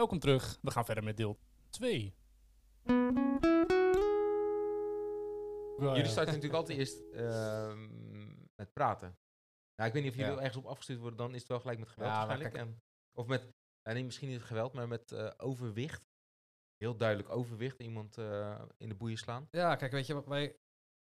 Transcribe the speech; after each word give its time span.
Welkom 0.00 0.18
terug. 0.18 0.58
We 0.62 0.70
gaan 0.70 0.84
verder 0.84 1.04
met 1.04 1.16
deel 1.16 1.38
2. 1.70 2.14
Jullie 5.78 6.04
starten 6.04 6.34
natuurlijk 6.34 6.54
altijd 6.54 6.78
eerst 6.78 7.00
ehm, 7.12 7.88
met 8.54 8.72
praten. 8.72 9.18
Nou, 9.74 9.88
ik 9.88 9.94
weet 9.94 10.02
niet 10.02 10.12
of 10.12 10.18
jullie 10.18 10.32
Ja. 10.32 10.38
ergens 10.38 10.56
op 10.56 10.66
afgestuurd 10.66 10.98
worden, 10.98 11.18
dan 11.18 11.34
is 11.34 11.38
het 11.38 11.48
wel 11.48 11.60
gelijk 11.60 11.78
met 11.78 11.88
geweld 11.88 12.10
Ja, 12.10 12.26
waarschijnlijk. 12.26 12.54
En, 12.54 12.82
of 13.18 13.26
met, 13.26 13.42
nou, 13.82 13.96
nee, 13.96 14.04
misschien 14.04 14.28
niet 14.28 14.42
geweld, 14.42 14.72
maar 14.72 14.88
met 14.88 15.12
eh, 15.12 15.30
overwicht. 15.36 16.08
Heel 16.76 16.96
duidelijk 16.96 17.30
overwicht, 17.30 17.80
iemand 17.80 18.18
eh, 18.18 18.62
in 18.76 18.88
de 18.88 18.94
boeien 18.94 19.18
slaan. 19.18 19.48
Ja, 19.50 19.76
kijk, 19.76 19.92
weet 19.92 20.06
je, 20.06 20.28
wij 20.28 20.56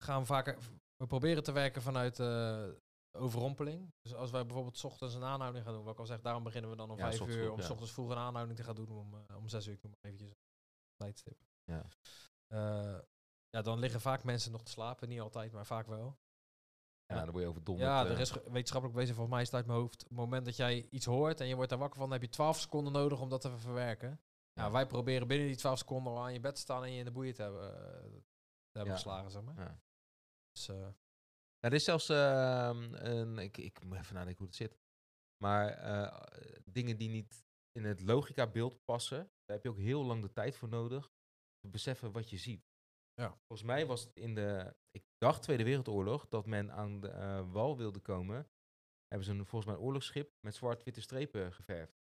gaan 0.02 0.27
vaker... 0.27 0.59
We 0.96 1.07
proberen 1.07 1.43
te 1.43 1.52
werken 1.52 1.82
vanuit 1.82 2.20
eh, 2.20 2.68
overrompeling. 3.13 3.93
Dus 4.03 4.15
als 4.15 4.31
wij 4.31 4.45
bijvoorbeeld 4.47 4.79
's 4.79 4.85
ochtends 4.85 5.15
een 5.15 5.25
aanhouding 5.25 5.65
gaan 5.65 5.75
doen, 5.75 5.85
wat 5.85 5.93
ik 5.93 5.99
al 6.01 6.07
zeg, 6.07 6.21
daarom 6.21 6.43
beginnen 6.43 6.71
we 6.71 6.77
dan 6.77 6.91
om 6.91 6.97
Ja, 6.97 7.03
5 7.03 7.15
s 7.17 7.21
ochtends 7.21 7.37
uur, 7.41 7.45
vroeg, 7.47 7.57
om 7.57 7.63
's 7.63 7.67
ja. 7.67 7.73
ochtends 7.73 7.93
vroeg 7.93 8.11
een 8.11 8.17
aanhouding 8.17 8.59
te 8.59 8.65
gaan 8.65 8.75
doen, 8.75 8.91
om, 8.91 9.15
eh, 9.29 9.37
om 9.37 9.49
6 9.49 9.67
uur, 9.67 9.73
ik 9.75 9.83
noem 9.83 9.93
maar 9.93 10.11
eventjes 10.13 10.31
een 10.31 10.96
tijdstip. 10.96 11.39
Ja. 11.65 11.82
Eh, 12.46 12.99
ja, 13.51 13.63
dan 13.63 13.79
liggen 13.79 14.01
vaak 14.01 14.25
mensen 14.25 14.53
nog 14.53 14.63
te 14.63 14.71
slapen, 14.71 15.09
niet 15.09 15.21
altijd, 15.21 15.53
maar 15.53 15.67
vaak 15.67 15.87
wel. 15.87 16.18
Ja, 17.07 17.17
dan 17.25 17.31
word 17.31 17.43
je 17.43 17.49
overdonderd. 17.49 17.89
Ja, 17.89 18.04
eh. 18.04 18.11
er 18.11 18.21
is 18.21 18.31
ge- 18.31 18.43
wetenschappelijk 18.51 18.93
bewezen, 18.93 19.15
volgens 19.15 19.35
mij 19.35 19.43
is 19.45 19.51
het 19.51 19.57
uit 19.57 19.67
mijn 19.67 19.79
hoofd. 19.79 20.03
Op 20.03 20.09
het 20.09 20.18
moment 20.18 20.45
dat 20.45 20.57
jij 20.57 20.89
iets 20.90 21.07
hoort 21.07 21.40
en 21.40 21.46
je 21.46 21.54
wordt 21.54 21.71
daar 21.71 21.79
wakker 21.79 21.99
van, 21.99 22.09
dan 22.09 22.18
heb 22.18 22.29
je 22.29 22.35
12 22.35 22.59
seconden 22.59 22.93
nodig 22.93 23.21
om 23.21 23.29
dat 23.29 23.40
te 23.40 23.59
verwerken. 23.59 24.21
Ja, 24.53 24.65
Ja. 24.65 24.71
wij 24.71 24.87
proberen 24.87 25.29
binnen 25.29 25.46
die 25.46 25.57
12 25.57 25.79
seconden 25.79 26.13
al 26.13 26.23
aan 26.23 26.32
je 26.32 26.40
bed 26.40 26.54
te 26.54 26.61
staan 26.61 26.85
en 26.85 26.93
je 26.93 26.99
in 26.99 27.04
de 27.04 27.11
boeien 27.11 27.35
te 27.35 27.43
hebben, 27.43 27.63
eh, 27.77 28.03
te 28.71 28.77
hebben 28.79 28.95
geslagen, 28.95 29.31
zeg 29.31 29.43
maar. 29.43 29.54
Ja. 29.59 29.81
Dus, 30.53 30.68
eh, 30.68 30.89
Nou, 31.61 31.75
er 31.75 31.81
is 31.81 31.85
zelfs 31.85 32.09
ehm, 32.09 32.95
een, 32.95 33.39
ik, 33.39 33.56
ik 33.56 33.84
moet 33.84 33.98
even 33.98 34.14
nadenken 34.14 34.39
hoe 34.39 34.47
het 34.47 34.56
zit. 34.56 34.78
Maar 35.45 35.69
eh, 35.69 36.41
dingen 36.64 36.97
die 36.97 37.09
niet 37.09 37.45
in 37.73 37.84
het 37.84 38.01
logica-beeld 38.01 38.84
passen, 38.84 39.19
daar 39.19 39.56
heb 39.56 39.62
je 39.62 39.69
ook 39.70 39.78
heel 39.78 40.05
lang 40.05 40.23
de 40.23 40.33
tijd 40.33 40.56
voor 40.56 40.69
nodig 40.69 41.12
te 41.59 41.69
beseffen 41.69 42.12
wat 42.12 42.31
je 42.31 42.37
ziet. 42.37 42.69
Ja. 43.15 43.29
Volgens 43.47 43.69
mij 43.69 43.87
was 43.87 44.05
het 44.05 44.17
in 44.17 44.34
de, 44.34 44.77
ik 44.91 45.05
dacht 45.19 45.43
Tweede 45.43 45.65
Wereldoorlog, 45.65 46.29
dat 46.29 46.47
men 46.47 46.73
aan 46.73 47.01
de 47.01 47.09
eh, 47.09 47.53
wal 47.53 47.77
wilde 47.77 48.01
komen. 48.01 48.51
Hebben 49.06 49.27
ze 49.27 49.33
een, 49.33 49.47
volgens 49.47 49.71
mij 49.71 49.75
een 49.75 49.87
oorlogsschip 49.87 50.33
met 50.41 50.55
zwart-witte 50.55 51.01
strepen 51.01 51.53
geverfd. 51.53 51.99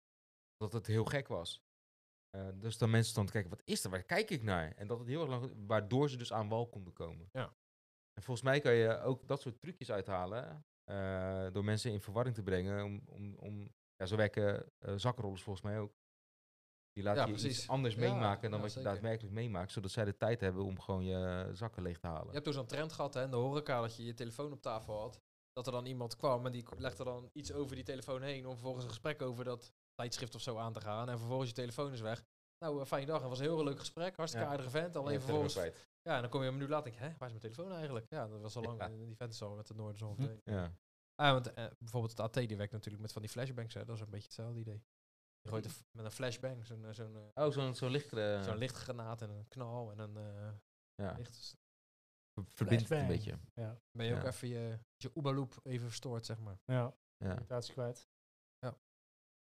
Dat 0.55 0.73
het 0.73 0.87
heel 0.87 1.05
gek 1.05 1.27
was. 1.27 1.63
Eh, 2.29 2.49
dus 2.55 2.77
dan 2.77 2.89
mensen 2.89 3.11
stonden 3.11 3.33
te 3.33 3.39
kijken, 3.39 3.57
wat 3.57 3.67
is 3.67 3.83
er? 3.83 3.89
Waar 3.89 4.03
kijk 4.03 4.29
ik 4.29 4.43
naar? 4.43 4.71
En 4.75 4.87
dat 4.87 4.99
het 4.99 5.07
heel 5.07 5.21
erg 5.21 5.29
lang, 5.29 5.53
waardoor 5.67 6.09
ze 6.09 6.17
dus 6.17 6.33
aan 6.33 6.49
wal 6.49 6.69
konden 6.69 6.93
komen. 6.93 7.29
Ja. 7.31 7.55
En 8.19 8.25
volgens 8.25 8.45
mij 8.45 8.59
kan 8.59 8.73
je 8.73 9.01
ook 9.01 9.27
dat 9.27 9.41
soort 9.41 9.59
trucjes 9.59 9.91
uithalen 9.91 10.65
eh, 10.83 11.47
door 11.51 11.63
mensen 11.63 11.91
in 11.91 12.01
verwarring 12.01 12.35
te 12.35 12.43
brengen. 12.43 12.83
Om, 12.83 13.01
om, 13.05 13.35
om, 13.35 13.73
ja, 13.95 14.05
zo 14.05 14.15
werken 14.15 14.71
eh, 14.79 14.93
zakkenrollers 14.95 15.43
volgens 15.43 15.65
mij 15.65 15.79
ook. 15.79 15.93
Die 16.91 17.03
laten 17.03 17.21
Ja, 17.21 17.27
je 17.27 17.33
precies. 17.33 17.57
iets 17.57 17.67
anders 17.67 17.95
Ja, 17.95 17.99
meemaken 17.99 18.51
dan 18.51 18.61
wat 18.61 18.73
je 18.73 18.81
daadwerkelijk 18.81 19.33
meemaakt. 19.33 19.71
Zodat 19.71 19.91
zij 19.91 20.05
de 20.05 20.17
tijd 20.17 20.41
hebben 20.41 20.63
om 20.63 20.79
gewoon 20.79 21.05
je 21.05 21.49
zakken 21.53 21.83
leeg 21.83 21.99
te 21.99 22.07
halen. 22.07 22.25
Je 22.25 22.31
hebt 22.31 22.43
toen 22.43 22.53
zo'n 22.53 22.65
trend 22.65 22.93
gehad 22.93 23.13
hè, 23.13 23.23
in 23.23 23.31
de 23.31 23.35
horeca 23.35 23.81
dat 23.81 23.95
je 23.95 24.03
je 24.03 24.13
telefoon 24.13 24.51
op 24.51 24.61
tafel 24.61 24.99
had. 24.99 25.19
Dat 25.53 25.65
er 25.65 25.71
dan 25.71 25.85
iemand 25.85 26.15
kwam 26.15 26.45
en 26.45 26.51
die 26.51 26.65
legde 26.77 27.03
dan 27.03 27.29
iets 27.33 27.53
over 27.53 27.75
die 27.75 27.85
telefoon 27.85 28.21
heen 28.21 28.45
om 28.45 28.53
vervolgens 28.53 28.83
een 28.83 28.89
gesprek 28.89 29.21
over 29.21 29.43
dat 29.43 29.73
tijdschrift 29.95 30.35
of 30.35 30.41
zo 30.41 30.57
aan 30.57 30.73
te 30.73 30.81
gaan. 30.81 31.09
En 31.09 31.17
vervolgens 31.17 31.49
je 31.49 31.55
telefoon 31.55 31.91
is 31.91 32.01
weg. 32.01 32.23
Nou, 32.59 32.79
een 32.79 32.85
fijne 32.85 33.05
dag. 33.05 33.19
Het 33.19 33.29
was 33.29 33.39
een 33.39 33.45
heel 33.45 33.63
leuk 33.63 33.79
gesprek. 33.79 34.15
Hartstikke 34.15 34.47
aardige 34.47 34.69
vent. 34.69 34.95
En 34.95 35.01
Alleen 35.01 35.13
er 35.15 35.21
vervolgens... 35.21 35.59
Ja, 36.01 36.15
en 36.15 36.21
dan 36.21 36.29
kom 36.29 36.41
je 36.41 36.47
een 36.47 36.53
minuut 36.53 36.69
later 36.69 36.85
en 36.85 36.91
denk 36.91 37.03
je, 37.03 37.09
hè, 37.11 37.17
waar 37.17 37.27
is 37.29 37.39
mijn 37.39 37.53
telefoon 37.53 37.75
eigenlijk? 37.75 38.05
Ja, 38.09 38.27
dat 38.27 38.41
was 38.41 38.55
al 38.55 38.63
lang. 38.63 38.79
Ja. 38.79 38.87
Die 38.87 39.15
vent 39.15 39.33
is 39.33 39.41
al 39.41 39.55
met 39.55 39.67
de 39.67 39.73
Noorderzon. 39.73 40.15
Hm. 40.15 40.21
meteen. 40.21 40.39
Ja. 40.43 40.73
Ah, 41.15 41.31
want 41.31 41.53
eh, 41.53 41.65
bijvoorbeeld 41.79 42.11
het 42.17 42.19
AT 42.19 42.33
die 42.47 42.57
werkt 42.57 42.71
natuurlijk 42.71 43.01
met 43.01 43.11
van 43.11 43.21
die 43.21 43.31
flashbangs. 43.31 43.73
Hè. 43.73 43.85
Dat 43.85 43.95
is 43.95 44.01
een 44.01 44.09
beetje 44.09 44.25
hetzelfde 44.25 44.59
idee. 44.59 44.83
Je 45.41 45.49
gooit 45.49 45.65
een 45.65 45.71
f- 45.71 45.83
met 45.91 46.05
een 46.05 46.11
flashbang 46.11 46.65
zo'n 46.65 46.85
eh, 46.85 46.91
zo'n 46.93 47.15
eh, 47.33 47.45
Oh, 47.45 47.51
zo'n 47.51 47.75
zo'n 47.75 47.89
licht. 47.89 48.13
eh, 48.13 48.41
zo'n 48.43 48.57
lichtgranaat 48.57 49.21
en 49.21 49.29
een 49.29 49.47
knal 49.47 49.91
en 49.91 49.99
een 49.99 50.17
eh, 50.17 50.51
ja. 50.95 51.13
licht. 51.17 51.33
Dus 51.33 51.55
ver- 52.33 52.45
Verbindt 52.55 52.81
het 52.89 52.91
een 52.91 52.97
Flashbang. 53.07 53.07
beetje. 53.07 53.39
Ja, 53.53 53.79
ben 53.91 54.05
je 54.05 54.15
ook 54.15 54.21
Ja. 54.21 54.27
even 54.27 54.47
je, 54.47 54.79
je 54.97 55.11
OOBA-loop 55.15 55.59
even 55.63 55.87
verstoord, 55.87 56.25
zeg 56.25 56.39
maar. 56.39 56.59
ja. 56.65 56.95
Ja. 57.17 57.31
irritatie 57.31 57.73
kwijt. 57.73 58.09
Ja. 58.59 58.77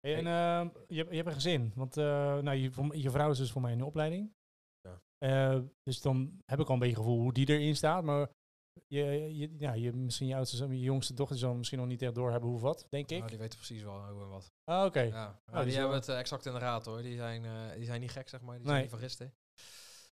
Hey, 0.00 0.14
en 0.16 0.26
ehm, 0.26 0.78
je, 0.88 0.96
hebt- 0.96 1.10
je 1.10 1.16
hebt 1.16 1.28
een 1.28 1.34
gezin, 1.34 1.72
want 1.74 1.96
eh, 1.96 2.04
nou, 2.38 2.56
je, 2.56 3.00
je 3.00 3.10
vrouw 3.10 3.30
is 3.30 3.38
dus 3.38 3.52
voor 3.52 3.62
mij 3.62 3.72
in 3.72 3.78
de 3.78 3.84
opleiding. 3.84 4.34
Eh, 5.18 5.58
dus 5.82 6.00
dan 6.00 6.40
heb 6.44 6.60
ik 6.60 6.66
al 6.68 6.72
een 6.74 6.80
beetje 6.80 6.96
gevoel 6.96 7.20
hoe 7.20 7.32
die 7.32 7.48
erin 7.48 7.76
staat. 7.76 8.04
Maar 8.04 8.30
je, 8.86 9.04
je, 9.36 9.54
ja, 9.58 9.72
je, 9.72 9.92
misschien 9.92 10.26
je 10.26 10.34
oudste, 10.34 10.68
je 10.68 10.80
jongste 10.80 11.14
dochter 11.14 11.38
zal 11.38 11.54
misschien 11.54 11.78
nog 11.78 11.86
niet 11.88 12.02
echt 12.02 12.14
door 12.14 12.30
hebben 12.30 12.50
hoe 12.50 12.60
wat, 12.60 12.86
denk 12.88 13.10
ik. 13.10 13.18
Nou, 13.18 13.30
die 13.30 13.38
weten 13.38 13.58
precies 13.58 13.82
wel 13.82 14.06
hoe 14.08 14.22
en 14.22 14.28
wat. 14.28 14.52
Ah, 14.64 14.84
oké. 14.84 15.00
Ja, 15.00 15.40
Oh, 15.46 15.54
maar 15.54 15.64
die 15.64 15.72
hebben 15.72 15.90
wel- 15.90 16.00
het 16.00 16.08
eh, 16.08 16.18
exact 16.18 16.46
in 16.46 16.52
de 16.52 16.58
raad 16.58 16.84
hoor. 16.84 17.02
Die 17.02 17.16
zijn, 17.16 17.44
eh, 17.44 17.74
die 17.76 17.84
zijn 17.84 18.00
niet 18.00 18.10
gek, 18.10 18.28
zeg 18.28 18.40
maar. 18.40 18.56
Die 18.56 18.66
Nee. 18.66 18.70
zijn 18.70 18.80
niet 18.82 18.90
vergisten. 18.90 19.34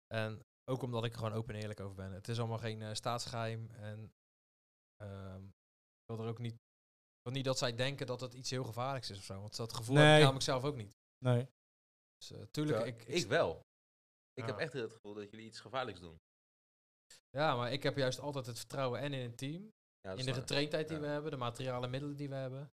En 0.06 0.40
ook 0.70 0.82
omdat 0.82 1.04
ik 1.04 1.12
er 1.12 1.18
gewoon 1.18 1.32
open 1.32 1.54
en 1.54 1.60
eerlijk 1.60 1.80
over 1.80 1.96
ben. 1.96 2.12
Het 2.12 2.28
is 2.28 2.38
allemaal 2.38 2.58
geen 2.58 2.82
eh, 2.82 2.94
staatsgeheim. 2.94 3.70
En 3.70 4.12
ehm, 4.96 5.44
ik 5.44 6.06
wil 6.06 6.20
er 6.24 6.28
ook 6.28 6.38
niet... 6.38 6.52
Ik 6.54 7.22
wil 7.30 7.32
niet 7.32 7.44
dat 7.44 7.58
zij 7.58 7.74
denken 7.74 8.06
dat 8.06 8.20
het 8.20 8.34
iets 8.34 8.50
heel 8.50 8.64
gevaarlijks 8.64 9.10
is 9.10 9.18
of 9.18 9.24
zo. 9.24 9.40
Want 9.40 9.56
dat 9.56 9.72
gevoel 9.72 9.96
heb 9.96 10.14
ik 10.14 10.18
namelijk 10.20 10.44
zelf 10.44 10.64
ook 10.64 10.76
niet. 10.76 10.92
Nee. 11.24 11.48
Dus 12.16 12.30
eh, 12.32 12.42
tuurlijk, 12.50 12.78
Ja, 12.78 12.84
ik, 12.84 13.02
ik, 13.04 13.26
wel. 13.26 13.60
Ik 14.34 14.44
Ja. 14.44 14.46
heb 14.50 14.58
echt 14.58 14.72
het 14.72 14.92
gevoel 14.92 15.14
dat 15.14 15.30
jullie 15.30 15.46
iets 15.46 15.60
gevaarlijks 15.60 16.00
doen. 16.00 16.20
Ja, 17.30 17.56
maar 17.56 17.72
ik 17.72 17.82
heb 17.82 17.96
juist 17.96 18.18
altijd 18.20 18.46
het 18.46 18.58
vertrouwen 18.58 19.00
en 19.00 19.12
in 19.12 19.22
het 19.28 19.38
team. 19.38 19.70
Ja, 20.00 20.10
in 20.12 20.24
de 20.24 20.34
getraindheid 20.34 20.88
die 20.88 20.96
Ja. 20.96 21.02
we 21.02 21.08
hebben, 21.08 21.30
de 21.30 21.36
materialen 21.36 21.90
middelen 21.90 22.16
die 22.16 22.28
we 22.28 22.34
hebben. 22.34 22.72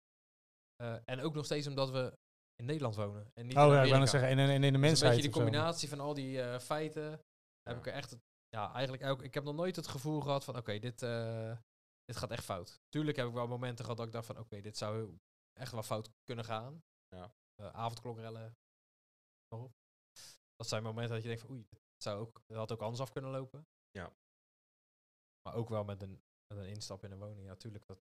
Eh, 0.75 0.97
en 1.05 1.19
ook 1.21 1.33
nog 1.33 1.45
steeds 1.45 1.67
omdat 1.67 1.89
we 1.89 2.13
in 2.55 2.65
Nederland 2.65 2.95
wonen. 2.95 3.31
En 3.33 3.45
niet 3.47 3.57
Oh 3.57 3.63
in 3.67 3.69
ja, 3.73 3.83
ik 3.83 3.99
net 3.99 4.09
zeggen, 4.09 4.29
en, 4.29 4.37
en, 4.39 4.49
en 4.49 4.53
in 4.53 4.61
de 4.61 4.67
Dus 4.67 4.73
een 4.73 4.79
mensheid. 4.79 5.11
beetje 5.15 5.29
die 5.31 5.37
combinatie 5.41 5.89
van 5.89 5.99
al 5.99 6.13
die 6.13 6.41
eh, 6.41 6.59
feiten. 6.59 7.09
Heb 7.11 7.73
Ja. 7.73 7.75
ik 7.77 7.85
er 7.85 7.93
echt. 7.93 8.09
het- 8.09 8.23
Ja, 8.49 8.73
eigenlijk 8.73 9.03
ook. 9.03 9.21
Ik 9.23 9.33
heb 9.33 9.43
nog 9.43 9.55
nooit 9.55 9.75
het 9.75 9.87
gevoel 9.87 10.21
gehad 10.21 10.43
van: 10.43 10.57
oké, 10.57 10.79
dit, 10.79 11.01
eh, 11.01 11.57
dit 12.05 12.15
gaat 12.17 12.31
echt 12.31 12.43
fout. 12.43 12.79
Tuurlijk 12.89 13.17
heb 13.17 13.27
ik 13.27 13.33
wel 13.33 13.47
momenten 13.47 13.83
gehad 13.83 13.97
dat 13.97 14.07
ik 14.07 14.13
dacht 14.13 14.25
van: 14.25 14.37
oké, 14.39 14.61
dit 14.61 14.77
zou 14.77 15.17
echt 15.59 15.71
wel 15.71 15.83
fout 15.83 16.09
kunnen 16.23 16.45
gaan. 16.45 16.81
Ja. 17.15 17.31
Avondklokrellen. 17.71 18.53
Dat 20.55 20.67
zijn 20.67 20.83
momenten 20.83 21.13
dat 21.13 21.21
je 21.21 21.27
denkt 21.27 21.43
van: 21.43 21.51
oei, 21.51 21.65
het 21.69 22.03
zou 22.03 22.19
ook, 22.19 22.41
het 22.47 22.57
had 22.57 22.71
ook 22.71 22.81
anders 22.81 23.01
af 23.01 23.11
kunnen 23.11 23.31
lopen. 23.31 23.67
Ja. 23.91 24.13
Maar 25.41 25.53
ook 25.55 25.69
wel 25.69 25.83
met 25.83 26.01
een, 26.01 26.21
met 26.53 26.57
een 26.63 26.67
instap 26.69 27.03
in 27.03 27.11
een 27.11 27.17
woning. 27.19 27.45
Ja, 27.47 27.55
tuurlijk. 27.55 27.85
Dat 27.87 27.99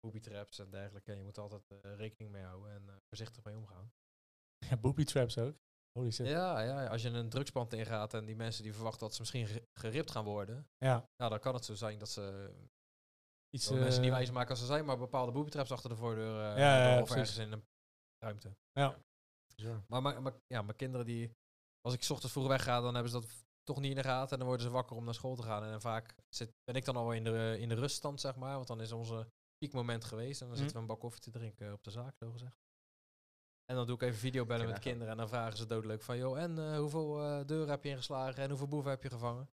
booby 0.00 0.20
traps 0.20 0.58
en 0.58 0.70
dergelijke. 0.70 1.12
Je 1.16 1.22
moet 1.22 1.38
altijd 1.38 1.70
eh, 1.70 1.96
rekening 1.96 2.30
mee 2.32 2.42
houden 2.42 2.72
en 2.72 2.88
eh, 2.88 2.94
voorzichtig 3.08 3.44
mee 3.44 3.56
omgaan. 3.56 3.92
Ja, 4.68 4.76
booby 4.76 5.04
traps 5.04 5.38
ook. 5.38 5.56
Holy 5.98 6.10
shit. 6.10 6.26
Ja, 6.26 6.60
ja, 6.60 6.86
als 6.86 7.02
je 7.02 7.08
een 7.08 7.28
drugspand 7.28 7.72
ingaat 7.72 8.14
en 8.14 8.24
die 8.24 8.36
mensen 8.36 8.62
die 8.62 8.72
verwachten 8.74 9.00
dat 9.00 9.14
ze 9.14 9.20
misschien 9.20 9.46
ge- 9.46 9.68
geript 9.72 10.10
gaan 10.10 10.24
worden, 10.24 10.68
Ja. 10.78 11.08
nou, 11.16 11.30
dan 11.30 11.40
kan 11.40 11.54
het 11.54 11.64
zo 11.64 11.74
zijn 11.74 11.98
dat 11.98 12.08
ze 12.10 12.54
Iets, 13.50 13.68
wel 13.68 13.78
mensen 13.78 14.00
niet 14.00 14.10
eh, 14.10 14.16
wijs 14.16 14.30
maken 14.30 14.50
als 14.50 14.58
ze 14.58 14.66
zijn, 14.66 14.84
maar 14.84 14.98
bepaalde 14.98 15.32
booby-traps 15.32 15.72
achter 15.72 15.90
de 15.90 15.96
voordeur 15.96 16.34
eh, 16.52 16.58
Ja, 16.58 16.76
ja, 16.78 16.94
ja, 16.94 17.00
of 17.02 17.08
precies. 17.08 17.36
ergens 17.36 17.46
in 17.46 17.52
een 17.52 17.64
ruimte. 18.18 18.56
Ja. 18.72 19.02
Maar, 19.88 20.02
maar, 20.02 20.22
maar 20.22 20.32
ja, 20.46 20.62
mijn 20.62 20.76
kinderen 20.76 21.06
die, 21.06 21.36
als 21.84 21.94
ik 21.94 22.02
's 22.02 22.10
ochtends 22.10 22.32
vroeg 22.32 22.46
wegga, 22.46 22.80
dan 22.80 22.94
hebben 22.94 23.12
ze 23.12 23.20
dat 23.20 23.30
toch 23.62 23.80
niet 23.80 23.90
in 23.90 23.96
de 23.96 24.02
gaten 24.02 24.30
en 24.32 24.38
dan 24.38 24.46
worden 24.46 24.66
ze 24.66 24.72
wakker 24.72 24.96
om 24.96 25.04
naar 25.04 25.14
school 25.14 25.34
te 25.36 25.42
gaan. 25.42 25.64
En 25.64 25.80
vaak 25.80 26.14
zit, 26.28 26.52
ben 26.64 26.74
ik 26.74 26.84
dan 26.84 26.96
al 26.96 27.12
in 27.12 27.24
de, 27.24 27.56
in 27.58 27.68
de 27.68 27.74
ruststand, 27.74 28.20
zeg 28.20 28.36
maar, 28.36 28.54
want 28.54 28.66
dan 28.66 28.80
is 28.80 28.92
onze 28.92 29.26
piekmoment 29.58 30.04
geweest 30.04 30.40
en 30.40 30.46
dan 30.46 30.54
Mhm. 30.56 30.56
zitten 30.64 30.76
we 30.76 30.82
een 30.82 30.88
bak 30.88 31.00
koffie 31.00 31.20
te 31.22 31.30
drinken 31.30 31.72
op 31.72 31.84
de 31.84 31.90
zaak, 31.90 32.16
zo 32.16 32.30
gezegd. 32.32 32.56
En 33.64 33.76
dan 33.76 33.86
doe 33.86 33.96
ik 33.96 34.02
even 34.02 34.18
videobellen 34.18 34.66
met 34.68 34.78
kinderen 34.78 35.08
en 35.12 35.16
dan 35.16 35.28
vragen 35.28 35.56
ze 35.56 35.66
doodleuk 35.66 36.02
van, 36.02 36.16
joh, 36.16 36.38
en 36.38 36.58
eh, 36.58 36.78
hoeveel 36.78 37.22
eh, 37.22 37.46
deuren 37.46 37.68
heb 37.68 37.84
je 37.84 37.90
ingeslagen 37.90 38.42
en 38.42 38.48
hoeveel 38.48 38.68
boeven 38.68 38.90
heb 38.90 39.02
je 39.02 39.10
gevangen? 39.10 39.50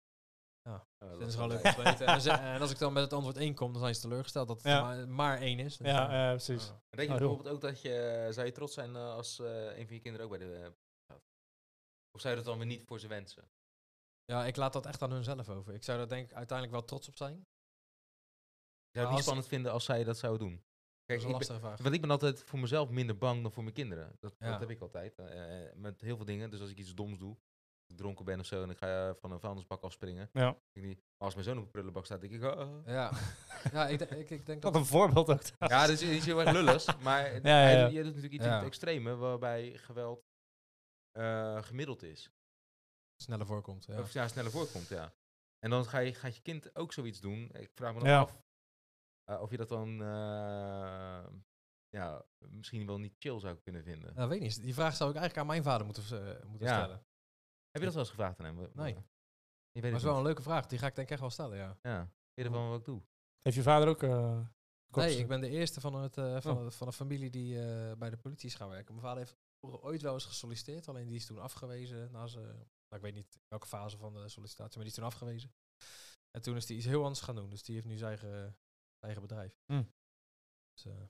Oh, 0.69 0.81
Dat 0.99 1.21
is 1.29 1.35
gewoon 1.35 1.49
leuk 1.49 1.65
om 1.65 1.71
te 1.73 1.83
weten. 1.83 2.07
En, 2.07 2.13
dan 2.13 2.21
ze- 2.21 2.31
en 2.31 2.61
als 2.61 2.71
ik 2.71 2.79
dan 2.79 2.93
met 2.93 3.03
het 3.03 3.13
antwoord 3.13 3.37
1 3.37 3.55
kom, 3.55 3.73
dan 3.73 3.81
zijn 3.81 3.95
ze 3.95 4.01
teleurgesteld 4.01 4.49
dat 4.49 4.57
het 4.57 4.67
Ja. 4.73 4.81
maar, 4.83 5.09
maar 5.09 5.39
één 5.39 5.59
is. 5.59 5.77
Dus, 5.77 5.87
Ja, 5.87 6.09
eh, 6.11 6.25
eh, 6.25 6.31
precies. 6.31 6.67
ja. 6.67 6.81
Denk 6.91 7.09
je 7.09 7.15
joh. 7.15 7.19
bijvoorbeeld 7.19 7.55
ook 7.55 7.61
dat 7.61 7.81
je, 7.83 8.29
zou 8.31 8.47
je 8.47 8.53
trots 8.53 8.75
zijn 8.75 8.97
als 8.97 9.39
eh, 9.39 9.79
een 9.79 9.87
van 9.87 9.95
je 9.97 10.01
kinderen 10.03 10.27
ook 10.27 10.39
bij 10.39 10.47
de... 10.49 10.73
of 12.19 12.25
zou 12.25 12.37
je 12.37 12.43
dat 12.43 12.51
dan 12.51 12.59
weer 12.59 12.67
niet 12.77 12.85
voor 12.87 13.01
ze 13.01 13.07
wensen? 13.07 13.51
Ja, 14.25 14.47
ik 14.47 14.57
laat 14.57 14.73
dat 14.73 14.87
echt 14.87 15.03
aan 15.03 15.13
hunzelf 15.13 15.49
over. 15.49 15.75
Ik 15.75 15.83
zou 15.85 15.99
daar 15.99 16.09
denk 16.09 16.31
ik 16.31 16.37
uiteindelijk 16.37 16.79
wel 16.79 16.87
trots 16.87 17.09
op 17.09 17.17
zijn. 17.17 17.35
Zou 17.35 17.45
je 18.91 18.99
het 18.99 19.07
als- 19.07 19.15
niet 19.15 19.23
spannend 19.25 19.49
vinden 19.49 19.73
als 19.73 19.85
zij 19.85 20.05
dat 20.05 20.19
zouden 20.19 20.47
doen? 20.49 20.57
Dat 20.57 20.67
Kijk, 21.07 21.19
is 21.19 21.25
een 21.25 21.31
ik 21.31 21.39
ben, 21.39 21.47
lastige 21.49 21.59
vraag. 21.61 21.83
want 21.83 21.95
ik 21.95 22.01
ben 22.01 22.11
altijd 22.11 22.43
voor 22.45 22.59
mezelf 22.59 22.91
minder 22.91 23.19
bang 23.19 23.43
dan 23.43 23.53
voor 23.53 23.63
mijn 23.63 23.75
kinderen. 23.75 24.17
Dat, 24.21 24.35
Ja. 24.39 24.51
dat 24.51 24.61
heb 24.61 24.71
ik 24.71 24.81
altijd. 24.81 25.19
eh, 25.19 25.67
eh, 25.67 25.75
met 25.77 26.01
heel 26.01 26.17
veel 26.17 26.25
dingen. 26.25 26.51
Dus 26.51 26.61
als 26.61 26.71
ik 26.71 26.79
iets 26.79 26.95
doms 26.95 27.19
doe, 27.19 27.31
als 27.81 27.91
ik 27.91 27.97
dronken 27.97 28.25
ben 28.25 28.41
of 28.41 28.47
zo, 28.47 28.63
en 28.63 28.71
ik 28.71 28.79
ga 28.79 29.09
eh, 29.09 29.15
van 29.15 29.31
een 29.33 29.41
vuilnisbak 29.41 29.83
afspringen. 29.83 30.31
Ja. 30.33 30.59
Ik 30.73 31.01
als 31.17 31.35
mijn 31.35 31.47
zoon 31.47 31.59
op 31.59 31.65
een 31.65 31.71
prullenbak 31.71 32.05
staat, 32.05 32.21
denk 32.21 32.33
ik... 32.33 32.43
oh. 32.43 32.87
Ja, 32.87 33.13
ja 33.73 33.89
ik, 33.89 34.01
ik, 34.01 34.31
ik 34.31 34.47
denk 34.47 34.63
Wat 34.63 34.73
dat... 34.73 34.83
een 34.83 34.89
voorbeeld 34.89 35.29
ook. 35.31 35.43
Ja, 35.59 35.81
dat 35.87 35.89
is 35.89 36.03
iets 36.03 36.27
heel 36.27 36.41
erg 36.41 36.53
lulligs. 36.53 36.97
maar 37.03 37.35
ja, 37.47 37.69
ja. 37.71 37.83
doet- 37.85 37.93
jij 37.93 38.03
doet 38.03 38.15
natuurlijk 38.15 38.35
iets 38.35 38.45
in 38.45 38.51
het 38.53 38.65
extreme, 38.65 39.15
waarbij 39.17 39.73
geweld 39.77 40.25
eh, 41.19 41.63
gemiddeld 41.63 42.03
is. 42.03 42.31
sneller 43.23 43.47
voorkomt. 43.47 43.85
Ja. 43.85 43.99
Of 44.01 44.13
ja, 44.13 44.29
sneller 44.29 44.51
voorkomt, 44.51 44.89
ja. 44.89 45.13
En 45.59 45.71
dan 45.71 45.85
ga 45.85 45.99
je, 45.99 46.15
gaat 46.15 46.37
je 46.37 46.43
kind 46.43 46.75
ook 46.77 46.93
zoiets 46.93 47.21
doen. 47.21 47.51
Ik 47.53 47.71
vraag 47.75 47.95
me 47.95 48.01
dan 48.01 48.09
Ja. 48.09 48.21
af 48.21 48.43
eh, 49.25 49.41
of 49.41 49.51
je 49.51 49.57
dat 49.57 49.69
dan... 49.69 50.03
eh, 50.03 51.27
ja, 51.89 52.25
misschien 52.49 52.87
wel 52.87 52.99
niet 52.99 53.17
chill 53.19 53.41
zou 53.41 53.57
kunnen 53.57 53.83
vinden. 53.83 54.15
Nou, 54.15 54.29
weet 54.29 54.41
niet. 54.41 54.63
Die 54.63 54.75
vraag 54.75 54.97
zou 54.97 55.11
ik 55.11 55.17
eigenlijk 55.17 55.39
aan 55.47 55.53
mijn 55.53 55.63
vader 55.63 55.87
moeten, 55.87 56.03
moeten 56.49 56.67
Ja. 56.69 56.77
stellen. 56.79 56.97
Heb 57.71 57.81
je 57.81 57.85
dat 57.85 57.93
wel 57.93 58.03
eens 58.03 58.11
gevraagd 58.11 58.39
aan 58.39 58.45
hem? 58.45 58.57
Nee. 58.57 58.95
Je 59.73 59.81
weet 59.81 59.83
Maar 59.83 59.83
het 59.83 59.95
is 59.95 60.03
wel 60.03 60.11
niet. 60.11 60.21
een 60.21 60.27
leuke 60.27 60.43
vraag. 60.43 60.67
Die 60.67 60.79
ga 60.79 60.87
ik 60.87 60.95
denk 60.95 61.07
ik 61.07 61.13
echt 61.13 61.21
wel 61.21 61.31
stellen, 61.31 61.57
ja. 61.57 61.79
Ja. 61.83 61.99
Weet 61.99 62.11
je 62.35 62.45
ervan 62.45 62.69
wat 62.69 62.79
ik 62.79 62.85
doe? 62.85 63.03
Heeft 63.43 63.57
je 63.57 63.63
vader 63.63 63.89
ook... 63.89 64.03
eh 64.03 64.41
Nee, 64.91 65.17
ik 65.19 65.29
ben 65.29 65.41
de 65.41 65.49
eerste 65.49 65.81
van, 65.81 65.95
het, 65.95 66.17
eh, 66.19 66.41
van, 66.41 66.57
Oh. 66.59 66.65
het- 66.65 66.75
van 66.75 66.87
een 66.87 66.93
familie 66.93 67.31
die 67.31 67.61
eh, 67.61 67.93
bij 67.97 68.11
de 68.11 68.17
politie 68.17 68.49
is 68.49 68.55
gaan 68.55 68.69
werken. 68.69 68.95
Mijn 68.95 69.07
vader 69.07 69.19
heeft 69.25 69.37
ooit 69.61 70.03
wel 70.03 70.13
eens 70.15 70.25
gesolliciteerd, 70.25 70.89
alleen 70.89 71.07
die 71.07 71.17
is 71.17 71.27
toen 71.27 71.39
afgewezen. 71.39 72.11
Na 72.13 72.27
zijn, 72.27 72.45
nou, 72.47 72.67
ik 72.97 73.01
weet 73.01 73.15
niet 73.15 73.39
welke 73.49 73.67
fase 73.67 73.97
van 73.99 74.13
de 74.15 74.29
sollicitatie, 74.29 74.75
maar 74.75 74.85
die 74.85 74.93
is 74.93 74.99
toen 74.99 75.05
afgewezen. 75.09 75.53
En 76.31 76.43
toen 76.43 76.57
is 76.57 76.69
hij 76.69 76.77
iets 76.77 76.87
heel 76.87 77.03
anders 77.03 77.21
gaan 77.21 77.35
doen. 77.35 77.51
Dus 77.51 77.63
die 77.63 77.75
heeft 77.75 77.87
nu 77.87 77.97
zijn 77.97 78.09
eigen, 78.09 78.31
zijn 78.31 78.55
eigen 79.01 79.23
bedrijf. 79.23 79.55
Hm. 79.73 79.83
Dus, 80.73 80.85
eh, 80.85 81.07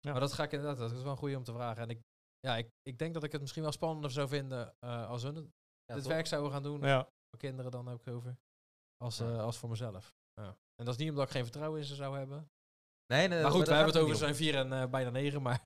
Ja. 0.00 0.10
Maar 0.10 0.20
dat 0.20 0.32
ga 0.32 0.42
ik 0.42 0.52
inderdaad, 0.52 0.78
dat 0.78 0.92
is 0.92 1.02
wel 1.02 1.10
een 1.10 1.16
goede 1.18 1.36
om 1.36 1.44
te 1.44 1.52
vragen. 1.52 1.82
En 1.82 1.88
ik, 1.90 2.02
ja, 2.40 2.56
ik, 2.56 2.70
ik 2.82 2.98
denk 2.98 3.14
dat 3.14 3.22
ik 3.24 3.32
het 3.32 3.40
misschien 3.40 3.62
wel 3.62 3.72
spannender 3.72 4.10
zou 4.10 4.28
vinden 4.28 4.74
eh, 4.78 5.08
als 5.08 5.22
hun 5.22 5.34
het, 5.34 5.44
Ja, 5.84 5.94
dit 5.94 6.02
toch? 6.02 6.12
werk 6.12 6.26
zouden 6.26 6.52
gaan 6.52 6.62
doen. 6.62 6.80
Ja. 6.80 7.02
Voor 7.02 7.38
kinderen 7.38 7.70
dan 7.70 7.86
heb 7.86 7.98
ik 7.98 8.04
het 8.04 8.14
over. 8.14 8.38
Als, 8.96 9.18
Ja. 9.18 9.32
eh, 9.32 9.40
als 9.40 9.58
voor 9.58 9.68
mezelf. 9.68 10.14
Ja. 10.34 10.58
En 10.74 10.84
dat 10.84 10.88
is 10.94 11.00
niet 11.00 11.10
omdat 11.10 11.24
ik 11.24 11.30
geen 11.30 11.42
vertrouwen 11.42 11.80
in 11.80 11.86
ze 11.86 11.94
zou 11.94 12.16
hebben. 12.18 12.50
Nee, 13.12 13.28
nee, 13.28 13.42
Maar 13.42 13.50
goed, 13.50 13.66
we 13.66 13.74
hebben 13.74 13.92
het 13.94 14.02
over 14.02 14.16
zijn 14.16 14.34
vier 14.34 14.54
en 14.54 14.72
eh, 14.72 14.86
bijna 14.90 15.10
negen, 15.10 15.42
maar 15.42 15.64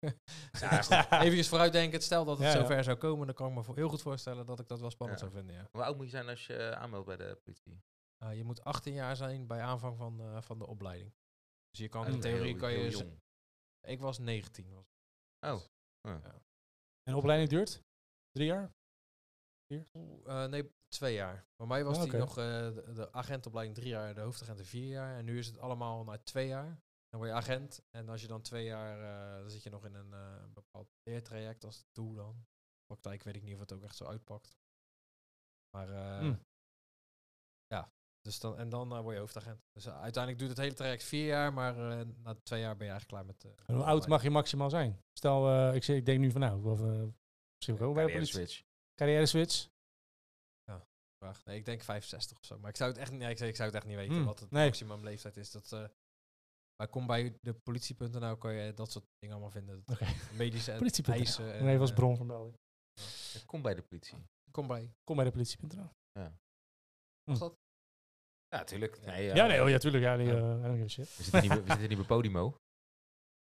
Ja, 0.60 1.20
even 1.22 1.44
vooruitdenken. 1.44 2.02
Stel 2.02 2.24
dat 2.24 2.38
het 2.38 2.46
Ja, 2.46 2.52
ja. 2.52 2.60
zover 2.60 2.84
zou 2.84 2.96
komen, 2.96 3.26
dan 3.26 3.34
kan 3.34 3.48
ik 3.48 3.54
me 3.54 3.62
voor- 3.64 3.76
heel 3.76 3.88
goed 3.88 4.02
voorstellen 4.02 4.46
dat 4.46 4.60
ik 4.60 4.68
dat 4.68 4.80
wel 4.80 4.90
spannend 4.90 5.20
Ja. 5.20 5.26
zou 5.26 5.38
vinden, 5.38 5.56
ja. 5.56 5.68
Hoe 5.70 5.82
oud 5.84 5.96
moet 5.96 6.04
je 6.04 6.10
zijn 6.10 6.28
als 6.28 6.46
je 6.46 6.56
eh, 6.56 6.70
aanmeldt 6.80 7.06
bij 7.06 7.16
de 7.16 7.38
politie? 7.44 7.82
Uh, 8.24 8.36
je 8.36 8.44
moet 8.44 8.64
18 8.64 8.92
jaar 8.94 9.16
zijn 9.16 9.46
bij 9.46 9.60
aanvang 9.60 9.96
van, 9.96 10.20
eh, 10.20 10.42
van 10.42 10.58
de 10.58 10.66
opleiding. 10.66 11.14
Dus 11.70 11.80
je 11.80 11.88
kan 11.88 12.04
Ah, 12.06 12.12
in 12.12 12.20
theorie 12.20 12.42
heel- 12.50 12.56
kan 12.56 12.72
je... 12.72 12.90
jong. 12.90 13.20
Ik 13.80 14.00
was 14.00 14.18
19. 14.18 14.72
Was. 14.74 14.86
Oh. 15.46 15.62
En 17.02 17.12
de 17.12 17.16
opleiding 17.16 17.50
duurt? 17.50 17.82
Drie 18.30 18.46
jaar? 18.46 18.72
Vier? 19.66 19.86
Eh, 20.24 20.44
nee, 20.46 20.70
twee 20.88 21.14
jaar. 21.14 21.46
Bij 21.56 21.66
mij 21.66 21.84
was 21.84 21.96
Ah, 21.98 22.02
die 22.02 22.12
nog 22.12 22.38
eh, 22.38 22.44
de, 22.44 22.92
de 22.92 23.12
agentopleiding 23.12 23.76
drie 23.78 23.88
jaar, 23.90 24.14
de 24.14 24.20
hoofdagenten 24.20 24.64
vier 24.66 24.88
jaar. 24.88 25.16
En 25.16 25.24
nu 25.24 25.38
is 25.38 25.46
het 25.46 25.58
allemaal 25.58 26.04
na 26.04 26.18
twee 26.18 26.46
jaar. 26.46 26.80
Dan 27.12 27.20
word 27.20 27.32
je 27.32 27.36
agent. 27.36 27.82
En 27.90 28.08
als 28.08 28.20
je 28.20 28.26
dan 28.26 28.42
twee 28.42 28.64
jaar, 28.64 29.00
eh, 29.34 29.40
dan 29.40 29.50
zit 29.50 29.62
je 29.62 29.70
nog 29.70 29.84
in 29.84 29.94
een 29.94 30.12
eh, 30.12 30.44
bepaald 30.52 30.88
leertraject 31.02 31.64
als 31.64 31.84
doel 31.92 32.14
dan. 32.14 32.46
Praktijk 32.86 33.22
weet 33.22 33.36
ik 33.36 33.42
niet 33.42 33.54
of 33.54 33.60
het 33.60 33.72
ook 33.72 33.82
echt 33.82 33.96
zo 33.96 34.04
uitpakt. 34.04 34.56
Maar 35.76 35.88
eh, 35.88 36.18
Hm. 36.18 36.34
ja, 37.66 37.92
dus 38.20 38.38
dan, 38.40 38.56
en 38.56 38.68
dan 38.68 39.02
word 39.02 39.14
je 39.14 39.20
hoofdagent. 39.20 39.60
Dus 39.72 39.88
uiteindelijk 39.88 40.38
duurt 40.38 40.50
het 40.50 40.60
hele 40.60 40.74
traject 40.74 41.02
vier 41.04 41.26
jaar, 41.26 41.52
maar 41.52 41.90
eh, 42.00 42.06
na 42.16 42.34
twee 42.34 42.60
jaar 42.60 42.76
ben 42.76 42.86
je 42.86 42.92
eigenlijk 42.92 43.06
klaar 43.08 43.24
met... 43.26 43.44
eh, 43.44 43.64
En 43.66 43.74
hoe 43.74 43.84
oud 43.84 44.06
mag 44.06 44.22
je 44.22 44.30
maximaal 44.30 44.70
zijn? 44.70 45.02
Stel, 45.12 45.48
eh, 45.48 45.74
ik, 45.74 45.84
zeg- 45.84 45.96
ik 45.96 46.06
denk 46.06 46.20
nu 46.20 46.30
van 46.30 46.40
nou, 46.40 46.64
of, 46.70 46.80
misschien 47.56 47.78
ook 47.86 47.94
bij 47.94 48.06
de 48.06 48.12
politie. 48.12 48.34
switch. 48.34 48.62
Carrière 48.94 49.26
switch? 49.26 49.70
vraag. 51.22 51.44
Nee, 51.44 51.56
ik 51.58 51.64
denk 51.64 51.82
65 51.82 52.38
of 52.38 52.44
zo. 52.44 52.58
Maar 52.58 52.70
ik 52.70 52.76
zou 52.76 52.90
het 52.90 52.98
echt, 52.98 53.10
niet- 53.10 53.20
nee, 53.20 53.30
ik, 53.30 53.36
zou- 53.38 53.50
ik 53.50 53.56
zou 53.56 53.68
het 53.68 53.76
echt 53.78 53.86
niet 53.86 53.96
weten 53.96 54.14
Hmm, 54.14 54.24
wat 54.24 54.40
het 54.40 54.50
nee. 54.50 54.64
maximum 54.66 55.02
leeftijd 55.04 55.36
is. 55.36 55.50
Dat, 55.50 55.72
eh 55.72 55.84
maar 56.82 56.90
kom 56.90 57.06
bij 57.06 57.38
de 57.40 57.54
politie.nl 57.54 58.36
kan 58.36 58.54
je 58.54 58.74
dat 58.74 58.90
soort 58.90 59.04
dingen 59.18 59.34
allemaal 59.34 59.50
vinden. 59.50 59.84
Medische 60.38 60.74
Politie.nl. 60.78 61.14
eisen. 61.14 61.54
En, 61.54 61.66
even 61.68 61.80
als 61.80 61.90
eh, 61.90 61.96
bron 61.96 62.16
van 62.16 62.26
België. 62.26 62.54
Ik 63.34 63.42
kom 63.46 63.62
bij 63.62 63.74
de 63.74 63.82
politie. 63.82 64.18
Kom 64.50 64.66
bij. 64.66 64.92
Kom 65.04 65.16
bij 65.16 65.24
de 65.24 65.30
politie.nl. 65.30 65.90
Was 67.24 67.38
dat? 67.38 67.54
Ja, 68.48 68.64
tuurlijk. 68.64 68.96
Ja. 68.96 69.10
Nee, 69.10 69.34
Ja, 69.34 69.46
nee, 69.46 69.62
oh, 69.62 69.68
ja, 69.68 69.78
tuurlijk. 69.78 70.02
Ja, 70.04 70.16
die, 70.16 70.26
Ja. 70.26 70.62
eh, 70.62 70.86
shit. 70.88 71.16
We 71.16 71.22
zitten 71.22 71.40
niet, 71.40 71.48
bij- 71.50 71.62
we 71.62 71.68
zitten 71.68 71.88
niet 71.88 71.98
bij 71.98 72.06
Podimo. 72.06 72.56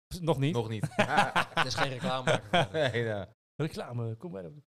Nog 0.20 0.38
niet. 0.38 0.54
Nog 0.54 0.68
niet. 0.68 0.86
Het 0.96 1.66
is 1.66 1.74
geen 1.74 1.88
reclame. 1.88 2.42
nee, 2.72 3.02
ja. 3.04 3.32
Reclame, 3.62 4.16
kom 4.16 4.32
bij 4.32 4.42
de... 4.42 4.62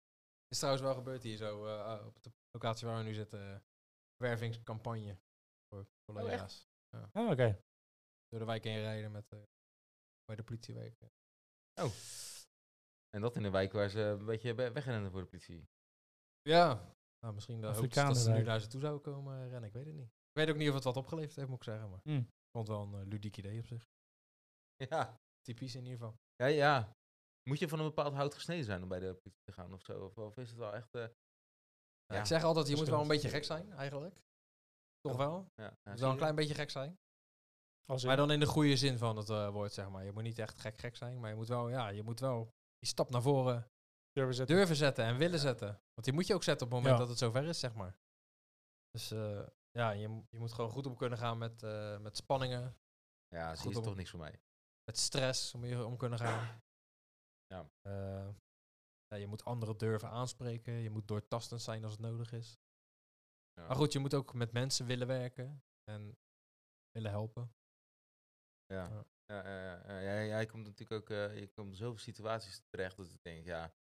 is 0.48 0.58
trouwens 0.58 0.84
wel 0.84 0.94
gebeurd 0.96 1.24
hier 1.24 1.38
zo 1.38 1.66
eh, 1.66 1.86
ah, 1.86 2.06
op 2.06 2.24
de 2.24 2.32
locatie 2.52 2.88
waar 2.88 2.98
we 2.98 3.04
nu 3.04 3.14
zitten. 3.14 3.64
wervingscampagne 4.24 5.18
voor 5.70 5.88
collega's. 6.12 6.68
Ah, 7.12 7.30
oké. 7.30 7.62
Door 8.28 8.40
de 8.40 8.46
wijk 8.46 8.64
heen 8.64 8.80
rijden 8.80 9.12
met 9.12 9.32
eh, 9.32 9.40
bij 10.26 10.36
de 10.36 10.44
politie 10.44 10.74
werken. 10.74 11.12
Oh. 11.82 11.92
En 13.10 13.22
dat 13.22 13.36
in 13.36 13.44
een 13.44 13.52
wijk 13.52 13.72
waar 13.72 13.90
ze 13.90 14.00
een 14.00 14.26
beetje 14.26 14.54
be- 14.54 14.72
wegrennen 14.72 15.12
voor 15.12 15.22
de 15.22 15.28
politie. 15.28 15.68
Ja, 16.42 16.96
nou, 17.20 17.34
misschien 17.34 17.62
dat, 17.62 17.76
hoop 17.76 17.94
dat 17.94 18.18
ze 18.18 18.32
nu 18.32 18.44
naar 18.44 18.60
ze 18.60 18.68
toe 18.68 18.80
zouden 18.82 19.02
komen 19.02 19.36
eh, 19.44 19.50
rennen. 19.50 19.64
Ik 19.70 19.74
weet 19.74 19.86
het 19.86 19.96
niet. 19.96 20.06
Ik 20.08 20.34
weet 20.44 20.50
ook 20.50 20.56
niet 20.56 20.68
of 20.70 20.76
het 20.76 20.84
wat 20.84 20.98
opgeleverd 20.98 21.36
heeft, 21.36 21.48
moet 21.48 21.58
ik 21.58 21.64
zeggen. 21.64 21.90
Maar 21.90 22.00
Hm. 22.04 22.10
ik 22.18 22.28
vond 22.52 22.68
wel 22.68 22.82
een 22.84 22.94
eh, 23.02 23.08
ludiek 23.08 23.38
idee 23.38 23.60
op 23.60 23.66
zich. 23.68 23.88
Ja. 24.76 25.20
Typisch 25.42 25.76
in 25.76 25.84
ieder 25.86 25.98
geval. 26.00 26.20
Ja, 26.36 26.46
ja. 26.46 26.96
Moet 27.50 27.60
je 27.60 27.68
van 27.68 27.80
een 27.80 27.86
bepaald 27.86 28.14
hout 28.14 28.34
gesneden 28.34 28.66
zijn 28.66 28.82
om 28.84 28.88
bij 28.90 29.00
de 29.00 29.14
politie 29.14 29.44
te 29.44 29.52
gaan 29.52 29.74
of 29.74 29.82
zo? 29.84 30.06
Of, 30.06 30.18
of 30.18 30.38
is 30.38 30.50
het 30.50 30.58
wel 30.58 30.74
echt... 30.74 30.96
eh, 30.96 31.02
Ja, 31.02 32.16
Ja, 32.16 32.20
ik 32.20 32.26
zeg 32.26 32.44
altijd, 32.44 32.68
je 32.68 32.76
moet 32.76 32.88
wel 32.88 33.02
een 33.02 33.08
beetje 33.08 33.30
gek 33.30 33.44
zijn, 33.44 33.72
eigenlijk. 33.72 34.22
Toch 35.00 35.18
wel? 35.18 35.52
ja, 35.56 35.78
ja, 35.84 35.96
wel 35.96 36.12
een 36.12 36.18
klein 36.18 36.36
beetje 36.36 36.54
gek 36.54 36.70
zijn. 36.70 37.00
Als 37.90 38.02
in- 38.02 38.08
Maar 38.08 38.18
dan 38.18 38.32
in 38.32 38.40
de 38.40 38.46
goede 38.46 38.78
zin 38.78 38.98
van 38.98 39.18
het 39.18 39.30
eh, 39.30 39.50
woord, 39.50 39.74
zeg 39.74 39.90
maar. 39.90 40.04
Je 40.06 40.12
moet 40.12 40.24
niet 40.24 40.40
echt 40.40 40.60
gek 40.60 40.80
gek 40.80 40.96
zijn, 40.96 41.20
maar 41.20 41.30
je 41.30 41.36
moet 41.36 41.48
wel, 41.48 41.70
ja, 41.70 41.88
je 41.90 42.04
moet 42.04 42.20
wel 42.20 42.44
die 42.80 42.90
stap 42.90 43.10
naar 43.10 43.22
voren 43.22 43.72
durven 44.12 44.36
zetten. 44.36 44.56
durven 44.56 44.76
zetten 44.76 45.06
en 45.06 45.18
willen 45.18 45.40
zetten. 45.40 45.68
Want 45.68 46.04
die 46.04 46.14
moet 46.14 46.28
je 46.28 46.34
ook 46.34 46.44
zetten 46.44 46.66
op 46.68 46.72
het 46.74 46.82
moment 46.82 47.00
Ja. 47.00 47.06
dat 47.06 47.10
het 47.20 47.24
zover 47.24 47.44
is, 47.48 47.60
zeg 47.60 47.74
maar. 47.76 47.98
Dus 48.90 49.12
eh, 49.12 49.48
ja, 49.72 49.92
je, 49.92 50.22
je 50.30 50.40
moet 50.40 50.54
gewoon 50.54 50.72
goed 50.72 50.86
om 50.86 50.96
kunnen 50.96 51.18
gaan 51.18 51.38
met, 51.38 51.64
eh, 51.64 51.98
met 51.98 52.18
spanningen, 52.18 52.78
Ja, 53.28 53.50
zie 53.56 53.62
Goed 53.64 53.72
is 53.72 53.78
om- 53.78 53.84
toch 53.84 53.96
niks 53.96 54.10
voor 54.10 54.20
mij. 54.20 54.40
met 54.84 54.98
stress, 54.98 55.54
om 55.54 55.66
je 55.66 55.86
om 55.86 55.98
kunnen 55.98 56.20
gaan. 56.20 56.46
Ja. 57.54 57.70
Eh, 57.82 58.28
ja, 59.08 59.16
je 59.18 59.28
moet 59.28 59.44
anderen 59.44 59.78
durven 59.78 60.10
aanspreken. 60.10 60.74
Je 60.74 60.90
moet 60.90 61.08
doortastend 61.08 61.62
zijn 61.62 61.84
als 61.84 61.92
het 61.92 62.02
nodig 62.02 62.32
is. 62.32 62.58
Ja. 63.54 63.68
Maar 63.68 63.76
goed, 63.76 63.94
je 63.94 64.00
moet 64.00 64.14
ook 64.14 64.34
met 64.34 64.52
mensen 64.52 64.86
willen 64.86 65.08
werken 65.08 65.64
en 65.84 66.18
willen 66.92 67.12
helpen. 67.12 67.56
Ja. 68.68 69.06
Ja. 69.26 70.20
Ja, 70.22 70.40
je 70.40 70.46
komt 70.48 70.66
natuurlijk 70.66 71.02
ook 71.02 71.10
eh, 71.10 71.40
je 71.40 71.48
komt 71.48 71.70
in 71.70 71.76
zoveel 71.76 72.00
situaties 72.00 72.62
terecht 72.70 72.98
dat 72.98 73.12
ik 73.12 73.24
denk, 73.24 73.46
ja, 73.46 73.74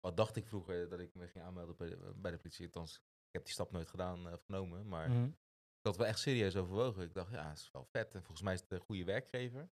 wat 0.00 0.16
dacht 0.16 0.36
ik 0.36 0.46
vroeger 0.46 0.88
dat 0.88 1.00
ik 1.00 1.14
me 1.14 1.28
ging 1.28 1.44
aanmelden 1.44 1.76
bij 1.76 1.88
de, 1.88 2.12
bij 2.16 2.30
de 2.30 2.36
politie. 2.36 2.64
Althans, 2.66 2.96
ik 2.96 3.32
heb 3.32 3.44
die 3.44 3.52
stap 3.52 3.72
nooit 3.72 3.88
gedaan 3.90 4.26
eh, 4.26 4.32
of 4.32 4.42
genomen, 4.44 4.88
maar 4.88 5.08
Mhm. 5.10 5.24
ik 5.24 5.82
had 5.82 5.96
wel 5.96 6.06
echt 6.06 6.18
serieus 6.18 6.56
overwogen. 6.56 7.02
Ik 7.02 7.14
dacht, 7.14 7.30
ja, 7.30 7.48
het 7.48 7.58
is 7.58 7.70
wel 7.70 7.84
vet. 7.84 8.14
En 8.14 8.20
volgens 8.22 8.42
mij 8.42 8.54
is 8.54 8.60
het 8.60 8.70
een 8.70 8.80
goede 8.80 9.04
werkgever. 9.04 9.70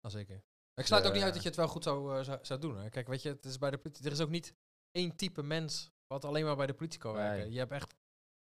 Nou, 0.00 0.14
zeker. 0.14 0.42
Ik 0.74 0.86
sluit 0.86 1.06
ook 1.06 1.12
niet 1.12 1.22
uit 1.22 1.28
eh, 1.28 1.34
dat 1.34 1.42
je 1.42 1.48
het 1.48 1.58
wel 1.58 1.68
goed 1.68 1.84
zou, 1.84 2.18
eh, 2.18 2.24
zou, 2.24 2.38
zou 2.44 2.60
doen. 2.60 2.76
Hè. 2.76 2.88
Kijk, 2.88 3.06
weet 3.06 3.22
je, 3.22 3.28
het 3.28 3.44
is 3.44 3.58
bij 3.58 3.70
de 3.70 3.78
politie, 3.78 4.04
er 4.06 4.12
is 4.12 4.20
ook 4.20 4.28
niet 4.30 4.54
één 4.90 5.16
type 5.16 5.42
mens 5.42 5.90
wat 6.06 6.24
alleen 6.24 6.44
maar 6.44 6.56
bij 6.56 6.66
de 6.66 6.74
politie 6.74 7.00
kan 7.00 7.12
werken. 7.12 7.38
Nee. 7.40 7.50
Je 7.52 7.58
hebt 7.58 7.72
echt, 7.72 7.94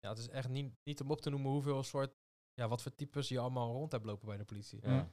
ja, 0.01 0.09
het 0.09 0.19
is 0.19 0.29
echt 0.29 0.49
niet, 0.49 0.75
niet 0.83 1.01
om 1.01 1.11
op 1.11 1.21
te 1.21 1.31
noemen 1.31 1.51
hoeveel 1.51 1.83
soort, 1.83 2.15
ja, 2.59 2.69
wat 2.69 2.83
voor 2.83 2.95
types 2.95 3.29
je 3.29 3.39
allemaal 3.39 3.73
rond 3.73 3.93
hebt 3.93 4.05
lopen 4.05 4.27
bij 4.27 4.37
de 4.37 4.45
politie. 4.45 4.79
Ja. 4.83 5.13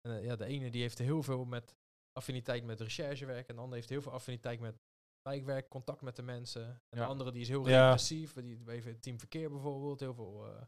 En, 0.00 0.16
eh, 0.16 0.24
ja, 0.24 0.36
de 0.36 0.44
ene 0.44 0.70
die 0.70 0.80
heeft 0.80 0.98
heel 0.98 1.22
veel 1.22 1.44
met 1.44 1.76
affiniteit 2.12 2.64
met 2.64 2.80
recherchewerk. 2.80 3.48
En 3.48 3.54
de 3.54 3.60
andere 3.60 3.76
heeft 3.76 3.88
heel 3.88 4.02
veel 4.02 4.12
affiniteit 4.12 4.60
met 4.60 4.80
wijkwerk, 5.22 5.68
contact 5.68 6.02
met 6.02 6.16
de 6.16 6.22
mensen. 6.22 6.64
En 6.66 6.98
Ja. 6.98 7.04
de 7.04 7.04
andere 7.10 7.32
die 7.32 7.40
is 7.42 7.48
heel 7.48 7.68
Ja. 7.68 7.82
repressief. 7.84 8.32
Die 8.32 8.62
het 8.66 9.02
team 9.02 9.18
verkeer 9.18 9.50
bijvoorbeeld, 9.50 10.00
heel 10.00 10.14
veel 10.14 10.46
eh, 10.46 10.62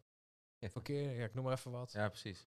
Ja. 0.58 0.70
verkeer. 0.70 1.10
Ja, 1.14 1.24
ik 1.24 1.34
noem 1.34 1.44
maar 1.44 1.52
even 1.52 1.70
wat. 1.70 1.92
Ja, 1.92 2.08
precies. 2.08 2.46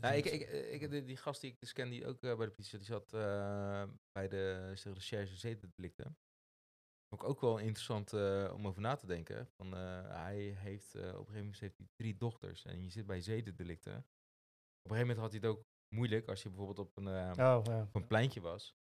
Nou, 0.00 0.14
ik, 0.14 0.24
ik, 0.24 0.48
ik, 0.80 0.90
die, 0.90 1.04
die 1.04 1.16
gast 1.16 1.40
die 1.40 1.50
ik 1.50 1.60
dus 1.60 1.72
ken, 1.72 1.90
die 1.90 2.06
ook 2.06 2.22
eh, 2.22 2.36
bij 2.36 2.46
de 2.46 2.52
politie 2.52 2.78
zat, 2.78 2.80
die 2.80 2.88
zat 2.88 3.12
eh, 3.12 3.84
bij 4.12 4.28
de 4.28 4.72
recherche 4.84 5.36
zedendelicten. 5.36 6.16
Ik 7.10 7.24
ook 7.24 7.40
wel 7.40 7.58
interessant 7.58 8.12
eh, 8.12 8.52
om 8.54 8.66
over 8.66 8.80
na 8.80 8.94
te 8.96 9.06
denken. 9.06 9.46
Van, 9.46 9.74
eh, 9.74 10.08
hij 10.08 10.38
heeft 10.38 10.94
eh, 10.94 11.02
op 11.02 11.08
een 11.08 11.16
gegeven 11.18 11.34
moment 11.36 11.60
heeft 11.60 11.76
hij 11.78 11.86
drie 11.96 12.16
dochters 12.16 12.64
en 12.64 12.82
je 12.82 12.90
zit 12.90 13.06
bij 13.06 13.20
zedendelicten. 13.20 13.96
Op 13.96 14.90
een 14.90 14.96
gegeven 14.96 15.06
moment 15.06 15.18
had 15.18 15.30
hij 15.30 15.40
het 15.40 15.50
ook 15.50 15.66
moeilijk 15.94 16.28
als 16.28 16.42
je 16.42 16.48
bijvoorbeeld 16.48 16.78
op 16.78 16.96
een, 16.96 17.06
Oh, 17.08 17.60
ja. 17.64 17.82
op 17.82 17.94
een 17.94 18.06
pleintje 18.06 18.40
was. 18.40 18.76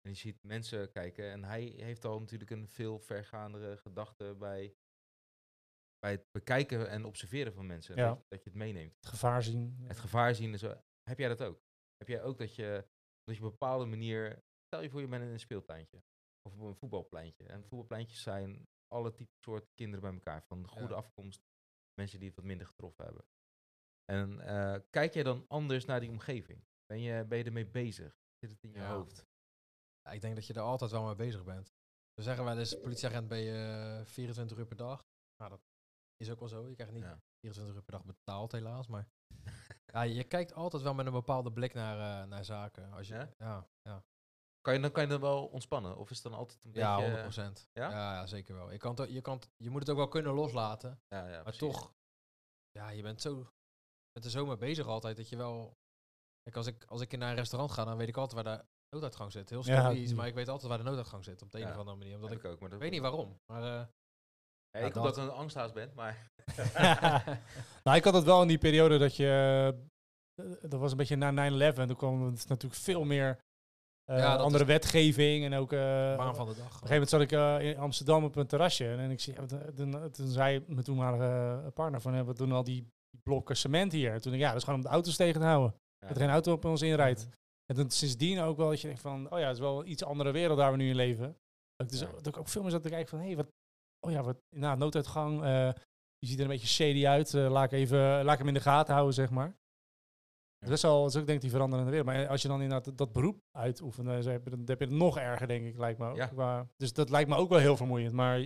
En 0.00 0.10
je 0.10 0.16
ziet 0.16 0.42
mensen 0.42 0.90
kijken. 0.90 1.30
En 1.30 1.44
hij 1.44 1.62
heeft 1.62 2.04
al 2.04 2.20
natuurlijk 2.20 2.50
een 2.50 2.68
veel 2.68 2.98
vergaandere 2.98 3.76
gedachte 3.76 4.34
bij, 4.38 4.74
bij 5.98 6.10
het 6.10 6.26
bekijken 6.30 6.88
en 6.88 7.04
observeren 7.04 7.52
van 7.52 7.66
mensen. 7.66 7.96
Ja. 7.96 8.08
Dat, 8.08 8.18
je, 8.18 8.24
dat 8.28 8.42
je 8.44 8.50
het 8.50 8.58
meeneemt 8.58 8.94
Het 8.96 9.06
gevaar 9.06 9.42
zien. 9.42 9.76
het 9.82 9.98
gevaar 9.98 10.34
zien. 10.34 10.52
Heb 11.02 11.18
jij 11.18 11.28
dat 11.28 11.42
ook? 11.42 11.62
Heb 11.96 12.08
jij 12.08 12.22
ook 12.22 12.38
dat 12.38 12.54
je, 12.54 12.88
dat 13.24 13.36
je 13.36 13.40
op 13.40 13.46
een 13.46 13.58
bepaalde 13.58 13.84
manier... 13.84 14.44
Stel 14.66 14.82
je 14.82 14.90
voor 14.90 15.00
je 15.00 15.08
bent 15.08 15.22
in 15.24 15.28
een 15.28 15.40
speeltuintje. 15.40 16.02
Of 16.42 16.54
op 16.58 16.60
een 16.60 16.74
voetbalpleintje. 16.76 17.44
En 17.46 17.62
voetbalpleintjes 17.64 18.22
zijn 18.22 18.66
alle 18.86 19.14
typen 19.14 19.34
soort 19.40 19.74
kinderen 19.74 20.00
bij 20.04 20.12
elkaar. 20.14 20.42
Van 20.42 20.68
goede 20.68 20.88
Ja. 20.92 20.94
afkomst. 20.98 21.42
Mensen 21.94 22.18
die 22.18 22.28
het 22.28 22.36
wat 22.36 22.44
minder 22.46 22.66
getroffen 22.66 23.04
hebben. 23.04 23.24
En 24.04 24.40
eh, 24.40 24.80
kijk 24.90 25.14
jij 25.14 25.22
dan 25.22 25.44
anders 25.48 25.84
naar 25.84 26.00
die 26.00 26.10
omgeving? 26.10 26.64
Ben 26.86 27.00
je, 27.00 27.24
ben 27.24 27.38
je 27.38 27.44
ermee 27.44 27.66
bezig? 27.66 28.16
Zit 28.38 28.50
het 28.50 28.62
in 28.62 28.70
je 28.72 28.78
Ja. 28.78 28.94
hoofd? 28.94 29.26
Ja, 30.02 30.10
ik 30.10 30.20
denk 30.20 30.34
dat 30.34 30.46
je 30.46 30.52
er 30.54 30.60
altijd 30.60 30.90
wel 30.90 31.04
mee 31.04 31.14
bezig 31.14 31.44
bent. 31.44 31.72
We 32.14 32.22
zeggen 32.22 32.44
wel 32.44 32.58
eens, 32.58 32.80
politieagent 32.80 33.28
ben 33.28 33.38
je 33.38 33.96
eh, 34.00 34.04
24 34.06 34.58
uur 34.58 34.66
per 34.66 34.76
dag. 34.76 35.06
Nou, 35.36 35.50
dat 35.50 35.60
is 36.16 36.30
ook 36.30 36.38
wel 36.38 36.48
zo. 36.48 36.68
Je 36.68 36.74
krijgt 36.74 36.92
niet 36.92 37.02
Ja. 37.02 37.22
24 37.40 37.74
uur 37.76 37.82
per 37.82 37.92
dag 37.92 38.04
betaald 38.04 38.52
helaas, 38.52 38.86
maar 38.86 39.08
Ja, 39.92 40.02
je 40.02 40.24
kijkt 40.24 40.52
altijd 40.54 40.82
wel 40.82 40.94
met 40.94 41.06
een 41.06 41.12
bepaalde 41.12 41.52
blik 41.52 41.74
naar, 41.74 42.22
eh, 42.22 42.28
naar 42.28 42.44
zaken. 42.44 42.92
Als 42.92 43.08
je, 43.08 43.14
Ja? 43.14 43.34
ja? 43.38 43.68
Ja, 43.82 44.04
Kan 44.62 44.74
je, 44.74 44.80
dan 44.80 44.92
kan 44.92 45.02
je 45.02 45.08
dan 45.08 45.20
wel 45.20 45.46
ontspannen? 45.46 45.96
Of 45.96 46.10
is 46.10 46.16
het 46.22 46.30
dan 46.32 46.40
altijd 46.40 46.64
een 46.64 46.70
ja, 46.72 46.88
beetje... 46.96 47.02
100 47.02 47.22
procent. 47.22 47.68
ja? 47.72 47.90
Ja? 47.90 48.14
Ja, 48.14 48.26
zeker 48.26 48.54
wel. 48.54 48.70
Je, 48.70 48.78
kan 48.78 48.96
je, 49.08 49.20
kan 49.20 49.34
het- 49.34 49.50
je 49.56 49.70
moet 49.70 49.80
het 49.80 49.90
ook 49.90 49.96
wel 49.96 50.08
kunnen 50.08 50.32
loslaten. 50.32 51.00
Ja, 51.08 51.26
ja, 51.26 51.32
Maar 51.32 51.42
precies. 51.42 51.60
toch, 51.60 51.92
ja, 52.70 52.88
je 52.88 53.02
bent 53.02 53.20
zo 53.20 53.48
met 54.12 54.24
er 54.24 54.30
zo 54.30 54.46
mee 54.46 54.56
bezig 54.56 54.86
altijd 54.86 55.16
dat 55.16 55.28
je 55.28 55.36
wel... 55.36 55.76
Kijk, 56.42 56.56
als 56.56 56.66
ik, 56.66 56.84
als 56.84 57.00
ik 57.00 57.16
naar 57.16 57.30
een 57.30 57.36
restaurant 57.36 57.72
ga, 57.72 57.84
dan 57.84 57.96
weet 57.96 58.08
ik 58.08 58.16
altijd 58.16 58.44
waar 58.44 58.56
de 58.58 58.64
nooduitgang 58.90 59.32
zit. 59.32 59.50
Heel 59.50 59.62
stom 59.62 59.90
iets, 59.90 60.14
maar 60.14 60.26
ik 60.26 60.34
weet 60.34 60.48
altijd 60.48 60.68
waar 60.68 60.78
de 60.78 60.84
nooduitgang 60.84 61.24
zit. 61.24 61.42
Op 61.42 61.50
de 61.50 61.60
een 61.60 61.70
of 61.70 61.76
andere 61.76 61.96
manier. 61.96 62.14
Omdat 62.14 62.30
ik, 62.30 62.38
ik 62.38 62.44
ook. 62.44 62.60
Maar 62.60 62.68
dat 62.68 62.72
ik 62.78 62.82
weet 62.84 62.90
niet 62.90 63.00
waarom. 63.00 63.40
Maar, 63.52 63.62
eh, 63.62 64.86
ik 64.86 64.94
dat- 64.94 64.96
omdat 64.96 65.16
ik 65.16 65.22
een 65.22 65.30
angsthaas 65.30 65.72
ben, 65.72 65.92
maar... 65.94 66.30
nou, 67.84 67.96
ik 67.96 68.04
had 68.04 68.14
het 68.14 68.24
wel 68.24 68.42
in 68.42 68.48
die 68.48 68.58
periode 68.58 68.98
dat 68.98 69.16
je... 69.16 69.28
eh, 70.34 70.52
dat 70.70 70.80
was 70.80 70.90
een 70.90 70.96
beetje 70.96 71.16
na 71.16 71.50
9-11. 71.72 71.74
Toen 71.86 71.96
kwam 71.96 72.22
het 72.26 72.48
natuurlijk 72.48 72.80
veel 72.82 73.04
meer 73.04 73.40
Ja, 74.18 74.36
dat 74.36 74.40
andere 74.44 74.64
wetgeving. 74.64 75.44
En 75.44 75.54
ook... 75.54 75.72
eh, 75.72 76.16
baan 76.16 76.34
van 76.36 76.46
de 76.46 76.54
dag. 76.54 76.66
Op 76.66 76.82
een 76.82 76.88
gegeven 76.88 76.90
moment 76.90 77.08
zat 77.08 77.20
ik 77.20 77.32
eh, 77.32 77.60
in 77.60 77.76
Amsterdam 77.78 78.24
op 78.24 78.36
een 78.36 78.46
terrasje. 78.46 78.88
En 78.94 79.10
ik 79.10 79.20
zie, 79.20 79.34
toen, 79.46 79.74
toen, 79.74 80.10
toen 80.10 80.28
zei 80.28 80.64
mijn 80.66 80.84
toenmalige 80.84 81.70
partner 81.74 82.00
van... 82.00 82.14
eh, 82.14 82.22
we 82.22 82.34
doen 82.34 82.52
al 82.52 82.64
die 82.64 82.86
blokken 83.22 83.56
cement 83.56 83.92
hier. 83.92 84.12
En 84.12 84.20
toen 84.20 84.30
dacht 84.32 84.34
ik, 84.34 84.40
ja, 84.40 84.48
dat 84.48 84.56
is 84.56 84.64
gewoon 84.64 84.78
om 84.78 84.84
de 84.84 84.90
auto's 84.92 85.16
tegen 85.16 85.40
te 85.40 85.46
houden. 85.46 85.74
Ja. 85.98 86.06
Dat 86.06 86.16
er 86.16 86.22
geen 86.22 86.32
auto 86.32 86.52
op 86.52 86.64
ons 86.64 86.82
inrijdt. 86.82 87.28
En 87.66 87.76
toen 87.76 87.90
sindsdien 87.90 88.40
ook 88.40 88.56
wel 88.56 88.68
dat 88.68 88.80
je 88.80 88.86
denkt 88.86 89.02
van... 89.02 89.30
Oh 89.32 89.38
ja, 89.38 89.44
het 89.46 89.54
is 89.54 89.60
wel 89.62 89.80
een 89.80 89.90
iets 89.90 90.04
andere 90.04 90.30
wereld 90.30 90.58
daar 90.58 90.70
we 90.70 90.76
nu 90.76 90.88
in 90.88 90.94
leven. 90.96 91.36
Dat 91.76 91.86
ik, 91.86 91.88
dus, 91.88 92.00
Ja. 92.00 92.06
dat 92.16 92.26
ik 92.26 92.36
ook 92.36 92.48
veel 92.48 92.62
meer 92.62 92.70
zat 92.70 92.82
te 92.82 92.88
kijken 92.88 93.08
van... 93.08 93.18
Hé, 93.18 93.26
hey, 93.26 93.36
wat... 93.36 93.46
Oh 94.06 94.12
ja, 94.12 94.22
wat... 94.22 94.36
Nou, 94.56 94.78
nooduitgang. 94.78 95.42
eh, 95.42 95.68
je 96.18 96.26
ziet 96.26 96.36
er 96.38 96.44
een 96.44 96.50
beetje 96.50 96.66
shady 96.66 97.06
uit. 97.06 97.34
eh, 97.34 97.50
laat, 97.50 97.72
ik 97.72 97.78
even, 97.78 97.98
laat 98.24 98.32
ik 98.32 98.38
hem 98.38 98.48
in 98.48 98.54
de 98.54 98.60
gaten 98.60 98.92
houden, 98.94 99.14
zeg 99.14 99.30
maar. 99.30 99.54
Dat 100.68 100.70
is, 100.70 100.84
al, 100.84 101.02
dat 101.02 101.14
is 101.14 101.20
ook 101.20 101.26
denk 101.26 101.36
ik 101.36 101.40
die 101.42 101.50
veranderende 101.50 101.90
wereld. 101.90 102.08
Maar 102.08 102.26
als 102.28 102.42
je 102.42 102.48
dan 102.48 102.62
inderdaad 102.62 102.84
dat, 102.84 102.98
dat 102.98 103.12
beroep 103.12 103.42
uitoefent, 103.52 104.06
dan 104.06 104.14
heb 104.16 104.44
je, 104.44 104.50
dan 104.50 104.62
heb 104.66 104.78
je 104.78 104.84
het 104.84 104.94
nog 104.94 105.18
erger, 105.18 105.46
denk 105.48 105.66
ik, 105.66 105.78
lijkt 105.78 105.98
me 105.98 106.08
ook. 106.08 106.16
Ja. 106.16 106.26
Qua- 106.26 106.68
dus 106.76 106.92
dat 106.92 107.10
lijkt 107.10 107.28
me 107.28 107.36
ook 107.36 107.48
wel 107.48 107.58
heel 107.58 107.76
vermoeiend. 107.76 108.12
Maar 108.12 108.38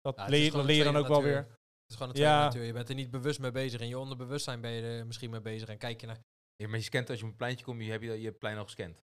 dat 0.00 0.16
Ja, 0.16 0.22
het 0.22 0.30
leer, 0.30 0.76
je 0.76 0.84
dan 0.84 0.96
ook 0.96 1.06
wel 1.08 1.22
weer. 1.22 1.36
Het 1.36 1.46
is 1.88 1.94
gewoon 1.94 2.08
een 2.08 2.14
tweede 2.14 2.32
Ja. 2.34 2.44
natuur. 2.44 2.62
Je 2.64 2.72
bent 2.72 2.88
er 2.88 2.94
niet 2.94 3.10
bewust 3.10 3.40
mee 3.40 3.50
bezig. 3.50 3.80
In 3.80 3.88
je 3.88 3.98
onderbewustzijn 3.98 4.60
ben 4.60 4.70
je 4.70 4.82
er 4.82 5.06
misschien 5.06 5.30
mee 5.30 5.40
bezig. 5.40 5.68
En 5.68 5.78
kijk 5.78 6.00
je 6.00 6.06
naar... 6.06 6.22
Ja, 6.56 6.68
maar 6.68 6.76
je 6.78 6.82
scant 6.84 7.10
als 7.10 7.18
je 7.18 7.24
op 7.24 7.30
een 7.30 7.36
pleintje 7.36 7.64
komt, 7.64 7.82
je 7.84 7.90
hebt 7.90 8.02
je, 8.02 8.08
je 8.08 8.14
hebt 8.14 8.24
het 8.26 8.38
plein 8.38 8.56
al 8.56 8.64
gescand. 8.64 9.02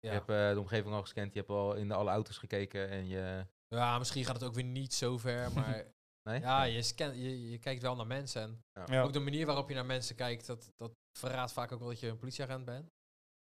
Ja, 0.00 0.08
Je 0.12 0.16
hebt 0.16 0.28
eh, 0.30 0.52
de 0.52 0.60
omgeving 0.60 0.94
al 0.94 1.00
gescand, 1.00 1.32
je 1.32 1.38
hebt 1.38 1.50
al 1.50 1.74
in 1.74 1.88
de 1.88 1.94
alle 1.94 2.10
auto's 2.10 2.38
gekeken 2.38 2.88
en 2.88 3.08
je... 3.08 3.46
ja 3.68 3.98
misschien 3.98 4.24
gaat 4.24 4.34
het 4.34 4.44
ook 4.44 4.54
weer 4.54 4.64
niet 4.64 4.94
zo 4.94 5.18
ver. 5.18 5.52
Maar 5.52 5.84
Nee? 6.22 6.40
ja, 6.40 6.62
je, 6.62 6.82
scan, 6.82 7.18
je, 7.18 7.50
je 7.50 7.58
kijkt 7.58 7.82
wel 7.82 7.96
naar 7.96 8.06
mensen. 8.06 8.42
En 8.72 8.92
Ja. 8.92 9.02
ook 9.02 9.12
de 9.12 9.18
manier 9.20 9.46
waarop 9.46 9.68
je 9.68 9.74
naar 9.74 9.86
mensen 9.86 10.16
kijkt, 10.16 10.46
dat, 10.46 10.72
dat 10.76 10.92
verraadt 11.18 11.52
vaak 11.52 11.72
ook 11.72 11.78
wel 11.78 11.88
dat 11.88 12.00
je 12.00 12.08
een 12.08 12.18
politieagent 12.18 12.64
bent. 12.64 12.84
Dus 12.86 12.90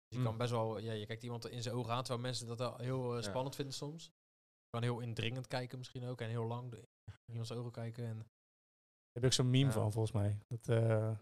je 0.09 0.17
Mm. 0.17 0.23
kan 0.23 0.37
best 0.37 0.51
wel, 0.51 0.77
ja, 0.77 0.91
je 0.91 1.05
kijkt 1.05 1.23
iemand 1.23 1.47
in 1.47 1.61
zijn 1.63 1.75
ogen 1.75 1.93
aan, 1.93 2.03
terwijl 2.03 2.25
mensen 2.25 2.47
dat 2.57 2.79
heel 2.81 3.09
eh, 3.15 3.21
Ja. 3.23 3.29
spannend 3.29 3.55
vinden 3.55 3.73
soms. 3.73 4.03
Je 4.05 4.69
kan 4.69 4.83
heel 4.83 4.99
indringend 4.99 5.47
kijken 5.47 5.77
misschien 5.77 6.05
ook 6.05 6.21
en 6.21 6.29
heel 6.29 6.45
lang 6.45 6.73
in 6.73 6.87
iemands 7.25 7.51
ogen 7.51 7.71
kijken. 7.71 8.05
En, 8.05 8.15
Daar 8.17 9.23
heb 9.23 9.23
ik 9.23 9.33
zo'n 9.33 9.49
meme 9.49 9.65
Ja. 9.65 9.71
van, 9.71 9.91
volgens 9.91 10.13
mij. 10.13 10.37
Dat, 10.47 10.67
eh, 10.67 11.17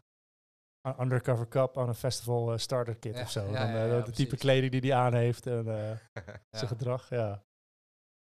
un- 0.87 1.01
undercover 1.01 1.47
cup 1.47 1.77
aan 1.77 1.87
een 1.87 1.95
festival 1.95 2.51
eh, 2.51 2.57
starter 2.57 2.95
kit 2.95 3.15
Ja, 3.15 3.21
of 3.21 3.31
zo. 3.31 3.45
ja, 3.45 3.51
dan, 3.51 3.69
ja, 3.69 3.85
ja, 3.85 3.95
de 3.97 4.03
type 4.03 4.13
precies. 4.13 4.39
kleding 4.39 4.71
die 4.71 4.91
hij 4.91 4.99
aan 4.99 5.13
heeft 5.13 5.45
en 5.47 5.67
eh, 5.67 5.97
ja. 6.27 6.41
zijn 6.51 6.67
gedrag. 6.67 7.09
Ja. 7.09 7.43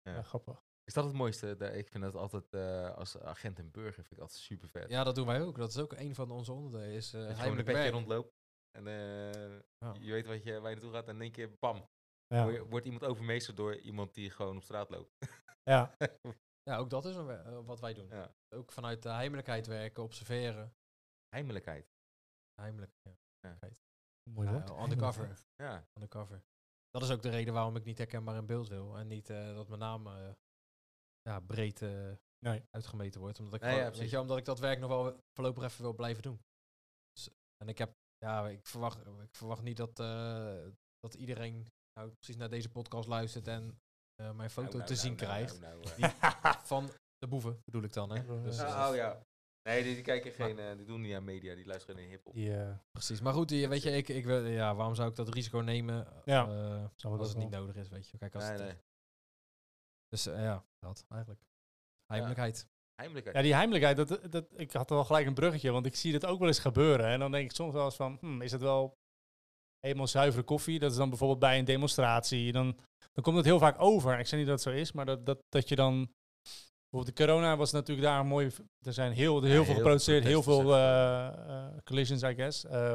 Ja. 0.02 0.12
Ja. 0.14 0.23
grappig. 0.23 0.62
Is 0.91 0.97
dat 0.97 1.05
het 1.05 1.15
mooiste? 1.15 1.51
Ik 1.73 1.89
vind 1.89 2.05
dat 2.05 2.15
altijd 2.15 2.53
eh, 2.55 2.95
als 2.97 3.19
agent 3.19 3.59
en 3.59 3.71
burger 3.71 3.93
vind 4.05 4.11
ik 4.13 4.19
altijd 4.19 4.39
super 4.41 4.69
vet. 4.69 4.91
ja, 4.91 5.05
dat 5.05 5.15
doen 5.15 5.27
wij 5.27 5.43
ook. 5.43 5.57
Dat 5.57 5.69
is 5.69 5.79
ook 5.79 5.93
een 5.93 6.15
van 6.15 6.31
onze 6.31 6.53
onderdelen. 6.53 6.95
Is 6.95 7.15
uh, 7.15 7.21
dat 7.21 7.37
je 7.37 7.43
gewoon 7.43 7.59
een 7.59 7.65
petje 7.65 7.81
werk. 7.81 7.93
rondloopt 7.93 8.35
en 8.79 8.87
eh, 8.87 9.59
Ja. 9.79 9.95
je 10.01 10.13
weet 10.13 10.27
wat 10.27 10.43
je, 10.43 10.61
waar 10.61 10.71
je 10.71 10.77
naartoe 10.77 10.93
gaat 10.93 11.09
en 11.09 11.15
in 11.15 11.21
één 11.21 11.33
keer 11.33 11.57
bam, 11.59 11.89
Ja. 12.27 12.63
wordt 12.65 12.87
iemand 12.87 13.05
overmeesterd 13.05 13.57
door 13.57 13.77
iemand 13.77 14.15
die 14.15 14.31
gewoon 14.31 14.57
op 14.57 14.63
straat 14.63 14.91
loopt. 14.91 15.13
ja. 15.63 15.97
Ja, 16.63 16.77
ook 16.77 16.91
dat 16.91 17.05
is 17.05 17.15
wat 17.65 17.81
wij 17.81 17.95
doen. 17.95 18.09
Ja. 18.09 18.35
Ook 18.55 18.73
vanuit 18.73 19.03
de 19.03 19.09
heimelijkheid 19.09 19.67
werken, 19.67 20.03
observeren. 20.03 20.75
Heimelijkheid. 21.29 21.93
Heimelijk, 22.61 22.93
ja. 23.03 23.59
Mooi 24.31 24.49
woord. 24.49 24.71
undercover. 24.71 25.39
Ja. 25.65 25.89
undercover. 25.95 26.43
Dat 26.91 27.03
is 27.03 27.11
ook 27.11 27.23
de 27.23 27.31
reden 27.31 27.55
waarom 27.55 27.77
ik 27.77 27.85
niet 27.85 27.99
herkenbaar 27.99 28.37
in 28.37 28.47
beeld 28.47 28.69
wil. 28.69 28.99
En 28.99 29.07
niet 29.07 29.31
eh, 29.31 29.55
dat 29.55 29.69
mijn 29.69 29.81
naam 29.81 30.07
eh, 30.07 30.31
ja, 31.23 31.41
breed 31.41 31.83
eh, 31.83 32.11
Nee. 32.45 32.62
uitgemeten 32.71 33.21
wordt. 33.21 33.39
Omdat 33.39 33.55
ik, 33.55 33.61
Nee, 33.61 33.71
gewoon- 33.75 33.93
ja, 33.93 33.99
weet 33.99 34.11
je, 34.11 34.21
omdat 34.21 34.39
ik 34.39 34.45
dat 34.45 34.59
werk 34.59 34.79
nog 34.79 34.89
wel 34.91 35.19
voorlopig 35.37 35.62
even 35.65 35.83
wil 35.83 35.95
blijven 35.95 36.23
doen. 36.23 36.41
Dus, 37.12 37.29
en 37.62 37.69
ik 37.69 37.79
heb, 37.79 37.93
ja, 38.19 38.49
ik 38.49 38.67
verwacht, 38.67 39.07
ik 39.07 39.37
verwacht 39.37 39.62
niet 39.62 39.77
dat, 39.77 39.99
eh, 40.00 40.67
dat 40.99 41.15
iedereen 41.15 41.67
nou 41.99 42.11
precies 42.11 42.37
naar 42.37 42.50
deze 42.50 42.69
podcast 42.69 43.09
luistert 43.09 43.47
en 43.49 43.79
eh, 44.15 44.33
mijn 44.33 44.50
foto 44.50 44.77
Nou, 44.77 44.77
nou, 44.77 44.87
te 44.87 44.93
nou, 44.95 45.07
zien 45.07 45.15
nou, 45.17 45.27
krijgt. 45.27 45.61
nou, 45.61 45.81
nou, 46.41 46.55
van 46.65 46.91
de 47.19 47.27
boeven 47.29 47.61
bedoel 47.65 47.83
ik 47.83 47.93
dan, 47.93 48.11
hè? 48.11 48.23
Ja, 48.23 48.43
Dus, 48.43 48.57
ja. 48.57 48.89
oh 48.91 48.95
ja. 48.95 49.23
Nee, 49.69 49.83
die, 49.83 49.95
die 49.95 50.03
kijken 50.03 50.33
geen, 50.33 50.59
eh, 50.59 50.77
die 50.77 50.87
doen 50.87 51.00
niet 51.00 51.15
aan 51.15 51.25
media, 51.25 51.55
die 51.55 51.67
luisteren 51.67 52.05
hip-hop. 52.09 52.35
Die, 52.35 52.57
eh, 52.57 52.77
Precies. 52.91 53.21
Maar 53.21 53.33
goed, 53.33 53.49
die- 53.49 53.69
weet 53.69 53.83
je, 53.83 53.91
ik, 53.91 54.09
ik, 54.09 54.25
wil- 54.25 54.45
ja, 54.47 54.75
waarom 54.75 54.95
zou 54.95 55.09
ik 55.11 55.17
dat 55.17 55.29
risico 55.35 55.59
nemen 55.59 56.07
Ja. 56.25 56.47
eh, 57.03 57.11
als 57.19 57.29
het 57.29 57.39
niet 57.39 57.50
nodig 57.50 57.77
is, 57.77 57.89
weet 57.89 58.09
je. 58.09 58.19
Kijk, 58.19 58.35
als 58.35 58.43
Nee, 58.45 58.53
het, 58.53 58.62
nee. 58.62 58.77
Dus 60.11 60.26
eh, 60.26 60.43
ja, 60.43 60.64
dat 60.79 61.05
eigenlijk. 61.09 61.40
Heimelijkheid. 62.07 62.67
Heimelijkheid. 62.95 63.37
Ja, 63.37 63.43
die 63.43 63.55
heimelijkheid, 63.55 63.97
dat, 63.97 64.33
dat, 64.33 64.47
ik 64.57 64.73
had 64.73 64.90
wel 64.90 65.05
gelijk 65.05 65.26
een 65.26 65.35
bruggetje, 65.35 65.71
want 65.71 65.87
ik 65.87 65.97
zie 65.97 66.12
dit 66.12 66.26
ook 66.26 66.38
wel 66.38 66.49
eens 66.49 66.59
gebeuren. 66.59 67.07
En 67.07 67.19
dan 67.19 67.31
denk 67.31 67.45
ik 67.45 67.57
soms 67.57 67.73
wel 67.73 67.85
eens 67.85 67.97
van, 67.97 68.17
hm, 68.21 68.43
is 68.43 68.52
het 68.52 68.61
wel 68.61 68.99
helemaal 69.81 70.07
zuivere 70.07 70.43
koffie? 70.43 70.79
Dat 70.79 70.90
is 70.90 70.97
dan 70.97 71.09
bijvoorbeeld 71.09 71.38
bij 71.40 71.59
een 71.59 71.64
demonstratie. 71.64 72.52
Dan, 72.52 72.76
dan 73.12 73.25
komt 73.25 73.37
het 73.37 73.45
heel 73.45 73.59
vaak 73.59 73.81
over. 73.81 74.19
Ik 74.19 74.26
zeg 74.26 74.38
niet 74.38 74.49
dat 74.49 74.64
het 74.64 74.75
zo 74.75 74.81
is, 74.81 74.93
maar 74.93 75.07
dat, 75.07 75.26
dat, 75.26 75.38
dat 75.49 75.69
je 75.69 75.76
dan... 75.76 76.12
Bijvoorbeeld 76.90 77.17
de 77.17 77.25
corona 77.25 77.57
was 77.57 77.73
natuurlijk 77.73 78.07
daar 78.07 78.21
een 78.21 78.26
mooie... 78.26 78.50
Er 78.87 78.93
zijn 78.93 79.12
heel, 79.12 79.43
heel 79.43 79.50
Ja, 79.50 79.57
veel 79.57 79.64
heel 79.64 79.75
geproduceerd, 79.75 80.25
heel 80.25 80.43
veel 80.43 80.75
eh, 80.75 81.26
eh, 81.26 81.76
collisions, 81.85 82.23
I 82.23 82.35
guess. 82.35 82.64
Eh, 82.64 82.93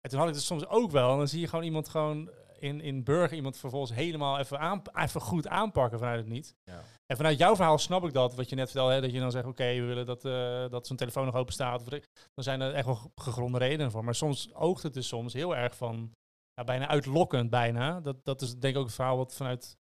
en 0.00 0.10
toen 0.10 0.18
had 0.18 0.28
ik 0.28 0.34
het 0.34 0.42
soms 0.42 0.66
ook 0.66 0.90
wel. 0.90 1.10
En 1.10 1.16
dan 1.16 1.28
zie 1.28 1.40
je 1.40 1.48
gewoon 1.48 1.64
iemand 1.64 1.88
gewoon 1.88 2.30
in, 2.60 2.80
in 2.80 3.04
Burger 3.04 3.36
iemand 3.36 3.56
vervolgens 3.56 3.92
helemaal 3.92 4.38
even, 4.38 4.58
aan, 4.58 4.82
even 4.94 5.20
goed 5.20 5.48
aanpakken 5.48 5.98
vanuit 5.98 6.18
het 6.18 6.28
niet. 6.28 6.54
Ja. 6.64 6.82
En 7.06 7.16
vanuit 7.16 7.38
jouw 7.38 7.56
verhaal 7.56 7.78
snap 7.78 8.04
ik 8.04 8.12
dat, 8.12 8.34
wat 8.34 8.48
je 8.48 8.56
net 8.56 8.66
vertelde, 8.70 8.92
hè, 8.94 9.00
dat 9.00 9.12
je 9.12 9.20
dan 9.20 9.30
zegt, 9.30 9.46
oké, 9.46 9.64
we 9.74 9.84
willen 9.84 10.06
dat, 10.06 10.24
eh, 10.24 10.68
dat 10.68 10.86
zo'n 10.86 10.96
telefoon 10.96 11.24
nog 11.24 11.34
open 11.34 11.52
staat. 11.52 11.84
Dan 11.90 12.00
zijn 12.44 12.60
er 12.60 12.74
echt 12.74 12.86
wel 12.86 12.94
ge- 12.94 13.10
gegronde 13.14 13.58
redenen 13.58 13.90
voor. 13.90 14.04
Maar 14.04 14.14
soms 14.14 14.54
oogt 14.54 14.82
het 14.82 14.94
dus 14.94 15.08
soms 15.08 15.32
heel 15.32 15.56
erg 15.56 15.76
van, 15.76 16.10
ja, 16.54 16.64
bijna 16.64 16.88
uitlokkend 16.88 17.50
bijna. 17.50 18.00
Dat, 18.00 18.24
dat 18.24 18.42
is 18.42 18.50
denk 18.58 18.74
ik 18.74 18.80
ook 18.80 18.86
het 18.86 18.94
verhaal 18.94 19.16
wat 19.16 19.34
vanuit 19.34 19.76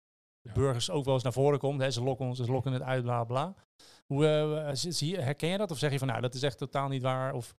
de 0.41 0.49
Ja. 0.49 0.53
burgers 0.55 0.89
ook 0.89 1.05
wel 1.05 1.13
eens 1.13 1.23
naar 1.23 1.33
voren 1.33 1.59
komt. 1.59 1.81
Hè. 1.81 1.91
Ze 1.91 2.03
lokken 2.03 2.25
ons, 2.25 2.37
ze 2.39 2.51
lokken 2.51 2.73
het 2.73 2.81
uit, 2.81 3.03
bla 3.03 3.23
bla. 3.23 3.53
Hoe, 4.05 4.27
eh, 4.27 4.69
zie- 4.73 5.17
herken 5.19 5.49
je 5.49 5.57
dat? 5.57 5.71
Of 5.71 5.77
zeg 5.77 5.91
je 5.91 5.97
van, 5.99 6.07
nou, 6.07 6.21
dat 6.21 6.33
is 6.33 6.43
echt 6.43 6.57
totaal 6.57 6.87
niet 6.87 7.01
waar? 7.01 7.33
Of 7.33 7.55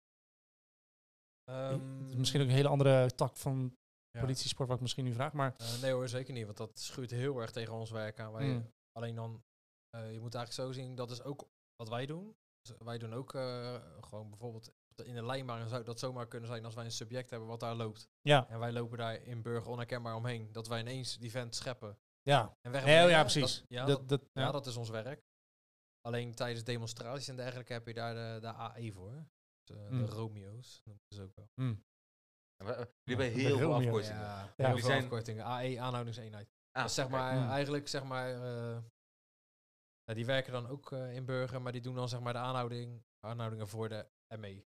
het 1.45 2.09
is 2.09 2.15
misschien 2.17 2.41
ook 2.41 2.47
een 2.47 2.53
hele 2.53 2.69
andere 2.69 3.15
tak 3.15 3.37
van 3.37 3.53
Ehm, 3.55 3.69
ja. 4.17 4.21
politiesport, 4.23 4.69
wat 4.69 4.77
ik 4.77 4.83
misschien 4.83 5.05
nu 5.05 5.13
vraag. 5.13 5.33
Maar 5.33 5.55
Eh, 5.57 5.81
nee 5.83 5.93
hoor, 5.93 6.09
zeker 6.09 6.33
niet. 6.35 6.45
Want 6.45 6.57
dat 6.57 6.79
schuurt 6.79 7.11
heel 7.11 7.41
erg 7.41 7.51
tegen 7.51 7.73
ons 7.73 7.91
werk 7.91 8.21
aan. 8.21 8.33
Wij, 8.33 8.47
Mm. 8.47 8.73
Alleen 8.93 9.15
dan, 9.15 9.43
eh, 9.91 10.13
je 10.13 10.21
moet 10.21 10.35
eigenlijk 10.35 10.53
zo 10.53 10.81
zien, 10.81 10.95
dat 10.95 11.11
is 11.11 11.23
ook 11.23 11.49
wat 11.77 11.89
wij 11.89 12.07
doen. 12.07 12.37
Dus 12.61 12.77
wij 12.79 12.99
doen 12.99 13.13
ook 13.15 13.35
eh, 13.35 13.75
gewoon 14.01 14.29
bijvoorbeeld 14.31 14.73
de- 14.95 15.05
in 15.05 15.15
de 15.15 15.25
lijnbaan 15.27 15.69
zou 15.69 15.83
dat 15.85 15.99
zomaar 15.99 16.27
kunnen 16.29 16.49
zijn 16.49 16.65
als 16.65 16.75
wij 16.75 16.85
een 16.85 16.91
subject 16.91 17.31
hebben 17.31 17.49
wat 17.49 17.61
daar 17.61 17.75
loopt. 17.75 18.09
ja, 18.21 18.49
En 18.49 18.59
wij 18.59 18.73
lopen 18.73 18.99
daar 18.99 19.23
in 19.23 19.43
Burger 19.43 19.71
onherkenbaar 19.71 20.15
omheen. 20.17 20.53
Dat 20.53 20.67
wij 20.69 20.81
ineens 20.81 21.19
die 21.19 21.31
vent 21.31 21.55
scheppen 21.55 21.99
ja. 22.23 22.57
en 22.61 22.73
weg. 22.73 22.85
Nee, 22.85 23.05
oh, 23.05 23.11
ja, 23.11 23.23
dat- 23.23 23.33
precies. 23.33 23.65
ja, 23.69 23.85
dat, 23.85 23.99
dat, 23.99 24.09
dat, 24.09 24.29
ja, 24.33 24.43
ja. 24.43 24.51
dat 24.51 24.67
is 24.67 24.77
ons 24.77 24.89
werk. 24.89 25.25
Alleen 26.01 26.35
tijdens 26.35 26.65
demonstraties 26.65 27.29
en 27.29 27.37
dergelijke 27.37 27.73
heb 27.73 27.87
je 27.87 27.95
daar 27.95 28.15
de, 28.15 28.41
de 28.41 28.53
AE 28.53 28.93
voor. 28.93 29.27
Dus, 29.65 29.77
eh, 29.77 29.91
Mm. 29.91 29.99
De 29.99 30.07
Romeo's, 30.07 30.81
noemen 30.85 31.03
ze 31.15 31.23
ook 31.23 31.35
wel. 31.35 31.51
Mm. 31.55 31.85
Jullie 32.57 32.87
hebben 33.05 33.27
Ja, 33.27 33.33
heel 33.47 33.59
veel 33.59 33.75
afkortingen. 33.75 34.21
Ja, 34.21 34.53
Ja. 34.57 34.67
heel 34.67 34.77
veel 34.77 34.87
zijn- 34.87 35.03
afkortingen. 35.03 35.45
AE, 35.45 35.81
aanhoudingseenheid. 35.81 36.49
Ah, 36.71 36.83
Dat 36.83 36.91
is 36.91 36.95
zeg 36.95 37.09
maar, 37.09 37.37
Mm. 37.37 37.49
eigenlijk 37.51 37.89
zeg 37.89 38.05
maar, 38.05 38.29
eh, 38.35 38.83
ja, 40.05 40.15
die 40.15 40.27
werken 40.27 40.53
dan 40.53 40.67
ook 40.67 40.93
eh, 40.93 41.15
in 41.15 41.25
Burger, 41.25 41.63
maar 41.63 41.73
die 41.73 41.81
doen 41.81 41.95
dan 41.95 42.09
zeg 42.09 42.21
maar 42.21 42.33
de 42.33 42.39
aanhouding, 42.39 43.03
aanhoudingen 43.21 43.69
voor 43.69 43.89
de 43.89 44.09
ME. 44.39 44.65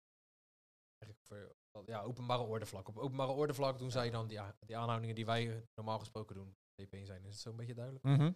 Eigenlijk 0.98 1.20
voor 1.22 1.56
ja, 1.86 2.00
openbare 2.02 2.42
ordevlak. 2.42 2.88
Op 2.88 2.98
openbare 2.98 3.32
ordevlak 3.32 3.78
doen 3.78 3.90
zij 3.90 4.10
dan 4.10 4.26
die, 4.26 4.40
die 4.66 4.76
aanhoudingen 4.76 5.14
die 5.14 5.26
wij 5.26 5.56
eh, 5.56 5.62
normaal 5.74 5.98
gesproken 5.98 6.34
doen. 6.34 6.56
DP 6.74 6.96
zijn, 7.04 7.24
is 7.24 7.32
het 7.32 7.40
zo 7.42 7.50
een 7.50 7.56
beetje 7.56 7.74
duidelijk? 7.74 8.04
Mhm. 8.04 8.32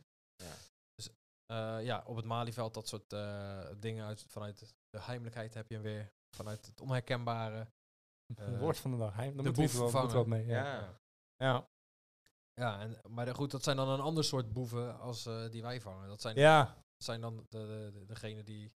Eh, 1.47 1.85
ja, 1.85 2.03
op 2.07 2.17
het 2.17 2.25
Malieveld 2.25 2.75
dat 2.75 2.89
soort 2.89 3.13
eh, 3.13 3.69
dingen 3.77 4.07
uit, 4.07 4.25
vanuit 4.29 4.75
de 4.91 5.01
heimelijkheid 5.01 5.55
heb 5.55 5.69
je 5.69 5.75
hem 5.75 5.83
weer. 5.83 6.13
Vanuit 6.37 6.67
het 6.67 6.81
onherkenbare. 6.81 7.67
Het 8.35 8.39
Eh, 8.39 8.59
woord 8.61 8.79
van 8.79 8.91
de 8.91 8.97
dag. 8.97 9.15
Hij, 9.15 9.25
daar 9.27 9.37
de 9.37 9.43
moet 9.43 9.55
boef 9.57 9.73
wel, 9.93 10.03
moet 10.03 10.13
wat 10.13 10.27
mee. 10.27 10.47
Ja. 10.47 10.65
Ja. 10.65 11.01
Ja. 11.37 11.69
Ja, 12.55 12.81
en, 12.81 12.99
maar 13.09 13.35
goed, 13.35 13.51
dat 13.51 13.63
zijn 13.63 13.77
dan 13.77 13.89
een 13.89 14.01
ander 14.01 14.25
soort 14.25 14.53
boeven 14.53 14.99
als 14.99 15.27
eh, 15.27 15.51
die 15.51 15.63
wij 15.63 15.81
vangen. 15.81 16.09
Dat 16.09 16.21
zijn 16.21 16.37
Ja. 16.37 16.65
Dat 16.65 17.05
zijn 17.07 17.21
dan 17.21 17.37
de, 17.37 17.59
de, 17.59 17.91
de- 17.93 18.05
degenen 18.07 18.45
die 18.45 18.73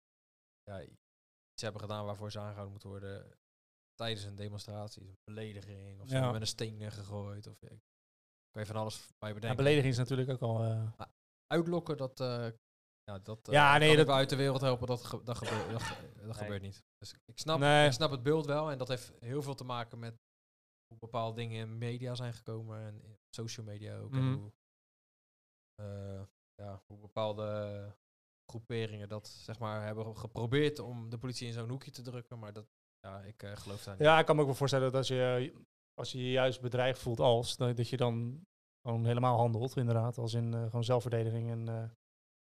ja, 0.62 0.82
iets 0.82 1.62
hebben 1.62 1.80
gedaan 1.80 2.04
waarvoor 2.04 2.30
ze 2.30 2.38
aangehouden 2.38 2.70
moeten 2.70 2.88
worden. 2.88 3.38
tijdens 3.94 4.24
een 4.24 4.34
demonstratie, 4.34 5.08
een 5.08 5.18
belediging 5.24 6.00
of 6.00 6.10
Ja. 6.10 6.22
zo, 6.24 6.32
met 6.32 6.40
een 6.40 6.46
steen 6.46 6.90
gegooid. 6.92 7.46
Of, 7.46 7.60
ja, 7.60 7.68
kan 8.50 8.62
je 8.62 8.66
van 8.66 8.76
alles 8.76 9.06
bij 9.18 9.28
Ja, 9.28 9.34
bedenken. 9.34 9.56
belediging 9.56 9.92
is 9.92 9.98
natuurlijk 9.98 10.30
ook 10.30 10.40
al... 10.42 10.62
eh, 10.64 10.92
Uitlokken, 11.46 11.96
dat, 11.96 12.20
eh, 12.20 12.46
ja, 13.12 13.18
dat 13.18 13.48
eh, 13.48 13.54
Ja, 13.54 13.78
nee, 13.78 13.96
dat- 13.96 14.08
uit 14.08 14.28
de 14.30 14.36
wereld 14.36 14.60
helpen, 14.60 14.86
dat, 14.86 15.04
ge- 15.04 15.22
dat, 15.24 15.36
gebeurt, 15.38 15.70
dat, 15.70 15.82
ge- 15.82 16.26
dat 16.26 16.36
gebeurt 16.36 16.62
niet. 16.62 16.84
Dus 16.98 17.14
ik 17.24 17.38
snap, 17.38 17.58
Nee. 17.58 17.86
ik 17.86 17.92
snap 17.92 18.10
het 18.10 18.22
beeld 18.22 18.46
wel 18.46 18.70
en 18.70 18.78
dat 18.78 18.88
heeft 18.88 19.12
heel 19.20 19.42
veel 19.42 19.54
te 19.54 19.64
maken 19.64 19.98
met 19.98 20.14
hoe 20.86 20.98
bepaalde 20.98 21.36
dingen 21.36 21.58
in 21.60 21.78
media 21.78 22.14
zijn 22.14 22.32
gekomen 22.32 22.80
en 22.80 23.02
in 23.02 23.16
social 23.30 23.66
media 23.66 23.98
ook. 23.98 24.10
Mhm. 24.10 24.20
En 24.20 24.32
hoe, 24.34 24.52
eh, 25.74 26.22
ja, 26.54 26.82
hoe 26.86 26.98
bepaalde 26.98 27.96
groeperingen 28.50 29.08
dat 29.08 29.28
zeg 29.28 29.58
maar 29.58 29.84
hebben 29.84 30.16
geprobeerd 30.16 30.78
om 30.78 31.10
de 31.10 31.18
politie 31.18 31.46
in 31.46 31.52
zo'n 31.52 31.68
hoekje 31.68 31.90
te 31.90 32.02
drukken, 32.02 32.38
maar 32.38 32.52
dat, 32.52 32.66
ja, 33.00 33.20
ik 33.22 33.42
eh, 33.42 33.56
geloof 33.56 33.84
daar 33.84 33.94
niet. 33.94 34.04
Ja, 34.04 34.18
ik 34.18 34.26
kan 34.26 34.34
me 34.34 34.40
ook 34.40 34.46
wel 34.48 34.56
voorstellen 34.56 34.86
dat 34.86 34.96
als 34.96 35.08
je, 35.08 35.52
als 35.94 36.12
je 36.12 36.18
je 36.18 36.30
juist 36.30 36.60
bedreigd 36.60 36.98
voelt 36.98 37.20
als, 37.20 37.56
dat, 37.56 37.88
je 37.88 37.96
dan 37.96 38.44
gewoon 38.86 39.04
helemaal 39.06 39.36
handelt, 39.36 39.76
inderdaad. 39.76 40.18
Als 40.18 40.34
in 40.34 40.54
eh, 40.54 40.64
gewoon 40.64 40.84
zelfverdediging 40.84 41.50
en... 41.50 41.94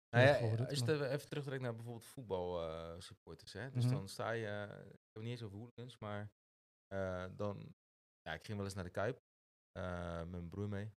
Nou 0.09 0.27
ja, 0.27 0.33
gehoord 0.33 0.57
doet, 0.57 0.69
als 0.69 0.79
je 0.79 0.85
het 0.85 1.01
even- 1.01 1.29
terugtrekt 1.29 1.61
naar 1.61 1.75
bijvoorbeeld 1.75 2.05
voetbalsupporters. 2.05 3.05
supporters, 3.05 3.53
hè? 3.53 3.71
Dus 3.71 3.83
Mhm. 3.85 3.93
dan 3.93 4.07
sta 4.07 4.31
je, 4.31 4.63
ik 4.85 4.91
heb 4.91 5.13
het 5.13 5.23
niet 5.23 5.31
eens 5.31 5.43
over 5.43 5.57
hooligans, 5.57 5.97
maar 5.97 6.31
eh, 6.87 7.25
dan, 7.35 7.75
ja, 8.21 8.33
ik 8.33 8.45
ging 8.45 8.57
wel 8.57 8.65
eens 8.65 8.75
naar 8.75 8.83
de 8.83 8.89
Kuip 8.89 9.21
eh, 9.71 10.17
met 10.17 10.29
mijn 10.29 10.49
broer 10.49 10.69
mee. 10.69 10.91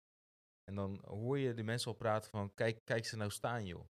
En 0.64 0.74
dan 0.74 1.00
hoor 1.04 1.38
je 1.38 1.54
de 1.54 1.62
mensen 1.62 1.90
al 1.90 1.96
praten 1.96 2.30
van, 2.30 2.54
kijk, 2.54 2.84
kijk 2.84 3.04
ze 3.06 3.16
nou 3.16 3.30
staan 3.30 3.66
joh. 3.66 3.88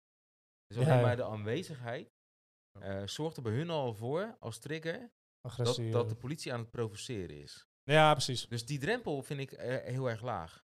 Dus 0.67 0.77
alleen 0.77 0.97
ja. 0.97 1.03
maar 1.03 1.17
de 1.17 1.25
aanwezigheid 1.25 2.13
eh, 2.81 3.07
zorgt 3.07 3.37
er 3.37 3.43
bij 3.43 3.53
hun 3.53 3.71
al 3.71 3.95
voor, 3.95 4.37
als 4.39 4.59
trigger, 4.59 5.13
dat, 5.57 5.77
dat 5.93 6.09
de 6.09 6.17
politie 6.17 6.53
aan 6.53 6.61
het 6.61 6.71
provoceren 6.71 7.37
is. 7.43 7.67
ja, 7.83 8.13
precies. 8.13 8.47
Dus 8.49 8.67
die 8.67 8.79
drempel 8.79 9.23
vind 9.23 9.41
ik 9.41 9.51
heel 9.61 10.11
erg 10.11 10.23
laag, 10.23 10.65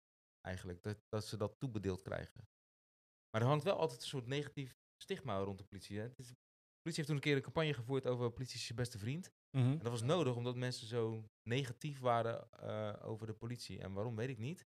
eigenlijk, 0.42 0.84
dat, 0.84 0.98
dat 1.10 1.26
ze 1.26 1.38
dat 1.38 1.60
toebedeeld 1.60 2.02
krijgen. 2.02 2.48
Maar 3.36 3.44
er 3.44 3.50
hangt 3.50 3.64
wel 3.66 3.80
altijd 3.80 4.02
een 4.02 4.08
soort 4.08 4.28
negatief 4.28 4.76
stigma 5.04 5.38
rond 5.38 5.58
de 5.58 5.64
politie. 5.64 6.00
Hè? 6.00 6.08
De 6.08 6.14
politie 6.24 6.36
heeft 6.84 7.08
toen 7.08 7.16
een 7.16 7.22
keer 7.22 7.36
een 7.36 7.42
campagne 7.42 7.74
gevoerd 7.74 8.08
over 8.08 8.32
politie 8.32 8.56
is 8.56 8.68
je 8.68 8.74
beste 8.74 8.98
vriend. 8.98 9.32
Mhm. 9.58 9.66
En 9.72 9.78
dat 9.78 9.92
was 9.92 10.02
nodig 10.02 10.36
omdat 10.36 10.56
mensen 10.56 10.88
zo 10.88 11.24
negatief 11.50 12.00
waren 12.00 12.48
eh, 12.52 12.94
over 13.04 13.28
de 13.28 13.34
politie. 13.34 13.80
En 13.80 13.94
waarom, 13.94 14.16
weet 14.16 14.30
ik 14.30 14.38
niet. 14.38 14.66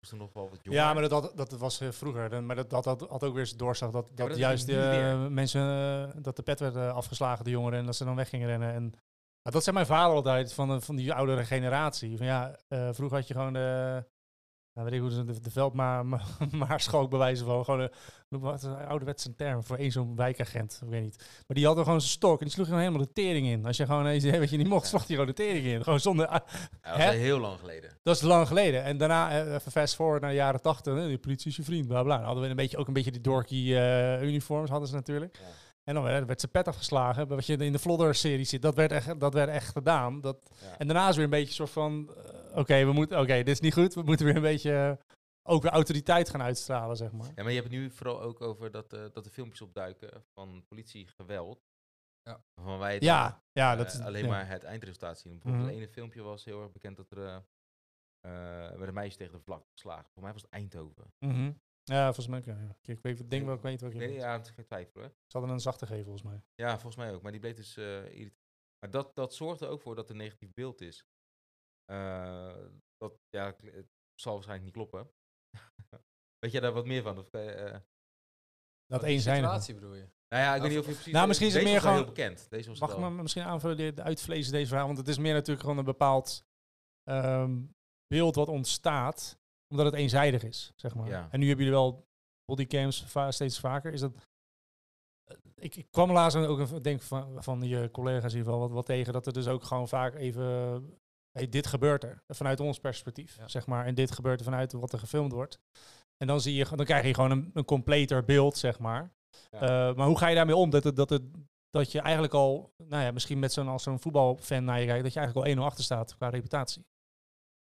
Was 0.00 0.08
toen 0.10 0.18
nog 0.18 0.32
wel 0.32 0.48
wat 0.48 0.58
jonger. 0.62 0.80
Ja, 0.80 0.92
maar 0.94 1.08
dat, 1.08 1.32
dat 1.36 1.50
was 1.52 1.80
vroeger. 1.90 2.28
Dan- 2.30 2.46
Maar 2.46 2.56
dat, 2.56 2.70
dat 2.70 2.84
had, 2.84 3.00
had 3.00 3.24
ook 3.24 3.32
weer 3.32 3.40
eens 3.42 3.56
doorslag 3.56 3.90
dat, 3.90 4.10
dat, 4.16 4.36
juist 4.36 4.64
weer. 4.64 5.30
mensen, 5.32 5.60
eh, 5.60 6.22
dat 6.22 6.36
de 6.36 6.42
pet 6.42 6.60
werd 6.60 6.76
afgeslagen, 6.76 7.44
de 7.44 7.50
jongeren, 7.50 7.78
en 7.78 7.86
dat 7.86 7.96
ze 7.96 8.04
dan 8.04 8.16
weg 8.16 8.28
gingen 8.28 8.46
rennen. 8.48 8.72
En 8.72 8.92
dat 9.52 9.62
zei 9.62 9.74
mijn 9.76 9.86
vader 9.88 10.14
altijd, 10.16 10.52
van, 10.52 10.68
de- 10.68 10.80
van 10.80 10.96
die 10.96 11.12
oudere 11.12 11.44
generatie. 11.44 12.16
Van 12.16 12.26
ja, 12.26 12.58
eh, 12.68 12.92
vroeger 12.92 13.16
had 13.18 13.28
je 13.28 13.34
gewoon 13.34 13.52
de, 13.52 14.04
nou, 14.76 14.88
weet 14.88 14.96
ik 14.96 15.00
hoe 15.00 15.10
ze 15.10 15.24
de, 15.24 15.40
de 15.40 15.50
veldmaarschalk 15.50 17.10
bewijzen 17.16 17.46
van, 17.46 17.64
gewoon 17.64 17.80
een, 17.80 17.90
wat 18.28 18.62
een 18.62 18.76
ouderwetse 18.86 19.34
term 19.34 19.62
voor 19.64 19.76
één 19.76 19.90
zo'n 19.92 20.16
wijkagent, 20.16 20.80
ik 20.84 20.88
weet 20.90 21.02
niet. 21.02 21.16
Maar 21.46 21.56
die 21.56 21.66
had 21.66 21.76
er 21.76 21.84
gewoon 21.84 22.00
zijn 22.00 22.12
stok 22.12 22.38
en 22.38 22.44
die 22.44 22.54
sloeg 22.54 22.66
gewoon 22.66 22.80
helemaal 22.80 23.02
de 23.02 23.12
tering 23.12 23.46
in. 23.46 23.66
Als 23.66 23.76
je 23.76 23.86
gewoon 23.86 24.06
eens 24.06 24.24
wat 24.38 24.50
je 24.50 24.56
niet 24.56 24.68
mocht, 24.68 24.86
sloeg 24.86 25.00
hij 25.06 25.10
gewoon 25.10 25.26
de 25.26 25.32
tering 25.42 25.64
in. 25.64 25.82
Gewoon 25.82 26.00
zonder, 26.00 26.26
Ja, 26.30 26.44
dat 26.80 26.96
Hè? 26.96 27.06
was 27.06 27.14
heel 27.14 27.38
lang 27.38 27.58
geleden. 27.58 27.90
dat 28.02 28.16
is 28.16 28.22
lang 28.22 28.46
geleden. 28.46 28.82
En 28.82 28.96
daarna, 28.96 29.30
eh, 29.30 29.54
even 29.54 29.72
fast 29.72 29.94
forward 29.94 30.20
naar 30.20 30.30
de 30.30 30.36
jaren 30.36 30.60
tachtig, 30.62 30.94
hè, 30.94 31.06
die 31.08 31.18
politie 31.18 31.50
is 31.50 31.56
je 31.56 31.62
vriend, 31.62 31.88
bla 31.88 32.02
bla. 32.02 32.16
Dan 32.16 32.24
hadden 32.24 32.42
we 32.44 32.48
een 32.50 32.56
beetje, 32.56 32.76
ook 32.76 32.86
een 32.86 32.92
beetje 32.92 33.10
die 33.10 33.20
dorky 33.20 33.74
eh, 33.74 34.22
uniforms, 34.22 34.70
hadden 34.70 34.88
ze 34.88 34.94
natuurlijk. 34.94 35.36
Ja. 35.36 35.44
En 35.84 35.94
dan 35.94 36.02
werd, 36.02 36.26
werd 36.26 36.40
ze 36.40 36.48
pet 36.48 36.68
afgeslagen. 36.68 37.28
Wat 37.28 37.46
je 37.46 37.56
in 37.56 37.72
de 37.72 37.78
Flodder-serie 37.78 38.44
ziet, 38.44 38.62
dat 38.62 38.74
werd 38.74 38.92
echt, 38.92 39.20
dat 39.20 39.34
werd 39.34 39.48
echt 39.48 39.68
gedaan. 39.68 40.20
Dat, 40.20 40.36
Ja. 40.60 40.78
En 40.78 40.86
daarna 40.86 41.08
is 41.08 41.14
weer 41.16 41.24
een 41.24 41.30
beetje 41.30 41.46
een 41.48 41.54
soort 41.54 41.70
van, 41.70 42.10
eh, 42.16 42.32
oké, 42.58 42.84
we 42.84 42.92
moeten, 42.92 43.20
oké, 43.20 43.34
dit 43.36 43.48
is 43.48 43.60
niet 43.60 43.72
goed. 43.74 43.94
We 43.94 44.02
moeten 44.02 44.26
weer 44.26 44.36
een 44.36 44.42
beetje, 44.42 44.72
eh, 44.72 45.04
ook 45.48 45.62
weer 45.62 45.72
autoriteit 45.72 46.28
gaan 46.30 46.42
uitstralen, 46.42 46.96
zeg 46.96 47.12
maar. 47.12 47.26
Ja, 47.34 47.42
maar 47.42 47.52
je 47.52 47.60
hebt 47.60 47.70
het 47.72 47.80
nu 47.80 47.90
vooral 47.90 48.20
ook 48.22 48.40
over 48.40 48.70
dat, 48.70 48.92
eh, 48.92 49.04
dat 49.12 49.26
er 49.26 49.32
filmpjes 49.32 49.60
opduiken 49.62 50.24
van 50.34 50.64
politiegeweld. 50.68 51.64
Ja. 52.22 52.44
Van 52.54 52.78
wij 52.78 52.94
het 52.94 53.02
Ja, 53.02 53.42
ja, 53.52 53.72
eh, 53.72 53.78
dat 53.78 53.92
is 53.92 54.00
alleen 54.00 54.24
ja. 54.24 54.30
maar 54.30 54.48
het 54.48 54.62
eindresultaat 54.64 55.18
zien. 55.18 55.32
Bijvoorbeeld 55.32 55.62
Mhm. 55.64 55.72
het 55.72 55.82
ene 55.82 55.92
filmpje 55.92 56.22
was 56.22 56.44
heel 56.44 56.62
erg 56.62 56.72
bekend 56.72 56.96
dat 56.96 57.10
er 57.10 57.18
eh 57.26 57.36
eh, 58.20 58.32
werd 58.76 58.88
een 58.88 58.94
meisje 58.94 59.16
tegen 59.18 59.32
de 59.32 59.40
vlak 59.44 59.66
geslagen. 59.72 60.02
Volgens 60.04 60.24
mij 60.24 60.32
was 60.32 60.42
het 60.42 60.50
Eindhoven. 60.50 61.12
Mhm. 61.18 61.52
Ja, 61.82 62.04
volgens 62.04 62.26
mij. 62.26 62.42
Ja, 62.44 62.60
ja. 62.60 62.76
Ik 62.92 63.00
weet, 63.02 63.20
ik 63.20 63.30
denk 63.30 63.44
wel, 63.44 63.54
ik 63.54 63.60
weet 63.62 63.80
wat 63.80 63.90
Ik 63.92 63.96
je 64.00 64.02
bedoelt. 64.06 64.22
ja, 64.22 64.32
het 64.32 64.46
is 64.46 64.50
geen 64.50 64.64
twijfel 64.64 65.00
hoor. 65.00 65.10
Ze 65.10 65.36
hadden 65.38 65.50
een 65.50 65.60
zachte 65.60 65.86
geven, 65.86 66.04
volgens 66.04 66.22
mij. 66.24 66.42
Ja, 66.54 66.70
volgens 66.70 66.96
mij 66.96 67.14
ook. 67.14 67.22
Maar 67.22 67.30
die 67.32 67.40
bleef 67.40 67.56
dus 67.56 67.76
eh 67.76 68.04
irritant. 68.04 68.44
Maar 68.80 68.90
dat, 68.90 69.14
dat 69.14 69.34
zorgt 69.34 69.60
er 69.60 69.68
ook 69.68 69.80
voor 69.82 69.94
dat 69.94 70.04
er 70.04 70.10
een 70.10 70.20
negatief 70.20 70.52
beeld 70.54 70.80
is. 70.80 71.06
Eh, 71.90 72.54
dat 72.96 73.18
ja, 73.30 73.44
het 73.62 73.86
zal 74.14 74.32
waarschijnlijk 74.34 74.64
niet 74.64 74.74
kloppen. 74.88 75.10
Weet 76.38 76.52
jij 76.52 76.60
daar 76.60 76.72
wat 76.72 76.86
meer 76.86 77.02
van? 77.02 77.18
Of, 77.18 77.30
kan 77.30 77.42
je, 77.42 77.50
eh, 77.50 77.80
Dat 78.86 79.02
één 79.02 79.20
zijn. 79.20 79.36
situatie 79.36 79.74
bedoel 79.74 79.94
je? 79.94 80.08
nou 80.28 80.42
ja, 80.42 80.54
ik 80.54 80.60
weet 80.60 80.70
niet 80.70 80.78
of 80.80 80.86
je 80.86 80.92
precies... 80.92 81.12
nou, 81.12 81.26
misschien 81.26 81.48
is 81.48 81.54
het 81.54 81.62
deze 81.62 81.74
meer 81.74 81.82
was 81.84 81.92
wel 81.92 82.02
gewoon- 82.04 82.14
heel 82.16 82.24
bekend. 82.26 82.50
Deze 82.50 82.68
was 82.68 82.78
Mag 82.98 83.10
me 83.10 83.22
misschien 83.22 83.42
aanvullen, 83.42 83.94
de, 83.94 84.02
uitvlezen 84.02 84.52
deze 84.52 84.66
verhaal? 84.68 84.86
Want 84.86 84.98
het 84.98 85.08
is 85.08 85.18
meer 85.18 85.32
natuurlijk 85.32 85.60
gewoon 85.60 85.78
een 85.78 85.84
bepaald 85.84 86.44
ehm, 87.02 87.62
beeld 88.06 88.34
wat 88.34 88.48
ontstaat, 88.48 89.38
omdat 89.72 89.86
het 89.86 89.94
eenzijdig 89.94 90.42
is, 90.42 90.72
zeg 90.76 90.94
maar. 90.94 91.08
Ja. 91.08 91.28
En 91.30 91.40
nu 91.40 91.46
hebben 91.48 91.64
jullie 91.64 91.80
wel 91.80 92.08
bodycams 92.44 93.04
va 93.04 93.30
steeds 93.30 93.60
vaker. 93.60 93.92
Is 93.92 94.00
dat... 94.00 94.12
eh, 95.24 95.36
Ik, 95.54 95.76
ik 95.76 95.90
kwam 95.90 96.12
laatst 96.12 96.36
ook, 96.38 96.58
even, 96.60 96.82
denk 96.82 97.02
van, 97.02 97.42
van 97.42 97.62
je 97.62 97.90
collega's 97.90 98.32
in 98.32 98.38
ieder 98.38 98.52
geval, 98.52 98.60
wat, 98.60 98.70
wat 98.76 98.86
tegen, 98.86 99.12
dat 99.12 99.26
er 99.26 99.32
dus 99.32 99.48
ook 99.48 99.64
gewoon 99.64 99.88
vaak 99.88 100.14
even... 100.14 100.98
Hey, 101.36 101.48
dit 101.48 101.66
gebeurt 101.66 102.04
er, 102.04 102.22
vanuit 102.28 102.60
ons 102.60 102.78
perspectief, 102.78 103.36
Ja. 103.36 103.48
zeg 103.48 103.66
maar. 103.66 103.86
En 103.86 103.94
dit 103.94 104.10
gebeurt 104.10 104.38
er 104.38 104.44
vanuit 104.44 104.72
wat 104.72 104.92
er 104.92 104.98
gefilmd 104.98 105.32
wordt. 105.32 105.58
En 106.16 106.26
dan, 106.26 106.40
zie 106.40 106.54
je, 106.54 106.76
dan 106.76 106.84
krijg 106.84 107.04
je 107.04 107.14
gewoon 107.14 107.30
een, 107.30 107.50
een 107.54 107.64
completer 107.64 108.24
beeld, 108.24 108.56
zeg 108.56 108.78
maar. 108.78 109.12
Ja. 109.50 109.60
Eh, 109.60 109.96
maar 109.96 110.06
hoe 110.06 110.18
ga 110.18 110.28
je 110.28 110.34
daarmee 110.34 110.56
om? 110.56 110.70
Dat, 110.70 110.84
het, 110.84 110.96
dat, 110.96 111.10
het, 111.10 111.22
dat 111.70 111.92
je 111.92 112.00
eigenlijk 112.00 112.34
al, 112.34 112.72
nou 112.76 113.02
ja, 113.02 113.10
misschien 113.10 113.38
met 113.38 113.52
zo'n 113.52 113.68
als 113.68 113.82
zo'n 113.82 114.00
voetbalfan 114.00 114.64
naar 114.64 114.80
je 114.80 114.86
kijkt, 114.86 115.02
dat 115.02 115.12
je 115.12 115.18
eigenlijk 115.18 115.48
al 115.48 115.54
1-0 115.56 115.66
achter 115.66 115.84
staat 115.84 116.16
qua 116.16 116.28
reputatie. 116.28 116.86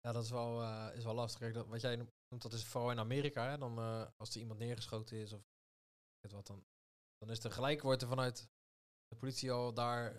Ja, 0.00 0.12
dat 0.12 0.24
is 0.24 0.30
wel, 0.30 0.62
eh, 0.62 0.96
is 0.96 1.04
wel 1.04 1.14
lastig. 1.14 1.40
Kijk, 1.40 1.54
dat, 1.54 1.66
wat 1.66 1.80
jij 1.80 1.96
noemt, 1.96 2.42
dat 2.42 2.52
is 2.52 2.64
vooral 2.64 2.90
in 2.90 2.98
Amerika. 2.98 3.48
Hè? 3.50 3.58
Dan, 3.58 3.78
eh, 3.78 4.06
als 4.16 4.34
er 4.34 4.40
iemand 4.40 4.58
neergeschoten 4.58 5.16
is 5.16 5.32
of 5.32 5.42
wat, 6.30 6.46
dan, 6.46 6.64
dan 7.18 7.30
is 7.30 7.44
er 7.44 7.50
gelijk 7.52 7.82
wordt 7.82 8.02
er 8.02 8.08
vanuit 8.08 8.48
de 9.06 9.16
politie 9.16 9.52
al 9.52 9.74
daar 9.74 10.16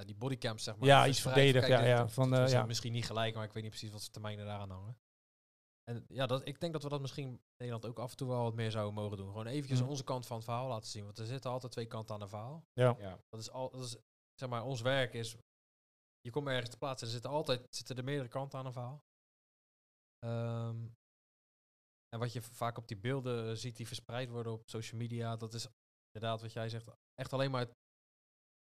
ja, 0.00 0.06
die 0.06 0.14
bodycams, 0.14 0.64
zeg 0.64 0.76
maar. 0.76 0.88
Ja, 0.88 1.06
iets 1.06 1.22
Kijk, 1.22 1.66
ja, 1.66 1.76
dit- 1.78 1.86
ja, 1.86 2.08
van, 2.08 2.34
eh, 2.34 2.48
ja. 2.48 2.64
Misschien 2.66 2.92
niet 2.92 3.06
gelijk, 3.06 3.34
maar 3.34 3.44
ik 3.44 3.52
weet 3.52 3.62
niet 3.62 3.72
precies 3.72 3.90
wat 3.90 4.02
voor 4.02 4.12
termijnen 4.12 4.46
daaraan 4.46 4.70
hangen. 4.70 4.98
En 5.84 6.04
ja, 6.08 6.26
dat, 6.26 6.46
ik 6.46 6.60
denk 6.60 6.72
dat 6.72 6.82
we 6.82 6.88
dat 6.88 7.00
misschien 7.00 7.28
in 7.28 7.40
Nederland 7.56 7.86
ook 7.86 7.98
af 7.98 8.10
en 8.10 8.16
toe 8.16 8.28
wel 8.28 8.42
wat 8.42 8.54
meer 8.54 8.70
zouden 8.70 8.94
mogen 8.94 9.16
doen. 9.16 9.26
Gewoon 9.28 9.46
eventjes 9.46 9.80
Mhm. 9.80 9.88
onze 9.88 10.04
kant 10.04 10.26
van 10.26 10.36
het 10.36 10.44
verhaal 10.44 10.68
laten 10.68 10.88
zien. 10.90 11.04
Want 11.04 11.18
er 11.18 11.26
zitten 11.26 11.50
altijd 11.50 11.72
twee 11.72 11.86
kanten 11.86 12.14
aan 12.14 12.20
een 12.20 12.28
verhaal. 12.28 12.64
Ja. 12.72 12.96
Ja. 12.98 13.18
Dat 13.28 13.40
is 13.40 13.50
al, 13.50 13.70
dat 13.70 13.84
is, 13.84 13.96
zeg 14.34 14.48
maar, 14.48 14.64
ons 14.64 14.80
werk 14.80 15.12
is, 15.14 15.36
je 16.20 16.30
komt 16.30 16.46
ergens 16.48 16.70
te 16.70 16.76
plaatsen, 16.78 17.06
er 17.06 17.12
zitten 17.12 17.30
altijd, 17.30 17.66
zitten 17.76 17.96
er 17.96 18.04
meerdere 18.04 18.28
kanten 18.28 18.58
aan 18.58 18.66
een 18.66 18.72
verhaal. 18.72 19.04
Ehm, 20.18 20.86
en 22.08 22.18
wat 22.18 22.32
je 22.32 22.42
vaak 22.42 22.78
op 22.78 22.88
die 22.88 22.96
beelden 22.96 23.58
ziet 23.58 23.76
die 23.76 23.86
verspreid 23.86 24.28
worden 24.28 24.52
op 24.52 24.68
social 24.68 25.00
media, 25.00 25.36
dat 25.36 25.54
is 25.54 25.66
inderdaad 26.12 26.40
wat 26.40 26.52
jij 26.52 26.68
zegt, 26.68 26.88
echt 27.14 27.32
alleen 27.32 27.50
maar 27.50 27.66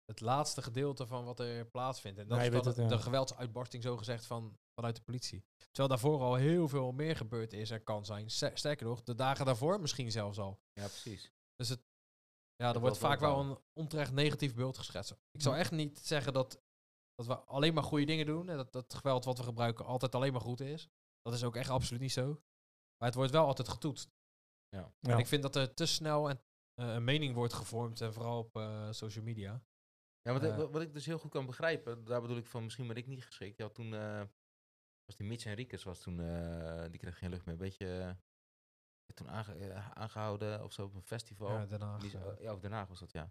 het, 0.08 0.20
laatste 0.20 0.62
gedeelte 0.62 1.06
van 1.06 1.24
wat 1.24 1.40
er 1.40 1.66
plaatsvindt. 1.66 2.18
En 2.18 2.28
dat 2.28 2.38
is 2.38 2.50
dan 2.64 2.72
de 2.88 2.98
geweldsuitbarsting 3.02 3.82
zo 3.82 3.96
gezegd 3.96 4.26
van, 4.26 4.58
vanuit 4.74 4.96
de 4.96 5.02
politie. 5.02 5.44
Terwijl 5.58 5.88
daarvoor 5.88 6.20
al 6.20 6.34
heel 6.34 6.68
veel 6.68 6.92
meer 6.92 7.16
gebeurd 7.16 7.52
is 7.52 7.70
en 7.70 7.84
kan 7.84 8.04
zijn. 8.04 8.30
Ster- 8.30 8.58
Sterker 8.58 8.86
nog, 8.86 9.02
de 9.02 9.14
dagen 9.14 9.46
daarvoor 9.46 9.80
misschien 9.80 10.10
zelfs 10.10 10.38
al. 10.38 10.60
ja, 10.72 10.86
precies. 10.86 11.32
Dus 11.54 11.68
het, 11.68 11.80
ja, 12.56 12.74
er 12.74 12.80
wordt 12.80 12.98
vaak 12.98 13.20
wel 13.20 13.40
een 13.40 13.58
onterecht 13.72 14.12
negatief 14.12 14.54
beeld 14.54 14.78
geschetst. 14.78 15.10
Ik 15.30 15.42
zou 15.42 15.56
echt 15.56 15.70
niet 15.70 15.98
zeggen 15.98 16.32
dat, 16.32 16.60
dat 17.14 17.26
we 17.26 17.36
alleen 17.38 17.74
maar 17.74 17.82
goede 17.82 18.04
dingen 18.04 18.26
doen. 18.26 18.48
En 18.48 18.56
dat 18.56 18.72
dat 18.72 18.94
geweld 18.94 19.24
wat 19.24 19.38
we 19.38 19.44
gebruiken 19.44 19.84
altijd 19.84 20.14
alleen 20.14 20.32
maar 20.32 20.40
goed 20.40 20.60
is. 20.60 20.88
Dat 21.22 21.32
is 21.34 21.44
ook 21.44 21.56
echt 21.56 21.70
absoluut 21.70 22.00
niet 22.02 22.12
zo. 22.12 22.26
Maar 22.96 23.08
het 23.08 23.14
wordt 23.14 23.32
wel 23.32 23.46
altijd 23.46 23.68
getoetst. 23.68 24.10
Ja. 24.68 24.92
Ja. 25.00 25.12
En 25.12 25.18
ik 25.18 25.26
vind 25.26 25.42
dat 25.42 25.56
er 25.56 25.74
te 25.74 25.86
snel 25.86 26.28
en, 26.28 26.40
eh, 26.74 26.94
een 26.94 27.04
mening 27.04 27.34
wordt 27.34 27.52
gevormd. 27.52 28.00
En 28.00 28.12
vooral 28.12 28.38
op 28.38 28.56
eh, 28.56 28.88
social 28.90 29.24
media. 29.24 29.62
Ja, 30.28 30.34
wat, 30.34 30.42
ik- 30.44 30.50
Eh. 30.50 30.56
wat- 30.56 30.70
wat 30.70 30.82
ik 30.82 30.92
dus 30.92 31.06
heel 31.06 31.18
goed 31.18 31.30
kan 31.30 31.46
begrijpen, 31.46 32.04
daar 32.04 32.20
bedoel 32.20 32.36
ik 32.36 32.46
van 32.46 32.62
misschien 32.64 32.86
ben 32.86 32.96
ik 32.96 33.06
niet 33.06 33.24
geschikt. 33.24 33.56
Je 33.56 33.62
had 33.62 33.74
toen, 33.74 33.94
eh, 33.94 34.22
was 35.04 35.16
die 35.16 35.26
Mitch 35.26 35.44
Henriquez 35.44 35.82
was 35.84 36.00
toen, 36.00 36.20
eh, 36.20 36.84
die 36.90 37.00
kreeg 37.00 37.18
geen 37.18 37.30
lucht 37.30 37.44
meer. 37.44 37.54
Een 37.54 37.60
beetje, 37.60 38.00
eh, 39.06 39.14
toen 39.14 39.28
aange- 39.30 39.54
eh, 39.54 39.90
aangehouden 39.90 40.64
of 40.64 40.72
zo 40.72 40.84
op 40.84 40.94
een 40.94 41.02
festival. 41.02 41.48
Ja. 41.50 41.66
Die 41.98 42.10
eh, 42.18 42.40
ja, 42.40 42.52
of 42.52 42.60
Den 42.60 42.72
Haag 42.72 42.88
was 42.88 43.00
dat, 43.00 43.12
ja. 43.12 43.24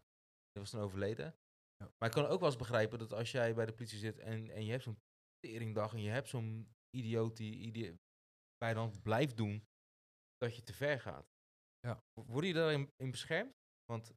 Die 0.51 0.61
was 0.61 0.69
toen 0.69 0.81
overleden. 0.81 1.25
Ja. 1.77 1.91
Maar 1.97 2.09
ik 2.09 2.15
kan 2.15 2.25
ook 2.25 2.39
wel 2.39 2.49
eens 2.49 2.57
begrijpen 2.57 2.99
dat 2.99 3.13
als 3.13 3.31
jij 3.31 3.53
bij 3.53 3.65
de 3.65 3.73
politie 3.73 3.97
zit 3.97 4.19
en, 4.19 4.49
en 4.49 4.65
je 4.65 4.71
hebt 4.71 4.83
zo'n 4.83 5.01
teringdag 5.39 5.93
en 5.93 6.01
je 6.01 6.09
hebt 6.09 6.27
zo'n 6.29 6.75
idioot 6.89 7.37
die 7.37 7.97
bij 8.57 8.73
dan 8.73 9.01
blijft 9.01 9.37
doen, 9.37 9.67
dat 10.37 10.55
je 10.55 10.63
te 10.63 10.73
ver 10.73 10.99
gaat. 10.99 11.35
Ja. 11.79 12.03
Worden 12.13 12.47
je 12.49 12.55
daarin 12.55 12.91
in 12.95 13.11
beschermd? 13.11 13.55
Want 13.85 14.13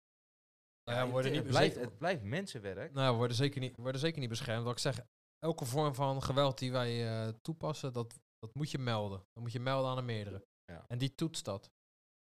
nou 0.91 1.01
ja, 1.01 1.01
ja, 1.01 1.07
we 1.07 1.13
worden 1.13 1.33
het, 1.35 1.45
niet 1.45 1.51
het 1.51 1.59
blijft, 1.59 1.77
het 1.77 1.99
blijft 1.99 2.23
mensenwerk. 2.23 2.93
Nou, 2.93 3.11
we 3.13 3.17
worden 3.17 3.37
zeker 3.37 3.61
niet, 3.61 3.77
worden 3.77 4.01
zeker 4.01 4.21
niet 4.21 4.29
beschermd. 4.29 4.65
Wat 4.65 4.73
ik 4.73 4.79
zeg, 4.79 5.01
elke 5.39 5.65
vorm 5.65 5.95
van 5.95 6.23
geweld 6.23 6.59
die 6.59 6.73
wij 6.73 7.09
eh, 7.09 7.35
toepassen, 7.43 7.93
dat, 7.93 8.21
dat 8.39 8.55
moet 8.55 8.71
je 8.71 8.79
melden. 8.79 9.19
Dan 9.33 9.43
moet 9.43 9.53
je 9.53 9.61
melden 9.61 9.91
aan 9.91 9.99
een 9.99 10.05
meerdere. 10.05 10.47
Ja. 10.65 10.85
En 10.89 10.99
die 10.99 11.15
toetst 11.15 11.45
dat. 11.45 11.71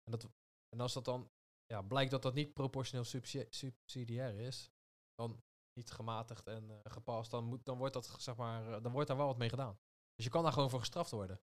En, 0.04 0.12
dat. 0.12 0.30
en 0.70 0.80
als 0.80 0.94
dat 0.94 1.06
dan 1.06 1.30
ja, 1.66 1.82
blijkt 1.82 2.12
dat 2.12 2.22
dat 2.22 2.34
niet 2.34 2.54
proportioneel 2.54 3.04
subsi- 3.06 3.48
subsidiair 3.50 4.40
is, 4.40 4.72
dan 5.14 5.44
niet 5.74 5.92
gematigd 5.92 6.48
en 6.48 6.70
eh, 6.70 6.92
gepast, 6.92 7.32
dan, 7.32 7.44
moet, 7.44 7.66
dan, 7.66 7.78
wordt 7.78 7.94
dat, 7.94 8.16
zeg 8.18 8.36
maar, 8.36 8.74
eh, 8.74 8.84
dan 8.84 8.92
wordt 8.92 9.08
daar 9.08 9.18
wel 9.18 9.28
wat 9.28 9.38
mee 9.38 9.50
gedaan. 9.50 9.80
Dus 10.16 10.26
je 10.26 10.32
kan 10.32 10.44
daar 10.44 10.54
gewoon 10.54 10.70
voor 10.70 10.80
gestraft 10.80 11.12
worden. 11.12 11.42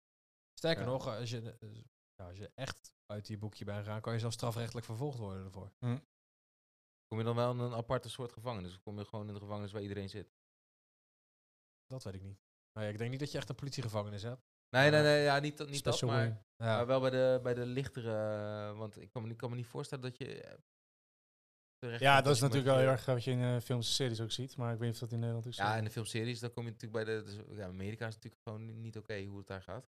Sterker 0.58 0.84
Ja. 0.84 0.90
nog, 0.90 1.06
als 1.06 1.30
je, 1.30 1.56
ja, 2.14 2.26
als 2.26 2.38
je 2.38 2.50
echt 2.54 2.92
uit 3.06 3.28
je 3.28 3.38
boekje 3.38 3.64
bent 3.64 3.78
gegaan, 3.78 4.00
kan 4.00 4.12
je 4.12 4.18
zelfs 4.18 4.34
strafrechtelijk 4.34 4.86
vervolgd 4.86 5.18
worden 5.18 5.44
ervoor. 5.44 5.72
Kom 7.12 7.20
je 7.20 7.26
dan 7.26 7.36
wel 7.36 7.52
in 7.52 7.58
een 7.58 7.74
aparte 7.74 8.08
soort 8.10 8.32
gevangenis? 8.32 8.74
Of 8.74 8.82
kom 8.82 8.98
je 8.98 9.04
gewoon 9.04 9.28
in 9.28 9.34
de 9.34 9.40
gevangenis 9.40 9.72
waar 9.72 9.82
iedereen 9.82 10.08
zit? 10.08 10.32
Dat 11.86 12.02
weet 12.04 12.14
ik 12.14 12.22
niet. 12.22 12.38
Ik 12.72 12.98
denk 12.98 13.10
niet 13.10 13.20
dat 13.20 13.30
je 13.32 13.38
echt 13.38 13.48
een 13.48 13.54
politiegevangenis 13.54 14.22
hebt. 14.22 14.42
Nee, 14.70 14.90
nee, 14.90 15.02
nee, 15.02 15.22
ja, 15.22 15.38
niet, 15.38 15.56
dat- 15.56 15.70
niet 15.70 15.84
dat, 15.84 16.02
maar. 16.02 16.26
Ja. 16.26 16.44
maar 16.56 16.86
wel 16.86 17.00
bij 17.00 17.10
de, 17.10 17.40
bij 17.42 17.54
de 17.54 17.66
lichtere... 17.66 18.12
eh, 18.70 18.78
want 18.78 19.00
ik 19.00 19.10
kan, 19.10 19.22
me, 19.22 19.28
niet- 19.28 19.36
kan 19.36 19.50
me 19.50 19.56
niet 19.56 19.66
voorstellen 19.66 20.04
dat 20.04 20.18
je... 20.18 20.40
eh, 21.78 21.98
Ja, 21.98 22.20
dat 22.20 22.34
is 22.34 22.40
natuurlijk 22.40 22.68
wel 22.68 22.78
heel 22.78 22.88
erg 22.88 23.04
wat 23.04 23.24
je 23.24 23.30
in 23.30 23.42
eh, 23.42 23.60
films 23.60 23.86
en 23.88 23.92
series 23.94 24.20
ook 24.20 24.30
ziet. 24.32 24.56
Maar 24.56 24.72
ik 24.72 24.78
weet 24.78 24.86
niet 24.86 24.94
of 24.94 25.00
dat 25.00 25.12
in 25.12 25.18
Nederland 25.18 25.46
ook 25.46 25.52
zo 25.54 25.62
Ja, 25.62 25.76
in 25.76 25.84
de 25.84 25.90
filmseries, 25.90 26.40
dan 26.40 26.52
kom 26.52 26.64
je 26.64 26.70
natuurlijk 26.70 27.04
bij 27.04 27.14
de... 27.14 27.22
Dus, 27.22 27.56
ja, 27.56 27.66
Amerika 27.66 28.06
is 28.06 28.14
natuurlijk 28.14 28.42
gewoon 28.42 28.64
ni- 28.64 28.72
niet 28.76 28.96
oké 28.98 29.24
hoe 29.24 29.38
het 29.38 29.46
daar 29.46 29.62
gaat. 29.62 29.88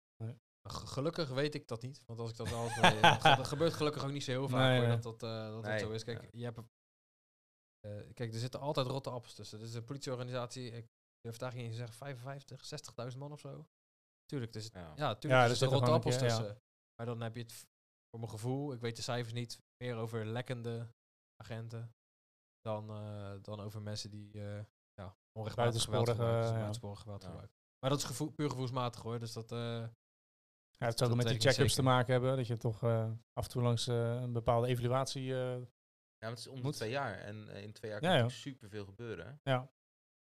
Ge- 0.62 0.86
Gelukkig 0.86 1.28
weet 1.28 1.54
ik 1.54 1.68
dat 1.68 1.82
niet. 1.82 2.02
Want 2.06 2.18
als 2.20 2.30
ik 2.30 2.36
dat 2.36 2.48
wel 2.50 2.62
dat 2.80 2.94
ge- 3.20 3.36
dat 3.36 3.46
gebeurt 3.46 3.72
gelukkig 3.72 4.04
ook 4.04 4.10
niet 4.12 4.24
zo 4.24 4.30
heel 4.30 4.48
vaak 4.48 4.60
Nee, 4.68 4.78
hoor, 4.78 4.86
nee. 4.88 4.98
dat, 4.98 5.20
dat, 5.20 5.20
dat, 5.20 5.62
Nee, 5.62 5.72
dat 5.72 5.80
zo 5.88 5.90
is. 5.94 6.04
Kijk, 6.04 6.22
ja. 6.22 6.28
je 6.32 6.44
hebt, 6.44 6.58
kijk, 8.14 8.32
er 8.32 8.38
zitten 8.38 8.60
altijd 8.60 8.86
rotte 8.86 9.10
appels 9.10 9.34
tussen. 9.34 9.58
Dit 9.58 9.68
is 9.68 9.74
een 9.74 9.84
politieorganisatie, 9.84 10.70
ik 10.70 10.86
durf 11.20 11.36
daar 11.36 11.52
niet 11.54 11.62
eens 11.62 11.70
te 11.70 11.76
zeggen, 11.76 11.96
55, 11.96 12.64
60.000 13.12 13.18
man 13.18 13.32
of 13.32 13.40
zo. 13.40 13.66
Tuurlijk, 14.24 14.52
zit, 14.52 14.72
Ja. 14.72 14.92
ja, 14.96 15.14
tuurlijk 15.14 15.58
Ja, 15.60 15.66
er 15.66 15.72
rotte 15.72 15.90
appels 15.90 16.14
ja. 16.14 16.20
tussen. 16.20 16.60
Maar 16.96 17.06
dan 17.06 17.20
heb 17.20 17.36
je 17.36 17.42
het, 17.42 17.52
voor 18.10 18.18
mijn 18.20 18.30
gevoel, 18.30 18.72
ik 18.72 18.80
weet 18.80 18.96
de 18.96 19.02
cijfers 19.02 19.32
niet, 19.32 19.60
meer 19.76 19.96
over 19.96 20.26
lekkende 20.26 20.88
agenten 21.42 21.94
dan, 22.60 22.90
eh, 22.90 23.32
dan 23.42 23.60
over 23.60 23.82
mensen 23.82 24.10
die 24.10 24.34
uh, 24.34 24.60
ja, 24.94 25.16
onrechtmatig 25.32 25.82
geweld 25.82 26.08
gebruiken. 26.08 26.46
ja. 26.46 26.52
buitensporig 26.52 27.00
geweld 27.00 27.22
Ja. 27.22 27.28
gebruiken. 27.28 27.56
Maar 27.78 27.90
dat 27.90 27.98
is 27.98 28.04
gevoel, 28.04 28.30
puur 28.30 28.50
gevoelsmatig 28.50 29.02
hoor, 29.02 29.18
dus 29.18 29.32
dat... 29.32 29.52
eh, 29.52 29.58
Ja, 30.78 30.86
het 30.86 30.98
zou 30.98 31.10
ook 31.10 31.16
met 31.16 31.28
die 31.28 31.40
check-ups 31.40 31.74
te 31.74 31.82
maken 31.82 32.12
hebben. 32.12 32.36
Dat 32.36 32.46
je 32.46 32.56
toch 32.56 32.82
eh, 32.82 33.10
af 33.32 33.44
en 33.44 33.50
toe 33.50 33.62
langs 33.62 33.86
eh, 33.86 34.14
een 34.14 34.32
bepaalde 34.32 34.66
evaluatie... 34.66 35.34
Ja, 36.18 36.28
het 36.28 36.38
is 36.38 36.46
om 36.46 36.56
de 36.56 36.62
Moet. 36.62 36.74
twee 36.74 36.90
jaar. 36.90 37.18
En 37.18 37.48
eh, 37.48 37.62
in 37.62 37.72
twee 37.72 37.90
jaar 37.90 38.02
Ja, 38.02 38.08
kan 38.08 38.16
ja. 38.16 38.22
natuurlijk 38.24 38.42
superveel 38.48 38.84
gebeuren. 38.84 39.26
hè. 39.42 39.50
ja, 39.52 39.70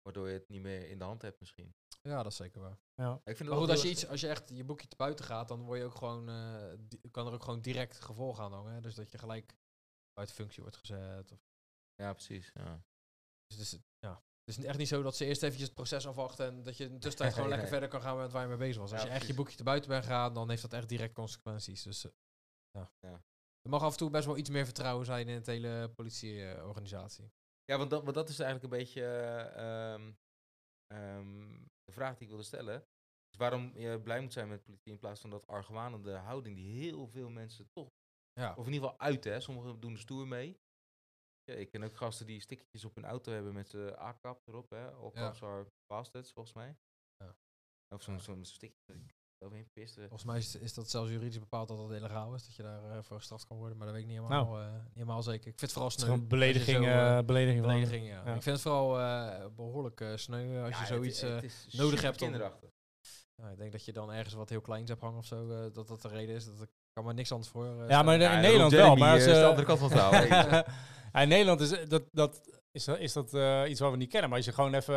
Waardoor 0.02 0.28
je 0.28 0.34
het 0.34 0.48
niet 0.48 0.62
meer 0.62 0.88
in 0.88 0.98
de 0.98 1.04
hand 1.04 1.22
hebt 1.22 1.40
misschien. 1.40 1.74
ja, 2.02 2.22
dat 2.22 2.32
is 2.32 2.36
zeker 2.36 2.60
waar. 2.60 2.78
ja. 2.94 3.14
Ik 3.14 3.20
vind 3.24 3.38
het 3.38 3.48
Maar 3.48 3.58
goed, 3.58 3.70
als 3.70 3.82
je, 3.82 3.88
iets, 3.90 4.06
als 4.06 4.20
je 4.20 4.28
echt 4.28 4.48
je 4.48 4.64
boekje 4.64 4.88
te 4.88 4.96
buiten 4.96 5.24
gaat, 5.24 5.48
dan 5.48 5.62
word 5.62 5.78
je 5.78 5.84
ook 5.84 5.94
gewoon, 5.94 6.28
eh, 6.28 7.10
kan 7.10 7.26
er 7.26 7.32
ook 7.32 7.42
gewoon 7.44 7.60
direct 7.60 8.00
gevolg 8.00 8.40
aan 8.40 8.52
hangen. 8.52 8.72
hè. 8.72 8.80
Dus 8.80 8.94
dat 8.94 9.10
je 9.10 9.18
gelijk 9.18 9.56
uit 10.14 10.32
functie 10.32 10.62
wordt 10.62 10.76
gezet. 10.76 11.32
Of, 11.32 11.38
Ja, 11.94 12.12
precies. 12.12 12.50
Ja. 12.54 12.84
dus 13.46 13.58
het 13.58 13.66
is, 13.66 13.80
ja. 13.98 14.22
het 14.44 14.58
is 14.58 14.64
echt 14.64 14.78
niet 14.78 14.88
zo 14.88 15.02
dat 15.02 15.16
ze 15.16 15.24
eerst 15.24 15.42
eventjes 15.42 15.66
het 15.66 15.76
proces 15.76 16.06
afwachten 16.06 16.46
en 16.46 16.62
dat 16.62 16.76
je 16.76 16.84
in 16.84 16.92
de 16.92 16.98
tussentijd 16.98 17.32
gewoon 17.34 17.48
Nee, 17.48 17.58
lekker 17.58 17.70
nee. 17.72 17.80
verder 17.80 18.00
kan 18.00 18.08
gaan 18.10 18.22
met 18.22 18.32
waar 18.32 18.42
je 18.42 18.48
mee 18.48 18.56
bezig 18.56 18.80
was. 18.80 18.92
Als 18.92 19.02
Ja, 19.02 19.06
je 19.08 19.12
echt 19.14 19.26
je 19.26 19.34
boekje 19.34 19.56
te 19.56 19.62
buiten 19.62 19.88
bent 19.90 20.04
gegaan, 20.04 20.34
dan 20.34 20.48
heeft 20.50 20.62
dat 20.62 20.72
echt 20.72 20.88
direct 20.88 21.14
consequenties. 21.14 21.82
Dus 21.82 22.04
eh, 22.04 22.12
ja. 23.00 23.24
Ja. 23.62 23.70
Er 23.70 23.70
mag 23.70 23.82
af 23.82 23.92
en 23.92 23.98
toe 23.98 24.10
best 24.10 24.26
wel 24.26 24.36
iets 24.36 24.50
meer 24.50 24.64
vertrouwen 24.64 25.06
zijn 25.06 25.28
in 25.28 25.34
het 25.34 25.46
hele 25.46 25.88
politieorganisatie. 25.96 27.32
Ja, 27.64 27.78
want 27.78 27.90
dat, 27.90 28.02
want 28.02 28.14
dat 28.14 28.28
is 28.28 28.38
eigenlijk 28.38 28.72
een 28.72 28.78
beetje 28.78 29.02
eh, 29.02 29.92
ehm, 29.94 30.12
ehm, 30.86 31.60
de 31.84 31.92
vraag 31.92 32.12
die 32.14 32.22
ik 32.22 32.28
wilde 32.28 32.42
stellen. 32.44 32.86
Dus 33.28 33.38
waarom 33.38 33.78
je 33.78 34.00
blij 34.00 34.20
moet 34.20 34.32
zijn 34.32 34.48
met 34.48 34.62
politie 34.62 34.92
in 34.92 34.98
plaats 34.98 35.20
van 35.20 35.30
dat 35.30 35.46
argwanende 35.46 36.12
houding 36.12 36.56
die 36.56 36.80
heel 36.82 37.06
veel 37.06 37.30
mensen 37.30 37.68
toch, 37.72 37.88
Ja. 38.32 38.54
of 38.54 38.66
in 38.66 38.72
ieder 38.72 38.88
geval 38.88 39.00
uit 39.06 39.24
hè, 39.24 39.40
sommigen 39.40 39.80
doen 39.80 39.92
er 39.92 39.98
stoer 39.98 40.26
mee. 40.28 40.60
Ja, 41.44 41.54
ik 41.54 41.70
ken 41.70 41.82
ook 41.82 41.96
gasten 41.96 42.26
die 42.26 42.40
stickertjes 42.40 42.84
op 42.84 42.94
hun 42.94 43.04
auto 43.04 43.32
hebben 43.32 43.52
met 43.54 43.70
de 43.70 43.98
A-kap 43.98 44.48
erop, 44.48 44.70
hè. 44.70 44.92
All 44.92 45.10
Ja. 45.14 45.26
cops 45.26 45.42
are 45.42 45.66
bastards, 45.86 46.32
volgens 46.32 46.54
mij. 46.54 46.76
Ja. 47.16 47.36
Of 47.94 48.02
zo'n 48.02 48.16
dat 48.42 48.62
ik 48.62 49.14
overheen 49.42 49.68
piste. 49.72 50.00
Volgens 50.00 50.24
mij 50.24 50.38
is, 50.38 50.56
is 50.56 50.74
dat 50.74 50.90
zelfs 50.90 51.10
juridisch 51.10 51.38
bepaald 51.38 51.68
dat 51.68 51.78
dat 51.78 51.90
illegaal 51.96 52.34
is, 52.34 52.44
dat 52.44 52.54
je 52.54 52.62
daarvoor 52.62 53.04
voor 53.04 53.16
gestraft 53.18 53.46
kan 53.46 53.56
worden. 53.56 53.76
Maar 53.76 53.86
dat 53.86 53.94
weet 53.96 54.04
ik 54.04 54.10
niet 54.10 54.20
helemaal, 54.22 54.58
eh, 54.60 54.72
niet 54.72 54.92
helemaal 54.94 55.22
zeker. 55.22 55.46
Ik 55.46 55.58
vind 55.58 55.60
het 55.60 55.72
vooral 55.72 55.90
Het 55.90 55.98
is 55.98 56.04
sneu. 56.04 56.14
je 56.16 56.22
belediging, 56.22 56.76
zo, 56.76 56.82
eh, 56.90 57.18
eh, 57.18 57.24
belediging. 57.24 57.62
Belediging, 57.62 58.06
ja. 58.06 58.22
Ja. 58.24 58.34
Ik 58.34 58.42
vind 58.42 58.44
het 58.56 58.60
vooral 58.60 59.00
eh, 59.00 59.46
behoorlijk 59.56 60.00
eh, 60.00 60.08
sneu 60.16 60.60
als 60.62 60.68
Ja, 60.70 60.74
je 60.74 60.74
het- 60.76 60.86
zoiets... 60.86 61.20
het 61.20 61.30
eh, 61.30 61.42
is 61.42 61.66
nodig 61.70 62.02
hebt 62.02 62.22
om- 62.22 62.28
kinderachtig. 62.28 62.70
ja, 63.34 63.48
ik 63.48 63.56
denk 63.58 63.72
dat 63.72 63.84
je 63.84 63.92
dan 63.92 64.12
ergens 64.12 64.34
wat 64.34 64.48
heel 64.48 64.60
kleins 64.60 64.88
hebt 64.88 65.00
hangen 65.00 65.18
of 65.18 65.26
zo, 65.26 65.50
eh, 65.50 65.72
dat 65.72 65.88
dat 65.88 66.02
de 66.02 66.08
reden 66.08 66.34
is. 66.34 66.44
Dat 66.44 66.62
ik 66.62 66.68
kan 66.92 67.04
me 67.04 67.12
niks 67.12 67.32
anders 67.32 67.50
voor. 67.50 67.82
eh, 67.82 67.88
Ja, 67.88 68.02
maar 68.02 68.14
in 68.14 68.20
Ja, 68.20 68.40
Nederland 68.40 68.72
wel. 68.72 68.96
Maar 68.96 69.16
eh, 69.16 69.22
ze- 69.22 69.30
is 69.30 69.36
de 69.36 69.44
andere 69.44 69.66
kant 69.66 69.78
van 69.78 69.90
het 69.92 70.66
in 71.22 71.28
Nederland 71.28 71.60
is 71.60 71.70
eh, 71.72 71.88
dat, 71.88 72.02
dat, 72.12 72.60
is, 72.72 72.84
dat- 72.84 72.98
is 72.98 73.12
dat 73.12 73.34
eh, 73.34 73.62
iets 73.68 73.80
wat 73.80 73.90
we 73.90 73.96
niet 73.96 74.08
kennen. 74.10 74.28
Maar 74.28 74.38
als 74.38 74.46
je 74.46 74.52
gewoon 74.52 74.74
even... 74.74 74.94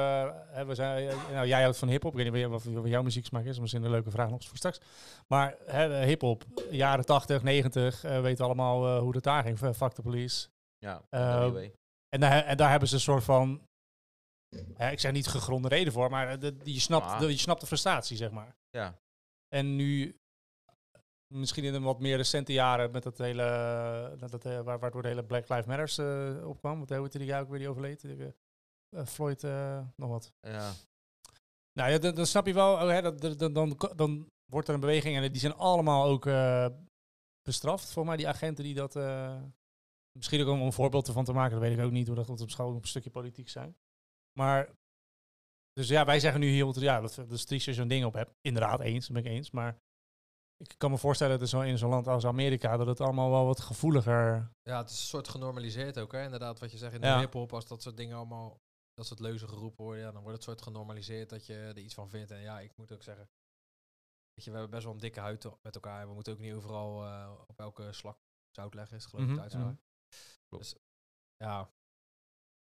hè, 0.47 0.65
we 0.65 0.75
zijn, 0.75 1.09
eh, 1.09 1.31
nou, 1.31 1.47
jij 1.47 1.61
houdt 1.61 1.77
van 1.77 1.87
hiphop. 1.87 2.17
Ik 2.17 2.31
weet 2.31 2.41
niet 2.43 2.51
wat, 2.51 2.63
wat 2.63 2.87
jouw 2.87 3.03
muzieksmaak 3.03 3.45
is. 3.45 3.59
Misschien 3.59 3.83
een 3.83 3.89
leuke 3.91 4.11
vraag 4.11 4.29
nog 4.29 4.45
voor 4.47 4.57
straks. 4.57 4.79
Maar 5.27 5.57
hiphop, 6.05 6.43
jaren 6.69 7.05
80, 7.05 7.43
90. 7.43 8.03
eh 8.03 8.21
weten 8.21 8.45
allemaal 8.45 8.99
hoe 8.99 9.13
dat 9.13 9.23
daar 9.23 9.43
ging. 9.43 9.57
Fuck 9.57 9.91
the 9.91 10.01
police. 10.01 10.47
Ja, 10.77 11.01
NWA. 11.09 11.67
En 12.09 12.19
daar, 12.19 12.43
en 12.43 12.57
daar 12.57 12.69
hebben 12.69 12.87
ze 12.89 12.95
een 12.95 13.01
soort 13.01 13.23
van... 13.23 13.67
ik 14.91 14.99
zeg 14.99 15.11
niet 15.11 15.27
gegronde 15.27 15.67
reden 15.67 15.93
voor. 15.93 16.09
Maar 16.09 16.39
de, 16.39 16.55
je, 16.63 16.79
snapt, 16.79 17.05
Ah. 17.05 17.19
de, 17.19 17.27
je 17.27 17.37
snapt 17.37 17.61
de 17.61 17.67
frustratie, 17.67 18.17
zeg 18.17 18.31
maar. 18.31 18.55
ja. 18.69 18.99
En 19.47 19.75
nu, 19.75 20.19
misschien 21.27 21.63
in 21.63 21.73
de 21.73 21.79
wat 21.79 21.99
meer 21.99 22.17
recente 22.17 22.53
jaren, 22.53 22.91
met 22.91 23.03
dat 23.03 23.17
hele, 23.17 24.15
dat, 24.17 24.31
dat, 24.31 24.45
eh, 24.45 24.61
waar, 24.61 24.79
waardoor 24.79 25.01
de 25.01 25.07
hele 25.07 25.25
Black 25.25 25.49
Lives 25.49 25.65
Matters 25.65 25.97
eh, 25.97 26.47
opkwam. 26.47 26.77
Want 26.77 26.89
hoe 26.89 27.09
die 27.09 27.27
guy 27.27 27.39
ook 27.39 27.49
weer 27.49 27.59
die 27.59 27.69
overleed? 27.69 28.03
Eh, 28.03 28.27
eh, 28.89 29.05
Floyd, 29.05 29.43
eh, 29.43 29.87
nog 29.95 30.09
wat. 30.09 30.33
ja. 30.41 30.71
Nou 31.73 31.91
ja, 31.91 31.97
dan, 31.97 32.15
dan 32.15 32.25
snap 32.25 32.45
je 32.47 32.53
wel, 32.53 32.73
oh, 32.73 32.89
hè, 32.89 33.01
dat, 33.01 33.39
dan, 33.39 33.53
dan, 33.53 33.77
dan 33.95 34.31
wordt 34.45 34.67
er 34.67 34.73
een 34.73 34.79
beweging 34.79 35.15
en 35.15 35.31
die 35.31 35.41
zijn 35.41 35.53
allemaal 35.53 36.05
ook 36.05 36.25
eh, 36.25 36.67
bestraft. 37.41 37.91
Voor 37.91 38.05
mij 38.05 38.17
die 38.17 38.27
agenten 38.27 38.63
die 38.63 38.73
dat, 38.73 38.95
eh, 38.95 39.41
misschien 40.11 40.41
ook 40.41 40.47
om 40.47 40.61
een 40.61 40.73
voorbeeld 40.73 41.07
ervan 41.07 41.25
te 41.25 41.33
maken, 41.33 41.51
dat 41.51 41.61
weet 41.61 41.77
ik 41.77 41.83
ook 41.83 41.91
niet, 41.91 42.07
hoe 42.07 42.15
dat 42.15 42.41
op 42.41 42.49
school 42.49 42.69
ook 42.69 42.81
een 42.81 42.87
stukje 42.87 43.09
politiek 43.09 43.49
zijn. 43.49 43.77
Maar, 44.39 44.75
dus 45.73 45.87
ja, 45.87 46.05
wij 46.05 46.19
zeggen 46.19 46.39
nu 46.39 46.47
heel, 46.47 46.79
ja, 46.79 47.01
dat, 47.01 47.15
dat 47.15 47.31
is 47.31 47.45
triest 47.45 47.67
als 47.67 47.75
je 47.75 47.81
zo'n 47.81 47.89
ding 47.89 48.05
op 48.05 48.13
hebt. 48.13 48.33
Inderdaad, 48.41 48.79
eens, 48.79 49.07
dat 49.07 49.15
ben 49.15 49.25
ik 49.25 49.37
eens. 49.37 49.51
Maar 49.51 49.81
ik 50.57 50.73
kan 50.77 50.91
me 50.91 50.97
voorstellen 50.97 51.33
dat 51.33 51.41
er 51.41 51.47
zo 51.47 51.61
in 51.61 51.77
zo'n 51.77 51.89
land 51.89 52.07
als 52.07 52.25
Amerika, 52.25 52.77
dat 52.77 52.87
het 52.87 53.01
allemaal 53.01 53.29
wel 53.29 53.45
wat 53.45 53.59
gevoeliger... 53.59 54.51
Ja, 54.61 54.77
het 54.77 54.89
is 54.89 54.99
een 54.99 55.05
soort 55.07 55.27
genormaliseerd 55.27 55.99
ook, 55.99 56.11
hè. 56.11 56.23
Inderdaad, 56.23 56.59
wat 56.59 56.71
je 56.71 56.77
zegt 56.77 56.93
in 56.93 57.01
de 57.01 57.07
Ja. 57.07 57.19
hip-hop, 57.19 57.53
als 57.53 57.67
dat 57.67 57.81
soort 57.81 57.97
dingen 57.97 58.17
allemaal, 58.17 58.59
dat 58.93 59.05
soort 59.05 59.19
leuzen 59.19 59.49
geroepen 59.49 59.83
worden, 59.83 60.03
ja, 60.03 60.11
dan 60.11 60.21
wordt 60.21 60.35
het 60.37 60.45
soort 60.45 60.61
genormaliseerd 60.61 61.29
dat 61.29 61.45
je 61.45 61.53
er 61.53 61.77
iets 61.77 61.93
van 61.93 62.09
vindt. 62.09 62.31
En 62.31 62.41
ja, 62.41 62.59
ik 62.59 62.77
moet 62.77 62.91
ook 62.91 63.03
zeggen, 63.03 63.29
weet 64.33 64.45
je, 64.45 64.51
we 64.51 64.57
hebben 64.57 64.69
best 64.69 64.83
wel 64.83 64.93
een 64.93 64.99
dikke 64.99 65.19
huid 65.19 65.45
met 65.61 65.75
elkaar. 65.75 66.01
en 66.01 66.07
We 66.07 66.13
moeten 66.13 66.33
ook 66.33 66.39
niet 66.39 66.53
overal 66.53 67.03
eh, 67.05 67.39
op 67.47 67.59
elke 67.59 67.93
slak 67.93 68.17
zout 68.51 68.73
leggen, 68.73 68.97
is 68.97 69.05
geloof 69.05 69.25
ik 69.25 69.31
Mhm, 69.31 69.39
uitspraak. 69.41 69.65
mhm. 69.65 69.75
Klopt. 70.47 70.63
Dus, 70.63 70.75
ja, 71.37 71.69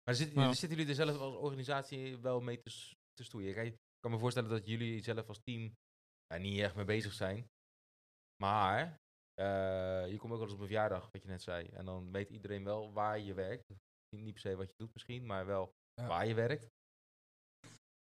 Maar 0.04 0.14
zit, 0.14 0.32
Ja. 0.32 0.52
zitten 0.52 0.68
jullie 0.78 0.86
er 0.88 0.94
zelf 1.06 1.18
als 1.18 1.34
organisatie 1.34 2.18
wel 2.18 2.40
mee 2.40 2.58
te, 2.60 2.70
te 3.12 3.24
stoeien? 3.24 3.54
Kijk, 3.54 3.66
ik 3.74 3.78
kan 4.00 4.10
me 4.10 4.18
voorstellen 4.18 4.50
dat 4.50 4.66
jullie 4.66 5.02
zelf 5.02 5.28
als 5.28 5.40
team 5.42 5.76
ja, 6.26 6.36
niet 6.36 6.60
echt 6.60 6.74
mee 6.74 6.84
bezig 6.84 7.12
zijn. 7.12 7.50
Maar 8.42 8.98
eh, 9.34 10.10
je 10.10 10.16
komt 10.18 10.32
ook 10.32 10.38
wel 10.38 10.42
eens 10.42 10.52
op 10.52 10.60
een 10.60 10.66
verjaardag, 10.66 11.08
wat 11.12 11.22
je 11.22 11.28
net 11.28 11.42
zei. 11.42 11.66
En 11.68 11.84
dan 11.84 12.12
weet 12.12 12.30
iedereen 12.30 12.64
wel 12.64 12.92
waar 12.92 13.18
je 13.18 13.34
werkt. 13.34 13.68
Niet 14.16 14.22
niet 14.24 14.32
per 14.32 14.40
se 14.42 14.56
wat 14.56 14.68
je 14.68 14.74
doet 14.76 14.92
misschien, 14.92 15.26
maar 15.26 15.46
wel 15.46 15.72
Ja. 15.94 16.06
waar 16.06 16.26
je 16.26 16.34
werkt. 16.34 16.68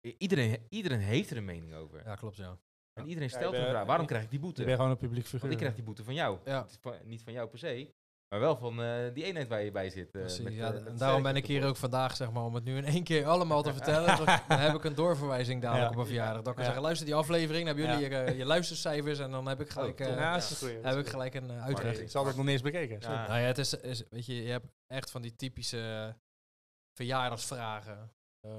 I- 0.07 0.14
Iedereen, 0.18 0.66
iedereen 0.68 0.99
heeft 1.01 1.31
er 1.31 1.37
een 1.37 1.44
mening 1.44 1.75
over. 1.75 2.05
ja, 2.05 2.14
klopt, 2.14 2.37
ja. 2.37 2.59
En 3.01 3.07
iedereen 3.07 3.29
Ja, 3.29 3.35
stelt 3.37 3.55
een 3.55 3.61
bent- 3.61 3.70
vraag. 3.72 3.87
Waarom 3.87 4.07
krijg 4.07 4.25
ik 4.25 4.31
die 4.31 4.40
boete? 4.40 4.64
bent 4.64 4.77
gewoon 4.77 4.90
een 4.90 4.96
publiek 4.96 5.25
figuur. 5.25 5.40
Want 5.40 5.53
ik 5.53 5.59
krijg 5.59 5.75
die 5.75 5.85
boete 5.85 6.05
van 6.05 6.14
jou. 6.14 6.38
Ja. 6.44 6.61
Het 6.62 6.70
is 6.70 6.77
van- 6.81 7.07
niet 7.09 7.22
van 7.22 7.33
jou 7.33 7.49
per 7.49 7.59
se, 7.59 7.92
maar 8.28 8.40
wel 8.40 8.56
van 8.56 8.82
eh, 8.82 9.14
die 9.14 9.24
eenheid 9.24 9.48
waar 9.48 9.62
je 9.62 9.70
bij 9.70 9.90
zit. 9.90 10.06
eh, 10.14 10.20
Precies, 10.20 10.44
met, 10.44 10.52
ja, 10.54 10.72
eh, 10.72 10.86
en 10.86 10.96
daarom 10.96 11.22
ben 11.22 11.36
ik 11.36 11.46
hier 11.46 11.66
ook 11.66 11.76
vandaag, 11.76 12.16
zeg 12.16 12.30
maar, 12.32 12.42
om 12.44 12.54
het 12.54 12.64
nu 12.64 12.76
in 12.76 12.84
één 12.84 13.04
keer 13.04 13.26
allemaal 13.26 13.62
te 13.62 13.72
vertellen. 13.78 14.16
dan, 14.16 14.26
dan 14.48 14.58
heb 14.58 14.74
ik 14.74 14.84
een 14.84 14.94
doorverwijzing 14.94 15.62
dadelijk 15.62 15.84
Ja. 15.84 15.90
op 15.90 15.94
mijn 15.96 16.06
verjaardag. 16.06 16.36
Dat 16.42 16.46
ik 16.48 16.54
kan 16.54 16.58
Ja. 16.58 16.64
zeggen, 16.64 16.82
luister 16.82 17.06
die 17.06 17.14
aflevering, 17.14 17.66
dan 17.66 17.76
hebben 17.76 17.98
jullie 18.00 18.10
Ja. 18.16 18.26
je, 18.30 18.36
je 18.36 18.44
luistercijfers 18.44 19.18
en 19.18 19.30
dan 19.30 19.46
heb 19.48 19.60
ik 19.60 19.70
gelijk, 19.70 19.98
Ja, 19.98 20.04
goeie, 20.40 20.74
dat 20.74 20.84
is 20.84 20.90
heb 20.90 20.98
ik 20.98 21.08
gelijk 21.08 21.34
een 21.34 21.50
uh. 21.50 22.00
Ik 22.00 22.10
zal 22.10 22.24
dat 22.24 22.34
nog 22.36 22.44
niet 22.44 22.52
eens 22.52 22.62
bekeken. 22.62 23.00
Ja. 23.00 23.26
Nou 23.26 23.40
ja, 23.40 23.46
het 23.46 23.58
is, 23.58 23.74
is, 23.74 24.02
weet 24.10 24.26
je, 24.26 24.42
je 24.42 24.50
hebt 24.50 24.66
echt 24.86 25.10
van 25.10 25.22
die 25.22 25.36
typische 25.36 26.16
verjaardagsvragen. 26.98 28.12
Eh, 28.40 28.50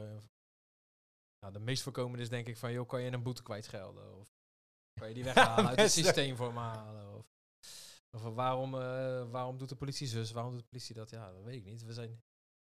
nou, 1.39 1.53
de 1.53 1.59
meest 1.59 1.83
voorkomende 1.83 2.21
is 2.23 2.29
denk 2.29 2.47
ik 2.47 2.57
van, 2.57 2.71
joh, 2.71 2.87
kan 2.87 3.01
je 3.01 3.11
een 3.11 3.23
boete 3.23 3.43
kwijtschelden? 3.43 4.17
Of 4.19 4.29
kan 4.99 5.07
je 5.07 5.13
die 5.13 5.23
weghalen 5.33 5.67
uit 5.67 5.79
het 5.81 5.91
systeem 5.91 6.35
voor 6.35 6.53
me 6.53 6.59
halen? 6.59 7.15
Of, 7.17 7.25
of 8.11 8.21
waarom, 8.21 8.73
eh, 8.75 9.29
waarom 9.29 9.57
doet 9.57 9.69
de 9.69 9.75
politie 9.75 10.07
zus, 10.07 10.31
waarom 10.31 10.51
doet 10.51 10.61
de 10.61 10.67
politie 10.69 10.95
dat? 10.95 11.09
Ja, 11.09 11.31
dat 11.31 11.43
weet 11.43 11.55
ik 11.55 11.65
niet. 11.65 11.83
We 11.83 11.93
zijn, 11.93 12.21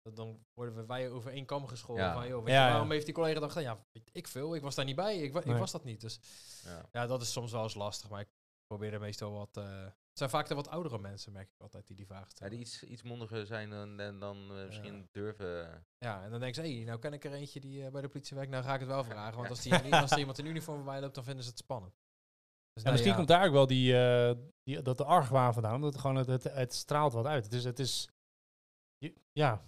dat- 0.01 0.15
dan 0.15 0.45
worden 0.53 0.75
we 0.75 0.85
wij 0.85 1.09
over 1.09 1.31
één 1.31 1.45
kam 1.45 1.67
gescholden. 1.67 2.03
Ja. 2.05 2.13
Van, 2.13 2.27
joh, 2.27 2.43
weet 2.43 2.53
Ja, 2.53 2.59
je, 2.59 2.65
ja. 2.65 2.71
waarom 2.71 2.91
heeft 2.91 3.05
die 3.05 3.13
collega 3.13 3.39
dan 3.39 3.49
gedaan? 3.51 3.63
Ja, 3.75 3.85
weet 3.91 4.09
ik 4.11 4.27
veel. 4.27 4.55
Ik 4.55 4.61
was 4.61 4.75
daar 4.75 4.85
niet 4.85 4.95
bij. 4.95 5.17
Ik, 5.17 5.35
ik 5.35 5.45
Nee. 5.45 5.57
was 5.57 5.71
dat 5.71 5.83
niet. 5.83 6.01
Dus 6.01 6.19
Ja. 6.63 6.85
ja, 6.91 7.07
dat 7.07 7.21
is 7.21 7.31
soms 7.31 7.51
wel 7.51 7.63
eens 7.63 7.73
lastig. 7.73 8.09
Maar 8.09 8.19
ik 8.21 8.29
probeer 8.67 8.93
er 8.93 8.99
meestal 8.99 9.31
wat... 9.31 9.57
eh, 9.57 9.83
het 9.83 10.21
zijn 10.21 10.29
vaak 10.33 10.47
de 10.47 10.55
wat 10.55 10.67
oudere 10.67 10.99
mensen, 10.99 11.33
merk 11.33 11.49
ik 11.49 11.59
altijd, 11.61 11.87
die 11.87 11.95
die 11.95 12.05
vragen 12.05 12.25
Ja, 12.25 12.31
stellen. 12.31 12.51
die 12.51 12.61
iets, 12.61 12.83
iets 12.83 13.01
mondiger 13.03 13.45
zijn 13.45 13.69
dan, 13.69 13.99
en 13.99 14.19
dan 14.19 14.37
eh, 14.57 14.65
misschien 14.65 15.07
durven. 15.11 15.85
Ja, 15.97 16.23
en 16.23 16.29
dan 16.31 16.39
denken 16.39 16.65
ze, 16.65 16.71
hé, 16.71 16.83
nou 16.83 16.99
ken 16.99 17.13
ik 17.13 17.23
er 17.23 17.33
eentje 17.33 17.59
die 17.59 17.91
bij 17.91 18.01
de 18.01 18.07
politie 18.09 18.35
werkt. 18.35 18.51
Nou 18.51 18.63
ga 18.63 18.73
ik 18.73 18.79
het 18.79 18.89
wel 18.89 19.03
vragen. 19.03 19.37
Want 19.37 19.49
als, 19.49 19.61
die, 19.61 19.73
als 19.95 20.11
er 20.11 20.19
iemand 20.19 20.39
in 20.39 20.45
uniform 20.45 20.75
voorbij 20.77 21.01
loopt, 21.01 21.15
dan 21.15 21.23
vinden 21.23 21.43
ze 21.43 21.49
het 21.49 21.59
spannend. 21.59 21.93
Dus 22.73 22.83
nou 22.83 22.91
misschien 22.91 23.11
ja, 23.11 23.17
komt 23.17 23.27
daar 23.27 23.45
ook 23.45 23.51
wel 23.53 23.67
die, 23.67 23.97
eh, 23.97 24.35
die, 24.63 24.81
dat 24.81 24.97
de 24.97 25.03
argwaan 25.05 25.53
vandaan. 25.53 25.75
Omdat 25.75 25.91
het 25.93 26.01
gewoon, 26.01 26.15
het, 26.15 26.27
het, 26.27 26.43
het 26.43 26.73
straalt 26.73 27.13
wat 27.13 27.25
uit. 27.25 27.43
Het 27.43 27.53
is, 27.53 27.63
het 27.63 27.79
is 27.79 28.09
ja, 29.31 29.63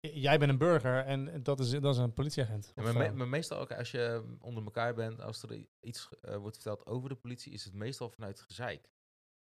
jij 0.00 0.38
bent 0.38 0.50
een 0.50 0.58
burger 0.58 1.04
en 1.04 1.42
dat 1.42 1.60
is, 1.60 1.70
dat 1.70 1.94
is 1.94 2.00
een 2.00 2.12
politieagent. 2.12 2.72
Ja, 2.74 2.82
maar, 2.82 2.92
me- 2.96 3.04
eh, 3.04 3.12
maar 3.12 3.28
meestal 3.28 3.58
ook 3.58 3.72
als 3.72 3.90
je 3.90 4.36
onder 4.40 4.64
elkaar 4.64 4.94
bent, 4.94 5.20
als 5.20 5.42
er 5.42 5.66
iets 5.80 6.08
eh, 6.20 6.36
wordt 6.36 6.56
verteld 6.56 6.86
over 6.86 7.08
de 7.08 7.14
politie, 7.14 7.52
is 7.52 7.64
het 7.64 7.74
meestal 7.74 8.08
vanuit 8.10 8.40
gezeik. 8.40 8.90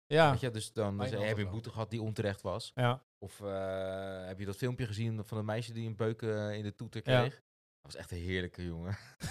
ja, 0.06 0.30
Weet 0.30 0.40
je, 0.40 0.50
dus 0.50 0.72
dan 0.72 0.96
je, 0.96 1.16
heb 1.16 1.37
je 1.37 1.44
een 1.44 1.50
boete 1.50 1.70
gehad 1.70 1.90
die 1.90 2.02
onterecht 2.02 2.40
was. 2.42 2.72
ja. 2.74 3.06
Of 3.24 3.40
eh, 3.40 4.26
heb 4.26 4.38
je 4.38 4.44
dat 4.44 4.56
filmpje 4.56 4.87
gezien 4.87 5.24
van 5.24 5.38
een 5.38 5.44
meisje 5.44 5.72
die 5.72 5.87
een 5.88 5.96
beuk 5.96 6.22
eh, 6.22 6.52
in 6.54 6.62
de 6.62 6.74
toeter 6.74 7.11
Ja. 7.11 7.20
kreeg? 7.20 7.42
Dat 7.83 7.93
was 7.93 7.97
echt 7.97 8.11
een 8.12 8.19
heerlijke 8.27 8.64
jongen. 8.64 8.97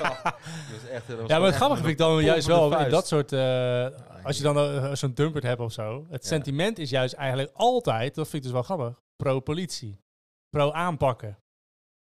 Dat 0.00 0.80
was 0.80 0.90
echt, 0.90 1.06
dat 1.08 1.18
was 1.18 1.28
Ja, 1.28 1.38
maar 1.38 1.46
het 1.46 1.56
grappige 1.56 1.80
vind 1.80 1.92
ik 1.92 1.98
dan 1.98 2.24
juist 2.24 2.46
wel 2.46 2.78
in 2.78 2.90
dat 2.90 3.06
soort... 3.06 3.32
eh, 3.32 3.86
als 4.24 4.36
je 4.36 4.42
dan 4.42 4.56
eh, 4.58 4.94
zo'n 4.94 5.14
dumpert 5.14 5.44
hebt 5.44 5.60
of 5.60 5.72
zo. 5.72 6.06
Het 6.10 6.22
Ja. 6.22 6.28
sentiment 6.28 6.78
is 6.78 6.90
juist 6.90 7.14
eigenlijk 7.14 7.50
altijd, 7.54 8.14
dat 8.14 8.24
vind 8.28 8.36
ik 8.36 8.42
dus 8.42 8.52
wel 8.52 8.62
grappig, 8.62 9.02
pro-politie. 9.16 10.00
Pro-aanpakken. 10.48 11.38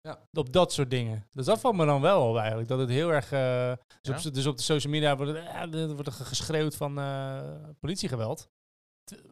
Ja. 0.02 0.28
Op 0.34 0.54
dat 0.54 0.74
soort 0.74 0.90
dingen. 0.90 1.28
Dus 1.32 1.46
dat 1.46 1.60
valt 1.60 1.76
me 1.76 1.86
dan 1.86 2.02
wel 2.02 2.30
op 2.30 2.38
eigenlijk. 2.38 2.68
Dat 2.68 2.80
het 2.80 2.90
heel 2.90 3.10
erg... 3.14 3.32
eh, 3.32 3.74
dus, 4.02 4.26
op, 4.26 4.34
dus 4.34 4.46
op 4.46 4.58
de 4.58 4.64
social 4.64 4.94
media 4.94 5.18
wordt, 5.18 5.32
er 5.74 5.94
wordt 5.94 6.08
er 6.08 6.14
geschreeuwd 6.14 6.76
van 6.76 7.00
eh, 7.00 7.42
politiegeweld. 7.80 8.50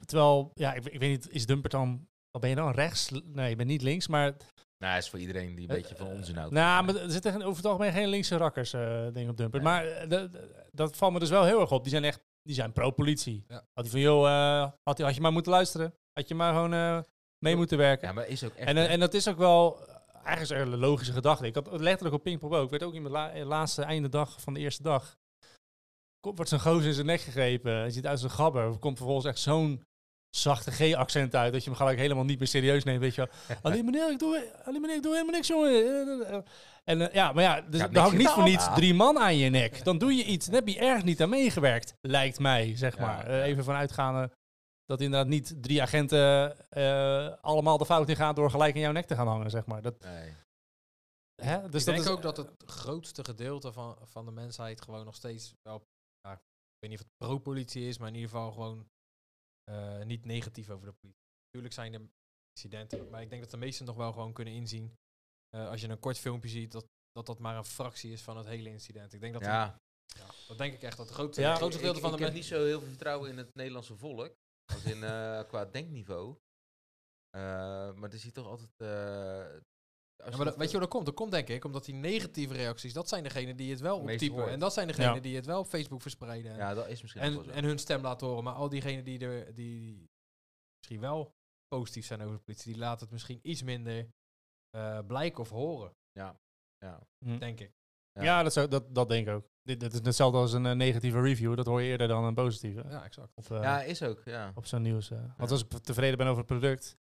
Terwijl, 0.05 0.51
ja, 0.53 0.73
ik, 0.73 0.85
ik 0.85 0.99
weet 0.99 1.09
niet, 1.09 1.29
is 1.29 1.45
dumpert 1.45 1.71
dan... 1.73 2.07
Wat 2.31 2.41
ben 2.41 2.49
je 2.49 2.55
dan? 2.55 2.71
Rechts? 2.71 3.09
Nee, 3.23 3.49
je 3.49 3.55
bent 3.55 3.69
niet 3.69 3.81
links, 3.81 4.07
maar... 4.07 4.35
Nou, 4.77 4.97
is 4.97 5.09
voor 5.09 5.19
iedereen 5.19 5.55
die 5.55 5.69
een 5.69 5.75
beetje 5.75 5.95
van 5.95 6.07
onzin 6.07 6.35
houdt. 6.35 6.51
Nou, 6.53 6.85
maar 6.85 6.95
er 6.95 7.11
zitten 7.11 7.41
over 7.41 7.55
het 7.57 7.65
algemeen 7.65 7.91
geen 7.91 8.07
linkse 8.07 8.37
rakkers 8.37 8.73
eh 8.73 9.07
dingen 9.13 9.29
op 9.29 9.37
Dumpert. 9.37 9.63
Nee. 9.63 9.71
Maar 9.71 9.85
eh, 9.85 10.23
dat- 10.71 10.95
valt 10.97 11.13
me 11.13 11.19
dus 11.19 11.29
wel 11.29 11.43
heel 11.45 11.59
erg 11.61 11.71
op. 11.71 11.81
Die 11.81 11.91
zijn 11.91 12.03
echt, 12.03 12.21
die 12.41 12.55
zijn 12.55 12.71
pro-politie. 12.73 13.43
Ja. 13.47 13.55
Had 13.55 13.83
hij 13.83 13.89
van, 13.89 13.99
joh, 13.99 14.27
eh, 14.27 14.71
had, 14.83 14.99
had 14.99 15.15
je 15.15 15.21
maar 15.21 15.31
moeten 15.31 15.51
luisteren. 15.51 15.93
Had 16.13 16.27
je 16.27 16.35
maar 16.35 16.53
gewoon 16.53 16.73
eh, 16.73 16.99
mee 17.43 17.55
moeten 17.55 17.77
werken. 17.77 18.07
Ja, 18.07 18.13
maar 18.13 18.27
is 18.27 18.43
ook 18.43 18.53
echt... 18.53 18.67
en, 18.67 18.77
eh, 18.77 18.91
en 18.91 18.99
dat 18.99 19.13
is 19.13 19.27
ook 19.27 19.37
wel, 19.37 19.87
eh, 19.87 19.95
eigenlijk 20.13 20.41
is 20.41 20.49
er 20.49 20.73
een 20.73 20.79
logische 20.79 21.13
gedachte. 21.13 21.45
Ik 21.45 21.55
had 21.55 21.71
het 21.71 21.81
letterlijk 21.81 22.15
op 22.15 22.23
Pinkpop 22.23 22.51
ook. 22.53 22.63
Ik 22.63 22.69
werd 22.69 22.83
ook 22.83 22.93
in 22.93 23.01
mijn 23.01 23.13
la- 23.13 23.31
eh, 23.31 23.45
laatste 23.45 23.81
einde 23.81 24.09
dag 24.09 24.41
van 24.41 24.53
de 24.53 24.59
eerste 24.59 24.83
dag. 24.83 25.15
Komt, 26.19 26.35
wordt 26.35 26.49
zo'n 26.51 26.59
gozer 26.59 26.87
in 26.87 26.93
zijn 26.93 27.05
nek 27.05 27.21
gegrepen. 27.21 27.71
Hij 27.73 27.89
ziet 27.89 28.07
uit 28.07 28.19
zijn 28.19 28.31
gabber. 28.31 28.63
Er 28.63 28.77
komt 28.79 28.97
vervolgens 28.97 29.25
echt 29.25 29.39
zo'n 29.39 29.83
zachte 30.37 30.71
G-accent 30.71 31.35
uit. 31.35 31.53
Dat 31.53 31.63
je 31.63 31.69
hem 31.69 31.77
gelijk 31.79 31.97
helemaal 31.97 32.23
niet 32.23 32.39
meer 32.39 32.47
serieus 32.47 32.83
neemt. 32.83 32.99
Weet 32.99 33.15
je 33.15 33.27
wel. 33.47 33.57
Alleen 33.71 33.85
meneer, 33.85 34.11
ik 34.11 34.19
doe, 34.19 34.51
alleen 34.65 34.81
meneer, 34.81 34.95
ik 34.95 35.03
doe 35.03 35.11
helemaal 35.11 35.33
niks, 35.33 35.47
jongen. 35.47 36.45
En 36.83 37.01
eh, 37.01 37.13
ja, 37.13 37.31
maar 37.31 37.43
ja, 37.43 37.61
dus 37.61 37.79
Ja, 37.79 37.89
hangt 37.99 38.17
niet 38.17 38.29
voor 38.29 38.43
niets 38.43 38.65
Ja. 38.65 38.73
drie 38.73 38.93
man 38.93 39.19
aan 39.19 39.37
je 39.37 39.49
nek. 39.49 39.83
Dan 39.83 39.97
doe 39.97 40.15
je 40.15 40.23
iets. 40.23 40.45
Dan 40.45 40.55
heb 40.55 40.67
je 40.67 40.79
ergens 40.79 41.03
niet 41.03 41.21
aan 41.21 41.29
meegewerkt, 41.29 41.93
lijkt 42.01 42.39
mij, 42.39 42.75
zeg 42.75 42.97
maar. 42.99 43.31
Ja. 43.31 43.43
even 43.43 43.63
vanuitgaande 43.63 44.31
dat 44.85 45.01
inderdaad 45.01 45.27
niet 45.27 45.55
drie 45.61 45.81
agenten 45.81 46.55
eh, 46.69 47.33
allemaal 47.41 47.77
de 47.77 47.85
fout 47.85 48.09
in 48.09 48.15
gaan 48.15 48.35
door 48.35 48.49
gelijk 48.51 48.75
in 48.75 48.81
jouw 48.81 48.91
nek 48.91 49.05
te 49.05 49.15
gaan 49.15 49.27
hangen, 49.27 49.49
zeg 49.49 49.65
maar. 49.65 49.81
Dat, 49.81 50.03
Nee. 50.03 50.33
hè? 51.41 51.55
Dus 51.61 51.65
ik 51.65 51.71
dat 51.71 51.95
denk 51.95 51.99
is 51.99 52.07
ook 52.07 52.21
dat 52.21 52.37
het 52.37 52.51
grootste 52.65 53.23
gedeelte 53.23 53.71
van, 53.73 53.97
van 54.03 54.25
de 54.25 54.31
mensheid 54.31 54.81
gewoon 54.81 55.05
nog 55.05 55.15
steeds 55.15 55.53
wel, 55.61 55.83
ja, 56.21 56.31
ik 56.33 56.39
weet 56.79 56.89
niet 56.89 56.99
of 56.99 57.05
het 57.05 57.27
pro-politie 57.27 57.87
is, 57.87 57.97
maar 57.97 58.07
in 58.07 58.15
ieder 58.15 58.29
geval 58.29 58.51
gewoon 58.51 58.87
eh, 59.71 60.03
niet 60.03 60.25
negatief 60.25 60.69
over 60.69 60.87
de 60.87 60.93
politie. 60.93 61.25
Natuurlijk 61.45 61.73
zijn 61.73 61.93
er 61.93 62.09
incidenten, 62.55 63.09
maar 63.09 63.21
ik 63.21 63.29
denk 63.29 63.41
dat 63.41 63.51
de 63.51 63.57
meesten 63.57 63.85
nog 63.85 63.95
wel 63.95 64.11
gewoon 64.11 64.33
kunnen 64.33 64.53
inzien, 64.53 64.97
eh, 65.49 65.69
als 65.69 65.81
je 65.81 65.87
een 65.87 65.99
kort 65.99 66.17
filmpje 66.17 66.49
ziet, 66.49 66.71
dat, 66.71 66.87
dat 67.11 67.25
dat 67.25 67.39
maar 67.39 67.57
een 67.57 67.65
fractie 67.65 68.11
is 68.11 68.21
van 68.21 68.37
het 68.37 68.45
hele 68.47 68.69
incident. 68.69 69.13
Ik 69.13 69.19
denk 69.19 69.33
dat, 69.33 69.41
Ja, 69.41 69.79
ja, 70.05 70.25
dat 70.47 70.57
denk 70.57 70.73
ik 70.73 70.81
echt, 70.81 70.97
dat 70.97 71.05
het 71.05 71.15
grootste, 71.15 71.41
Ja, 71.41 71.55
grootste 71.55 71.79
ik, 71.79 71.85
gedeelte 71.85 71.99
van 71.99 72.11
ik 72.11 72.17
de 72.17 72.23
heb 72.23 72.33
mensen... 72.33 72.55
niet 72.55 72.61
zo 72.61 72.69
heel 72.69 72.79
veel 72.79 72.89
vertrouwen 72.89 73.29
in 73.29 73.37
het 73.37 73.55
Nederlandse 73.55 73.95
volk. 73.95 74.35
Als 74.73 74.83
in 74.83 75.03
eh, 75.03 75.43
qua 75.49 75.65
denkniveau. 75.65 76.37
Eh, 77.29 77.41
maar 77.93 78.11
er 78.11 78.17
zie 78.17 78.27
je 78.27 78.41
toch 78.41 78.47
altijd... 78.47 78.71
Ja, 80.17 80.35
maar 80.35 80.45
dat- 80.45 80.55
weet 80.55 80.65
je 80.65 80.71
hoe 80.71 80.79
dat 80.81 80.89
komt? 80.89 81.05
Dat 81.05 81.15
komt 81.15 81.31
denk 81.31 81.47
ik 81.49 81.65
omdat 81.65 81.85
die 81.85 81.93
negatieve 81.95 82.53
reacties, 82.53 82.93
dat 82.93 83.09
zijn 83.09 83.23
degenen 83.23 83.55
die 83.57 83.71
het 83.71 83.79
wel 83.79 83.99
optypen. 83.99 84.49
En 84.49 84.59
dat 84.59 84.73
zijn 84.73 84.87
degenen 84.87 85.13
Ja. 85.15 85.19
die 85.19 85.35
het 85.35 85.45
wel 85.45 85.59
op 85.59 85.67
Facebook 85.67 86.01
verspreiden. 86.01 86.51
En- 86.51 86.57
Ja, 86.57 86.73
dat 86.73 86.87
is 86.87 87.01
misschien 87.01 87.21
En, 87.23 87.33
zo. 87.33 87.41
en 87.41 87.63
hun 87.63 87.77
stem 87.79 88.01
laten 88.01 88.27
horen. 88.27 88.43
Maar 88.43 88.53
al 88.53 88.69
diegenen 88.69 89.03
die, 89.03 89.19
er, 89.19 89.53
die 89.55 90.09
misschien 90.77 90.99
wel 90.99 91.33
positief 91.67 92.05
zijn 92.05 92.21
over 92.21 92.35
de 92.35 92.41
politie, 92.43 92.71
die 92.71 92.81
laten 92.81 92.99
het 93.03 93.11
misschien 93.11 93.39
iets 93.41 93.63
minder 93.63 94.07
eh, 94.69 94.99
blijken 95.07 95.39
of 95.39 95.49
horen, 95.49 95.95
ja. 96.11 96.39
Hm. 97.25 97.37
denk 97.37 97.59
ik. 97.59 97.71
Ja. 98.11 98.23
Ja, 98.23 98.43
dat, 98.43 98.53
zou, 98.53 98.67
dat, 98.67 98.95
dat 98.95 99.09
denk 99.09 99.27
ik 99.27 99.33
ook. 99.33 99.45
Dit, 99.61 99.79
dit 99.79 99.93
is 99.93 99.99
hetzelfde 100.03 100.37
als 100.37 100.53
een 100.53 100.65
eh, 100.65 100.71
negatieve 100.75 101.21
review. 101.21 101.55
Dat 101.55 101.65
hoor 101.65 101.81
je 101.81 101.89
eerder 101.89 102.07
dan 102.07 102.23
een 102.23 102.33
positieve. 102.33 102.83
Ja, 102.89 103.03
exact. 103.03 103.31
Op, 103.35 103.51
eh, 103.51 103.61
ja, 103.61 103.81
is 103.83 104.03
ook, 104.03 104.21
ja. 104.25 104.51
op 104.55 104.65
zo'n 104.65 104.81
nieuws. 104.81 105.11
eh. 105.11 105.17
Want 105.17 105.33
Ja. 105.37 105.55
als 105.55 105.61
ik 105.63 105.69
tevreden 105.69 106.17
ben 106.17 106.27
over 106.27 106.37
het 106.37 106.47
product, 106.59 106.97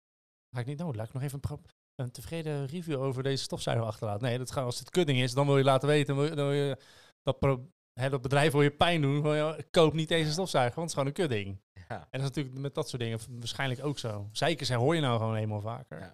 ga 0.56 0.60
ik 0.60 0.66
niet, 0.66 0.78
nou, 0.78 0.96
laat 0.96 1.08
ik 1.08 1.14
nog 1.14 1.22
even 1.24 1.34
een, 1.34 1.40
pro- 1.40 1.62
een 1.96 2.12
tevreden 2.12 2.66
review 2.66 3.02
over 3.02 3.24
deze 3.24 3.44
stofzuiger 3.44 3.86
achterlaten. 3.86 4.22
Nee, 4.28 4.38
dat 4.38 4.52
gaat, 4.52 4.64
als 4.66 4.80
het 4.80 4.90
kudding 4.90 5.20
is, 5.20 5.34
dan 5.34 5.46
wil 5.46 5.58
je 5.58 5.64
laten 5.64 5.88
weten, 5.88 6.16
wil 6.16 6.24
je, 6.26 6.36
dan 6.36 6.48
wil 6.48 6.56
je 6.68 6.78
dat, 7.22 7.40
pro- 7.40 7.70
hè, 8.00 8.10
dat 8.10 8.22
bedrijf 8.22 8.52
wil 8.52 8.62
je 8.62 8.72
pijn 8.72 9.02
doen. 9.02 9.22
Wil 9.22 9.34
je, 9.34 9.68
koop 9.72 9.94
niet 9.94 10.08
deze 10.08 10.32
stofzuiger, 10.32 10.76
want 10.76 10.92
het 10.92 10.98
is 11.00 11.04
gewoon 11.14 11.28
een 11.30 11.30
kudding. 11.30 11.62
ja. 11.90 12.00
En 12.12 12.20
dat 12.20 12.22
is 12.22 12.28
natuurlijk 12.28 12.58
met 12.58 12.74
dat 12.76 12.90
soort 12.90 13.02
dingen 13.02 13.20
waarschijnlijk 13.30 13.84
ook 13.86 13.98
zo. 14.00 14.30
Zeikers 14.32 14.70
hè, 14.70 14.76
hoor 14.76 14.96
je 14.96 15.02
nou 15.02 15.18
gewoon 15.20 15.36
eenmaal 15.36 15.62
vaker. 15.62 16.00
Ja. 16.00 16.14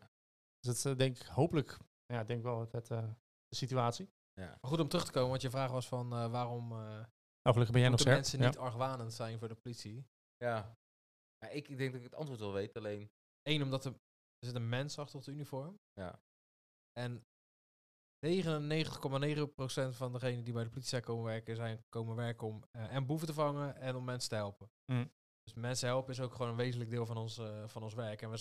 Dus 0.60 0.68
dat 0.68 0.76
is, 0.76 0.86
eh, 0.86 0.98
denk 0.98 1.18
ik 1.20 1.26
hopelijk, 1.26 1.78
ja, 2.06 2.20
ik 2.22 2.28
denk 2.28 2.44
wel 2.44 2.60
het, 2.60 2.72
het, 2.72 2.90
eh, 2.92 3.04
de 3.48 3.56
situatie. 3.56 4.10
Maar 4.36 4.58
goed 4.62 4.80
om 4.80 4.88
terug 4.88 5.06
te 5.06 5.12
komen, 5.12 5.30
want 5.30 5.42
je 5.42 5.50
vraag 5.50 5.72
was 5.72 5.88
van 5.88 6.14
eh, 6.14 6.32
waarom 6.32 6.72
eh 6.72 6.78
Nou, 6.78 7.06
gelukkig 7.42 7.72
ben 7.72 7.82
jij 7.82 7.90
nog 7.90 8.00
scherp. 8.00 8.16
mensen 8.16 8.40
Ja. 8.40 8.46
niet 8.46 8.58
argwanend 8.58 9.14
zijn 9.14 9.40
voor 9.40 9.48
de 9.48 9.56
politie. 9.56 10.06
Ja. 10.38 10.76
Ja, 11.38 11.48
ik, 11.50 11.68
ik 11.70 11.78
denk 11.78 11.92
dat 11.92 12.00
ik 12.02 12.06
het 12.10 12.16
antwoord 12.16 12.40
wel 12.40 12.54
weet, 12.54 12.78
alleen... 12.78 13.12
Eén, 13.42 13.64
omdat 13.64 13.86
er, 13.86 13.94
er 14.42 14.48
zit 14.48 14.56
een 14.56 14.70
mens 14.70 14.98
achter 15.00 15.18
het 15.20 15.28
uniform. 15.28 15.80
Ja. 15.94 16.22
En 17.00 17.26
99,9% 18.26 19.96
van 19.96 20.12
degenen 20.14 20.44
die 20.44 20.54
bij 20.54 20.64
de 20.64 20.70
politie 20.70 20.90
zijn 20.90 21.04
komen 21.04 21.24
werken, 21.26 21.56
zijn 21.56 21.86
komen 21.90 22.16
werken 22.16 22.48
om 22.48 22.64
eh, 22.72 22.96
en 22.96 23.06
boeven 23.06 23.28
te 23.28 23.34
vangen 23.34 23.76
en 23.76 23.96
om 23.96 24.04
mensen 24.04 24.30
te 24.30 24.36
helpen. 24.36 24.72
Mm. 24.86 25.12
Dus 25.44 25.54
mensen 25.54 25.88
helpen 25.88 26.12
is 26.14 26.20
ook 26.20 26.32
gewoon 26.34 26.50
een 26.52 26.56
wezenlijk 26.58 26.90
deel 26.90 27.06
van 27.06 27.18
ons, 27.18 27.38
eh, 27.38 27.68
van 27.68 27.84
ons 27.84 27.94
werk. 27.94 28.22
En 28.22 28.32
we, 28.32 28.38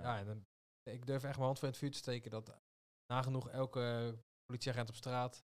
Ja. 0.00 0.02
ja. 0.02 0.18
en 0.18 0.26
dan, 0.26 0.46
ik 0.82 1.06
durf 1.06 1.22
echt 1.22 1.32
mijn 1.36 1.44
hand 1.46 1.58
voor 1.58 1.66
in 1.68 1.74
het 1.74 1.82
vuur 1.82 1.90
te 1.92 1.98
steken 1.98 2.30
dat 2.30 2.60
nagenoeg 3.06 3.48
elke 3.48 4.16
politieagent 4.44 4.88
op 4.88 4.94
straat, 4.94 5.44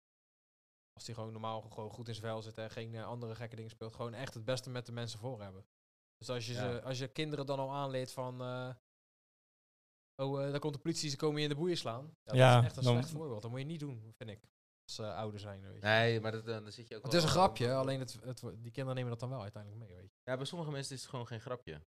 als 0.94 1.06
die 1.06 1.16
gewoon 1.16 1.32
normaal 1.32 1.62
gewoon 1.62 1.90
goed 1.92 2.08
in 2.08 2.16
zijn 2.16 2.26
vel 2.28 2.42
zit 2.42 2.58
en 2.58 2.70
geen 2.72 2.96
eh, 2.96 3.06
andere 3.06 3.36
gekke 3.36 3.56
dingen 3.56 3.72
speelt, 3.72 3.96
gewoon 3.96 4.14
echt 4.14 4.34
het 4.34 4.46
beste 4.46 4.70
met 4.70 4.86
de 4.86 4.92
mensen 4.92 5.20
voor 5.20 5.42
hebben. 5.42 5.66
Dus 6.18 6.30
als 6.30 6.46
je, 6.48 6.54
Ja. 6.54 6.60
ze, 6.72 6.82
als 6.82 6.98
je 7.00 7.08
kinderen 7.08 7.46
dan 7.46 7.60
al 7.60 7.72
aanleert 7.74 8.12
van, 8.12 8.42
eh, 8.42 8.76
oh, 10.20 10.44
eh, 10.46 10.52
daar 10.52 10.60
komt 10.60 10.74
de 10.74 10.80
politie, 10.80 11.10
ze 11.10 11.16
komen 11.16 11.38
je 11.38 11.44
in 11.44 11.50
de 11.50 11.56
boeien 11.56 11.78
slaan. 11.78 12.16
Ja, 12.24 12.34
Ja, 12.36 12.54
dat 12.54 12.62
is 12.62 12.68
echt 12.68 12.78
een 12.78 12.84
dan- 12.84 12.94
slecht 12.94 13.10
voorbeeld. 13.10 13.42
Dat 13.42 13.52
moet 13.52 13.60
je 13.60 13.66
niet 13.66 13.80
doen, 13.80 14.14
vind 14.18 14.30
ik. 14.30 14.40
Als 14.84 14.96
ze 14.96 15.14
ouder 15.14 15.40
zijn, 15.40 15.62
weet 15.62 15.74
je. 15.74 15.80
Nee, 15.82 16.20
maar 16.20 16.32
dat, 16.32 16.46
dan 16.46 16.72
zit 16.72 16.88
je 16.88 16.96
ook 16.96 17.04
Het 17.04 17.14
is 17.14 17.24
een 17.24 17.30
grapje, 17.30 17.74
alleen 17.74 18.00
het, 18.00 18.18
het, 18.22 18.42
die 18.58 18.72
kinderen 18.72 18.96
nemen 18.96 19.10
dat 19.10 19.20
dan 19.20 19.30
wel 19.30 19.42
uiteindelijk 19.42 19.84
mee, 19.84 19.96
weet 19.96 20.12
je. 20.12 20.20
Ja, 20.24 20.36
bij 20.38 20.46
sommige 20.46 20.72
mensen 20.72 20.96
is 20.96 21.02
het 21.02 21.10
gewoon 21.10 21.28
geen 21.28 21.42
grapje. 21.42 21.82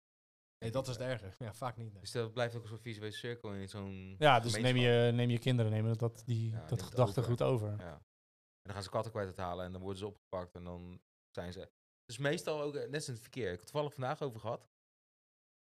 Nee, 0.58 0.70
dat 0.70 0.88
is 0.88 0.96
het 0.96 1.02
erger. 1.06 1.34
Ja, 1.38 1.54
vaak 1.54 1.76
niet. 1.76 1.92
nee. 1.92 2.00
Dus 2.00 2.10
dat 2.10 2.32
blijft 2.32 2.54
ook 2.56 2.62
een 2.62 2.68
soort 2.68 2.80
visuele 2.80 3.12
cirkel 3.12 3.52
in 3.52 3.68
zo'n 3.68 4.14
Ja, 4.18 4.40
dus 4.40 4.56
neem 4.56 4.76
je, 4.76 5.10
neem 5.14 5.30
je 5.30 5.38
kinderen, 5.38 5.72
nemen 5.72 5.98
dat, 5.98 6.22
die, 6.24 6.50
Ja, 6.50 6.66
dat 6.66 6.82
gedachtegoed 6.82 7.42
over. 7.42 7.74
Ja. 7.78 7.94
En 7.94 8.02
dan 8.62 8.74
gaan 8.74 8.82
ze 8.82 8.90
katten 8.90 9.12
kwijt 9.12 9.36
halen 9.36 9.64
en 9.64 9.72
dan 9.72 9.80
worden 9.80 9.98
ze 9.98 10.06
opgepakt 10.06 10.54
en 10.54 10.64
dan 10.64 11.00
zijn 11.30 11.52
ze... 11.52 11.70
Dus 12.04 12.18
meestal 12.18 12.62
ook, 12.62 12.74
eh, 12.74 12.84
net 12.84 12.94
als 12.94 13.06
in 13.06 13.12
het 13.12 13.22
verkeer. 13.22 13.44
Ik 13.44 13.50
heb 13.50 13.58
het 13.60 13.68
toevallig 13.70 13.94
vandaag 13.94 14.22
over 14.22 14.40
gehad. 14.40 14.68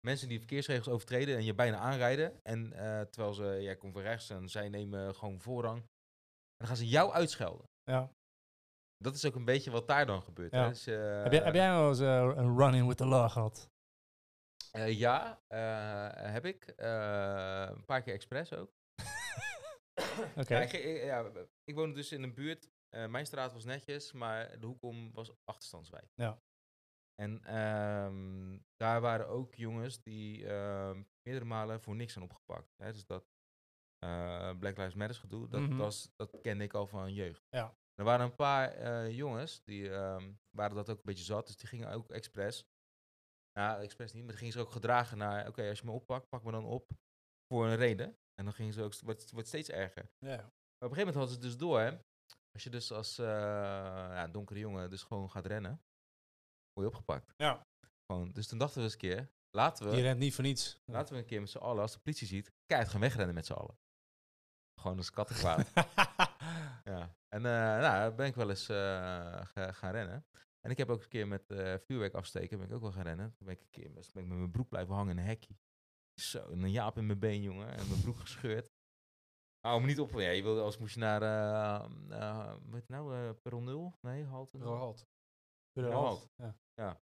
Mensen 0.05 0.29
die 0.29 0.39
verkeersregels 0.39 0.89
overtreden 0.89 1.37
en 1.37 1.45
je 1.45 1.55
bijna 1.55 1.79
aanrijden. 1.79 2.41
En 2.43 2.73
eh, 2.73 3.01
terwijl 3.01 3.35
ze, 3.35 3.59
jij 3.61 3.77
komt 3.77 3.93
van 3.93 4.03
rechts 4.03 4.31
en 4.31 4.49
zij 4.49 4.69
nemen 4.69 5.15
gewoon 5.15 5.41
voorrang. 5.41 5.79
En 5.79 5.87
dan 6.57 6.69
gaan 6.69 6.77
ze 6.77 6.89
jou 6.89 7.13
uitschelden. 7.13 7.69
Ja. 7.85 8.13
Dat 8.97 9.15
is 9.15 9.25
ook 9.25 9.35
een 9.35 9.45
beetje 9.45 9.71
wat 9.71 9.89
daar 9.89 10.07
dan 10.07 10.23
gebeurt. 10.23 10.53
Ja. 10.53 10.63
Hè? 10.63 10.69
Dus, 10.69 10.87
eh, 10.87 11.23
heb, 11.23 11.33
jij, 11.33 11.43
heb 11.43 11.55
jij 11.55 11.71
wel 11.71 11.89
eens 11.89 12.01
eh, 12.01 12.33
een 12.35 12.59
run-in 12.59 12.87
with 12.87 12.97
the 12.97 13.07
law 13.07 13.31
gehad? 13.31 13.71
eh, 14.73 14.99
ja, 14.99 15.41
heb 16.17 16.45
ik. 16.45 16.73
Een 16.77 17.85
paar 17.85 18.03
keer 18.03 18.15
expres 18.15 18.53
ook. 18.53 18.73
Oké. 20.41 20.55
Ja, 20.55 20.61
ik, 20.61 21.03
ja, 21.05 21.31
ik 21.65 21.75
woonde 21.75 21.95
dus 21.95 22.13
in 22.13 22.23
een 22.23 22.35
buurt. 22.35 22.71
mijn 23.09 23.27
straat 23.27 23.53
was 23.53 23.65
netjes, 23.65 24.13
maar 24.13 24.61
de 24.61 24.67
hoek 24.67 24.83
om 24.83 25.13
was 25.13 25.33
achterstandswijk. 25.45 26.13
Ja. 26.15 26.39
En 27.15 27.45
ehm, 27.45 28.59
daar 28.77 29.01
waren 29.01 29.29
ook 29.29 29.55
jongens 29.55 30.03
die 30.03 30.47
ehm, 30.49 31.03
meerdere 31.23 31.47
malen 31.47 31.81
voor 31.81 31.95
niks 31.97 32.13
zijn 32.13 32.25
opgepakt. 32.25 32.75
Hè? 32.77 32.93
Dus 32.93 33.07
dat 33.07 33.25
eh, 33.99 34.59
Black 34.59 34.77
Lives 34.77 34.95
Matter 34.95 35.17
gedoe, 35.17 35.49
dat, 35.49 35.61
Mhm. 35.61 35.77
was, 35.77 36.13
dat 36.17 36.41
kende 36.41 36.65
ik 36.65 36.75
al 36.75 36.87
van 36.87 37.13
jeugd. 37.13 37.47
Ja. 37.51 37.77
Er 37.95 38.05
waren 38.05 38.25
een 38.27 38.35
paar 38.35 38.73
eh, 38.73 39.11
jongens 39.17 39.63
die 39.65 39.91
ehm, 39.91 40.33
waren 40.51 40.77
dat 40.77 40.91
ook 40.91 40.97
een 40.97 41.03
beetje 41.05 41.25
zat, 41.25 41.47
dus 41.47 41.57
die 41.57 41.69
gingen 41.69 41.91
ook 41.91 42.11
expres. 42.11 42.67
Nou, 43.59 43.83
expres 43.83 44.13
niet, 44.13 44.21
maar 44.23 44.31
die 44.31 44.39
gingen 44.39 44.53
ze 44.55 44.61
ook 44.61 44.71
gedragen 44.71 45.19
naar, 45.19 45.49
oké, 45.49 45.69
als 45.69 45.79
je 45.79 45.85
me 45.85 45.91
oppakt, 45.93 46.29
pak 46.29 46.43
me 46.43 46.51
dan 46.51 46.65
op 46.65 46.91
voor 47.53 47.67
een 47.67 47.77
reden. 47.77 48.19
En 48.35 48.45
dan 48.45 48.55
gingen 48.55 48.73
ze 48.73 48.83
ook, 48.83 49.01
wordt, 49.01 49.31
wordt 49.31 49.49
steeds 49.49 49.69
erger. 49.71 50.11
Ja. 50.19 50.37
Maar 50.37 50.89
op 50.89 50.91
een 50.91 50.97
gegeven 50.97 50.97
moment 51.07 51.15
hadden 51.15 51.29
ze 51.35 51.41
het 51.41 51.43
dus 51.49 51.57
door, 51.57 51.81
hè. 51.81 51.99
Als 52.53 52.63
je 52.65 52.71
dus 52.71 52.93
als 52.93 53.19
eh, 53.19 53.27
ja, 53.27 54.29
donkere 54.29 54.59
jongen 54.59 54.91
dus 54.91 55.03
gewoon 55.03 55.31
gaat 55.31 55.47
rennen, 55.47 55.83
je 56.83 56.89
opgepakt. 56.89 57.33
Ja. 57.37 57.67
Gewoon, 58.07 58.31
dus 58.33 58.47
toen 58.47 58.59
dachten 58.59 58.77
we 58.79 58.85
eens 58.85 58.93
een 58.93 58.99
keer, 58.99 59.31
laten 59.51 59.85
we, 59.87 59.93
Die 59.93 60.03
rent 60.03 60.19
niet 60.19 60.35
voor 60.35 60.45
niets. 60.45 60.81
laten 60.85 61.15
we 61.15 61.21
een 61.21 61.27
keer 61.27 61.41
met 61.41 61.51
z'n 61.51 61.59
allen, 61.59 61.83
als 61.83 61.93
de 61.93 61.99
politie 61.99 62.27
ziet, 62.27 62.53
keihard 62.67 62.93
gaan 62.93 63.01
wegrennen 63.01 63.35
met 63.35 63.47
z'n 63.47 63.53
allen. 63.53 63.79
Gewoon 64.81 64.97
als 64.97 65.11
kattenkwaad. 65.11 65.71
ja. 66.93 67.17
En 67.29 67.45
eh 67.47 67.81
nou, 67.81 68.15
ben 68.15 68.27
ik 68.27 68.35
wel 68.35 68.49
eens 68.51 68.69
eh, 68.69 68.77
ga- 69.47 69.73
gaan 69.73 69.91
rennen. 69.93 70.27
En 70.61 70.71
ik 70.71 70.77
heb 70.79 70.89
ook 70.91 71.03
een 71.03 71.09
keer 71.09 71.29
met 71.29 71.51
eh, 71.51 71.75
vuurwerk 71.79 72.15
afsteken, 72.15 72.59
ben 72.59 72.67
ik 72.69 72.75
ook 72.75 72.81
wel 72.81 72.93
gaan 72.93 73.03
rennen. 73.03 73.35
Toen 73.35 73.47
ben 73.47 73.55
ik 73.57 73.61
een 73.63 73.71
keer 73.71 73.93
ben 73.93 74.03
ik 74.03 74.15
met 74.15 74.27
mijn 74.27 74.51
broek 74.51 74.69
blijven 74.69 74.95
hangen 74.95 75.11
in 75.13 75.19
een 75.19 75.29
hekje. 75.29 75.57
Zo, 76.21 76.51
en 76.51 76.63
een 76.63 76.71
jaap 76.71 76.97
in 76.99 77.07
mijn 77.07 77.19
been, 77.19 77.43
jongen. 77.43 77.69
En 77.69 77.89
mijn 77.89 78.01
broek 78.01 78.19
gescheurd. 78.19 78.71
Hou 79.61 79.81
me 79.81 79.87
niet 79.87 80.01
op. 80.01 80.11
Ja, 80.13 80.31
je 80.31 80.43
wilde 80.43 80.61
als 80.61 80.79
moest 80.79 80.95
je 80.95 81.01
naar, 81.01 81.23
eh 81.23 81.85
eh, 82.11 82.55
wat 82.63 82.89
nou, 82.89 83.33
Perron 83.33 83.65
0? 83.65 83.99
Nee, 84.01 84.25
halte. 84.25 84.59
Ja. 85.75 86.55
Ja. 86.75 87.01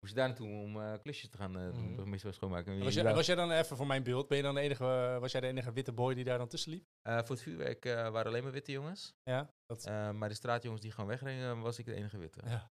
Moest 0.00 0.14
je 0.14 0.20
daar 0.20 0.28
naartoe 0.28 0.48
om 0.48 0.80
eh, 0.80 0.94
klusjes 1.02 1.30
te 1.30 1.36
gaan 1.36 1.58
eh 1.58 1.64
doen, 1.72 1.84
Mhm. 1.84 1.94
burgemeester 1.94 2.34
schoonmaken. 2.34 2.72
En 2.72 2.78
Was, 2.84 2.94
je 2.94 3.02
jij, 3.02 3.14
was 3.14 3.26
jij 3.26 3.34
dan 3.34 3.50
even 3.50 3.76
voor 3.76 3.86
mijn 3.86 4.02
beeld, 4.02 4.28
ben 4.28 4.36
je 4.36 4.42
dan 4.42 4.54
de 4.54 4.60
enige, 4.60 4.84
eh, 4.84 5.18
was 5.18 5.32
jij 5.32 5.40
de 5.40 5.46
enige 5.46 5.72
witte 5.72 5.92
boy 5.92 6.14
die 6.14 6.24
daar 6.24 6.38
dan 6.38 6.48
tussen 6.48 6.70
liep? 6.72 6.84
Eh, 7.02 7.18
voor 7.18 7.28
het 7.28 7.40
vuurwerk 7.42 7.84
eh, 7.84 7.94
waren 7.94 8.26
alleen 8.26 8.42
maar 8.42 8.52
witte 8.52 8.72
jongens. 8.72 9.14
Ja. 9.22 9.50
Dat, 9.66 9.84
Eh, 9.86 10.10
maar 10.10 10.28
de 10.28 10.34
straatjongens 10.34 10.82
die 10.82 10.90
gewoon 10.92 11.08
wegreden, 11.10 11.60
was 11.60 11.78
ik 11.78 11.84
de 11.84 11.94
enige 11.94 12.18
witte. 12.18 12.40
Ja. 12.44 12.70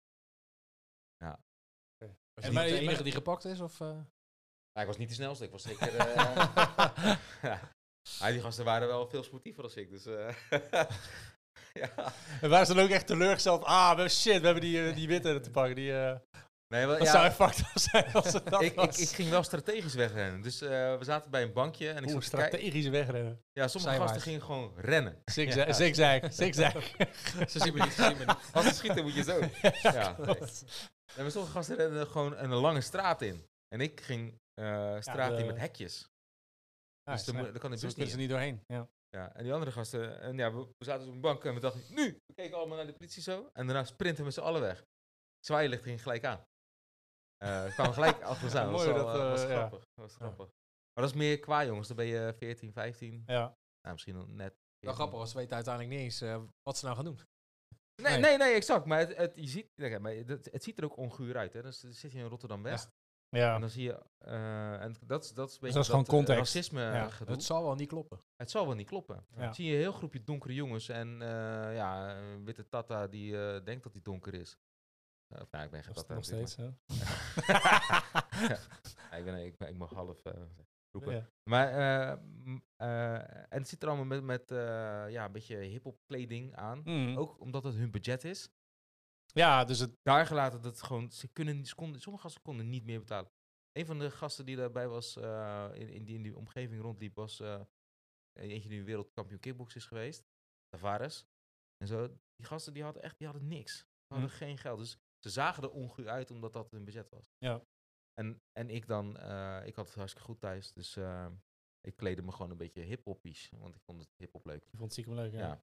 Was 1.18 2.08
En 2.08 2.16
je 2.34 2.46
niet 2.46 2.52
maar- 2.52 2.64
de 2.64 2.70
enige 2.80 2.94
maar- 2.94 3.02
die 3.02 3.12
gepakt 3.12 3.44
is? 3.44 3.60
Of, 3.60 3.80
eh? 3.80 4.00
Ja, 4.72 4.80
ik 4.80 4.86
was 4.86 4.96
niet 4.96 5.08
de 5.08 5.14
snelste, 5.14 5.44
ik 5.44 5.50
was 5.50 5.62
zeker... 5.62 5.88
eh, 5.96 6.06
ja. 7.42 7.60
Maar 8.20 8.32
die 8.32 8.40
gasten 8.40 8.64
waren 8.64 8.88
wel 8.88 9.06
veel 9.08 9.22
sportiever 9.22 9.62
dan 9.62 9.72
ik, 9.76 9.90
dus... 9.90 10.04
ja. 11.96 12.12
en 12.40 12.50
waren 12.50 12.66
ze 12.66 12.74
dan 12.74 12.84
ook 12.84 12.90
echt 12.90 13.06
teleurgesteld? 13.06 13.64
Ah, 13.64 13.96
we- 13.96 14.08
shit, 14.08 14.38
we 14.40 14.44
hebben 14.44 14.60
die, 14.64 14.88
eh, 14.88 14.94
die 14.94 15.08
witte 15.08 15.40
te 15.40 15.50
pakken. 15.50 15.74
Die, 15.74 15.98
eh 15.98 16.16
Nee, 16.68 16.86
wel, 16.86 16.98
dat 16.98 17.06
ja, 17.06 17.12
zou 17.12 17.30
fucked 17.30 17.58
up 17.58 17.66
zijn 17.74 18.12
als 18.12 18.32
het 18.32 18.46
dat 18.46 18.62
ik, 18.62 18.70
ik, 18.70 18.76
was. 18.76 18.98
ik 18.98 19.08
ging 19.08 19.30
wel 19.30 19.42
strategisch 19.42 19.94
wegrennen. 19.94 20.42
Dus 20.42 20.60
eh, 20.60 20.68
we 20.98 21.04
zaten 21.04 21.30
bij 21.30 21.42
een 21.42 21.52
bankje 21.52 21.90
en 21.90 22.04
ik 22.04 22.10
Oeh, 22.10 22.20
strategisch 22.22 22.88
wegrennen. 22.88 23.40
Ja, 23.52 23.68
sommige 23.68 23.96
gasten 23.96 24.20
gingen 24.20 24.42
gewoon 24.42 24.72
rennen. 24.76 25.22
Zigzag, 25.24 25.66
Ja. 25.66 25.72
zigzag, 25.72 26.32
zigzag. 26.42 26.72
Ze 27.48 27.58
zien 27.60 27.74
me 27.74 27.82
niet, 27.84 27.92
ze 27.92 28.02
zien 28.02 28.16
me 28.16 28.24
niet. 28.24 28.36
Als 28.52 28.64
ze 28.66 28.74
schieten 28.74 29.02
moet 29.02 29.14
je 29.14 29.22
zo. 29.22 29.40
Ja, 29.92 30.16
nee. 30.18 30.36
Maar 31.16 31.30
sommige 31.30 31.52
gasten 31.54 31.76
renden 31.76 32.06
gewoon 32.06 32.36
een 32.36 32.50
lange 32.54 32.80
straat 32.80 33.22
in. 33.22 33.44
En 33.68 33.80
ik 33.80 34.00
ging 34.00 34.34
eh 34.54 34.96
straat 35.00 35.30
de- 35.30 35.36
in 35.38 35.46
met 35.46 35.58
hekjes. 35.58 36.08
Ja, 37.02 37.12
dus 37.12 37.24
dan 37.24 37.34
kan 37.58 37.70
de 37.70 37.76
Zo 37.78 37.86
bus 37.86 37.94
kunnen 37.94 37.98
niet. 37.98 38.10
ze 38.10 38.16
niet 38.16 38.28
doorheen. 38.28 38.60
Ja. 38.66 38.88
Ja, 39.16 39.32
en 39.34 39.42
die 39.42 39.52
andere 39.52 39.72
gasten, 39.72 40.20
en 40.20 40.36
ja, 40.36 40.52
we, 40.52 40.60
we 40.78 40.84
zaten 40.84 41.06
op 41.08 41.14
een 41.14 41.20
bank 41.20 41.44
en 41.44 41.54
we 41.54 41.60
dachten, 41.60 41.94
nu! 41.94 42.18
We 42.26 42.34
keken 42.34 42.56
allemaal 42.56 42.76
naar 42.76 42.86
de 42.86 42.92
politie 42.92 43.22
zo. 43.22 43.48
En 43.52 43.66
daarna 43.66 43.84
sprinten 43.84 44.18
we 44.18 44.24
met 44.24 44.34
z'n 44.34 44.40
allen 44.40 44.60
weg. 44.60 44.84
Zwaailicht 45.40 45.82
ging 45.82 46.02
gelijk 46.02 46.24
aan. 46.24 46.44
Eh 47.36 47.64
we 47.64 47.72
kwamen 47.72 47.94
gelijk 47.94 48.22
achter 48.30 48.44
ons 48.44 48.54
aan. 48.54 48.72
Dat 48.72 48.72
was, 48.72 48.86
eh, 48.86 49.30
was 49.30 49.42
eh, 49.42 49.48
ja. 49.48 49.56
grappig. 49.56 49.78
Dat 49.78 50.04
was 50.04 50.14
grappig. 50.14 50.46
Maar 50.92 51.04
dat 51.04 51.10
is 51.10 51.14
meer 51.14 51.38
qua 51.38 51.64
jongens. 51.64 51.88
Dan 51.88 51.96
ben 51.96 52.06
je 52.06 52.34
14, 52.36 52.72
15. 52.72 53.22
ja. 53.26 53.40
Nou, 53.80 53.92
misschien 53.92 54.14
nog 54.14 54.26
net. 54.26 54.36
Wel 54.38 54.94
14. 54.94 54.94
grappig, 54.94 55.18
want 55.18 55.30
ze 55.30 55.36
weten 55.36 55.54
uiteindelijk 55.54 55.94
niet 55.94 56.04
eens 56.04 56.42
wat 56.62 56.78
ze 56.78 56.84
nou 56.84 56.96
gaan 56.96 57.04
doen. 57.04 57.20
Nee, 58.02 58.12
Nee. 58.12 58.20
nee, 58.20 58.36
nee, 58.36 58.54
exact. 58.54 58.84
Maar 58.84 58.98
het, 58.98 59.16
het, 59.16 59.32
je 59.34 59.48
ziet, 59.48 59.68
nee, 59.74 59.98
maar 59.98 60.12
het, 60.12 60.48
het 60.52 60.62
ziet 60.62 60.78
er 60.78 60.84
ook 60.84 60.96
onguur 60.96 61.36
uit. 61.36 61.52
Hè. 61.52 61.62
Dus 61.62 61.80
dan 61.80 61.92
zit 61.92 62.12
je 62.12 62.18
in 62.18 62.24
Rotterdam 62.24 62.62
West. 62.62 62.88
Ja. 63.36 63.54
En 63.54 63.60
dan 63.60 63.70
zie 63.70 63.82
je. 63.84 64.02
eh, 64.18 64.82
en 64.82 64.94
dat, 65.06 65.24
is- 65.24 65.32
dat 65.32 65.48
is 65.48 65.54
een 65.54 65.60
beetje. 65.60 65.74
dat 65.74 65.84
is 65.84 65.90
gewoon 65.90 66.04
eh, 66.04 66.10
context. 66.10 66.38
racisme 66.54 66.80
Ja. 66.80 67.08
gedoe. 67.08 67.34
Het 67.34 67.44
zal 67.44 67.62
wel 67.62 67.74
niet 67.74 67.88
kloppen. 67.88 68.20
Het 68.36 68.50
zal 68.50 68.66
wel 68.66 68.74
niet 68.74 68.86
kloppen. 68.86 69.26
Ja. 69.36 69.40
Dan 69.44 69.54
zie 69.54 69.66
je 69.66 69.72
een 69.72 69.78
heel 69.80 69.92
groepje 69.92 70.24
donkere 70.24 70.54
jongens 70.54 70.88
en 70.88 71.22
eh, 71.22 71.74
ja, 71.74 72.16
een 72.16 72.44
witte 72.44 72.68
tata 72.68 73.06
die 73.06 73.38
eh, 73.48 73.64
denkt 73.64 73.82
dat 73.82 73.92
hij 73.92 74.02
donker 74.02 74.34
is. 74.34 74.58
Eh, 75.34 75.40
of, 75.42 75.50
nou, 75.50 75.64
ik 75.64 75.70
ben 75.70 75.82
geen 75.84 75.92
Nog, 75.94 76.02
tata. 76.02 76.14
nog 76.14 76.24
steeds. 76.24 76.56
Hè? 76.56 76.64
Ja, 79.10 79.16
ik, 79.16 79.24
ben, 79.24 79.46
ik, 79.68 79.76
mag 79.76 79.90
half 79.90 80.24
eh, 80.24 80.32
roepen. 80.90 81.14
Ja. 81.14 81.28
Maar, 81.42 81.68
eh, 81.68 82.12
eh, 82.76 83.14
en 83.28 83.58
het 83.58 83.68
zit 83.68 83.82
er 83.82 83.88
allemaal 83.88 84.06
met, 84.06 84.22
met 84.22 84.50
eh, 84.50 84.58
ja, 85.10 85.24
een 85.24 85.32
beetje 85.32 85.56
hip-hop 85.56 85.98
kleding 86.06 86.54
aan. 86.56 86.80
Mm. 86.84 87.16
Ook 87.16 87.40
omdat 87.40 87.64
het 87.64 87.74
hun 87.74 87.90
budget 87.90 88.24
is. 88.24 88.48
Ja, 89.38 89.64
dus 89.64 89.78
het, 89.78 89.96
Daar 90.02 90.26
gelaten 90.26 90.62
dat 90.62 90.72
het 90.72 90.82
gewoon, 90.82 91.10
ze 91.12 91.28
kunnen, 91.28 91.64
ze 91.66 91.74
konden, 91.74 92.00
sommige 92.00 92.24
gasten 92.24 92.42
konden 92.42 92.68
niet 92.68 92.84
meer 92.84 92.98
betalen. 92.98 93.30
Een 93.72 93.86
van 93.86 93.98
de 93.98 94.10
gasten 94.10 94.46
die 94.46 94.56
daarbij 94.56 94.88
was, 94.88 95.16
eh, 95.16 95.68
in, 95.74 95.88
in, 95.88 96.04
die, 96.04 96.14
in 96.16 96.22
die 96.22 96.36
omgeving 96.36 96.80
rondliep, 96.82 97.14
was 97.14 97.40
eh, 97.40 97.60
eentje 98.32 98.68
die 98.68 98.82
wereldkampioen 98.84 99.40
kickbox 99.40 99.74
is 99.74 99.86
geweest. 99.86 100.24
Tavares. 100.68 101.26
En 101.76 101.86
zo. 101.86 102.08
Die 102.08 102.46
gasten 102.46 102.72
die 102.72 102.82
hadden 102.82 103.02
echt 103.02 103.18
die 103.18 103.26
hadden 103.26 103.48
niks. 103.48 103.76
Ze 103.78 104.12
hadden 104.14 104.30
Hm. 104.30 104.36
geen 104.36 104.58
geld. 104.58 104.78
Dus 104.78 104.98
ze 105.18 105.30
zagen 105.30 105.62
er 105.62 105.70
onguur 105.70 106.08
uit 106.08 106.30
omdat 106.30 106.52
dat 106.52 106.70
hun 106.70 106.84
budget 106.84 107.10
was. 107.10 107.32
Ja. 107.38 107.62
En, 108.14 108.42
en 108.52 108.70
ik 108.70 108.86
dan, 108.86 109.16
eh, 109.16 109.66
ik 109.66 109.74
had 109.74 109.86
het 109.86 109.94
hartstikke 109.94 110.28
goed 110.28 110.40
thuis. 110.40 110.72
Dus 110.72 110.96
ik 111.80 111.96
kleedde 111.96 112.22
me 112.22 112.32
gewoon 112.32 112.50
een 112.50 112.56
beetje 112.56 112.80
hip-hoppies. 112.82 113.50
Want 113.50 113.74
ik 113.74 113.82
vond 113.82 114.00
het 114.00 114.10
hip-hop 114.16 114.44
leuk. 114.46 114.62
ik 114.64 114.68
vond 114.70 114.82
het 114.82 114.92
stiekem 114.92 115.14
leuk. 115.14 115.32
Ja. 115.32 115.62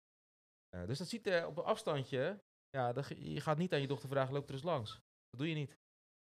Ja. 0.70 0.86
Dus 0.86 0.98
dat 0.98 1.08
ziet 1.08 1.28
er 1.28 1.48
op 1.48 1.58
een 1.58 1.64
afstandje. 1.64 2.44
Ja, 2.78 2.94
je 3.16 3.42
gaat 3.42 3.58
niet 3.58 3.74
aan 3.74 3.82
je 3.82 3.88
dochter 3.88 4.10
vragen, 4.10 4.34
loop 4.34 4.48
er 4.48 4.54
eens 4.54 4.64
langs. 4.64 4.92
Dat 5.30 5.40
doe 5.40 5.50
je 5.50 5.56
niet. 5.56 5.78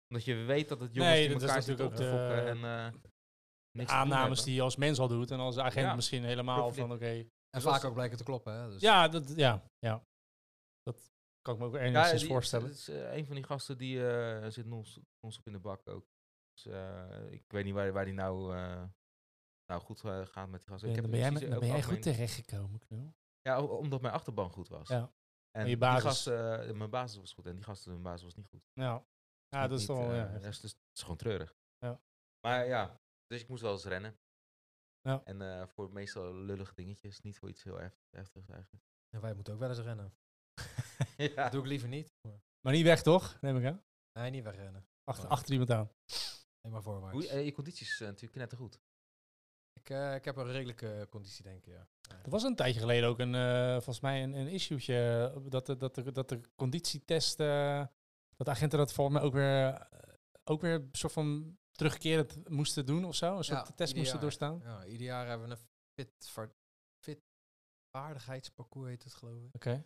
Omdat 0.08 0.24
je 0.24 0.34
weet 0.34 0.68
dat 0.68 0.80
het 0.80 0.94
jongens 0.94 1.14
Nee, 1.14 1.28
die 1.28 1.32
dat 1.32 1.42
is 1.42 1.48
elkaar 1.48 1.62
zitten 1.62 1.84
op 1.86 1.90
natuurlijk 1.92 2.18
te 2.18 2.24
ook 2.24 2.28
fokken 2.30 2.60
de- 2.60 2.68
en 2.68 2.92
eh, 2.94 3.00
niks 3.78 3.90
aannames 3.90 4.42
die 4.44 4.54
je 4.54 4.62
als 4.62 4.76
mens 4.76 4.98
al 4.98 5.08
doet 5.08 5.30
en 5.30 5.38
als 5.38 5.58
agent 5.58 5.86
Ja. 5.86 5.94
misschien 5.94 6.24
helemaal 6.24 6.72
van 6.72 6.92
oké. 6.92 7.06
En 7.10 7.30
Dus 7.50 7.62
vaak 7.62 7.84
ook 7.84 7.94
blijken 7.94 8.16
te 8.16 8.24
kloppen. 8.24 8.52
Hè? 8.52 8.68
Dus 8.70 8.80
Ja, 8.80 9.08
dat, 9.08 9.36
ja, 9.36 9.64
ja. 9.78 10.04
Dat 10.82 11.10
kan 11.40 11.54
ik 11.54 11.60
me 11.60 11.66
ook 11.66 11.74
enigszins 11.76 12.20
die- 12.20 12.30
voorstellen. 12.30 12.66
Het 12.68 12.76
is 12.76 12.88
eh, 12.88 13.16
een 13.16 13.26
van 13.26 13.34
die 13.34 13.44
gasten 13.44 13.78
die 13.78 14.08
eh, 14.10 14.50
zit 14.50 14.66
non- 14.66 14.84
non-stop 15.20 15.46
in 15.46 15.52
de 15.52 15.58
bak 15.58 15.88
ook. 15.88 16.06
Dus, 16.52 16.72
eh, 16.72 17.30
ik 17.30 17.44
weet 17.46 17.64
niet 17.64 17.74
waar, 17.74 17.92
waar 17.92 18.04
die 18.04 18.14
nou, 18.14 18.54
eh, 18.56 18.82
nou 19.66 19.80
goed 19.82 20.04
eh, 20.04 20.26
gaat 20.26 20.48
met 20.48 20.60
die 20.60 20.68
gasten. 20.68 20.88
Ik 20.88 20.94
Ja, 20.96 21.02
heb 21.02 21.10
dan 21.10 21.20
ben 21.20 21.48
jij, 21.48 21.58
ben 21.58 21.68
jij 21.68 21.82
goed 21.82 22.02
terechtgekomen, 22.02 22.78
knul. 22.78 23.14
Ja, 23.40 23.62
omdat 23.64 24.00
mijn 24.00 24.14
achterban 24.14 24.50
goed 24.50 24.68
was. 24.68 24.88
Ja. 24.88 25.12
En 25.50 25.60
je 25.60 25.66
die 25.66 25.76
basis. 25.78 26.02
gasten, 26.02 26.68
eh, 26.68 26.74
mijn 26.74 26.90
basis 26.90 27.18
was 27.18 27.32
goed 27.32 27.46
en 27.46 27.54
die 27.54 27.64
gasten, 27.64 27.92
hun 27.92 28.02
basis 28.02 28.22
was 28.22 28.34
niet 28.34 28.46
goed. 28.48 28.62
Ja, 28.72 28.84
ja 29.48 29.60
Niet- 29.60 29.70
dat 29.70 29.80
is 29.80 29.86
toch 29.86 29.98
wel... 29.98 30.10
eh, 30.10 30.16
ja, 30.16 30.22
dat 30.22 30.32
heftig. 30.32 30.50
is, 30.50 30.60
dus, 30.60 30.70
het 30.70 30.80
is 30.96 31.02
gewoon 31.02 31.16
treurig. 31.16 31.56
Ja. 31.78 32.00
Maar 32.46 32.66
ja, 32.66 33.00
dus 33.26 33.40
ik 33.42 33.48
moest 33.48 33.62
wel 33.62 33.72
eens 33.72 33.84
rennen. 33.84 34.18
Ja. 35.00 35.20
En 35.24 35.42
eh, 35.42 35.66
voor 35.66 35.92
meestal 35.92 36.34
lullige 36.34 36.74
dingetjes, 36.74 37.20
niet 37.20 37.38
voor 37.38 37.48
iets 37.48 37.62
heel 37.62 37.76
heft- 37.78 38.06
heftigs 38.10 38.48
eigenlijk. 38.48 38.84
En 39.10 39.20
wij 39.20 39.34
moeten 39.34 39.52
ook 39.54 39.58
wel 39.60 39.68
eens 39.68 39.78
rennen. 39.78 40.14
ja. 41.16 41.34
Dat 41.42 41.52
doe 41.52 41.60
ik 41.60 41.66
liever 41.66 41.88
niet. 41.88 42.12
Maar- 42.28 42.40
Maar 42.60 42.72
niet 42.72 42.84
weg, 42.84 43.02
toch? 43.02 43.40
Neem 43.40 43.56
ik 43.56 43.64
aan. 43.64 43.82
Nee, 44.18 44.30
niet 44.30 44.44
wegrennen. 44.44 44.86
Achter, 45.04 45.24
Oh. 45.24 45.30
achter 45.30 45.52
iemand 45.52 45.70
aan. 45.70 45.90
Nee, 46.60 46.72
maar 46.72 46.82
voorwaarts. 46.82 47.18
Hoe, 47.18 47.28
eh, 47.28 47.44
je 47.44 47.52
conditie 47.52 47.86
is 47.86 48.00
eh, 48.00 48.06
natuurlijk 48.06 48.34
net 48.34 48.50
te 48.50 48.56
goed. 48.56 48.78
Ik, 49.72 49.90
eh, 49.90 50.14
ik 50.14 50.24
heb 50.24 50.36
een 50.36 50.52
redelijke 50.52 51.06
conditie, 51.10 51.42
denk 51.42 51.66
ik. 51.66 51.66
Ja. 51.66 51.86
Er 52.22 52.30
was 52.30 52.42
een 52.42 52.56
tijdje 52.56 52.80
geleden 52.80 53.08
ook 53.08 53.18
een, 53.18 53.34
eh, 53.34 53.72
volgens 53.72 54.00
mij 54.00 54.22
een, 54.22 54.32
een 54.32 54.48
issue'tje, 54.48 55.30
eh, 55.34 55.40
dat 55.50 55.66
de, 55.66 55.76
dat 55.76 55.94
de, 55.94 56.12
dat 56.12 56.28
de 56.28 56.40
conditietest, 56.56 57.36
dat 57.38 58.46
de 58.46 58.50
agenten 58.50 58.78
dat 58.78 58.92
volgens 58.92 59.16
mij 59.18 59.26
ook 59.26 59.32
weer, 59.34 59.88
ook 60.44 60.60
weer 60.60 60.74
een 60.74 60.88
soort 60.92 61.12
van 61.12 61.58
terugkerend 61.72 62.48
moesten 62.48 62.86
doen 62.86 63.04
of 63.04 63.14
zo. 63.14 63.36
Een 63.36 63.44
soort 63.44 63.66
Ja, 63.68 63.74
test 63.74 63.94
moesten 63.94 64.12
jaar. 64.12 64.22
doorstaan. 64.22 64.60
Ja, 64.64 64.84
ieder 64.84 65.06
jaar 65.06 65.26
hebben 65.28 65.48
we 65.48 65.54
een 65.54 65.60
fit, 65.94 66.30
fit 67.04 67.20
vaardigheidsparcours, 67.96 68.88
heet 68.88 69.04
het 69.04 69.14
geloof 69.14 69.42
ik. 69.42 69.54
Oké. 69.54 69.84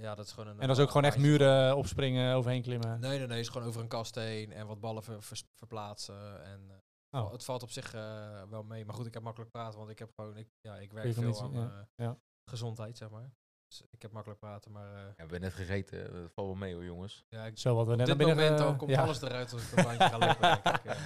Ja, 0.00 0.14
dat 0.14 0.26
is 0.26 0.32
gewoon 0.32 0.48
een... 0.48 0.60
En 0.60 0.66
dat 0.68 0.76
is 0.76 0.82
ook 0.82 0.90
gewoon 0.90 1.04
echt 1.06 1.18
muren 1.18 1.76
opspringen, 1.76 2.34
overheen 2.34 2.62
klimmen. 2.62 3.00
Nee, 3.00 3.10
nee, 3.10 3.18
nee. 3.18 3.28
Het 3.28 3.46
is 3.46 3.48
gewoon 3.48 3.66
over 3.68 3.80
een 3.80 3.88
kast 3.88 4.14
heen 4.14 4.52
en 4.52 4.66
wat 4.66 4.80
ballen 4.80 5.02
ver- 5.02 5.22
verplaatsen. 5.54 6.44
En 6.44 6.82
Oh. 7.16 7.32
het 7.32 7.44
valt 7.44 7.62
op 7.62 7.70
zich 7.70 7.94
eh, 7.94 8.42
wel 8.48 8.62
mee. 8.62 8.84
Maar 8.84 8.94
goed, 8.94 9.06
ik 9.06 9.14
heb 9.14 9.22
makkelijk 9.22 9.50
praten, 9.50 9.78
want 9.78 9.90
ik 9.90 9.98
heb 9.98 10.10
gewoon... 10.14 10.36
Ik, 10.36 10.48
ja, 10.60 10.76
ik 10.78 10.92
werk 10.92 11.12
veel 11.14 11.42
aan 11.42 11.52
ja. 11.52 11.86
eh, 11.96 12.06
Ja. 12.06 12.18
gezondheid, 12.50 12.96
zeg 12.96 13.10
maar. 13.10 13.32
Dus 13.66 13.82
ik 13.90 14.02
heb 14.02 14.12
makkelijk 14.12 14.40
praten, 14.40 14.72
maar... 14.72 14.86
eh, 14.94 14.98
Ja, 15.00 15.06
we 15.08 15.12
hebben 15.16 15.40
net 15.40 15.52
gegeten, 15.52 16.12
dat 16.12 16.32
valt 16.32 16.46
wel 16.46 16.56
mee 16.56 16.74
hoor 16.74 16.84
jongens. 16.84 17.24
ja, 17.28 17.44
ik, 17.46 17.58
Zo 17.58 17.74
wat 17.74 17.86
we 17.86 17.92
op 17.92 17.98
net 17.98 18.06
dit 18.06 18.26
moment 18.26 18.76
komt 18.76 18.90
ja, 18.90 19.02
alles 19.02 19.22
eruit 19.22 19.52
als 19.52 19.62
ik 19.72 19.76
een 19.78 19.84
bandje 19.84 20.08
ga 20.08 20.18
lopen, 20.18 20.48
ja. 20.48 20.60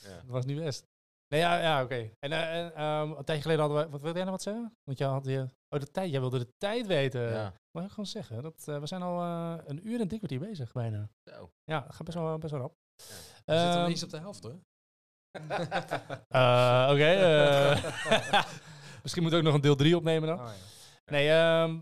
Ja. 0.00 0.14
Dat 0.16 0.24
was 0.26 0.44
nu 0.44 0.60
best. 0.60 0.86
Nee, 1.28 1.40
ja, 1.40 1.58
ja 1.60 1.82
oké. 1.82 2.10
En, 2.18 2.32
eh, 2.32 2.58
en 2.64 2.74
ehm, 2.74 3.10
een 3.10 3.24
tijdje 3.24 3.42
geleden 3.42 3.64
hadden 3.64 3.84
we... 3.84 3.90
Wat 3.90 4.00
wilde 4.00 4.16
jij 4.16 4.26
nou 4.26 4.30
wat 4.36 4.42
zeggen? 4.42 4.76
Want 4.84 4.98
jij 4.98 5.08
had 5.08 5.24
je... 5.24 5.48
Oh, 5.68 5.80
de 5.80 5.90
tijd. 5.90 6.10
Jij 6.10 6.20
wilde 6.20 6.38
de 6.38 6.54
tijd 6.56 6.86
weten. 6.86 7.20
Ja. 7.22 7.54
mag 7.70 7.84
ik 7.84 7.90
gewoon 7.90 8.06
zeggen. 8.06 8.42
Dat, 8.42 8.68
eh, 8.68 8.78
we 8.78 8.86
zijn 8.86 9.02
al 9.02 9.20
eh, 9.20 9.64
een 9.66 9.88
uur 9.88 10.00
en 10.00 10.08
dik 10.08 10.18
kwartier 10.18 10.38
bezig 10.38 10.72
bijna. 10.72 11.10
Zo. 11.30 11.50
Ja, 11.64 11.82
het 11.84 11.94
gaat 11.94 12.04
best 12.04 12.18
wel, 12.18 12.38
best 12.38 12.52
wel 12.52 12.60
rap. 12.60 12.74
We 12.96 13.02
zitten 13.04 13.66
nog 13.66 13.74
Ehm, 13.76 13.90
eens 13.90 14.02
op 14.02 14.10
de 14.10 14.18
helft 14.18 14.42
hoor. 14.42 14.60
Eh, 16.28 16.88
Oké. 16.90 17.10
eh, 17.12 18.44
misschien 19.02 19.22
moet 19.22 19.32
ik 19.32 19.38
ook 19.38 19.44
nog 19.44 19.54
een 19.54 19.60
deel 19.60 19.76
3 19.76 19.96
opnemen 19.96 20.28
dan. 20.28 20.38
Oh, 20.40 20.46
ja. 20.46 20.52
Nee, 21.12 21.28
ehm 21.30 21.78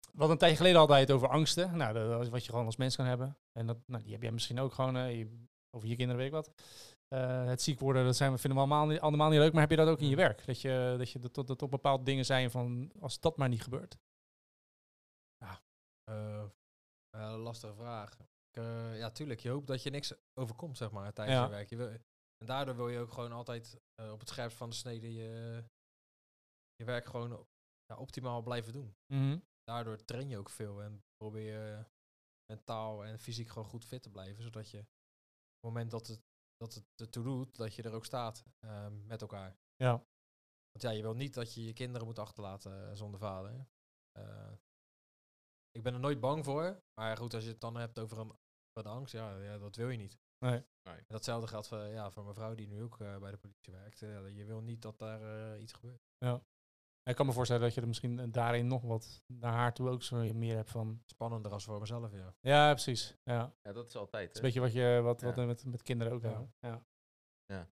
we 0.00 0.16
hadden 0.26 0.30
een 0.30 0.38
tijdje 0.38 0.56
geleden 0.56 0.80
altijd 0.80 1.10
over 1.10 1.28
angsten. 1.28 1.76
Nou, 1.76 1.94
dat 1.94 2.22
is 2.22 2.28
wat 2.28 2.44
je 2.44 2.50
gewoon 2.50 2.66
als 2.66 2.76
mens 2.76 2.96
kan 2.96 3.04
hebben. 3.06 3.38
En 3.52 3.66
dat, 3.66 3.78
nou, 3.86 4.02
die 4.02 4.12
heb 4.12 4.22
jij 4.22 4.32
misschien 4.32 4.60
ook 4.60 4.72
gewoon 4.72 4.96
eh, 4.96 5.18
je- 5.18 5.44
over 5.70 5.88
je 5.88 5.96
kinderen, 5.96 6.16
weet 6.16 6.26
ik 6.26 6.32
wat. 6.32 6.50
Eh, 7.08 7.44
het 7.46 7.62
ziek 7.62 7.80
worden, 7.80 8.04
dat 8.04 8.16
zijn, 8.16 8.32
we 8.32 8.38
vinden 8.38 8.58
we 8.60 8.64
allemaal 8.66 8.86
niet, 8.86 9.00
allemaal 9.00 9.30
niet 9.30 9.38
leuk. 9.38 9.52
Maar 9.52 9.60
heb 9.60 9.70
je 9.70 9.76
dat 9.76 9.88
ook 9.88 10.00
in 10.00 10.08
je 10.08 10.16
werk? 10.16 10.46
Dat 10.46 10.60
je, 10.60 10.94
dat 10.98 11.10
je 11.10 11.18
dat, 11.18 11.34
dat, 11.34 11.46
dat 11.46 11.62
op 11.62 11.70
bepaalde 11.70 12.04
dingen 12.04 12.24
zijn 12.24 12.50
van, 12.50 12.92
als 13.00 13.20
dat 13.20 13.36
maar 13.36 13.48
niet 13.48 13.62
gebeurt. 13.62 13.98
Eh, 16.04 16.42
eh, 17.10 17.34
lastige 17.42 17.74
vraag. 17.74 18.12
Ik, 18.18 18.56
eh, 18.62 18.98
ja, 18.98 19.10
tuurlijk. 19.10 19.40
Je 19.40 19.48
hoopt 19.50 19.66
dat 19.66 19.82
je 19.82 19.90
niks 19.90 20.12
overkomt, 20.34 20.76
zeg 20.76 20.90
maar, 20.90 21.12
tijdens 21.12 21.36
Ja. 21.38 21.44
je 21.44 21.50
werk. 21.50 21.68
Je 21.70 21.76
wil, 21.76 21.90
en 22.40 22.46
daardoor 22.46 22.76
wil 22.76 22.88
je 22.88 22.98
ook 22.98 23.12
gewoon 23.12 23.32
altijd 23.32 23.80
eh, 23.94 24.12
op 24.12 24.20
het 24.20 24.28
scherpst 24.28 24.56
van 24.56 24.70
de 24.70 24.76
snede 24.76 25.12
je, 25.12 25.64
je 26.74 26.84
werk 26.84 27.06
gewoon 27.06 27.46
ja, 27.84 27.96
optimaal 27.96 28.42
blijven 28.42 28.72
doen. 28.72 28.96
Daardoor 29.64 30.04
train 30.04 30.28
je 30.28 30.38
ook 30.38 30.50
veel 30.50 30.82
en 30.82 31.04
probeer 31.16 31.44
je 31.44 31.84
mentaal 32.52 33.04
en 33.04 33.18
fysiek 33.18 33.48
gewoon 33.48 33.68
goed 33.68 33.84
fit 33.84 34.02
te 34.02 34.10
blijven. 34.10 34.42
Zodat 34.42 34.70
je 34.70 34.78
op 34.78 34.86
het 35.60 35.62
moment 35.62 35.90
dat 35.90 36.06
het, 36.06 36.22
dat 36.56 36.74
het 36.74 36.84
ertoe 36.94 37.24
doet, 37.24 37.56
dat 37.56 37.74
je 37.74 37.82
er 37.82 37.92
ook 37.92 38.04
staat 38.04 38.44
eh, 38.58 38.88
met 38.88 39.20
elkaar. 39.20 39.58
Ja. 39.76 39.92
Want 40.70 40.82
ja, 40.82 40.90
je 40.90 41.02
wil 41.02 41.14
niet 41.14 41.34
dat 41.34 41.54
je 41.54 41.64
je 41.64 41.72
kinderen 41.72 42.06
moet 42.06 42.18
achterlaten 42.18 42.90
eh, 42.90 42.96
zonder 42.96 43.20
vader. 43.20 43.68
Eh, 44.18 44.52
ik 45.70 45.82
ben 45.82 45.94
er 45.94 46.00
nooit 46.00 46.20
bang 46.20 46.44
voor. 46.44 46.82
Maar 46.94 47.16
goed, 47.16 47.34
als 47.34 47.44
je 47.44 47.50
het 47.50 47.60
dan 47.60 47.76
hebt 47.76 47.98
over 47.98 48.18
een, 48.18 48.30
over 48.30 48.90
een 48.90 48.96
angst, 48.96 49.12
ja, 49.12 49.36
ja, 49.36 49.58
dat 49.58 49.76
wil 49.76 49.88
je 49.88 49.96
niet. 49.96 50.18
Nee. 50.40 50.64
Datzelfde 51.06 51.46
geldt 51.46 51.68
voor, 51.68 51.78
ja, 51.78 52.10
voor 52.10 52.22
mijn 52.22 52.34
vrouw 52.34 52.54
die 52.54 52.66
nu 52.68 52.82
ook 52.82 53.00
eh, 53.00 53.18
bij 53.18 53.30
de 53.30 53.36
politie 53.36 53.72
werkt. 53.72 54.02
Eh, 54.02 54.36
je 54.36 54.44
wil 54.44 54.60
niet 54.62 54.82
dat 54.82 54.98
daar 54.98 55.52
eh, 55.54 55.62
iets 55.62 55.72
gebeurt. 55.72 56.02
Ik 57.02 57.16
kan 57.16 57.26
me 57.26 57.32
voorstellen 57.32 57.62
dat 57.62 57.74
je 57.74 57.80
er 57.80 57.86
misschien 57.86 58.30
daarin 58.30 58.66
nog 58.66 58.82
wat 58.82 59.22
naar 59.26 59.52
haar 59.52 59.74
toe 59.74 59.88
ook 59.88 60.02
zo 60.02 60.34
meer 60.34 60.56
hebt 60.56 60.70
van... 60.70 61.02
Spannender 61.06 61.52
als 61.52 61.64
voor 61.64 61.80
mezelf, 61.80 62.12
ja. 62.12 62.34
Ja, 62.40 62.70
precies. 62.72 63.16
Ja. 63.24 63.54
Ja, 63.62 63.72
dat 63.72 63.88
is 63.88 63.96
altijd. 63.96 64.30
is 64.30 64.36
een 64.36 64.42
beetje 64.42 64.60
wat, 64.60 64.72
je, 64.72 65.00
wat, 65.02 65.20
Ja. 65.20 65.26
wat 65.26 65.36
we 65.36 65.42
met, 65.42 65.64
met 65.64 65.82
kinderen 65.82 66.12
ook 66.12 66.22
Ja. 66.22 66.28
hebben. 66.28 66.54
Ja. 67.46 67.68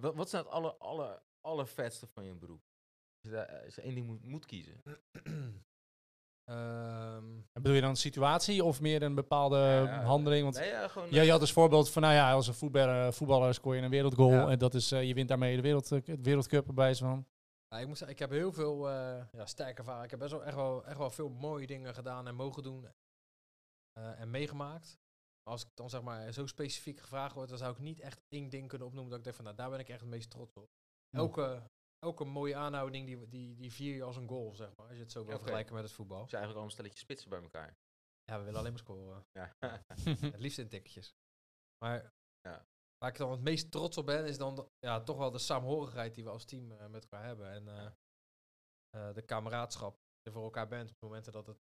Wat, 0.00 0.14
wat 0.14 0.26
is 0.26 0.32
nou 0.32 0.44
het 0.44 0.52
aller, 0.54 0.76
aller, 0.76 1.22
allervetste 1.40 2.06
van 2.06 2.24
je 2.24 2.34
beroep? 2.34 2.62
Als 2.62 3.30
je, 3.30 3.30
daar- 3.30 3.64
als 3.64 3.74
je 3.74 3.80
één 3.82 3.94
ding 3.94 4.06
moet, 4.06 4.24
moet 4.24 4.46
kiezen. 4.46 4.82
En 6.44 7.46
bedoel 7.52 7.74
je 7.74 7.80
dan 7.80 7.90
een 7.90 7.96
situatie 7.96 8.64
of 8.64 8.80
meer 8.80 9.02
een 9.02 9.14
bepaalde 9.14 9.56
Ja, 9.56 10.02
handeling? 10.02 10.42
Want 10.42 10.56
nee, 10.56 10.68
ja, 10.68 10.88
gewoon, 10.88 11.08
Ja, 11.10 11.18
eh, 11.18 11.24
je 11.24 11.30
had 11.30 11.40
als 11.40 11.52
voorbeeld 11.52 11.90
van, 11.90 12.02
nou 12.02 12.14
ja, 12.14 12.32
als 12.32 12.46
een 12.46 12.54
voetballer, 12.54 13.12
voetballer 13.12 13.54
scoor 13.54 13.76
je 13.76 13.82
een 13.82 13.90
wereldgoal. 13.90 14.30
Ja. 14.30 14.48
En 14.48 14.58
dat 14.58 14.74
is, 14.74 14.92
eh, 14.92 15.04
je 15.04 15.14
wint 15.14 15.28
daarmee 15.28 15.56
de 15.56 15.62
wereld, 15.62 15.92
eh, 15.92 16.14
wereldcup 16.22 16.66
bij 16.74 16.94
van. 16.94 17.26
ja, 17.68 17.78
ik, 17.78 17.86
moet 17.86 17.98
zeggen, 17.98 18.16
ik 18.16 18.22
heb 18.22 18.30
heel 18.30 18.52
veel 18.52 18.90
ja, 18.90 19.46
sterke 19.46 19.78
ervaring. 19.78 20.04
Ik 20.04 20.10
heb 20.10 20.18
best 20.18 20.32
wel 20.32 20.44
echt, 20.44 20.54
wel 20.54 20.86
echt 20.86 20.98
wel 20.98 21.10
veel 21.10 21.28
mooie 21.28 21.66
dingen 21.66 21.94
gedaan 21.94 22.28
en 22.28 22.34
mogen 22.34 22.62
doen 22.62 22.88
en 23.92 24.30
meegemaakt. 24.30 24.98
Als 25.42 25.62
ik 25.62 25.68
dan 25.74 25.90
zeg 25.90 26.02
maar 26.02 26.32
zo 26.32 26.46
specifiek 26.46 27.00
gevraagd 27.00 27.34
word, 27.34 27.48
dan 27.48 27.58
zou 27.58 27.72
ik 27.72 27.78
niet 27.78 28.00
echt 28.00 28.20
één 28.28 28.48
ding 28.48 28.68
kunnen 28.68 28.86
opnoemen 28.86 29.10
dat 29.10 29.18
ik 29.18 29.24
denk 29.24 29.36
van, 29.36 29.44
nou, 29.44 29.56
daar 29.56 29.70
ben 29.70 29.78
ik 29.78 29.88
echt 29.88 30.00
het 30.00 30.08
meest 30.08 30.30
trots 30.30 30.54
op. 30.54 30.68
Ja. 31.08 31.18
Elke, 31.18 31.62
elke 32.04 32.24
mooie 32.24 32.56
aanhouding, 32.56 33.06
die, 33.06 33.28
die, 33.28 33.54
die 33.54 33.72
vier 33.72 33.94
je 33.94 34.02
als 34.02 34.16
een 34.16 34.28
goal, 34.28 34.54
zeg 34.54 34.76
maar. 34.76 34.86
Als 34.86 34.96
je 34.96 35.02
het 35.02 35.12
zo 35.12 35.24
wil 35.24 35.38
vergelijken 35.38 35.74
met 35.74 35.82
het 35.84 35.92
voetbal. 35.92 36.18
Het 36.18 36.26
is 36.26 36.32
eigenlijk 36.32 36.60
al 36.62 36.66
een 36.68 36.74
stelletje 36.76 36.98
spitsen 36.98 37.30
bij 37.30 37.42
elkaar. 37.42 37.76
Ja, 38.24 38.38
we 38.38 38.44
willen 38.44 38.58
alleen 38.58 38.72
maar 38.72 38.80
scoren. 38.80 39.26
Ja. 39.32 39.54
Het 40.32 40.38
liefst 40.40 40.58
in 40.58 40.68
tikketjes. 40.68 41.14
Maar 41.84 42.12
Ja. 42.48 42.66
waar 42.98 43.10
ik 43.10 43.16
dan 43.16 43.30
het 43.30 43.40
meest 43.40 43.70
trots 43.70 43.96
op 43.98 44.06
ben, 44.06 44.26
is 44.26 44.38
dan 44.38 44.54
de- 44.54 44.68
ja, 44.78 45.02
toch 45.02 45.16
wel 45.16 45.30
de 45.30 45.38
saamhorigheid 45.38 46.14
die 46.14 46.24
we 46.24 46.30
als 46.30 46.44
team 46.44 46.72
eh, 46.72 46.86
met 46.86 47.02
elkaar 47.02 47.24
hebben. 47.24 47.50
En 47.50 47.68
eh, 47.68 47.86
eh, 48.90 49.14
de 49.14 49.22
kameraadschap 49.22 49.92
die 49.94 50.22
je 50.22 50.30
voor 50.32 50.44
elkaar 50.44 50.68
bent 50.68 50.90
op 50.90 50.96
momenten 51.00 51.32
dat 51.32 51.46
het, 51.46 51.58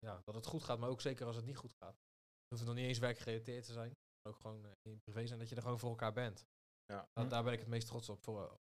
ja, 0.00 0.20
dat 0.24 0.34
het 0.34 0.46
goed 0.46 0.62
gaat, 0.64 0.78
maar 0.78 0.88
ook 0.88 1.00
zeker 1.00 1.26
als 1.26 1.36
het 1.36 1.44
niet 1.44 1.56
goed 1.56 1.72
gaat. 1.82 1.94
Het 1.94 2.48
hoeft 2.58 2.64
nog 2.64 2.74
niet 2.74 2.86
eens 2.86 2.98
werkgerelateerd 2.98 3.64
te 3.64 3.72
zijn. 3.72 3.88
Het 3.88 3.98
kan 4.22 4.32
ook 4.32 4.40
gewoon 4.40 4.74
in 4.82 5.00
privé 5.00 5.26
zijn 5.26 5.38
dat 5.38 5.48
je 5.48 5.54
er 5.54 5.62
gewoon 5.62 5.78
voor 5.78 5.90
elkaar 5.90 6.12
bent. 6.12 6.44
Ja. 6.92 7.08
Da- 7.12 7.24
daar 7.24 7.42
ben 7.44 7.52
ik 7.52 7.58
het 7.58 7.68
meest 7.68 7.86
trots 7.86 8.08
op 8.08 8.22
voor, 8.22 8.58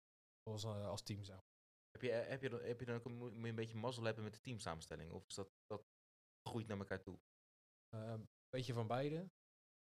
ons 0.46 0.64
eh, 0.64 0.86
als 0.88 1.02
team. 1.02 1.22
Zeg. 1.24 1.36
maar. 1.36 1.44
Heb 1.90 2.02
je, 2.02 2.10
heb, 2.10 2.42
je 2.42 2.48
dan, 2.48 2.60
heb 2.60 2.80
je 2.80 2.86
dan 2.86 2.94
ook 2.96 3.04
een, 3.04 3.14
moet 3.16 3.32
je 3.42 3.48
een 3.48 3.54
beetje 3.54 3.76
mazzel 3.76 4.04
hebben 4.04 4.24
met 4.24 4.32
de 4.34 4.40
teamsamenstelling? 4.40 5.10
Of 5.10 5.26
is 5.26 5.34
dat, 5.34 5.48
dat 5.66 5.84
groeit 6.48 6.66
naar 6.66 6.78
elkaar 6.78 7.02
toe? 7.02 7.18
Eh, 7.88 8.00
Een 8.10 8.28
beetje 8.48 8.72
van 8.72 8.86
beide. 8.86 9.30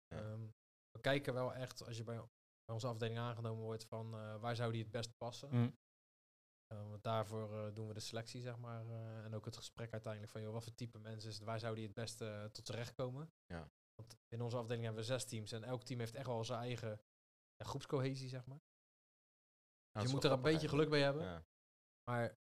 Ja. 0.08 0.18
Ehm, 0.22 0.48
we 0.92 1.00
kijken 1.02 1.34
wel 1.34 1.54
echt, 1.54 1.86
als 1.86 1.98
je 1.98 2.04
bij, 2.04 2.18
bij 2.66 2.74
onze 2.74 2.88
afdeling 2.88 3.18
aangenomen 3.20 3.64
wordt, 3.64 3.86
van 3.86 4.14
eh, 4.14 4.40
waar 4.40 4.56
zou 4.56 4.72
die 4.72 4.82
het 4.82 4.92
best 4.92 5.18
passen. 5.18 5.50
Mm. 5.52 5.78
Eh, 6.68 6.90
want 6.90 7.04
daarvoor 7.04 7.54
eh, 7.68 7.74
doen 7.76 7.88
we 7.88 7.94
de 7.94 8.00
selectie, 8.00 8.42
zeg 8.42 8.58
maar. 8.58 8.86
eh, 8.90 9.24
en 9.24 9.34
ook 9.34 9.46
het 9.46 9.56
gesprek 9.58 9.92
uiteindelijk 9.92 10.32
van, 10.32 10.42
joh, 10.42 10.52
wat 10.54 10.64
voor 10.64 10.74
type 10.74 11.00
mensen 11.00 11.30
is 11.30 11.36
het, 11.36 11.44
waar 11.46 11.60
zou 11.60 11.76
die 11.76 11.86
het 11.86 11.94
beste 11.94 12.26
eh, 12.30 12.46
tot 12.46 12.66
terecht 12.66 12.94
komen. 12.94 13.34
Ja. 13.46 13.72
Want 13.96 14.18
in 14.28 14.42
onze 14.42 14.58
afdeling 14.58 14.84
hebben 14.86 15.02
we 15.02 15.08
zes 15.08 15.26
teams 15.26 15.52
en 15.52 15.64
elk 15.64 15.84
team 15.84 16.00
heeft 16.00 16.16
echt 16.16 16.26
wel 16.28 16.44
zijn 16.44 16.60
eigen 16.60 17.02
ja, 17.56 17.66
groepscohesie, 17.66 18.30
zeg 18.30 18.46
maar. 18.46 18.62
Dus 19.96 20.04
dat 20.04 20.12
je 20.12 20.18
moet 20.18 20.24
er 20.24 20.32
een 20.32 20.42
beetje 20.54 20.68
geluk 20.68 20.90
bij 20.90 21.02
hebben. 21.02 21.22
eigenlijk. 21.22 21.50
Maar 22.10 22.38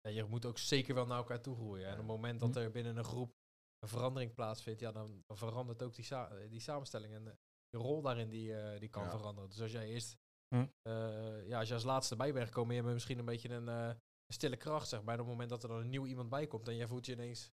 ja, 0.00 0.10
je 0.10 0.24
moet 0.24 0.46
ook 0.46 0.58
zeker 0.58 0.94
wel 0.94 1.06
naar 1.06 1.18
elkaar 1.18 1.40
toe 1.40 1.54
groeien. 1.56 1.84
En 1.84 1.90
op 1.90 1.96
Ja. 1.96 2.02
het 2.02 2.06
moment 2.16 2.40
dat 2.40 2.54
Hm. 2.54 2.60
er 2.60 2.70
binnen 2.70 2.96
een 2.96 3.04
groep 3.04 3.36
een 3.78 3.88
verandering 3.88 4.34
plaatsvindt, 4.34 4.80
ja, 4.80 4.92
dan, 4.92 5.22
dan 5.26 5.36
verandert 5.36 5.82
ook 5.82 5.94
die, 5.94 6.04
sa- 6.04 6.46
die 6.48 6.60
samenstelling. 6.60 7.14
En 7.14 7.38
je 7.68 7.78
rol 7.78 8.02
daarin 8.02 8.28
die, 8.28 8.54
eh, 8.60 8.80
die 8.80 8.88
kan 8.88 9.02
Ja. 9.02 9.10
veranderen. 9.10 9.50
Dus 9.50 9.60
als 9.60 9.72
jij 9.72 9.88
eerst, 9.88 10.16
Hm. 10.54 10.66
eh, 10.82 11.46
ja, 11.46 11.58
als 11.58 11.68
je 11.68 11.74
als 11.74 11.84
laatste 11.84 12.16
bij 12.16 12.32
bent 12.32 12.46
gekomen, 12.46 12.74
je 12.74 12.80
hebt 12.80 12.92
misschien 12.92 13.18
een 13.18 13.24
beetje 13.24 13.48
een, 13.48 13.68
eh, 13.68 13.90
stille 14.32 14.56
kracht, 14.56 14.88
zeg 14.88 15.02
maar. 15.02 15.14
En 15.14 15.20
op 15.20 15.26
het 15.26 15.34
moment 15.34 15.50
dat 15.50 15.62
er 15.62 15.68
dan 15.68 15.78
een 15.78 15.88
nieuw 15.90 16.06
iemand 16.06 16.28
bij 16.28 16.46
komt 16.46 16.68
en 16.68 16.76
jij 16.76 16.86
voelt 16.86 17.06
je 17.06 17.12
ineens 17.12 17.50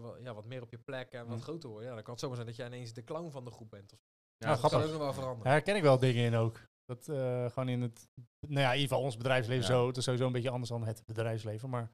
wat, 0.00 0.18
ja, 0.22 0.34
wat 0.34 0.44
meer 0.44 0.62
op 0.62 0.70
je 0.70 0.78
plek 0.78 1.12
en 1.12 1.26
wat 1.26 1.36
Hm. 1.38 1.42
groter 1.42 1.68
worden, 1.68 1.88
ja, 1.88 1.94
dan 1.94 2.02
kan 2.02 2.12
het 2.12 2.20
zomaar 2.22 2.36
zijn 2.36 2.48
dat 2.48 2.56
jij 2.56 2.66
ineens 2.66 2.92
de 2.92 3.04
clown 3.04 3.30
van 3.30 3.44
de 3.44 3.50
groep 3.50 3.70
bent. 3.70 3.92
Of, 3.92 3.98
Ja, 4.36 4.56
dat 4.60 4.70
kan 4.70 4.82
ook 4.82 4.88
nog 4.90 4.98
wel 4.98 5.12
veranderen. 5.12 5.44
Daar 5.44 5.52
herken 5.52 5.76
ik 5.76 5.82
wel 5.82 5.98
dingen 5.98 6.24
in 6.24 6.34
ook. 6.34 6.60
Dat 6.84 7.08
eh, 7.08 7.50
gewoon 7.50 7.68
in 7.68 7.82
het, 7.82 8.08
nou 8.40 8.60
ja, 8.60 8.68
in 8.72 8.78
ieder 8.80 8.88
geval 8.88 9.02
ons 9.04 9.16
bedrijfsleven 9.16 9.62
Ja. 9.62 9.68
zo. 9.70 9.86
Het 9.86 9.96
is 9.96 10.04
sowieso 10.04 10.26
een 10.26 10.32
beetje 10.32 10.50
anders 10.50 10.70
dan 10.70 10.84
het 10.84 11.04
bedrijfsleven. 11.04 11.70
Maar 11.70 11.92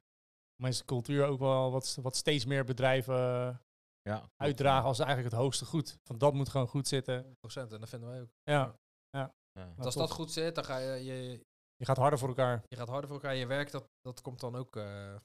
mensen 0.55 0.85
cultuur 0.85 1.25
ook 1.25 1.39
wel 1.39 1.71
wat, 1.71 1.97
wat 2.01 2.15
steeds 2.15 2.45
meer 2.45 2.63
bedrijven 2.63 3.15
eh, 3.15 3.57
Ja, 4.01 4.29
uitdragen 4.35 4.87
als 4.87 4.99
eigenlijk 4.99 5.29
het 5.31 5.41
hoogste 5.41 5.65
goed. 5.65 5.97
Van 6.03 6.17
dat 6.17 6.33
moet 6.33 6.49
gewoon 6.49 6.67
goed 6.67 6.87
zitten. 6.87 7.25
100% 7.25 7.27
en 7.53 7.79
dat 7.79 7.89
vinden 7.89 8.09
wij 8.09 8.21
ook. 8.21 8.31
Ja, 8.43 8.79
Ja. 9.17 9.33
Want 9.53 9.85
als 9.85 9.95
dat 9.95 10.11
goed 10.11 10.31
zit, 10.31 10.55
dan 10.55 10.63
ga 10.63 10.77
je, 10.77 11.03
je, 11.03 11.45
je 11.75 11.85
gaat 11.85 11.97
harder 11.97 12.19
voor 12.19 12.27
elkaar 12.27 12.63
je 12.67 12.75
gaat 12.75 12.87
harder 12.87 13.09
voor 13.09 13.19
elkaar. 13.19 13.35
Je 13.35 13.45
werk, 13.45 13.71
dat, 13.71 13.89
dat 14.01 14.21
komt 14.21 14.39
dan 14.39 14.55
ook 14.55 14.75
eh, 14.75 15.15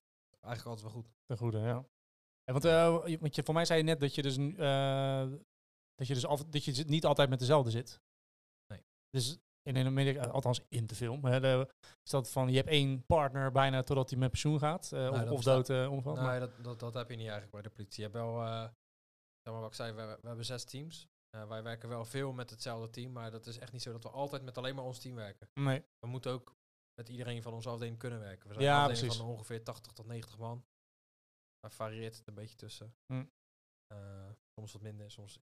eigenlijk 0.41 0.67
altijd 0.67 0.81
wel 0.83 0.91
goed. 0.91 1.07
ten 1.25 1.37
goede. 1.37 1.59
Ja. 1.59 1.87
En 2.45 2.53
want, 2.53 2.65
eh, 2.65 3.19
want 3.21 3.35
je, 3.35 3.43
voor 3.43 3.55
mij 3.55 3.65
zei 3.65 3.79
je 3.79 3.85
net 3.85 4.01
dat 4.01 4.15
je 4.15 4.23
dus, 4.23 4.37
eh, 4.37 5.31
dat 5.95 6.07
je 6.07 6.15
dus 6.15 6.27
af, 6.27 6.45
dat 6.45 6.65
je 6.65 6.85
niet 6.87 7.05
altijd 7.05 7.29
met 7.29 7.39
dezelfde 7.39 7.71
zit. 7.71 8.01
Nee. 8.67 8.85
Dus 9.11 9.39
in 9.67 9.77
een 9.77 9.87
Amerika, 9.87 10.27
althans 10.27 10.61
in 10.69 10.87
de 10.87 10.95
film, 10.95 11.25
hè, 11.25 11.41
de, 11.41 11.69
is 12.05 12.11
dat 12.11 12.31
van 12.31 12.49
je 12.51 12.57
hebt 12.57 12.69
één 12.69 13.05
partner 13.07 13.53
bijna 13.53 13.83
totdat 13.83 14.11
hij 14.11 14.19
met 14.19 14.31
pensioen 14.31 14.59
gaat. 14.59 14.93
eh, 14.93 15.09
of, 15.11 15.19
dat 15.19 15.29
of 15.31 15.37
bestaat- 15.37 15.67
dood 15.67 15.89
omvalt. 15.89 16.21
Nee, 16.21 16.41
dat, 16.41 16.65
dat, 16.65 16.81
dat 16.81 16.95
heb 16.95 17.09
je 17.11 17.17
niet 17.17 17.29
eigenlijk 17.29 17.53
bij 17.53 17.63
de 17.63 17.71
politie. 17.71 17.97
Je 18.05 18.11
hebt 18.11 18.15
wel, 18.23 18.43
eh, 18.43 18.61
zeg 19.43 19.53
maar 19.53 19.61
wat 19.61 19.71
ik 19.71 19.75
zei, 19.77 19.93
we, 19.93 20.19
we 20.23 20.27
hebben 20.27 20.45
zes 20.45 20.65
teams. 20.65 21.09
Wij 21.49 21.63
werken 21.63 21.89
wel 21.89 22.05
veel 22.05 22.33
met 22.33 22.51
hetzelfde 22.51 22.91
team, 22.91 23.13
maar 23.13 23.31
dat 23.31 23.47
is 23.47 23.59
echt 23.59 23.73
niet 23.73 23.83
zo 23.83 23.93
dat 23.93 24.03
we 24.03 24.11
altijd 24.11 24.43
met 24.43 24.59
alleen 24.59 24.75
maar 24.75 24.85
ons 24.85 24.99
team 24.99 25.15
werken. 25.15 25.49
nee. 25.55 25.85
We 25.99 26.07
moeten 26.07 26.31
ook 26.33 26.55
met 26.95 27.09
iedereen 27.09 27.43
van 27.43 27.53
onze 27.53 27.69
afdeling 27.69 27.99
kunnen 27.99 28.21
werken. 28.21 28.49
We 28.49 28.55
zijn 28.55 28.67
Ja, 28.67 28.77
afdeling 28.77 29.01
precies. 29.01 29.19
van 29.21 29.29
ongeveer 29.31 29.63
80 29.63 29.93
tot 29.93 30.07
90 30.07 30.39
man. 30.39 30.65
Daar 31.61 31.71
varieert 31.73 32.17
het 32.17 32.27
een 32.29 32.35
beetje 32.35 32.57
tussen. 32.57 32.95
Hm. 33.13 33.25
Soms 34.55 34.73
wat 34.73 34.83
minder, 34.83 35.11
soms... 35.11 35.41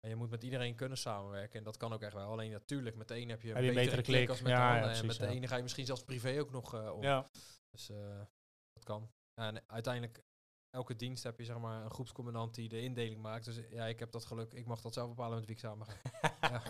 Maar 0.00 0.10
je 0.10 0.16
moet 0.16 0.30
met 0.30 0.42
iedereen 0.42 0.74
kunnen 0.74 0.98
samenwerken 0.98 1.58
en 1.58 1.64
dat 1.64 1.76
kan 1.76 1.92
ook 1.92 2.02
echt 2.02 2.12
wel. 2.12 2.30
Alleen 2.30 2.50
natuurlijk, 2.50 2.96
met 2.96 3.08
de 3.08 3.16
een 3.16 3.28
heb 3.28 3.42
je 3.42 3.48
een 3.48 3.54
Heb 3.54 3.62
je 3.64 3.68
een 3.68 3.74
betere, 3.74 3.96
betere 3.96 4.02
klik 4.02 4.16
klik. 4.16 4.28
als 4.28 4.40
met 4.40 4.52
Ja, 4.52 4.72
de 4.80 4.86
ja, 4.88 4.92
en 4.94 5.06
met 5.06 5.16
de 5.16 5.24
ja. 5.24 5.30
ene 5.30 5.46
ga 5.48 5.56
je 5.56 5.62
misschien 5.62 5.86
zelfs 5.86 6.04
privé 6.04 6.40
ook 6.40 6.50
nog 6.50 6.74
eh 6.74 6.92
om. 6.94 7.02
Ja. 7.02 7.30
Dus 7.70 7.90
eh, 7.90 8.20
dat 8.72 8.84
kan. 8.84 9.10
Ja, 9.34 9.46
en 9.46 9.62
uiteindelijk, 9.68 10.22
elke 10.70 10.96
dienst 10.96 11.22
heb 11.22 11.38
je 11.38 11.44
zeg 11.44 11.58
maar 11.58 11.84
een 11.84 11.90
groepscommandant 11.90 12.54
die 12.54 12.68
de 12.68 12.80
indeling 12.82 13.22
maakt. 13.22 13.44
Dus 13.44 13.60
ja, 13.70 13.86
ik 13.86 13.98
heb 13.98 14.10
dat 14.12 14.24
geluk. 14.24 14.52
Ik 14.52 14.66
mag 14.66 14.80
dat 14.80 14.94
zelf 14.94 15.08
bepalen 15.08 15.36
met 15.36 15.46
wie 15.46 15.54
ik 15.54 15.60
samen 15.60 15.86
ga. 15.86 15.96
ja, 16.40 16.62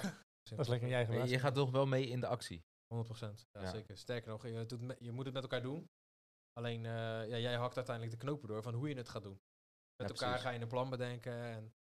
dat 0.43 0.59
is 0.59 0.69
lekker 0.69 0.89
jij 0.89 1.07
gewaar. 1.07 1.27
je 1.29 1.39
gaat 1.39 1.55
toch 1.55 1.71
wel 1.71 1.87
mee 1.87 2.07
in 2.07 2.21
de 2.21 2.27
actie. 2.27 2.65
100%. 2.95 2.99
Ja, 3.53 3.61
Ja. 3.61 3.71
zeker. 3.71 3.99
Sterker 3.99 4.31
nog, 4.31 4.47
je, 4.47 4.67
doet 4.67 4.81
me- 4.81 4.97
je 4.99 5.13
moet 5.13 5.25
het 5.25 5.35
met 5.35 5.43
elkaar 5.43 5.63
doen. 5.63 5.91
Alleen, 6.53 6.87
eh, 6.87 6.93
ja, 7.29 7.39
jij 7.39 7.55
hakt 7.55 7.77
uiteindelijk 7.77 8.19
de 8.19 8.25
knopen 8.25 8.49
door 8.49 8.63
van 8.63 8.75
hoe 8.75 8.89
je 8.89 8.95
het 8.97 9.09
gaat 9.09 9.23
doen. 9.23 9.41
Met 10.03 10.09
Ja, 10.09 10.15
elkaar 10.15 10.29
precies. 10.29 10.47
ga 10.47 10.51
je 10.51 10.61
een 10.61 10.69
plan 10.69 10.91
bedenken. 10.91 11.33
En, 11.43 11.75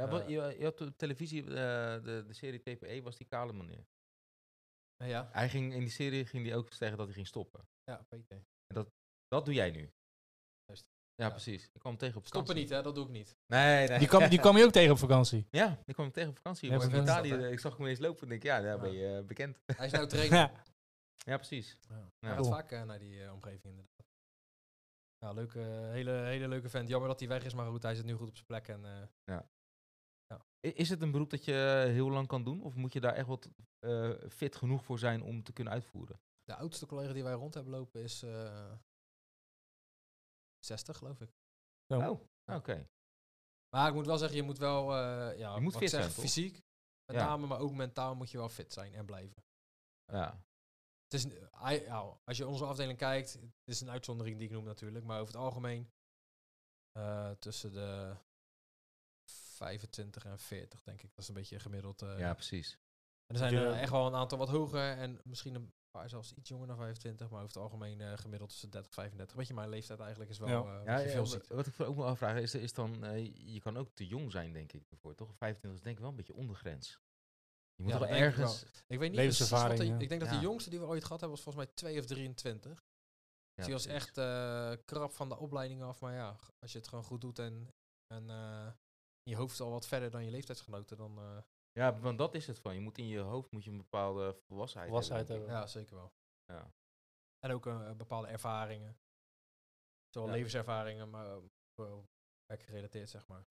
Ja, 0.00 0.08
wat, 0.08 0.20
Eh. 0.22 0.28
je, 0.28 0.56
je 0.58 0.64
had 0.64 0.80
op 0.80 0.96
televisie, 0.96 1.42
eh, 1.42 1.48
de, 2.04 2.24
de 2.26 2.32
serie 2.32 2.60
TPE 2.62 3.02
was 3.02 3.16
die 3.16 3.26
kale 3.26 3.52
meneer. 3.52 3.86
eh, 4.96 5.08
ja, 5.08 5.28
Hij 5.32 5.48
ging, 5.48 5.72
in 5.72 5.80
die 5.80 5.90
serie 5.90 6.26
ging 6.26 6.46
hij 6.46 6.56
ook 6.56 6.72
zeggen 6.72 6.96
dat 6.98 7.06
hij 7.06 7.14
ging 7.14 7.26
stoppen. 7.26 7.68
ja, 7.84 8.02
Peter. 8.08 8.44
Dat 9.28 9.44
doe 9.44 9.54
jij 9.54 9.70
nu. 9.70 9.92
Juist. 10.64 10.84
Ja, 11.14 11.24
Ja. 11.24 11.30
precies. 11.30 11.64
Ik 11.64 11.70
kwam 11.80 11.92
hem 11.92 12.00
tegen 12.00 12.16
op 12.16 12.26
Stoppen 12.26 12.46
vakantie. 12.46 12.62
niet, 12.62 12.76
hè? 12.76 12.82
Dat 12.82 12.94
doe 12.94 13.04
ik 13.04 13.10
niet. 13.10 13.36
Nee, 13.46 13.88
nee. 13.88 13.98
Die 13.98 14.08
kwam, 14.08 14.28
die 14.28 14.38
kwam 14.40 14.56
je 14.56 14.64
ook 14.64 14.72
tegen 14.72 14.92
op 14.92 14.98
vakantie. 14.98 15.46
Ja, 15.60 15.78
die 15.84 15.94
kwam 15.94 16.06
ik 16.06 16.12
tegen 16.12 16.30
op 16.30 16.36
vakantie. 16.36 16.70
Ja, 16.70 16.82
in 16.82 17.02
Italië. 17.02 17.34
Ik 17.34 17.58
zag 17.58 17.76
hem 17.76 17.86
eens 17.86 17.98
lopen 17.98 18.22
en 18.22 18.28
denk, 18.28 18.42
ja, 18.42 18.60
daar 18.60 18.78
ben 18.78 18.92
Ja. 18.92 19.08
je 19.08 19.16
eh, 19.18 19.24
bekend. 19.24 19.58
Hij 19.76 19.86
is 19.86 19.92
nou 19.92 20.06
trainer. 20.16 20.38
Ja. 20.38 20.62
Ja, 21.16 21.36
precies. 21.36 21.78
Ja. 21.88 21.94
Ja. 21.96 22.08
Hij 22.18 22.30
gaat 22.30 22.38
Cool. 22.40 22.50
vaak 22.52 22.70
eh, 22.72 22.82
naar 22.82 22.98
die 22.98 23.22
eh, 23.24 23.32
omgeving 23.32 23.64
inderdaad. 23.64 24.06
Ja, 25.18 25.32
leuke, 25.32 25.58
hele, 25.92 26.10
hele 26.12 26.48
leuke 26.48 26.68
vent. 26.68 26.88
Jammer 26.88 27.08
dat 27.08 27.18
hij 27.20 27.28
weg 27.28 27.44
is, 27.44 27.54
maar 27.54 27.70
goed, 27.70 27.82
hij 27.82 27.94
zit 27.94 28.04
nu 28.04 28.14
goed 28.14 28.28
op 28.28 28.34
zijn 28.34 28.46
plek. 28.46 28.68
En, 28.68 28.84
eh, 28.84 29.36
I- 29.36 29.42
Is 30.60 30.88
het 30.88 31.02
een 31.02 31.10
beroep 31.10 31.30
dat 31.30 31.44
je 31.44 31.84
heel 31.88 32.10
lang 32.10 32.26
kan 32.26 32.44
doen? 32.44 32.62
Of 32.62 32.74
moet 32.74 32.92
je 32.92 33.00
daar 33.00 33.14
echt 33.14 33.26
wat 33.26 33.48
eh, 33.78 34.12
fit 34.28 34.56
genoeg 34.56 34.84
voor 34.84 34.98
zijn 34.98 35.22
om 35.22 35.42
te 35.42 35.52
kunnen 35.52 35.72
uitvoeren? 35.72 36.20
de 36.44 36.56
oudste 36.56 36.86
collega 36.86 37.12
die 37.12 37.22
wij 37.22 37.32
rond 37.32 37.54
hebben 37.54 37.72
lopen 37.72 38.02
is 38.02 38.22
eh 38.22 38.72
60, 40.58 40.96
geloof 40.96 41.20
ik. 41.20 41.30
Zo. 41.92 41.98
Oh, 42.10 42.20
oké. 42.56 42.88
Maar 43.68 43.88
ik 43.88 43.94
moet 43.94 44.06
wel 44.06 44.18
zeggen, 44.18 44.36
je 44.36 44.42
moet 44.42 44.58
wel, 44.58 44.94
eh 44.94 45.38
ja, 45.38 45.54
Je 45.54 45.60
moet 45.60 45.76
fit 45.76 45.90
zeg, 45.90 46.00
zijn, 46.00 46.12
fysiek, 46.12 46.52
met 47.04 47.16
Ja. 47.16 47.26
name, 47.26 47.46
maar 47.46 47.58
ook 47.58 47.72
mentaal 47.72 48.14
moet 48.14 48.30
je 48.30 48.38
wel 48.38 48.48
fit 48.48 48.72
zijn 48.72 48.94
en 48.94 49.06
blijven. 49.06 49.44
Ja. 50.12 50.44
Het 51.02 51.12
is, 51.14 51.26
als 52.24 52.36
je 52.36 52.46
onze 52.46 52.64
afdeling 52.64 52.98
kijkt, 52.98 53.32
het 53.32 53.52
is 53.64 53.80
een 53.80 53.90
uitzondering 53.90 54.36
die 54.38 54.46
ik 54.46 54.52
noem 54.52 54.64
natuurlijk, 54.64 55.04
maar 55.04 55.20
over 55.20 55.34
het 55.34 55.42
algemeen 55.42 55.90
eh, 56.92 57.30
tussen 57.30 57.72
de 57.72 58.16
25 59.56 60.24
en 60.24 60.38
40, 60.38 60.82
denk 60.82 61.02
ik. 61.02 61.08
Dat 61.10 61.18
is 61.18 61.28
een 61.28 61.34
beetje 61.34 61.58
gemiddeld. 61.60 62.02
eh. 62.02 62.18
ja, 62.18 62.34
precies. 62.34 62.72
En 63.26 63.34
er 63.34 63.36
zijn 63.38 63.54
er 63.54 63.72
echt 63.72 63.90
wel 63.90 64.06
een 64.06 64.14
aantal 64.14 64.38
wat 64.38 64.48
hoger 64.48 64.96
en 64.96 65.20
misschien 65.24 65.54
een 65.54 65.72
paar 65.90 66.08
zelfs 66.08 66.32
iets 66.32 66.48
jonger 66.48 66.66
dan 66.66 66.76
25, 66.76 67.30
maar 67.30 67.42
over 67.42 67.54
het 67.54 67.62
algemeen 67.62 68.00
eh, 68.00 68.12
gemiddeld 68.18 68.50
tussen 68.50 68.70
30 68.70 68.88
en 68.90 68.94
35. 68.96 69.36
Weet 69.36 69.46
je, 69.46 69.54
mijn 69.54 69.68
leeftijd 69.68 70.00
eigenlijk 70.00 70.30
is 70.30 70.38
wel 70.38 70.48
Ja. 70.48 70.54
eh, 70.58 70.62
wat 70.76 70.84
Ja, 70.86 70.98
je 70.98 71.06
ja, 71.06 71.12
veel 71.12 71.26
ziet. 71.26 71.46
wat 71.48 71.66
ik 71.66 71.80
ook 71.80 71.96
wel 71.96 72.06
afvraag 72.06 72.38
is, 72.40 72.54
is 72.54 72.72
dan, 72.72 73.04
eh, 73.04 73.34
je 73.52 73.60
kan 73.60 73.76
ook 73.76 73.88
te 73.94 74.06
jong 74.06 74.30
zijn, 74.32 74.52
denk 74.52 74.72
ik, 74.72 74.84
ervoor, 74.90 75.14
toch? 75.14 75.34
25 75.34 75.78
is 75.78 75.84
denk 75.84 75.94
ik 75.96 76.00
wel 76.00 76.10
een 76.10 76.16
beetje 76.16 76.34
ondergrens. 76.34 77.00
Je 77.74 77.82
moet 77.82 77.92
Ja, 77.92 77.98
wel 77.98 78.08
denk 78.08 78.20
ik 78.20 78.26
ergens... 78.26 78.62
Ik 78.86 78.98
weet 78.98 79.10
niet 79.10 79.20
precies 79.20 79.48
wat 79.48 79.60
Levenservaring, 79.60 79.96
de-. 79.98 80.02
Ik 80.02 80.08
denk 80.08 80.20
dat 80.20 80.30
Ja. 80.30 80.36
de 80.36 80.42
jongste 80.42 80.70
die 80.70 80.78
we 80.78 80.84
ooit 80.86 81.04
gehad 81.04 81.20
hebben 81.20 81.36
was 81.36 81.42
volgens 81.44 81.64
mij 81.64 81.74
2 81.74 81.98
of 81.98 82.04
23. 82.06 82.72
Ja, 82.72 82.82
Dus 83.54 83.64
die 83.64 83.74
was 83.74 83.86
echt 83.86 84.18
eh, 84.18 84.72
krap 84.84 85.12
van 85.12 85.28
de 85.28 85.36
opleiding 85.38 85.82
af. 85.82 86.00
Maar 86.00 86.14
ja, 86.14 86.36
als 86.58 86.72
je 86.72 86.78
het 86.78 86.88
gewoon 86.88 87.04
goed 87.04 87.20
doet 87.20 87.38
en, 87.38 87.68
en 88.14 88.30
eh, 88.30 88.66
je 89.30 89.36
hoofd 89.36 89.60
al 89.60 89.70
wat 89.70 89.86
verder 89.86 90.10
dan 90.10 90.24
je 90.24 90.30
leeftijdsgenoten, 90.30 90.96
dan 90.96 91.18
eh, 91.18 91.38
Ja, 91.72 91.98
want 91.98 92.18
dat 92.18 92.34
is 92.34 92.46
het 92.46 92.58
van. 92.58 92.74
Je 92.74 92.80
moet 92.80 92.98
in 92.98 93.06
je 93.06 93.18
hoofd 93.18 93.50
moet 93.50 93.64
je 93.64 93.70
een 93.70 93.76
bepaalde 93.76 94.34
volwassenheid, 94.46 94.88
Volwassenheid 94.88 95.28
hebben. 95.28 95.48
ja, 95.48 95.66
zeker 95.66 95.96
wel. 95.96 96.12
Ja. 96.46 96.72
En 97.38 97.50
ook 97.50 97.66
eh, 97.66 97.92
bepaalde 97.92 98.28
ervaringen. 98.28 98.98
Zowel 100.08 100.28
Ja. 100.28 100.34
levenservaringen, 100.34 101.10
maar 101.10 101.40
wel 101.74 102.08
werkgerelateerd, 102.46 103.08
zeg 103.10 103.26
maar. 103.26 103.46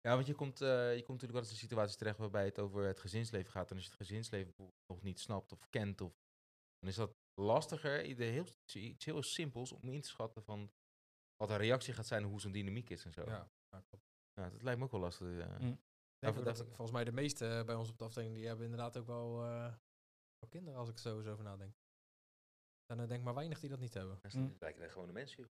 Ja, 0.00 0.14
want 0.14 0.26
je 0.26 0.34
komt, 0.34 0.60
eh, 0.60 0.68
je 0.68 1.02
komt 1.02 1.20
natuurlijk 1.20 1.32
wel 1.32 1.42
eens 1.42 1.50
in 1.50 1.56
situaties 1.56 1.96
terecht 1.96 2.18
waarbij 2.18 2.44
het 2.44 2.58
over 2.58 2.84
het 2.86 3.00
gezinsleven 3.00 3.50
gaat. 3.50 3.70
En 3.70 3.76
als 3.76 3.84
je 3.84 3.90
het 3.90 4.00
gezinsleven 4.00 4.46
bijvoorbeeld 4.46 4.78
nog 4.86 5.02
niet 5.02 5.20
snapt 5.20 5.52
of 5.52 5.68
kent, 5.68 6.00
of, 6.00 6.12
dan 6.78 6.88
is 6.88 6.96
dat 6.96 7.16
lastiger. 7.34 8.00
heel, 8.16 8.46
iets 8.72 9.04
heel 9.04 9.22
simpels 9.22 9.72
om 9.72 9.88
in 9.88 10.00
te 10.00 10.08
schatten 10.08 10.42
van 10.42 10.72
wat 11.36 11.50
een 11.50 11.56
reactie 11.56 11.94
gaat 11.94 12.06
zijn 12.06 12.22
en 12.22 12.28
hoe 12.28 12.40
zo'n 12.40 12.52
dynamiek 12.52 12.90
is 12.90 13.04
en 13.04 13.12
zo. 13.12 13.22
Ja, 13.24 13.50
ja, 13.70 13.80
klopt. 13.80 14.04
Ja, 14.40 14.50
dat 14.50 14.62
lijkt 14.62 14.78
me 14.78 14.84
ook 14.84 14.90
wel 14.92 15.00
lastig. 15.00 15.38
eh. 15.38 15.58
Mm. 15.58 15.70
Ik 15.70 16.18
denk 16.18 16.34
voor 16.34 16.42
ook 16.42 16.44
dat- 16.44 16.56
dat 16.56 16.66
volgens 16.66 16.90
mij 16.90 17.04
de 17.04 17.12
meeste 17.12 17.48
eh, 17.48 17.64
bij 17.64 17.74
ons 17.74 17.90
op 17.90 17.98
de 17.98 18.04
afdeling, 18.04 18.34
die 18.34 18.46
hebben 18.46 18.64
inderdaad 18.64 18.96
ook 18.96 19.06
wel, 19.06 19.44
eh, 19.44 19.72
kinderen, 20.48 20.78
als 20.78 20.88
ik 20.88 20.94
er 20.94 21.00
zo 21.00 21.18
eens 21.18 21.26
over 21.26 21.44
nadenk. 21.44 21.74
En 22.86 23.00
ik 23.00 23.08
denk 23.08 23.24
maar 23.24 23.34
weinig 23.34 23.60
die 23.60 23.70
dat 23.70 23.78
niet 23.78 23.94
hebben. 23.94 24.18
Dat 24.22 24.32
Mm. 24.32 24.56
lijken 24.58 24.80
net 24.80 24.90
gewone 24.92 25.12
mensen. 25.12 25.42
joh. 25.42 25.50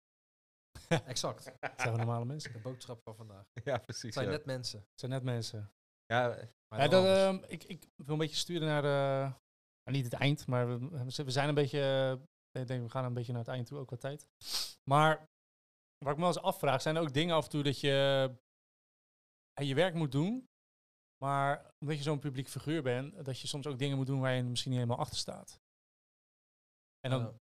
exact. 1.07 1.45
Het 1.59 1.81
zijn 1.81 1.97
normale 1.97 2.25
mensen. 2.25 2.53
De 2.53 2.59
boodschap 2.59 3.01
van 3.01 3.15
vandaag. 3.15 3.45
ja, 3.63 3.77
precies. 3.77 4.03
Het 4.03 4.13
zijn 4.13 4.25
ja. 4.25 4.31
net 4.31 4.45
mensen. 4.45 4.79
Het 4.79 4.99
zijn 4.99 5.11
net 5.11 5.23
mensen. 5.23 5.71
Ja, 6.05 6.27
Maar 6.67 6.79
Ja, 6.81 6.87
dan 6.87 7.03
dat, 7.03 7.17
ehm, 7.17 7.51
ik, 7.51 7.63
ik 7.63 7.89
wil 7.95 8.13
een 8.13 8.17
beetje 8.17 8.35
sturen 8.35 8.67
naar 8.67 9.39
niet 9.83 10.03
het 10.05 10.13
eind, 10.13 10.47
maar 10.47 10.79
we, 10.79 11.03
we 11.23 11.31
zijn 11.31 11.49
een 11.49 11.55
beetje... 11.55 11.79
eh, 12.51 12.61
ik 12.61 12.67
denk, 12.67 12.83
we 12.83 12.89
gaan 12.89 13.05
een 13.05 13.13
beetje 13.13 13.31
naar 13.31 13.41
het 13.41 13.51
eind 13.51 13.67
toe, 13.67 13.79
ook 13.79 13.89
wat 13.89 13.99
tijd. 13.99 14.27
Maar 14.83 15.17
waar 15.97 16.11
ik 16.13 16.19
me 16.19 16.25
wel 16.25 16.27
eens 16.27 16.39
afvraag, 16.41 16.81
zijn 16.81 16.95
er 16.95 17.01
ook 17.01 17.13
dingen 17.13 17.35
af 17.35 17.43
en 17.43 17.49
toe 17.49 17.63
dat 17.63 17.79
je 17.79 18.35
eh, 19.57 19.67
je 19.67 19.75
werk 19.75 19.93
moet 19.93 20.11
doen, 20.11 20.47
maar 21.23 21.71
omdat 21.79 21.97
je 21.97 22.03
zo'n 22.03 22.19
publiek 22.19 22.47
figuur 22.47 22.83
bent, 22.83 23.25
dat 23.25 23.39
je 23.39 23.47
soms 23.47 23.67
ook 23.67 23.79
dingen 23.79 23.97
moet 23.97 24.07
doen 24.07 24.19
waar 24.19 24.33
je 24.33 24.43
misschien 24.43 24.71
niet 24.71 24.79
helemaal 24.79 25.03
achter 25.03 25.17
staat. 25.17 25.59
En 26.99 27.09
dan, 27.09 27.39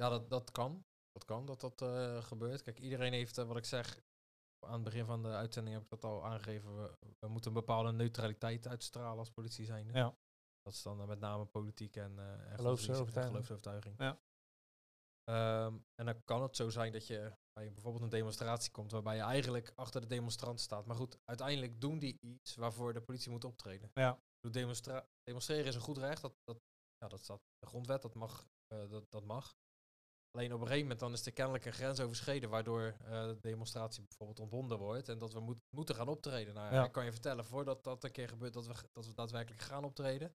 ja, 0.00 0.08
dat, 0.08 0.30
dat 0.30 0.50
kan. 0.50 0.84
Dat 1.12 1.24
kan 1.24 1.46
dat 1.46 1.60
dat 1.60 1.82
eh, 1.82 2.22
gebeurt. 2.22 2.62
Kijk, 2.62 2.78
iedereen 2.78 3.12
heeft, 3.12 3.38
eh, 3.38 3.46
wat 3.46 3.56
ik 3.56 3.64
zeg, 3.64 4.00
aan 4.66 4.72
het 4.72 4.82
begin 4.82 5.04
van 5.04 5.22
de 5.22 5.28
uitzending 5.28 5.74
heb 5.74 5.84
ik 5.84 5.90
dat 5.90 6.04
al 6.04 6.24
aangegeven. 6.24 6.76
We, 6.76 6.96
we 7.18 7.28
moeten 7.28 7.50
een 7.50 7.56
bepaalde 7.56 7.92
neutraliteit 7.92 8.66
uitstralen 8.66 9.18
als 9.18 9.30
politie 9.30 9.64
zijn. 9.64 9.92
Ja. 9.92 10.16
Dat 10.62 10.72
is 10.72 10.82
dan 10.82 11.00
eh, 11.00 11.06
met 11.06 11.20
name 11.20 11.44
politiek 11.44 11.96
en, 11.96 12.18
eh 12.18 12.50
en 12.50 12.56
Geloofsovertuiging. 12.56 13.24
en 13.24 13.26
geloofsovertuiging. 13.26 13.94
Ja. 13.98 14.18
Ehm, 15.30 15.76
en 15.94 16.04
dan 16.06 16.24
kan 16.24 16.42
het 16.42 16.56
zo 16.56 16.68
zijn 16.70 16.92
dat 16.92 17.06
je 17.06 17.32
bij 17.52 17.72
bijvoorbeeld 17.72 18.02
een 18.04 18.08
demonstratie 18.10 18.70
komt 18.70 18.90
waarbij 18.92 19.16
je 19.16 19.22
eigenlijk 19.22 19.72
achter 19.74 20.00
de 20.00 20.06
demonstrant 20.06 20.60
staat. 20.60 20.86
Maar 20.86 20.96
goed, 20.96 21.18
uiteindelijk 21.24 21.80
doen 21.80 21.98
die 21.98 22.18
iets 22.20 22.54
waarvoor 22.54 22.92
de 22.92 23.02
politie 23.02 23.30
moet 23.30 23.44
optreden. 23.44 23.90
Ja. 23.94 24.20
Demonstra- 24.50 25.06
demonstreren 25.22 25.66
is 25.66 25.74
een 25.74 25.80
goed 25.80 25.98
recht. 25.98 26.22
Dat, 26.22 26.34
dat, 26.44 26.58
ja, 26.98 27.08
dat 27.08 27.20
staat 27.22 27.38
in 27.38 27.56
de 27.58 27.66
grondwet, 27.66 28.02
dat 28.02 28.14
mag, 28.14 28.46
eh, 28.66 28.88
dat, 28.88 29.10
dat 29.10 29.24
mag. 29.24 29.54
Alleen 30.30 30.52
op 30.52 30.60
een 30.60 30.66
gegeven 30.66 30.82
moment 30.82 31.00
dan 31.00 31.12
is 31.12 31.26
er 31.26 31.32
kennelijk 31.32 31.64
een 31.64 31.72
grens 31.72 32.00
overschreden, 32.00 32.50
waardoor 32.50 32.82
eh, 32.82 33.26
de 33.26 33.38
demonstratie 33.40 34.02
bijvoorbeeld 34.02 34.40
ontbonden 34.40 34.78
wordt 34.78 35.08
en 35.08 35.18
dat 35.18 35.32
we 35.32 35.40
moet, 35.40 35.58
moeten 35.70 35.94
gaan 35.94 36.08
optreden. 36.08 36.54
Nou, 36.54 36.74
Ja. 36.74 36.84
ik 36.84 36.92
kan 36.92 37.04
je 37.04 37.12
vertellen, 37.12 37.44
voordat 37.44 37.84
dat 37.84 38.04
een 38.04 38.10
keer 38.12 38.28
gebeurt, 38.28 38.52
dat 38.52 38.66
we, 38.66 38.74
dat 38.92 39.06
we 39.06 39.14
daadwerkelijk 39.14 39.62
gaan 39.62 39.84
optreden, 39.84 40.34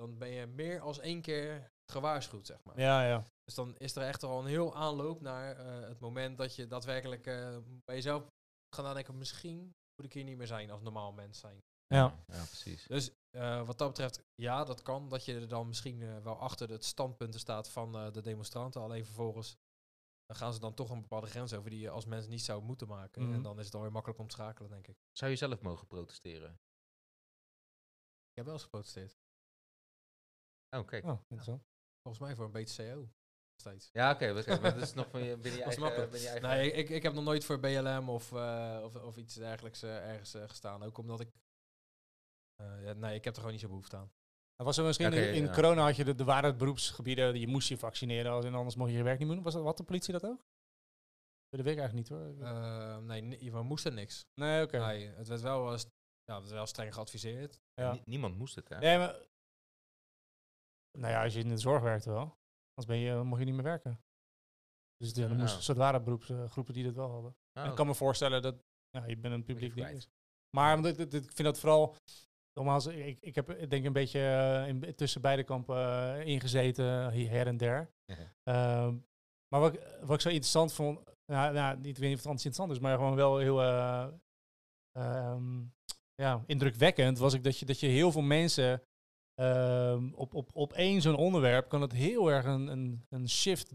dan 0.00 0.18
ben 0.18 0.28
je 0.28 0.46
meer 0.46 0.80
als 0.80 0.98
één 0.98 1.20
keer 1.20 1.72
gewaarschuwd, 1.86 2.46
zeg 2.46 2.64
maar. 2.64 2.80
ja, 2.80 3.06
ja. 3.06 3.22
Dus 3.44 3.54
dan 3.54 3.76
is 3.76 3.96
er 3.96 4.02
echt 4.02 4.22
al 4.22 4.40
een 4.40 4.46
heel 4.46 4.74
aanloop 4.74 5.20
naar 5.20 5.56
eh, 5.56 5.88
het 5.88 6.00
moment 6.00 6.38
dat 6.38 6.54
je 6.54 6.66
daadwerkelijk 6.66 7.26
eh, 7.26 7.56
bij 7.84 7.94
jezelf 7.94 8.26
gaat 8.74 8.84
nadenken, 8.84 9.18
misschien 9.18 9.74
moet 9.96 10.06
ik 10.06 10.12
hier 10.12 10.24
niet 10.24 10.36
meer 10.36 10.46
zijn 10.46 10.70
als 10.70 10.82
normaal 10.82 11.12
mens 11.12 11.38
zijn. 11.38 11.62
Ja. 11.94 12.24
ja, 12.26 12.44
precies. 12.44 12.86
Dus 12.86 13.10
eh, 13.30 13.66
wat 13.66 13.78
dat 13.78 13.88
betreft, 13.88 14.22
ja, 14.34 14.64
dat 14.64 14.82
kan. 14.82 15.08
Dat 15.08 15.24
je 15.24 15.34
er 15.34 15.48
dan 15.48 15.66
misschien 15.66 16.22
wel 16.22 16.38
achter 16.38 16.70
het 16.70 16.84
standpunten 16.84 17.40
staat 17.40 17.70
van 17.70 17.96
eh, 17.96 18.12
de 18.12 18.20
demonstranten. 18.20 18.80
Alleen 18.80 19.04
vervolgens 19.04 19.56
dan 20.26 20.36
gaan 20.36 20.52
ze 20.52 20.60
dan 20.60 20.74
toch 20.74 20.90
een 20.90 21.00
bepaalde 21.00 21.26
grens 21.26 21.52
over 21.52 21.70
die 21.70 21.80
je 21.80 21.90
als 21.90 22.04
mens 22.04 22.26
niet 22.26 22.42
zou 22.42 22.62
moeten 22.62 22.88
maken. 22.88 23.22
Mhm. 23.22 23.34
En 23.34 23.42
dan 23.42 23.58
is 23.58 23.64
het 23.64 23.74
alweer 23.74 23.92
makkelijk 23.92 24.20
om 24.20 24.28
te 24.28 24.34
schakelen, 24.34 24.70
denk 24.70 24.86
ik. 24.86 24.96
Zou 25.12 25.30
je 25.30 25.36
zelf 25.36 25.60
mogen 25.60 25.86
protesteren? 25.86 26.50
Ik 28.28 28.36
heb 28.36 28.44
wel 28.44 28.54
eens 28.54 28.62
geprotesteerd. 28.62 29.18
Oh, 30.76 30.86
kijk. 30.86 31.04
Oh, 31.04 31.18
interessant. 31.20 31.62
Volgens 32.02 32.24
mij 32.24 32.34
voor 32.34 32.44
een 32.44 32.50
BTCO. 32.64 33.08
Steeds. 33.60 33.90
Ja, 33.92 34.10
oké. 34.12 34.32
maar 34.32 34.60
dat 34.74 34.76
is 34.82 34.94
nog 34.94 35.10
van 35.10 35.22
je, 35.24 35.36
binnen 35.36 35.58
je 35.60 35.62
eigen... 35.64 35.82
makkelijk. 35.82 36.10
binnen 36.10 36.32
je 36.32 36.38
eigen 36.40 36.58
Nee, 36.58 36.72
ik, 36.72 36.88
ik 36.88 37.02
heb 37.02 37.12
nog 37.12 37.24
nooit 37.24 37.44
voor 37.44 37.60
BLM 37.60 38.08
of, 38.08 38.32
eh, 38.32 38.80
of, 38.84 38.94
of 38.94 39.16
iets 39.16 39.34
dergelijks 39.34 39.82
eh, 39.82 40.08
ergens 40.10 40.34
eh, 40.34 40.48
gestaan. 40.48 40.82
Ook 40.82 40.98
omdat 40.98 41.20
ik... 41.20 41.28
eh, 42.56 42.84
ja, 42.84 42.92
nee, 42.92 43.14
ik 43.14 43.24
heb 43.24 43.32
er 43.32 43.38
gewoon 43.38 43.52
niet 43.52 43.60
zo 43.62 43.68
behoefte 43.68 43.96
aan. 43.96 44.12
Was 44.56 44.76
er 44.78 44.84
misschien 44.84 45.12
in, 45.12 45.52
corona 45.52 45.82
had 45.84 45.96
je 45.96 46.04
de, 46.04 46.14
de 46.14 46.24
waren 46.24 46.48
het 46.50 46.58
beroepsgebieden, 46.58 47.38
je 47.40 47.46
moest 47.46 47.68
je 47.68 47.78
vaccineren 47.78 48.32
als- 48.32 48.44
en 48.44 48.54
anders 48.54 48.76
mocht 48.76 48.90
je 48.90 48.96
je 48.96 49.02
werk 49.02 49.18
niet 49.18 49.28
doen. 49.28 49.42
Was 49.42 49.54
dat 49.54 49.62
wat 49.62 49.76
de 49.76 49.82
politie 49.84 50.12
dat 50.12 50.24
ook? 50.24 50.44
Dat 51.48 51.60
weet 51.60 51.72
ik 51.76 51.78
eigenlijk 51.80 51.94
niet 52.10 52.18
hoor. 52.18 52.46
Eh, 52.46 52.98
nee, 52.98 53.20
ni- 53.20 53.50
we 53.50 53.62
moesten 53.62 53.94
niks. 53.94 54.26
nee, 54.34 54.62
oké. 54.64 54.78
Nee, 54.78 55.08
het 55.08 55.28
werd 55.28 55.40
wel, 55.40 55.66
ja, 55.70 55.72
het 55.72 55.84
werd 56.24 56.50
wel 56.50 56.66
streng 56.66 56.94
geadviseerd. 56.94 57.60
Ja. 57.74 57.98
Niemand 58.04 58.36
moest 58.36 58.54
het, 58.54 58.68
hè? 58.68 58.78
Nee, 58.78 58.98
maar... 58.98 59.16
Nou 60.98 61.12
ja, 61.12 61.22
als 61.22 61.32
je 61.34 61.40
in 61.40 61.48
de 61.48 61.56
zorg 61.58 61.82
werkt 61.82 62.04
wel. 62.04 62.18
Anders 62.74 62.86
ben 62.86 62.96
je, 62.98 63.22
mocht 63.22 63.38
je 63.40 63.44
niet 63.46 63.54
meer 63.54 63.62
werken. 63.64 64.00
Dus 64.96 65.12
de, 65.12 65.28
moesten 65.28 65.58
Oh. 65.58 65.62
soort 65.64 65.78
ware 65.78 66.00
beroepsgroepen 66.00 66.74
die 66.74 66.84
dat 66.84 66.94
wel 66.94 67.10
hadden. 67.10 67.30
Oh, 67.30 67.62
En 67.62 67.70
ik 67.70 67.76
kan 67.76 67.86
me 67.86 67.94
voorstellen 67.94 68.42
dat 68.42 68.62
ja, 68.90 69.04
je 69.04 69.16
bent 69.16 69.34
een 69.34 69.44
publiek 69.44 69.74
ding 69.74 69.88
is. 69.88 70.08
Maar 70.56 70.76
omdat 70.76 70.96
dit- 70.96 71.10
dit- 71.10 71.24
ik 71.24 71.32
vind 71.32 71.48
dat 71.48 71.58
vooral... 71.58 71.96
Nogmaals, 72.54 72.86
ik, 72.86 73.20
ik 73.20 73.34
heb 73.34 73.50
ik 73.50 73.70
denk 73.70 73.84
een 73.84 73.92
beetje 73.92 74.20
eh, 74.20 74.68
in, 74.68 74.94
tussen 74.94 75.20
beide 75.20 75.44
kampen 75.44 75.76
eh, 75.76 76.26
ingezeten, 76.26 77.10
hier 77.10 77.30
her 77.30 77.46
en 77.46 77.56
der. 77.56 77.92
Ehm, 78.42 78.98
maar 79.48 79.60
wat, 79.60 79.74
ik- 79.74 79.98
wat 80.00 80.14
ik 80.14 80.20
zo 80.20 80.28
interessant 80.28 80.72
vond, 80.72 81.00
nou, 81.26 81.52
nou, 81.54 81.76
niet, 81.76 81.86
ik 81.86 81.96
weet 81.96 82.08
niet 82.08 82.12
of 82.12 82.18
het 82.18 82.26
anders 82.26 82.44
interessant 82.44 82.70
is, 82.70 82.78
maar 82.78 82.96
gewoon 82.96 83.14
wel 83.14 83.38
heel 83.38 83.62
eh, 83.62 84.08
ehm, 84.92 85.62
ja, 86.14 86.42
indrukwekkend, 86.46 87.18
was 87.18 87.34
ik 87.34 87.44
dat 87.44 87.58
je, 87.58 87.66
dat 87.66 87.80
je 87.80 87.86
heel 87.86 88.12
veel 88.12 88.22
mensen 88.22 88.82
ehm, 89.40 90.12
op, 90.14 90.34
op, 90.34 90.50
op 90.52 90.72
één 90.72 91.00
zo'n 91.00 91.16
onderwerp 91.16 91.68
kan 91.68 91.80
het 91.80 91.92
heel 91.92 92.30
erg 92.30 92.44
een, 92.44 92.66
een, 92.66 93.04
een 93.08 93.28
shift 93.28 93.72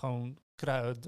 gewoon 0.00 0.38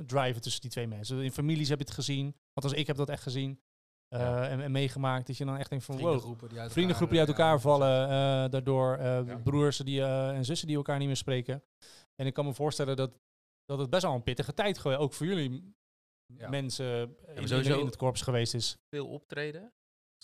driven 0.06 0.40
tussen 0.40 0.60
die 0.60 0.70
twee 0.70 0.86
mensen. 0.86 1.22
In 1.22 1.32
families 1.32 1.68
heb 1.68 1.78
je 1.78 1.84
het 1.84 1.94
gezien, 1.94 2.34
althans 2.52 2.74
ik 2.74 2.86
heb 2.86 2.96
dat 2.96 3.08
echt 3.08 3.22
gezien 3.22 3.60
eh, 4.08 4.20
Ja. 4.20 4.48
en, 4.48 4.60
en 4.60 4.70
meegemaakt, 4.72 5.26
dat 5.26 5.36
je 5.36 5.44
dan 5.44 5.56
echt 5.56 5.70
denkt 5.70 5.84
van 5.84 5.94
wow, 5.94 6.04
Vriendengroepen 6.04 6.48
die 6.48 6.60
uit 6.60 6.72
vriendengroepen 6.72 7.16
die 7.16 7.26
uit 7.26 7.36
elkaar 7.36 7.60
vallen, 7.60 8.02
eh, 8.04 8.50
daardoor 8.50 8.96
eh, 8.96 9.26
Ja. 9.26 9.36
broers 9.36 9.76
die, 9.76 10.04
en 10.04 10.44
zussen 10.44 10.66
die 10.66 10.76
elkaar 10.76 10.98
niet 10.98 11.06
meer 11.06 11.16
spreken. 11.16 11.62
En 12.14 12.26
ik 12.26 12.34
kan 12.34 12.44
me 12.44 12.54
voorstellen 12.54 12.96
dat, 12.96 13.18
dat 13.64 13.78
het 13.78 13.90
best 13.90 14.02
wel 14.02 14.14
een 14.14 14.22
pittige 14.22 14.54
tijd 14.54 14.78
geweest, 14.78 15.00
ook 15.00 15.12
voor 15.12 15.26
jullie 15.26 15.76
Ja. 16.34 16.48
mensen 16.48 17.16
in, 17.34 17.64
in 17.64 17.86
het 17.86 17.96
korps 17.96 18.22
geweest 18.22 18.54
is. 18.54 18.76
Veel 18.88 19.06
optreden. 19.06 19.72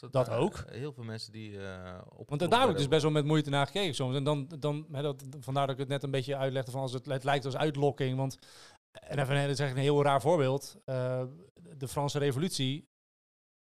Dat 0.00 0.12
daar, 0.12 0.38
ook. 0.38 0.54
eh, 0.56 0.74
heel 0.74 0.92
veel 0.92 1.04
mensen 1.04 1.32
die 1.32 1.58
eh 1.58 2.00
op. 2.08 2.28
Want 2.28 2.50
daar 2.50 2.60
heb 2.60 2.70
ik 2.70 2.76
dus 2.76 2.88
best 2.88 3.02
wel 3.02 3.10
met 3.10 3.24
moeite 3.24 3.50
naar 3.50 3.66
gekeken 3.66 3.94
soms. 3.94 4.16
En 4.16 4.24
dan, 4.24 4.48
dan 4.58 4.86
hè, 4.92 5.02
dat, 5.02 5.24
vandaar 5.40 5.66
dat 5.66 5.74
ik 5.74 5.80
het 5.80 5.90
net 5.90 6.02
een 6.02 6.10
beetje 6.10 6.36
uitlegde 6.36 6.70
van 6.70 6.80
als 6.80 6.92
het, 6.92 7.06
het 7.06 7.24
lijkt 7.24 7.44
als 7.44 7.56
uitlokking. 7.56 8.16
Want, 8.16 8.38
en 8.90 9.18
even 9.18 9.34
dat 9.34 9.48
is 9.48 9.58
echt 9.58 9.70
een 9.70 9.76
heel 9.76 10.02
raar 10.02 10.20
voorbeeld. 10.20 10.80
eh, 10.84 11.24
de 11.76 11.88
Franse 11.88 12.18
revolutie, 12.18 12.88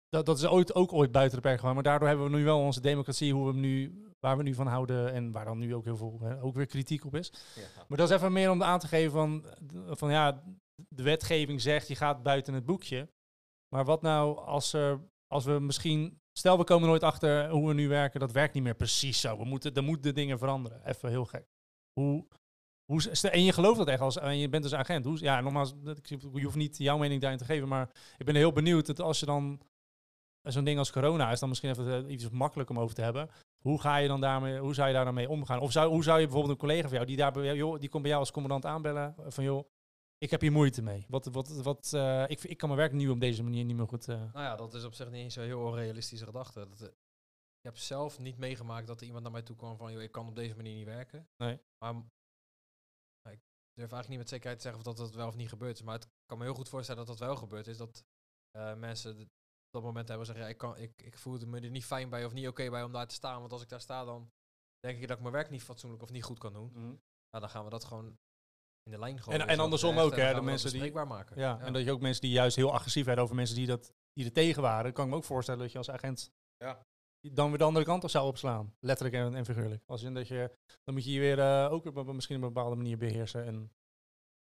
dat, 0.09 0.25
dat 0.25 0.37
is 0.37 0.45
ooit, 0.47 0.75
ook 0.75 0.93
ooit 0.93 1.11
buiten 1.11 1.35
de 1.35 1.43
perk 1.43 1.59
gegaan. 1.59 1.73
Maar 1.73 1.83
daardoor 1.83 2.07
hebben 2.07 2.31
we 2.31 2.37
nu 2.37 2.43
wel 2.43 2.59
onze 2.59 2.81
democratie, 2.81 3.33
hoe 3.33 3.45
we 3.45 3.51
hem 3.51 3.59
nu, 3.59 4.05
waar 4.19 4.37
we 4.37 4.43
nu 4.43 4.53
van 4.53 4.67
houden. 4.67 5.13
En 5.13 5.31
waar 5.31 5.45
dan 5.45 5.57
nu 5.57 5.75
ook 5.75 5.85
heel 5.85 5.97
veel, 5.97 6.19
hè, 6.21 6.41
ook 6.41 6.55
weer 6.55 6.65
kritiek 6.65 7.05
op 7.05 7.15
is. 7.15 7.33
Ja. 7.55 7.61
Maar 7.87 7.97
dat 7.97 8.09
is 8.09 8.15
even 8.15 8.31
meer 8.33 8.51
om 8.51 8.63
aan 8.63 8.79
te 8.79 8.87
geven 8.87 9.11
van, 9.11 9.45
van 9.87 10.11
ja, 10.11 10.43
de 10.87 11.03
wetgeving 11.03 11.61
zegt 11.61 11.87
je 11.87 11.95
gaat 11.95 12.23
buiten 12.23 12.53
het 12.53 12.65
boekje. 12.65 13.09
Maar 13.75 13.85
wat 13.85 14.01
nou 14.01 14.37
als, 14.37 14.73
er, 14.73 14.99
als 15.27 15.45
we 15.45 15.59
misschien, 15.59 16.20
stel 16.31 16.57
we 16.57 16.63
komen 16.63 16.87
nooit 16.87 17.03
achter 17.03 17.49
hoe 17.49 17.67
we 17.67 17.73
nu 17.73 17.87
werken, 17.87 18.19
dat 18.19 18.31
werkt 18.31 18.53
niet 18.53 18.63
meer 18.63 18.75
precies 18.75 19.21
zo. 19.21 19.37
We 19.37 19.45
moeten, 19.45 19.73
dan 19.73 19.83
moeten 19.83 20.03
de 20.03 20.19
dingen 20.19 20.37
veranderen. 20.37 20.81
Even 20.85 21.09
heel 21.09 21.25
gek. 21.25 21.45
Hoe, 21.93 22.25
hoe, 22.85 23.29
en 23.31 23.43
je 23.43 23.53
gelooft 23.53 23.77
dat 23.77 23.87
echt 23.87 24.01
als, 24.01 24.17
en 24.17 24.37
je 24.37 24.49
bent 24.49 24.63
dus 24.63 24.73
agent. 24.73 25.05
Hoe, 25.05 25.19
ja, 25.19 25.41
nogmaals, 25.41 25.73
je 26.33 26.43
hoeft 26.43 26.55
niet 26.55 26.77
jouw 26.77 26.97
mening 26.97 27.21
daarin 27.21 27.39
te 27.39 27.45
geven, 27.45 27.67
maar 27.67 27.89
ik 28.17 28.25
ben 28.25 28.35
heel 28.35 28.51
benieuwd 28.51 28.85
dat 28.85 28.99
als 28.99 29.19
je 29.19 29.25
dan 29.25 29.61
zo'n 30.41 30.63
ding 30.63 30.77
als 30.77 30.91
corona 30.91 31.31
is, 31.31 31.39
dan 31.39 31.49
misschien 31.49 31.69
even 31.69 32.05
eh, 32.05 32.11
iets 32.11 32.29
makkelijk 32.29 32.69
om 32.69 32.79
over 32.79 32.95
te 32.95 33.01
hebben. 33.01 33.29
Hoe 33.61 33.81
ga 33.81 33.97
je 33.97 34.07
dan 34.07 34.21
daarmee, 34.21 34.59
hoe 34.59 34.73
zou 34.73 34.87
je 34.87 34.93
daar 34.93 35.05
dan 35.05 35.13
mee 35.13 35.29
omgaan? 35.29 35.59
Of 35.59 35.71
zou, 35.71 35.89
hoe 35.89 36.03
zou 36.03 36.19
je 36.19 36.25
bijvoorbeeld 36.25 36.53
een 36.53 36.67
collega 36.67 36.87
van 36.87 36.93
jou, 36.93 37.05
die 37.05 37.17
daar 37.17 37.31
bij 37.31 37.43
jou, 37.43 37.57
joh, 37.57 37.79
die 37.79 37.89
komt 37.89 38.01
bij 38.01 38.11
jou 38.11 38.23
als 38.23 38.31
commandant 38.31 38.65
aanbellen, 38.65 39.15
eh, 39.17 39.25
van 39.27 39.43
joh, 39.43 39.65
ik 40.21 40.29
heb 40.29 40.41
hier 40.41 40.51
moeite 40.51 40.81
mee. 40.81 41.05
Wat, 41.09 41.25
wat, 41.25 41.47
wat, 41.49 41.93
eh, 41.93 42.23
ik, 42.27 42.43
ik 42.43 42.57
kan 42.57 42.69
mijn 42.69 42.81
werk 42.81 42.91
nu 42.93 43.09
op 43.09 43.19
deze 43.19 43.43
manier 43.43 43.65
niet 43.65 43.75
meer 43.75 43.87
goed. 43.87 44.07
eh, 44.07 44.15
Nou 44.33 44.45
ja, 44.45 44.55
dat 44.55 44.73
is 44.73 44.83
op 44.83 44.93
zich 44.93 45.09
niet 45.09 45.21
eens 45.23 45.33
zo 45.33 45.41
heel 45.41 45.59
onrealistische 45.65 46.25
gedachte. 46.25 46.67
Dat, 46.69 46.81
eh, 46.81 46.87
ik 46.87 47.63
heb 47.67 47.77
zelf 47.77 48.19
niet 48.19 48.37
meegemaakt 48.37 48.87
dat 48.87 48.99
er 48.99 49.05
iemand 49.05 49.23
naar 49.23 49.31
mij 49.31 49.41
toe 49.41 49.55
kwam 49.55 49.77
van, 49.77 49.91
joh, 49.91 50.01
ik 50.01 50.11
kan 50.11 50.27
op 50.27 50.35
deze 50.35 50.55
manier 50.55 50.75
niet 50.75 50.85
werken. 50.85 51.29
Nee. 51.37 51.59
Maar 51.77 51.93
nou, 51.93 52.05
ik 53.35 53.41
durf 53.73 53.91
eigenlijk 53.91 54.07
niet 54.09 54.17
met 54.17 54.29
zekerheid 54.29 54.57
te 54.57 54.67
zeggen 54.67 54.79
of 54.87 54.95
dat, 54.95 54.97
dat 55.05 55.15
wel 55.15 55.27
of 55.27 55.35
niet 55.35 55.49
gebeurd 55.49 55.75
is. 55.75 55.81
Maar 55.83 55.95
het 55.99 56.07
kan 56.25 56.37
me 56.37 56.43
heel 56.43 56.53
goed 56.53 56.69
voorstellen 56.69 57.05
dat 57.05 57.17
dat 57.17 57.27
wel 57.27 57.35
gebeurd 57.35 57.67
is. 57.67 57.77
Dat 57.77 58.03
mensen 58.77 59.19
op 59.21 59.71
dat 59.71 59.83
moment 59.83 60.07
hebben 60.07 60.25
zeggen, 60.25 60.45
ja, 60.45 60.49
ik, 60.51 60.57
kan, 60.57 60.77
ik, 60.77 61.01
ik 61.01 61.17
voel 61.17 61.39
me 61.47 61.59
er 61.59 61.69
niet 61.69 61.85
fijn 61.85 62.09
bij 62.09 62.25
of 62.25 62.33
niet 62.33 62.47
oké 62.47 62.69
bij 62.69 62.83
om 62.83 62.91
daar 62.91 63.07
te 63.07 63.13
staan. 63.15 63.39
Want 63.39 63.51
als 63.51 63.61
ik 63.61 63.69
daar 63.69 63.81
sta, 63.81 64.03
dan 64.05 64.31
denk 64.79 64.99
ik 64.99 65.07
dat 65.07 65.17
ik 65.17 65.21
mijn 65.23 65.33
werk 65.35 65.49
niet 65.49 65.63
fatsoenlijk 65.63 66.03
of 66.03 66.09
niet 66.11 66.23
goed 66.23 66.39
kan 66.39 66.53
doen. 66.53 66.71
Nou, 67.29 67.43
dan 67.43 67.49
gaan 67.49 67.63
we 67.63 67.69
dat 67.69 67.83
gewoon 67.83 68.17
in 68.83 68.91
de 68.91 68.99
lijn 68.99 69.21
gooien. 69.21 69.41
En- 69.41 69.47
en 69.47 69.59
andersom 69.59 69.97
ook, 69.97 70.13
en 70.13 70.27
hè, 70.27 70.33
de 70.33 70.41
mensen 70.41 70.71
die- 70.71 70.91
maken. 70.93 71.39
Ja, 71.39 71.59
en 71.59 71.73
dat 71.73 71.83
je 71.83 71.91
ook 71.91 72.01
mensen 72.01 72.21
die 72.21 72.31
juist 72.31 72.55
heel 72.55 72.73
agressief 72.73 73.05
werden 73.05 73.23
over 73.23 73.35
mensen 73.35 73.55
die, 73.55 73.67
dat, 73.67 73.93
die 74.13 74.25
er 74.25 74.31
tegen 74.31 74.61
waren, 74.61 74.93
kan 74.93 75.03
ik 75.05 75.11
me 75.11 75.17
ook 75.17 75.23
voorstellen 75.23 75.59
dat 75.61 75.71
je 75.71 75.77
als 75.77 75.89
agent 75.89 76.31
Ja. 76.57 76.85
dan 77.19 77.49
weer 77.49 77.57
de 77.57 77.63
andere 77.63 77.85
kant 77.85 78.03
op 78.03 78.09
zou 78.09 78.27
opslaan. 78.27 78.75
Letterlijk 78.79 79.15
en, 79.17 79.35
en 79.35 79.45
figuurlijk. 79.45 79.83
Als 79.85 80.03
in 80.03 80.13
dat 80.13 80.27
je, 80.27 80.57
dan 80.83 80.93
moet 80.93 81.03
je 81.05 81.11
je 81.11 81.19
weer 81.19 81.39
eh, 81.39 81.71
ook 81.71 81.85
op 81.85 81.95
een- 82.07 82.15
misschien 82.15 82.35
op 82.37 82.41
een 82.43 82.53
bepaalde 82.53 82.75
manier 82.75 82.97
beheersen. 82.97 83.45
En, 83.45 83.71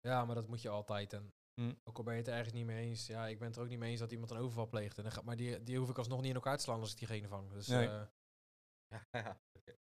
Ja, 0.01 0.25
maar 0.25 0.35
dat 0.35 0.49
moet 0.49 0.63
je 0.63 0.69
altijd. 0.69 1.13
En 1.13 1.33
Hm. 1.61 1.75
ook 1.85 1.97
al 1.99 2.03
ben 2.05 2.13
je 2.15 2.19
het 2.19 2.29
er 2.29 2.35
ergens 2.35 2.53
niet 2.55 2.67
mee 2.67 2.87
eens. 2.87 3.07
Ja, 3.07 3.27
ik 3.27 3.39
ben 3.39 3.49
het 3.49 3.57
er 3.57 3.63
ook 3.63 3.69
niet 3.69 3.79
mee 3.79 3.91
eens 3.91 4.01
dat 4.01 4.13
iemand 4.13 4.31
een 4.31 4.37
overval 4.37 4.69
pleegt. 4.69 4.97
En 4.97 5.03
dan 5.03 5.13
gaat, 5.13 5.25
maar 5.25 5.37
die, 5.37 5.63
die 5.63 5.79
hoef 5.79 5.89
ik 5.91 5.99
alsnog 5.99 6.21
niet 6.21 6.29
in 6.29 6.35
elkaar 6.35 6.57
te 6.57 6.63
slaan 6.63 6.81
als 6.81 6.91
ik 6.93 6.99
diegene 6.99 7.29
vang. 7.29 7.53
Dus 7.53 7.67
Nee. 7.67 7.89
eh, 7.89 8.03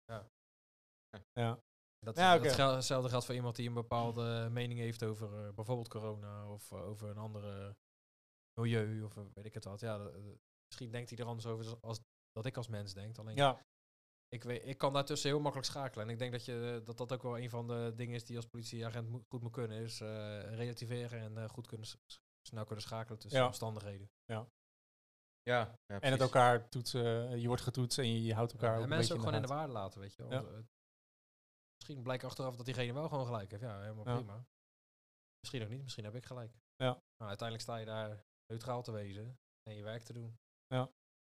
Ja, 0.06 0.28
ja, 1.10 1.22
ja. 1.32 1.58
Dat, 1.98 2.16
Ja, 2.16 2.40
hetzelfde 2.74 3.08
geldt 3.08 3.24
voor 3.24 3.34
iemand 3.34 3.56
die 3.56 3.68
een 3.68 3.74
bepaalde 3.74 4.48
mening 4.50 4.78
heeft 4.78 5.04
over 5.04 5.46
eh, 5.46 5.54
bijvoorbeeld 5.54 5.88
corona 5.88 6.52
of 6.52 6.72
eh, 6.72 6.82
over 6.86 7.08
een 7.08 7.16
andere 7.18 7.76
milieu 8.60 9.02
of 9.02 9.16
eh, 9.16 9.22
weet 9.34 9.44
ik 9.44 9.54
het 9.54 9.64
wat. 9.64 9.80
Ja, 9.80 9.98
dat- 9.98 10.14
misschien 10.66 10.90
denkt 10.90 11.10
hij 11.10 11.18
er 11.18 11.24
anders 11.24 11.46
over 11.46 11.80
als, 11.80 12.00
dat 12.32 12.46
ik 12.46 12.56
als 12.56 12.68
mens 12.68 12.94
denk. 12.94 13.18
Alleen 13.18 13.36
ja, 13.36 13.66
ik, 14.28 14.42
weet, 14.44 14.66
ik 14.66 14.78
kan 14.78 14.92
daartussen 14.92 15.30
heel 15.30 15.40
makkelijk 15.40 15.70
schakelen. 15.70 16.06
En 16.06 16.12
ik 16.12 16.18
denk 16.18 16.32
dat, 16.32 16.44
je, 16.44 16.80
dat 16.84 16.96
dat 16.98 17.12
ook 17.12 17.22
wel 17.22 17.38
een 17.38 17.50
van 17.50 17.66
de 17.66 17.92
dingen 17.96 18.14
is 18.14 18.24
die 18.24 18.36
als 18.36 18.46
politieagent 18.46 19.08
moet- 19.08 19.24
goed 19.28 19.42
moet 19.42 19.52
kunnen. 19.52 19.78
Is 19.82 20.00
eh, 20.00 20.08
relativeren 20.54 21.20
en 21.20 21.36
eh, 21.38 21.48
goed 21.48 21.66
kunnen, 21.66 21.86
snel 22.48 22.64
kunnen 22.64 22.84
schakelen 22.84 23.18
tussen 23.18 23.40
Ja. 23.40 23.46
omstandigheden. 23.46 24.10
Ja, 24.24 24.48
ja 25.42 25.78
en 25.86 26.10
het 26.12 26.20
elkaar 26.20 26.68
toetsen. 26.68 27.40
Je 27.40 27.46
wordt 27.46 27.62
getoetst 27.62 27.98
en 27.98 28.08
je, 28.12 28.22
je 28.22 28.34
houdt 28.34 28.52
elkaar 28.52 28.68
Ja, 28.70 28.74
ook 28.76 28.82
en 28.84 28.90
een 28.90 28.96
mensen 28.96 29.16
beetje 29.16 29.28
ook 29.28 29.34
in 29.34 29.40
gewoon 29.40 29.58
in 29.58 29.64
de 29.66 29.68
waarde 29.68 29.72
laten, 29.82 30.00
weet 30.00 30.14
je 30.14 30.26
wel. 30.28 30.64
Eh, 31.88 31.94
misschien 31.94 32.02
blijkt 32.02 32.24
achteraf 32.24 32.56
dat 32.56 32.66
diegene 32.66 32.92
wel 32.92 33.08
gewoon 33.08 33.26
gelijk 33.26 33.50
heeft. 33.50 33.62
Ja, 33.62 33.80
helemaal 33.80 34.08
Ja. 34.08 34.14
prima. 34.14 34.46
Misschien 35.40 35.62
ook 35.62 35.68
niet, 35.68 35.82
misschien 35.82 36.04
heb 36.04 36.14
ik 36.14 36.24
gelijk. 36.24 36.52
Ja. 36.76 37.02
Maar 37.16 37.28
uiteindelijk 37.28 37.68
sta 37.68 37.76
je 37.76 37.86
daar 37.86 38.24
neutraal 38.46 38.82
te 38.82 38.92
wezen 38.92 39.38
en 39.62 39.74
je 39.74 39.82
werk 39.82 40.02
te 40.02 40.12
doen. 40.12 40.38
Ja. 40.66 40.90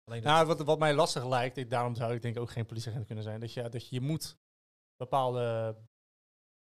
Alleen 0.05 0.23
Nou, 0.23 0.47
wat, 0.47 0.61
wat 0.61 0.79
mij 0.79 0.95
lastig 0.95 1.27
lijkt, 1.27 1.57
ik, 1.57 1.71
daarom 1.71 1.95
zou 1.95 2.15
ik 2.15 2.23
denk 2.23 2.37
ik 2.37 2.43
ook 2.43 2.51
geen 2.51 2.67
politieagent 2.67 3.07
kunnen 3.07 3.25
zijn, 3.25 3.41
dat 3.41 3.53
je, 3.53 3.69
dat 3.69 3.89
je, 3.89 3.95
je 3.95 4.01
moet 4.01 4.37
bepaalde 4.97 5.77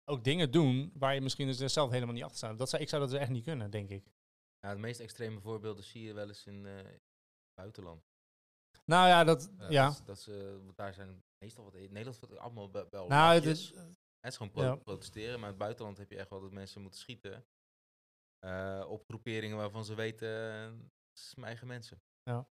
ook 0.04 0.24
dingen 0.24 0.50
doen 0.50 0.90
waar 0.94 1.14
je 1.14 1.20
misschien 1.20 1.46
dus 1.46 1.72
zelf 1.72 1.90
helemaal 1.90 2.14
niet 2.14 2.22
achter 2.22 2.36
staat. 2.38 2.58
Dat 2.58 2.68
zou, 2.68 2.82
ik 2.82 2.88
zou 2.88 3.02
dat 3.02 3.10
dus 3.10 3.20
echt 3.20 3.30
niet 3.30 3.44
kunnen, 3.44 3.70
denk 3.70 3.90
ik. 3.90 4.12
Ja, 4.60 4.74
de 4.74 4.80
meest 4.80 5.00
extreme 5.00 5.40
voorbeelden 5.40 5.84
zie 5.84 6.02
je 6.02 6.12
wel 6.12 6.28
eens 6.28 6.46
in 6.46 6.66
eh, 6.66 6.76
het 6.76 7.02
buitenland. 7.54 8.07
Nou 8.84 9.08
ja, 9.08 9.24
dat, 9.24 9.50
Eh, 9.58 9.70
ja. 9.70 9.84
Dat, 9.86 9.92
is- 9.98 10.04
dat 10.04 10.18
ze, 10.20 10.60
want 10.64 10.76
daar 10.76 10.94
zijn 10.94 11.22
meestal 11.38 11.64
wat. 11.64 11.74
In 11.74 11.92
Nederland 11.92 12.18
wordt 12.18 12.34
het 12.34 12.42
allemaal 12.44 12.70
be- 12.70 12.86
wel. 12.90 13.08
Nou, 13.08 13.34
het 13.34 13.44
is, 13.44 13.68
Het 14.20 14.32
is 14.32 14.36
gewoon 14.36 14.52
pro- 14.52 14.62
ja. 14.62 14.76
protesteren, 14.76 15.32
maar 15.40 15.48
in 15.48 15.54
het 15.54 15.58
buitenland 15.64 15.98
heb 15.98 16.10
je 16.10 16.16
echt 16.16 16.30
wel 16.30 16.40
dat 16.40 16.52
mensen 16.52 16.80
moeten 16.80 17.00
schieten. 17.00 17.46
eh, 18.38 18.84
op 18.88 19.04
groeperingen 19.04 19.56
waarvan 19.56 19.84
ze 19.84 19.94
weten, 19.94 20.28
eh, 20.28 20.80
het 21.10 21.18
is 21.18 21.34
mijn 21.34 21.46
eigen 21.46 21.66
mensen. 21.66 22.02
Nou, 22.22 22.44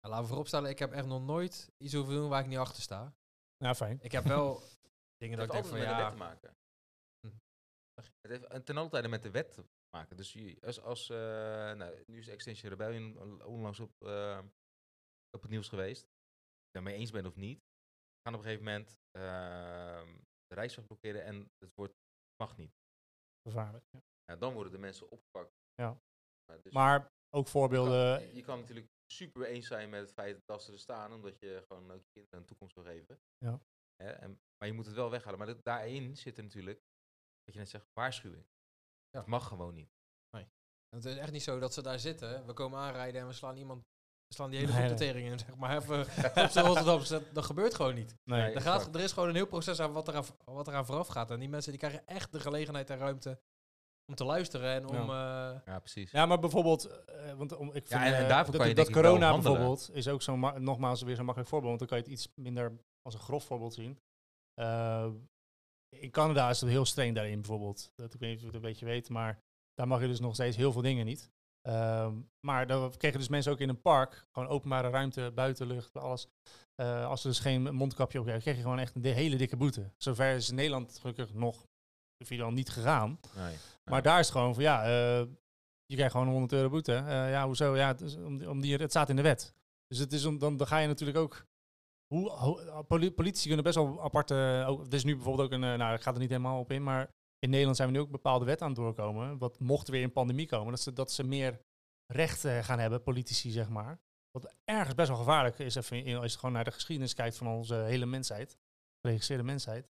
laten 0.00 0.20
we 0.20 0.26
vooropstellen, 0.28 0.70
ik 0.70 0.78
heb 0.78 0.92
echt 0.92 1.06
nog 1.06 1.22
nooit 1.22 1.72
iets 1.76 1.94
hoeven 1.94 2.14
doen 2.14 2.28
waar 2.28 2.40
ik 2.40 2.46
niet 2.46 2.58
achter 2.58 2.82
sta. 2.82 3.14
ja, 3.56 3.74
fijn. 3.74 3.98
Ik 4.02 4.12
heb 4.12 4.24
wel 4.24 4.62
dingen 5.22 5.38
Het 5.38 5.46
dat 5.48 5.56
heeft 5.56 5.68
ik 5.68 5.72
denk 5.74 5.74
van 5.74 5.78
met 5.78 5.88
de 5.88 5.94
wet 5.94 5.98
ja, 5.98 6.10
te 6.10 6.16
maken. 6.16 6.56
Hm. 7.20 7.36
Het 8.20 8.30
heeft 8.30 8.44
en 8.44 8.64
ten 8.64 8.76
alle 8.76 8.88
tijde 8.88 9.08
met 9.08 9.22
de 9.22 9.30
wet 9.30 9.52
te 9.52 9.64
maken. 9.96 10.16
Dus 10.16 10.32
je, 10.32 10.58
als, 10.60 10.80
als 10.80 11.10
eh, 11.10 11.16
nou, 11.72 12.02
nu 12.06 12.18
is 12.18 12.28
Extinction 12.28 12.70
Rebellion 12.70 13.18
on- 13.20 13.44
onlangs 13.44 13.80
op, 13.80 14.02
eh, 14.02 14.38
op 15.36 15.42
het 15.42 15.50
nieuws 15.50 15.68
geweest. 15.68 16.02
Of 16.02 16.58
je 16.58 16.64
het 16.64 16.72
daarmee 16.72 16.94
eens 16.94 17.10
bent 17.10 17.26
of 17.26 17.36
niet. 17.36 17.58
We 17.58 18.20
gaan 18.22 18.34
op 18.34 18.40
een 18.40 18.46
gegeven 18.46 18.64
moment 18.64 18.98
ehm, 19.10 20.16
de 20.46 20.54
reisweg 20.54 20.86
blokkeren 20.86 21.24
en 21.24 21.50
het 21.58 21.74
wordt 21.74 21.94
mag 22.36 22.56
niet. 22.56 22.74
Gevaarlijk. 23.48 23.84
Ja. 23.90 24.02
Ja, 24.24 24.36
dan 24.36 24.52
worden 24.52 24.72
de 24.72 24.78
mensen 24.78 25.10
opgepakt. 25.10 25.52
Ja. 25.74 26.00
Maar 26.44 26.62
dus 26.62 26.72
Maar 26.72 27.00
ook 27.00 27.06
je, 27.06 27.30
kan, 27.30 27.46
voorbeelden. 27.46 28.34
je 28.34 28.42
kan 28.42 28.58
natuurlijk 28.58 28.90
super 29.06 29.46
eens 29.46 29.66
zijn 29.66 29.90
met 29.90 30.00
het 30.00 30.12
feit 30.12 30.40
dat 30.44 30.62
ze 30.62 30.72
er 30.72 30.78
staan, 30.78 31.12
omdat 31.12 31.38
je 31.38 31.64
gewoon 31.66 31.90
ook 31.90 32.02
je 32.04 32.10
kinderen 32.12 32.38
een 32.38 32.46
toekomst 32.46 32.74
wil 32.74 32.84
geven. 32.84 33.20
Ja. 33.38 33.60
Hè, 33.96 34.10
en, 34.10 34.40
maar 34.58 34.68
je 34.68 34.74
moet 34.74 34.86
het 34.86 34.94
wel 34.94 35.10
weghalen. 35.10 35.38
Maar 35.38 35.46
dat, 35.46 35.64
daarin 35.64 36.16
zit 36.16 36.36
er 36.36 36.42
natuurlijk, 36.42 36.80
wat 37.44 37.54
je 37.54 37.60
net 37.60 37.68
zegt, 37.68 37.90
waarschuwing. 37.92 38.46
Ja. 39.10 39.18
Het 39.18 39.28
mag 39.28 39.48
gewoon 39.48 39.74
niet. 39.74 39.90
het 40.88 41.04
is 41.04 41.16
echt 41.16 41.32
niet 41.32 41.42
zo 41.42 41.58
dat 41.58 41.74
ze 41.74 41.82
daar 41.82 41.98
zitten. 41.98 42.46
We 42.46 42.52
komen 42.52 42.78
aanrijden 42.78 43.20
en 43.20 43.26
we 43.26 43.32
slaan 43.32 43.56
iemand, 43.56 43.84
slaan 44.32 44.50
die 44.50 44.58
hele 44.58 44.72
Nee, 44.72 44.94
de 44.94 45.04
nee. 45.04 45.38
zeg 45.38 45.56
maar. 45.56 45.76
Even 45.76 46.00
op 46.00 46.66
Rotterdamse, 46.66 47.22
dat 47.32 47.44
gebeurt 47.44 47.74
gewoon 47.74 47.94
niet. 47.94 48.16
Nee. 48.24 48.52
Er, 48.52 48.60
gaat, 48.60 48.94
er 48.94 49.00
is 49.00 49.12
gewoon 49.12 49.28
een 49.28 49.34
heel 49.34 49.46
proces 49.46 49.80
aan 49.80 49.92
wat, 49.92 50.08
eraan, 50.08 50.24
wat 50.44 50.68
eraan 50.68 50.86
vooraf 50.86 51.06
gaat. 51.06 51.30
En 51.30 51.38
die 51.40 51.48
mensen 51.48 51.70
die 51.70 51.80
krijgen 51.80 52.06
echt 52.06 52.32
de 52.32 52.40
gelegenheid 52.40 52.90
en 52.90 52.98
ruimte 52.98 53.40
om 54.06 54.14
te 54.14 54.24
luisteren 54.24 54.70
en 54.72 54.86
om... 54.88 54.94
eh, 54.96 55.06
Ja, 55.66 55.78
precies. 55.78 56.10
Ja, 56.10 56.26
maar 56.26 56.38
bijvoorbeeld, 56.38 56.86
eh, 57.04 57.32
want 57.32 57.56
om, 57.56 57.66
ik 57.68 57.86
vind, 57.86 58.00
en- 58.00 58.14
en 58.14 58.22
eh, 58.22 58.28
daarvoor 58.28 58.52
dat, 58.52 58.60
kan 58.60 58.68
je 58.68 58.74
dat 58.74 58.90
corona 58.90 59.32
bijvoorbeeld 59.32 59.90
is 59.92 60.08
ook 60.08 60.22
zo 60.22 60.36
ma- 60.36 60.58
nogmaals 60.58 61.02
weer 61.02 61.14
zo'n 61.16 61.24
makkelijk 61.24 61.50
voorbeeld, 61.52 61.78
want 61.78 61.90
dan 61.90 61.98
kan 61.98 62.08
je 62.08 62.12
het 62.12 62.22
iets 62.22 62.32
minder 62.36 62.72
als 63.02 63.14
een 63.14 63.20
grof 63.20 63.44
voorbeeld 63.44 63.74
zien. 63.74 63.98
Eh, 64.54 65.08
in 65.88 66.10
Canada 66.10 66.50
is 66.50 66.60
het 66.60 66.70
heel 66.70 66.84
streng 66.84 67.14
daarin 67.14 67.34
bijvoorbeeld. 67.40 67.92
Dat, 67.94 68.14
ik 68.14 68.20
weet 68.20 68.28
niet 68.28 68.38
of 68.38 68.40
je 68.44 68.46
het 68.46 68.56
een 68.56 68.70
beetje 68.70 68.86
weet, 68.86 69.08
maar 69.08 69.42
daar 69.74 69.88
mag 69.88 70.00
je 70.00 70.06
dus 70.06 70.20
nog 70.20 70.34
steeds 70.34 70.56
heel 70.56 70.72
veel 70.72 70.82
dingen 70.82 71.06
niet. 71.06 71.30
Ehm, 71.62 72.20
maar 72.40 72.66
dan 72.66 72.96
kregen 72.96 73.18
dus 73.18 73.28
mensen 73.28 73.52
ook 73.52 73.60
in 73.60 73.68
een 73.68 73.80
park, 73.80 74.26
gewoon 74.32 74.48
openbare 74.48 74.88
ruimte, 74.90 75.32
buitenlucht, 75.34 75.96
alles. 75.96 76.28
Eh, 76.74 77.06
als 77.06 77.22
er 77.24 77.28
dus 77.30 77.38
geen 77.38 77.74
mondkapje 77.74 78.18
op 78.18 78.24
kreeg, 78.26 78.40
kreeg 78.42 78.56
je 78.56 78.62
gewoon 78.62 78.78
echt 78.78 78.94
een 78.94 79.04
hele 79.04 79.36
dikke 79.36 79.56
boete. 79.56 79.90
Zover 79.96 80.34
is 80.34 80.50
Nederland 80.50 80.98
gelukkig 80.98 81.32
nog, 81.34 81.66
of 82.18 82.28
je 82.28 82.36
dan 82.36 82.54
niet 82.54 82.70
gegaan. 82.70 83.20
Nee. 83.36 83.56
Maar 83.84 84.02
daar 84.02 84.18
is 84.18 84.26
het 84.26 84.36
gewoon 84.36 84.54
van 84.54 84.62
ja, 84.62 84.82
eh, 84.84 85.26
je 85.86 85.94
krijgt 85.94 86.12
gewoon 86.12 86.28
100 86.28 86.52
euro 86.52 86.68
boete. 86.68 86.94
Eh, 86.94 87.30
ja, 87.30 87.46
hoezo? 87.46 87.76
Ja, 87.76 87.86
het, 87.86 88.00
is 88.00 88.16
om, 88.16 88.38
die- 88.38 88.50
om 88.50 88.60
die, 88.60 88.76
het 88.76 88.90
staat 88.90 89.08
in 89.08 89.16
de 89.16 89.22
wet. 89.22 89.54
Dus 89.86 89.98
het 89.98 90.12
is 90.12 90.24
om, 90.24 90.38
dan, 90.38 90.56
dan 90.56 90.66
ga 90.66 90.78
je 90.78 90.86
natuurlijk 90.86 91.18
ook. 91.18 91.46
Hoe, 92.06 92.30
hoe- 92.30 92.84
poli- 92.88 93.12
politici 93.12 93.46
kunnen 93.46 93.64
best 93.64 93.76
wel 93.76 94.02
aparte. 94.02 94.64
Ook, 94.66 94.86
er 94.86 94.94
is 94.94 95.04
nu 95.04 95.14
bijvoorbeeld 95.14 95.46
ook 95.46 95.52
een. 95.54 95.60
Nou, 95.78 95.94
ik 95.94 96.00
ga 96.02 96.12
er 96.12 96.18
niet 96.18 96.28
helemaal 96.30 96.58
op 96.60 96.70
in, 96.72 96.82
maar 96.82 97.10
in 97.42 97.50
Nederland 97.50 97.76
zijn 97.76 97.88
we 97.88 97.94
nu 97.94 98.00
ook 98.00 98.10
bepaalde 98.10 98.44
wetten 98.44 98.66
aan 98.66 98.72
het 98.72 98.80
doorkomen. 98.80 99.38
Wat 99.38 99.58
mocht 99.58 99.86
er 99.86 99.92
weer 99.92 100.02
in 100.02 100.12
pandemie 100.12 100.46
komen, 100.46 100.70
dat 100.70 100.80
ze, 100.80 100.92
dat 100.92 101.12
ze 101.12 101.24
meer 101.24 101.60
recht 102.06 102.44
eh, 102.44 102.58
gaan 102.58 102.78
hebben, 102.78 103.02
politici 103.02 103.50
zeg 103.50 103.68
maar. 103.68 104.00
Wat 104.30 104.54
ergens 104.64 104.94
best 104.94 105.08
wel 105.08 105.16
gevaarlijk 105.18 105.58
is, 105.58 105.74
even, 105.74 106.16
als 106.20 106.32
je 106.32 106.38
gewoon 106.38 106.54
naar 106.54 106.64
de 106.64 106.70
geschiedenis 106.70 107.14
kijkt 107.14 107.36
van 107.36 107.46
onze 107.46 107.74
hele 107.74 108.06
mensheid, 108.06 108.58
geregistreerde 109.00 109.44
mensheid. 109.44 109.90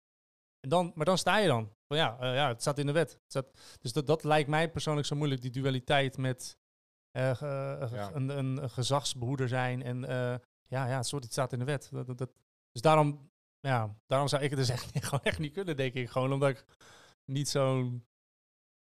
En 0.59 0.69
dan, 0.69 0.91
maar 0.95 1.05
dan 1.05 1.17
sta 1.17 1.37
je 1.37 1.47
dan. 1.47 1.73
Van 1.87 1.97
ja, 1.97 2.17
eh, 2.19 2.33
ja, 2.35 2.47
het 2.47 2.61
staat 2.61 2.77
in 2.77 2.85
de 2.85 2.91
wet. 2.91 3.19
Staat, 3.27 3.77
dus 3.79 3.93
dat, 3.93 4.07
dat 4.07 4.23
lijkt 4.23 4.49
mij 4.49 4.71
persoonlijk 4.71 5.07
zo 5.07 5.15
moeilijk, 5.15 5.41
die 5.41 5.51
dualiteit 5.51 6.17
met 6.17 6.57
eh, 7.11 7.29
eh, 7.29 7.91
Ja. 7.91 8.11
een, 8.13 8.29
een, 8.29 8.63
een 8.63 8.69
gezagsbehoeder 8.69 9.47
zijn. 9.47 9.83
En 9.83 9.99
ja, 10.67 10.87
ja, 10.87 11.03
sorry, 11.03 11.23
het 11.23 11.33
staat 11.33 11.53
in 11.53 11.59
de 11.59 11.65
wet. 11.65 11.89
Dat, 11.91 12.07
dat, 12.07 12.17
dat- 12.17 12.31
dus 12.71 12.81
daarom, 12.81 13.31
ja, 13.59 13.95
daarom 14.07 14.27
zou 14.27 14.43
ik 14.43 14.49
het 14.49 14.59
dus 14.59 14.69
echt, 14.77 14.89
gewoon 14.93 15.23
echt 15.23 15.39
niet 15.39 15.53
kunnen, 15.53 15.77
denk 15.77 15.93
ik. 15.93 16.09
Gewoon 16.09 16.33
omdat 16.33 16.49
ik 16.49 16.65
niet 17.29 17.49
zo'n... 17.49 18.07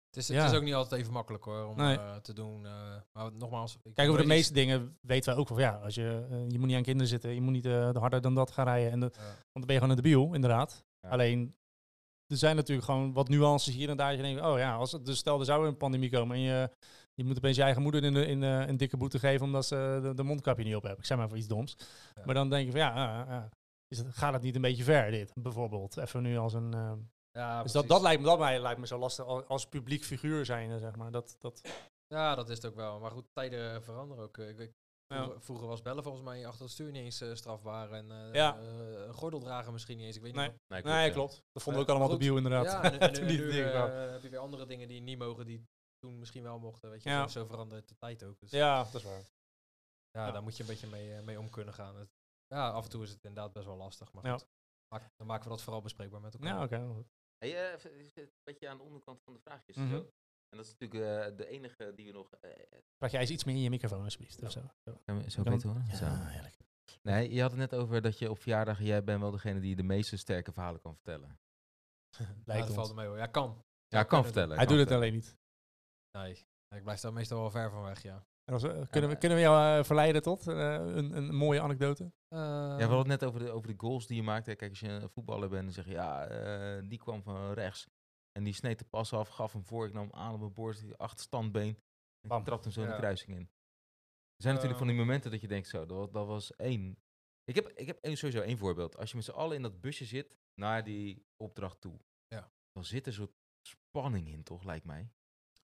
Het 0.07 0.17
is, 0.17 0.27
Ja. 0.27 0.43
het 0.43 0.53
is 0.53 0.59
ook 0.59 0.65
niet 0.65 0.75
altijd 0.75 1.01
even 1.01 1.13
makkelijk 1.13 1.45
hoor, 1.45 1.65
om 1.67 1.77
Nee. 1.77 1.97
eh, 1.99 2.17
te 2.17 2.33
doen. 2.33 2.67
eh, 2.67 2.73
maar 3.13 3.33
nogmaals... 3.33 3.77
ik 3.83 3.95
Kijk, 3.95 4.09
over 4.09 4.21
de 4.21 4.27
meeste 4.29 4.53
dingen 4.53 4.99
weten 5.01 5.31
wij 5.31 5.41
ook 5.41 5.49
wel. 5.49 5.59
van, 5.59 5.67
Ja, 5.67 5.75
als 5.85 5.95
je, 5.95 6.27
eh, 6.31 6.49
je 6.51 6.59
moet 6.59 6.67
niet 6.67 6.77
aan 6.77 6.83
kinderen 6.83 7.09
zitten. 7.09 7.35
Je 7.35 7.41
moet 7.41 7.53
niet 7.53 7.65
harder 7.97 8.21
dan 8.21 8.35
dat 8.35 8.51
gaan 8.51 8.65
rijden. 8.67 8.91
En 8.93 9.01
Ja. 9.01 9.09
Want 9.09 9.13
dan 9.53 9.63
ben 9.67 9.75
je 9.75 9.81
gewoon 9.81 9.97
een 9.97 10.03
debiel, 10.03 10.35
inderdaad. 10.35 10.85
Ja. 11.01 11.09
Alleen, 11.09 11.57
er 12.27 12.37
zijn 12.37 12.57
natuurlijk 12.57 12.87
gewoon 12.87 13.13
wat 13.13 13.29
nuances 13.29 13.75
hier 13.75 13.89
en 13.89 13.97
daar. 13.97 14.15
Je 14.17 14.23
denkt, 14.23 14.41
oh 14.43 14.59
ja, 14.59 14.75
als 14.75 14.93
het, 14.93 15.05
dus 15.07 15.19
stel 15.19 15.39
er 15.39 15.45
zou 15.45 15.67
een 15.67 15.77
pandemie 15.77 16.11
komen 16.11 16.37
en 16.37 16.43
je, 16.43 16.71
je 17.15 17.25
moet 17.25 17.37
opeens 17.37 17.57
je 17.57 17.63
eigen 17.63 17.83
moeder 17.83 18.05
in, 18.05 18.13
de, 18.15 18.27
in 18.27 18.43
een 18.43 18.77
dikke 18.77 18.97
boete 18.97 19.19
geven 19.19 19.47
omdat 19.47 19.67
ze 19.67 19.99
de, 20.03 20.15
de 20.15 20.23
mondkapje 20.23 20.65
niet 20.65 20.75
op 20.77 20.83
hebben. 20.83 21.01
Ik 21.01 21.07
zeg 21.07 21.19
maar 21.19 21.29
voor 21.29 21.39
iets 21.39 21.47
doms. 21.47 21.77
Ja. 22.15 22.23
Maar 22.25 22.35
dan 22.35 22.51
denk 22.51 22.65
je 22.65 22.71
van 22.71 22.81
ja, 22.81 23.23
ah, 23.23 23.31
ah, 23.31 23.45
is 23.89 23.99
het, 23.99 24.15
gaat 24.15 24.33
het 24.33 24.43
niet 24.43 24.55
een 24.55 24.61
beetje 24.61 24.85
ver 24.85 25.11
dit, 25.11 25.33
bijvoorbeeld? 25.35 25.97
Even 25.97 26.23
nu 26.23 26.37
als 26.37 26.53
een... 26.55 26.75
Ja, 27.37 27.63
dus 27.63 27.73
dat, 27.73 27.89
dat, 27.89 28.01
lijkt 28.03 28.21
me, 28.23 28.27
dat 28.27 28.39
mij, 28.39 28.61
lijkt 28.61 28.81
me 28.81 28.87
zo 28.87 28.99
lastig 28.99 29.25
als, 29.27 29.67
publiek 29.69 30.05
figuur 30.05 30.45
zijn, 30.45 30.79
zeg 30.79 30.97
maar. 30.97 31.11
Dat, 31.11 31.37
dat, 31.39 31.61
Ja, 32.07 32.35
dat 32.35 32.49
is 32.49 32.57
het 32.57 32.67
ook 32.67 32.75
wel. 32.75 33.01
Maar 33.01 33.11
goed, 33.11 33.27
tijden 33.33 33.83
veranderen 33.83 34.25
ook. 34.25 34.39
Ik, 34.39 34.73
Ja. 35.07 35.41
vroeger, 35.41 35.67
was 35.67 35.83
bellen 35.83 36.03
volgens 36.03 36.25
mij 36.25 36.47
achter 36.47 36.63
het 36.63 36.71
stuur 36.73 36.91
niet 36.91 37.03
eens 37.05 37.21
eh, 37.21 37.35
strafbaar. 37.35 37.91
En 37.93 38.11
eh, 38.11 38.33
Ja. 38.35 38.59
eh, 38.59 39.07
een 39.07 39.13
gordel 39.15 39.41
dragen 39.41 39.73
misschien 39.73 39.97
niet 39.97 40.07
eens. 40.07 40.17
Ik 40.17 40.23
weet 40.23 40.35
Nee. 40.35 40.49
niet. 40.49 40.59
Nee, 40.69 40.83
nee, 40.83 41.07
ja. 41.07 41.13
klopt. 41.13 41.43
Dat 41.53 41.63
vonden 41.63 41.83
we 41.85 41.89
ook 41.91 41.97
allemaal 41.97 42.19
debiel, 42.19 42.37
inderdaad. 42.37 42.65
Ja, 42.65 42.99
en, 42.99 43.13
nu 43.27 43.53
heb 43.53 44.23
je 44.23 44.29
weer 44.31 44.39
andere 44.39 44.67
dingen 44.67 44.89
die 44.89 45.01
niet 45.01 45.19
mogen, 45.19 45.47
die 45.47 45.67
toen 45.99 46.19
misschien 46.19 46.43
wel 46.43 46.59
mochten. 46.59 46.91
Weet 46.91 47.03
je, 47.03 47.09
Ja. 47.11 47.29
zo, 47.29 47.47
verandert 47.47 47.89
de 47.89 47.97
tijd 47.97 48.25
ook. 48.25 48.41
Dus 48.41 48.51
ja, 48.51 48.83
dat 48.85 48.95
is 48.95 49.03
waar. 49.03 49.23
ja, 50.11 50.27
ja. 50.27 50.33
daar 50.33 50.43
moet 50.43 50.57
je 50.57 50.63
een 50.63 50.69
beetje 50.69 50.87
mee, 50.87 51.23
mee 51.23 51.39
om 51.39 51.51
kunnen 51.51 51.75
gaan. 51.75 51.97
Het- 51.97 52.15
ja, 52.47 52.71
af 52.71 52.85
en 52.85 52.91
toe 52.91 53.03
is 53.03 53.11
het 53.11 53.25
inderdaad 53.25 53.53
best 53.53 53.67
wel 53.67 53.77
lastig. 53.77 54.13
Maar 54.13 54.27
Ja. 54.27 54.33
goed, 54.33 54.47
maak- 54.89 55.11
dan 55.17 55.27
maken 55.27 55.45
we 55.45 55.51
dat 55.51 55.63
vooral 55.63 55.83
bespreekbaar 55.83 56.21
met 56.21 56.35
elkaar. 56.35 56.49
Ja, 56.49 56.63
oké. 56.63 56.87
goed. 56.95 57.07
Hey, 57.39 57.73
eh, 57.73 57.75
is 57.75 58.07
het 58.07 58.17
een 58.17 58.31
beetje 58.45 58.69
aan 58.69 58.77
de 58.77 58.83
onderkant 58.83 59.23
van 59.23 59.33
de 59.33 59.39
vraagjes. 59.41 59.77
Mhm. 59.77 59.89
zo. 59.91 59.97
En 60.49 60.57
dat 60.57 60.67
is 60.67 60.73
natuurlijk 60.79 61.31
eh, 61.31 61.37
de 61.37 61.47
enige 61.49 61.93
die 61.95 62.07
we 62.07 62.13
nog... 62.13 62.33
eh, 62.35 62.51
Praat 62.97 63.11
jij 63.11 63.21
eens 63.21 63.31
iets 63.31 63.45
meer 63.45 63.55
in 63.55 63.61
je 63.63 63.71
microfoon, 63.71 64.03
alsjeblieft. 64.03 64.43
Of 64.43 64.51
zo. 64.51 64.61
Zo. 65.29 65.43
beter 65.43 65.69
hoor. 65.69 65.83
Ja, 65.89 65.97
Zo. 65.97 66.05
heerlijk. 66.07 66.57
Nee, 67.03 67.33
je 67.33 67.41
had 67.41 67.51
het 67.51 67.61
net 67.61 67.75
over 67.75 68.03
dat 68.03 68.19
je 68.19 68.31
op 68.31 68.39
verjaardag, 68.39 68.81
jij 68.81 69.05
bent 69.05 69.21
wel 69.21 69.31
degene 69.31 69.61
die 69.61 69.77
de 69.77 69.83
meeste 69.83 70.17
sterke 70.17 70.53
verhalen 70.53 70.81
kan 70.81 70.95
vertellen. 70.95 71.39
Ja, 72.19 72.35
Lijkt 72.45 72.67
dat 72.67 72.75
valt 72.75 72.89
er 72.89 72.95
mee 72.95 73.07
hoor. 73.07 73.17
Ja, 73.19 73.27
kan. 73.27 73.65
Ja, 73.89 73.99
kan 73.99 74.07
kunnen 74.07 74.25
vertellen. 74.25 74.57
Hij 74.57 74.67
kan 74.67 74.77
doet 74.77 74.85
het 74.85 74.95
alleen 74.95 75.13
niet. 75.13 75.37
Nee, 76.19 76.47
ik 76.69 76.83
blijf 76.83 77.01
daar 77.01 77.13
meestal 77.13 77.41
wel 77.41 77.51
ver 77.51 77.71
van 77.71 77.83
weg, 77.83 78.03
ja. 78.03 78.27
En 78.47 78.53
als, 78.53 78.63
we- 78.63 78.87
kunnen, 78.91 79.09
we, 79.11 79.15
eh, 79.15 79.21
kunnen 79.21 79.39
we 79.39 79.45
jou 79.45 79.79
eh, 79.79 79.85
verleiden 79.85 80.23
tot 80.23 80.47
eh, 80.47 80.57
een, 80.73 81.17
een 81.17 81.35
mooie 81.35 81.61
anekdote? 81.61 82.05
Eh, 82.29 82.39
Ja, 82.39 82.77
we 82.77 82.83
hadden 82.83 82.99
het 82.99 83.21
net 83.21 83.25
over 83.25 83.41
de, 83.41 83.51
over 83.51 83.69
de 83.69 83.75
goals 83.77 84.07
die 84.07 84.17
je 84.17 84.23
maakt. 84.23 84.47
Hè. 84.47 84.55
Kijk, 84.55 84.71
als 84.71 84.81
je 84.81 84.89
een 84.89 85.11
voetballer 85.11 85.49
bent, 85.49 85.65
dan 85.65 85.73
zeg 85.73 85.85
je, 85.85 85.91
ja, 85.91 86.27
eh, 86.27 86.89
die 86.89 86.99
kwam 86.99 87.23
van 87.23 87.53
rechts. 87.53 87.87
En 88.33 88.45
die 88.45 88.53
sneed 88.55 88.79
de 88.79 88.85
pas 88.85 89.13
af, 89.13 89.29
gaf 89.29 89.53
hem 89.53 89.65
voor, 89.65 89.87
ik 89.87 89.93
nam 89.93 90.03
hem 90.11 90.13
aan 90.15 90.35
op 90.35 90.41
mijn 90.41 90.53
borst, 90.53 90.81
die 90.81 90.95
achterstandbeen. 90.95 91.79
En 92.21 92.29
Bam. 92.29 92.45
trapte 92.45 92.65
hem 92.69 92.73
zo 92.73 92.83
Ja. 92.83 92.89
de 92.91 92.97
kruising 92.97 93.37
in. 93.37 93.43
Er 94.37 94.43
zijn 94.43 94.55
natuurlijk 94.55 94.79
van 94.79 94.89
die 94.89 94.97
Ehm. 94.97 95.07
momenten 95.07 95.31
dat 95.31 95.41
je 95.41 95.49
denkt, 95.49 95.69
zo, 95.69 95.87
dat, 95.87 96.13
dat 96.13 96.27
was 96.27 96.57
één. 96.57 96.99
Ik 97.45 97.55
heb, 97.55 97.69
ik 97.69 97.87
heb 97.87 97.99
één, 98.01 98.17
sowieso 98.17 98.41
één 98.43 98.59
voorbeeld. 98.59 98.97
Als 98.97 99.11
je 99.11 99.17
met 99.17 99.25
z'n 99.25 99.31
allen 99.31 99.57
in 99.57 99.63
dat 99.63 99.81
busje 99.81 100.05
zit, 100.05 100.37
naar 100.61 100.85
die 100.85 101.27
opdracht 101.37 101.81
toe. 101.81 102.01
Ja. 102.29 102.51
Dan 102.73 102.85
zit 102.85 103.07
er 103.07 103.13
zo'n 103.13 103.35
spanning 103.69 104.29
in, 104.29 104.43
toch, 104.43 104.65
lijkt 104.65 104.85
mij. 104.85 105.11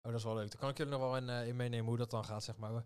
Oh, 0.02 0.12
dat 0.12 0.20
is 0.20 0.24
wel 0.24 0.36
leuk. 0.36 0.50
Dan 0.52 0.60
kan 0.60 0.70
ik 0.70 0.78
jullie 0.78 0.92
nog 0.92 1.02
wel 1.02 1.18
in, 1.18 1.30
eh, 1.30 1.48
in 1.48 1.56
meenemen 1.56 1.86
hoe 1.88 1.98
dat 1.98 2.10
dan 2.12 2.26
gaat, 2.26 2.44
zeg 2.44 2.58
maar. 2.58 2.86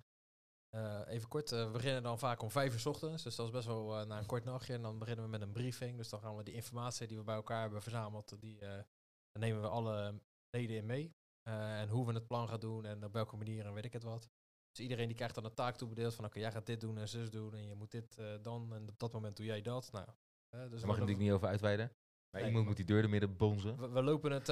Eh, 0.69 1.01
even 1.07 1.27
kort, 1.29 1.51
eh, 1.51 1.65
we 1.65 1.71
beginnen 1.71 2.03
dan 2.03 2.19
vaak 2.19 2.41
om 2.41 2.51
vijf 2.51 2.73
uur 2.73 2.79
's 2.79 2.85
ochtends. 2.85 3.23
Dus 3.23 3.35
dat 3.35 3.45
is 3.45 3.51
best 3.51 3.65
wel 3.67 4.05
na 4.05 4.17
een 4.17 4.25
kort 4.25 4.43
nachtje. 4.43 4.73
En 4.73 4.81
dan 4.81 4.99
beginnen 4.99 5.23
we 5.25 5.29
met 5.31 5.41
een 5.41 5.51
briefing. 5.51 5.97
Dus 5.97 6.09
dan 6.09 6.19
gaan 6.19 6.35
we 6.35 6.43
die 6.43 6.53
informatie 6.53 7.07
die 7.07 7.17
we 7.17 7.23
bij 7.23 7.35
elkaar 7.35 7.61
hebben 7.61 7.81
verzameld, 7.81 8.39
die 8.41 8.57
dan 8.59 9.41
nemen 9.41 9.61
we 9.61 9.67
alle 9.67 10.21
leden 10.49 10.75
in 10.75 10.85
mee. 10.85 11.13
En 11.43 11.89
hoe 11.89 12.05
we 12.05 12.13
het 12.13 12.27
plan 12.27 12.47
gaan 12.47 12.59
doen 12.59 12.85
en 12.85 13.03
op 13.05 13.13
welke 13.13 13.35
manier 13.37 13.65
en 13.65 13.73
weet 13.73 13.85
ik 13.85 13.93
het 13.93 14.03
wat. 14.03 14.29
Dus 14.71 14.83
iedereen 14.83 15.07
die 15.07 15.15
krijgt 15.15 15.35
dan 15.35 15.45
een 15.45 15.53
taak 15.53 15.75
toebedeeld 15.77 16.13
van 16.15 16.25
oké, 16.25 16.39
jij 16.39 16.51
gaat 16.51 16.65
dit 16.65 16.81
doen 16.81 16.97
en 16.97 17.07
zus 17.09 17.29
doen 17.29 17.53
en 17.53 17.67
je 17.67 17.75
moet 17.75 17.91
dit 17.91 18.17
dan 18.41 18.73
en 18.73 18.89
op 18.89 18.99
dat 18.99 19.11
moment 19.11 19.37
doe 19.37 19.45
jij 19.45 19.61
dat. 19.61 19.91
Nou, 19.91 20.05
dus 20.05 20.13
Daar 20.51 20.69
mag 20.69 20.79
je 20.79 20.85
we- 20.85 20.87
natuurlijk 20.91 21.19
niet 21.19 21.31
over 21.31 21.47
uitweiden. 21.47 21.85
Maar 22.31 22.41
Nee, 22.41 22.49
iemand 22.49 22.65
moet 22.67 22.75
die 22.75 22.85
deur 22.85 23.03
er 23.03 23.09
midden 23.09 23.37
bonzen. 23.37 23.77
we, 23.77 23.89
we 23.89 24.03
lopen 24.03 24.31
het 24.31 24.45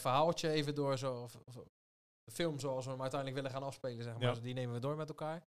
verhaaltje 0.00 0.48
even 0.50 0.74
door, 0.74 0.98
zo, 0.98 1.22
of, 1.22 1.36
film 2.30 2.58
zoals 2.58 2.84
we 2.84 2.90
hem 2.90 3.00
uiteindelijk 3.00 3.42
willen 3.42 3.56
gaan 3.58 3.66
afspelen, 3.66 4.04
zeg 4.04 4.12
maar. 4.12 4.22
Ja. 4.22 4.30
Dus 4.30 4.42
die 4.42 4.54
nemen 4.54 4.74
we 4.74 4.80
door 4.80 4.96
met 4.96 5.08
elkaar. 5.08 5.46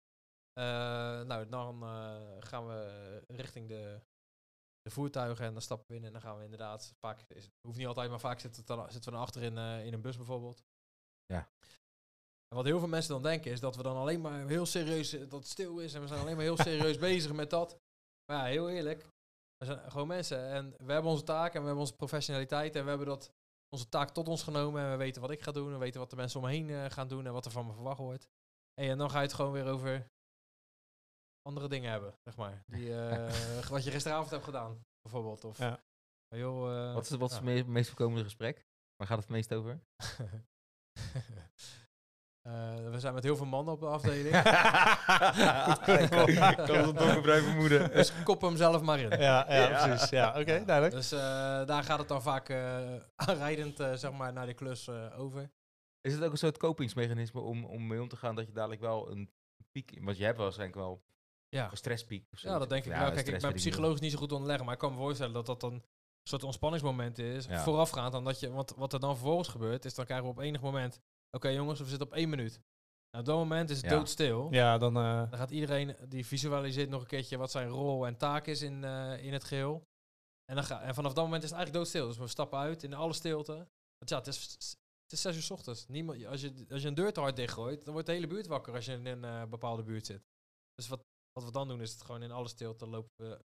Eh, 0.54 1.22
nou, 1.22 1.50
dan 1.50 1.84
eh, 1.84 2.22
gaan 2.40 2.68
we 2.68 3.24
richting 3.28 3.68
de, 3.68 4.02
de 4.82 4.90
voertuigen 4.90 5.46
en 5.46 5.54
dan 5.54 5.62
stappen 5.62 5.88
we 5.88 5.96
in 5.96 6.06
en 6.06 6.12
dan 6.12 6.22
gaan 6.22 6.38
we 6.38 6.44
inderdaad, 6.44 6.94
vaak, 7.00 7.22
is, 7.28 7.44
het 7.44 7.54
hoeft 7.62 7.78
niet 7.78 7.88
altijd, 7.88 8.10
maar 8.10 8.20
vaak 8.20 8.40
zitten 8.40 8.62
we, 8.62 8.76
dan, 8.76 8.92
zitten 8.92 9.12
we 9.12 9.18
dan 9.18 9.26
achter 9.26 9.42
in, 9.42 9.58
eh, 9.58 9.86
in 9.86 9.94
een 9.94 10.02
bus 10.02 10.18
bijvoorbeeld. 10.18 10.64
Ja. 11.26 11.50
En 12.48 12.56
wat 12.56 12.66
heel 12.66 12.80
veel 12.80 12.88
mensen 12.88 13.12
dan 13.12 13.22
denken 13.22 13.52
is 13.52 13.60
dat 13.60 13.76
we 13.76 13.84
dan 13.84 13.96
alleen 13.96 14.22
maar 14.22 14.48
heel 14.48 14.66
serieus, 14.66 15.10
dat 15.10 15.32
het 15.32 15.48
stil 15.48 15.80
is 15.80 15.94
en 15.94 16.02
we 16.02 16.08
zijn 16.08 16.20
alleen 16.20 16.36
maar 16.36 16.46
heel 16.46 16.58
serieus 16.58 16.98
bezig 17.10 17.34
met 17.34 17.50
dat. 17.50 17.80
Maar 18.26 18.38
ja, 18.38 18.44
heel 18.44 18.70
eerlijk, 18.70 19.08
we 19.58 19.66
zijn 19.66 19.92
gewoon 19.92 20.08
mensen 20.08 20.50
en 20.50 20.74
we 20.78 20.94
hebben 20.94 21.12
onze 21.12 21.24
taak 21.24 21.54
en 21.54 21.60
we 21.60 21.66
hebben 21.66 21.84
onze 21.84 21.96
professionaliteit 21.96 22.76
en 22.76 22.84
we 22.84 22.90
hebben 22.90 23.08
dat 23.08 23.32
onze 23.76 23.90
taak 23.90 24.10
tot 24.10 24.28
ons 24.28 24.44
genomen 24.44 24.84
en 24.84 24.92
we 24.92 24.96
weten 24.98 25.22
wat 25.22 25.32
ik 25.32 25.42
ga 25.42 25.52
doen. 25.52 25.72
We 25.72 25.78
weten 25.78 26.00
wat 26.00 26.10
de 26.10 26.16
mensen 26.16 26.40
om 26.40 26.46
me 26.46 26.52
heen 26.52 26.70
eh, 26.70 26.86
gaan 26.90 27.08
doen 27.08 27.26
en 27.26 27.34
wat 27.34 27.46
er 27.46 27.52
van 27.52 27.66
me 27.66 27.74
verwacht 27.74 27.98
wordt. 28.00 28.28
Hey, 28.74 28.90
en 28.90 28.98
dan 28.98 29.10
ga 29.10 29.18
je 29.18 29.26
het 29.26 29.34
gewoon 29.34 29.52
weer 29.52 29.66
over 29.68 30.12
andere 31.42 31.68
dingen 31.68 31.92
hebben, 31.92 32.18
zeg 32.24 32.36
maar. 32.38 32.64
Die, 32.68 32.96
eh, 33.00 33.66
wat 33.68 33.84
je 33.84 33.92
gisteravond 33.92 34.30
hebt 34.32 34.44
gedaan, 34.44 34.86
bijvoorbeeld. 35.02 35.44
Of, 35.44 35.58
Ja. 35.58 35.84
Maar 36.30 36.40
joh, 36.40 36.88
eh, 36.88 36.94
Wat 36.94 37.04
is, 37.04 37.10
het- 37.10 37.20
wat 37.20 37.32
is 37.32 37.38
ja. 37.38 37.44
het 37.44 37.66
me- 37.66 37.72
meest 37.72 37.88
voorkomende 37.88 38.24
gesprek? 38.24 38.66
Waar 38.96 39.08
gaat 39.08 39.18
het 39.18 39.28
het 39.28 39.36
meest 39.36 39.54
over? 39.54 39.80
Eh, 42.46 42.76
we 42.92 43.00
zijn 43.00 43.14
met 43.14 43.24
heel 43.24 43.36
veel 43.36 43.46
mannen 43.46 43.74
op 43.74 43.80
de 43.80 43.86
afdeling. 43.86 44.36
Ik 44.36 44.42
kan 46.66 46.76
het 46.88 46.98
donkerbruin 46.98 47.44
vermoeden. 47.44 47.92
dus 47.94 48.24
kop 48.24 48.42
hem 48.42 48.56
zelf 48.58 48.82
maar 48.82 49.00
in. 49.00 49.10
Ja, 49.10 49.46
ja, 49.50 49.70
Ja. 49.70 49.88
precies. 49.88 50.10
Ja, 50.10 50.30
oké, 50.40 50.64
duidelijk. 50.66 50.92
Dus 50.96 51.12
eh, 51.12 51.20
daar 51.66 51.84
gaat 51.84 52.00
het 52.00 52.08
dan 52.08 52.22
vaak 52.22 52.50
eh, 52.50 52.96
aanrijdend 53.16 53.78
zeg 54.00 54.12
maar, 54.12 54.34
naar 54.34 54.46
de 54.46 54.54
klus 54.54 54.88
eh, 54.88 55.20
over. 55.20 55.52
Is 56.02 56.14
het 56.14 56.24
ook 56.24 56.32
een 56.32 56.38
soort 56.38 56.58
kopingsmechanisme 56.58 57.40
om, 57.42 57.66
om 57.66 57.88
mee 57.88 58.02
om 58.02 58.08
te 58.08 58.16
gaan 58.16 58.36
dat 58.36 58.46
je 58.46 58.52
dadelijk 58.54 58.82
wel 58.82 59.12
een 59.12 59.32
piek... 59.72 60.00
Want 60.02 60.18
je 60.18 60.24
hebt 60.24 60.38
waarschijnlijk 60.38 60.78
wel 60.80 61.04
Ja. 61.50 61.72
een 61.72 61.78
stresspiek. 61.78 62.28
of 62.32 62.40
Ja, 62.42 62.58
dat 62.60 62.70
denk 62.70 62.86
ik 62.86 62.92
Ja, 62.92 63.00
wel. 63.00 63.12
Kijk, 63.12 63.28
ik 63.28 63.42
ben 63.42 63.54
psychologisch 63.54 64.00
niet 64.00 64.12
zo 64.12 64.18
goed 64.18 64.32
onderleggen, 64.32 64.66
maar 64.66 64.74
ik 64.74 64.80
kan 64.80 64.92
me 64.92 64.98
voorstellen 64.98 65.34
dat 65.34 65.46
dat 65.46 65.62
dan 65.62 65.74
een 65.74 65.84
soort 66.24 66.44
ontspanningsmoment 66.44 67.18
is. 67.18 67.46
Ja. 67.46 67.64
Voorafgaand 67.64 68.14
aan 68.14 68.24
dat 68.24 68.40
je, 68.40 68.52
want 68.52 68.74
wat 68.78 68.94
er 68.94 69.00
dan 69.00 69.16
vervolgens 69.16 69.48
gebeurt, 69.48 69.86
is 69.86 69.94
dan 69.94 70.06
krijgen 70.06 70.26
we 70.26 70.32
op 70.32 70.40
enig 70.40 70.62
moment, 70.62 71.00
oké 71.36 71.48
jongens, 71.50 71.80
we 71.80 71.86
zitten 71.86 72.08
op 72.08 72.14
één 72.14 72.30
minuut. 72.30 72.60
Nou, 73.12 73.24
op 73.24 73.26
dat 73.26 73.36
moment 73.38 73.70
is 73.70 73.78
het 73.82 73.86
Ja. 73.86 73.98
doodstil. 73.98 74.48
Ja, 74.54 74.78
dan... 74.78 74.98
eh, 74.98 75.30
Dan 75.30 75.40
gaat 75.40 75.52
iedereen, 75.52 75.96
die 76.10 76.26
visualiseert 76.26 76.90
nog 76.90 77.02
een 77.02 77.08
keertje 77.08 77.38
wat 77.38 77.52
zijn 77.52 77.68
rol 77.68 78.06
en 78.08 78.18
taak 78.18 78.48
is 78.48 78.62
in, 78.62 78.84
eh, 78.84 79.24
in 79.24 79.34
het 79.34 79.44
geheel. 79.44 79.84
En, 80.46 80.56
dan 80.56 80.64
ga, 80.64 80.82
en 80.82 80.96
vanaf 80.96 81.14
dat 81.14 81.24
moment 81.24 81.44
is 81.44 81.50
het 81.50 81.58
eigenlijk 81.58 81.86
doodstil. 81.86 82.08
Dus 82.08 82.18
we 82.18 82.28
stappen 82.28 82.60
uit 82.60 82.84
in 82.84 82.94
alle 82.94 83.14
stilte. 83.14 83.54
Want 83.98 84.10
ja, 84.10 84.18
het 84.18 84.28
is, 84.28 84.42
het 85.04 85.12
is 85.12 85.22
zes 85.22 85.36
uur 85.36 85.42
's 85.42 85.50
ochtends. 85.52 85.88
Niemand, 85.88 86.26
als, 86.26 86.42
je, 86.42 86.66
als 86.70 86.82
je 86.82 86.88
een 86.88 86.94
deur 86.96 87.14
te 87.14 87.20
hard 87.20 87.36
dichtgooit, 87.36 87.84
dan 87.84 87.94
wordt 87.94 88.08
de 88.08 88.14
hele 88.14 88.28
buurt 88.28 88.48
wakker 88.48 88.74
als 88.74 88.86
je 88.86 88.92
in 88.92 89.06
een 89.06 89.24
eh, 89.24 89.46
bepaalde 89.46 89.84
buurt 89.84 90.06
zit. 90.06 90.24
Dus 90.76 90.88
wat, 90.88 91.02
wat 91.32 91.44
we 91.44 91.52
dan 91.52 91.68
doen, 91.68 91.82
is 91.82 91.92
het 91.92 92.02
gewoon 92.02 92.24
in 92.24 92.32
alle 92.32 92.48
stilte 92.48 92.88
lopen 92.88 93.10
we 93.16 93.40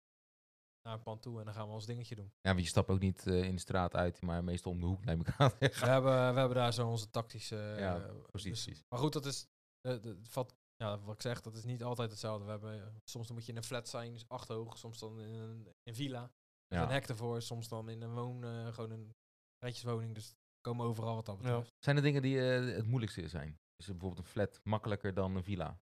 naar 0.82 0.94
een 0.94 1.02
pand 1.02 1.22
toe 1.22 1.38
en 1.38 1.44
dan 1.44 1.54
gaan 1.54 1.66
we 1.66 1.72
ons 1.72 1.86
dingetje 1.86 2.14
doen. 2.14 2.32
Ja, 2.40 2.52
maar 2.52 2.62
je 2.62 2.68
stapt 2.68 2.88
ook 2.88 3.00
niet 3.00 3.26
eh, 3.26 3.42
in 3.44 3.54
de 3.54 3.60
straat 3.60 3.94
uit, 3.94 4.20
maar 4.22 4.44
meestal 4.44 4.72
om 4.72 4.80
de 4.80 4.86
hoek 4.86 5.04
neem 5.04 5.20
ik 5.20 5.28
aan. 5.36 5.50
We 5.58 5.66
hebben, 5.86 6.32
we 6.34 6.38
hebben 6.38 6.54
daar 6.56 6.72
zo 6.72 6.88
onze 6.88 7.10
tactische... 7.10 7.56
Ja, 7.78 7.96
eh, 7.96 8.14
precies, 8.30 8.50
dus- 8.50 8.64
precies. 8.64 8.84
maar 8.88 8.98
goed, 8.98 9.12
dat 9.12 9.26
is... 9.26 9.46
eh, 9.80 10.02
dat 10.02 10.16
valt, 10.22 10.54
ja, 10.76 10.98
wat 11.00 11.14
ik 11.14 11.22
zeg, 11.22 11.40
dat 11.40 11.56
is 11.56 11.64
niet 11.64 11.82
altijd 11.82 12.10
hetzelfde. 12.10 12.44
We 12.44 12.50
hebben, 12.50 13.00
soms 13.04 13.26
dan 13.26 13.36
moet 13.36 13.44
je 13.46 13.50
in 13.52 13.56
een 13.58 13.64
flat 13.64 13.88
zijn, 13.88 14.12
dus 14.12 14.28
acht 14.28 14.48
hoog. 14.48 14.78
Soms 14.78 14.98
dan 14.98 15.20
in 15.20 15.34
een 15.34 15.74
in 15.82 15.94
villa. 15.94 16.20
Met 16.20 16.78
Ja. 16.78 16.82
een 16.82 16.90
hek 16.92 17.08
ervoor. 17.08 17.42
Soms 17.42 17.68
dan 17.68 17.88
in 17.88 18.02
een 18.02 18.12
woon... 18.14 18.44
eh, 18.44 18.66
gewoon 18.74 18.90
een 18.90 19.14
rijtjeswoning. 19.58 20.14
Dus 20.14 20.34
komen 20.60 20.86
overal 20.86 21.14
wat 21.14 21.26
dat 21.26 21.36
Ja. 21.36 21.42
betreft. 21.42 21.72
Zijn 21.78 21.96
er 21.96 22.02
dingen 22.02 22.22
die 22.22 22.38
eh, 22.52 22.74
het 22.76 22.86
moeilijkste 22.86 23.28
zijn? 23.28 23.58
Is 23.76 23.86
er 23.86 23.92
bijvoorbeeld 23.92 24.26
een 24.26 24.32
flat 24.32 24.60
makkelijker 24.64 25.14
dan 25.14 25.36
een 25.36 25.44
villa? 25.44 25.80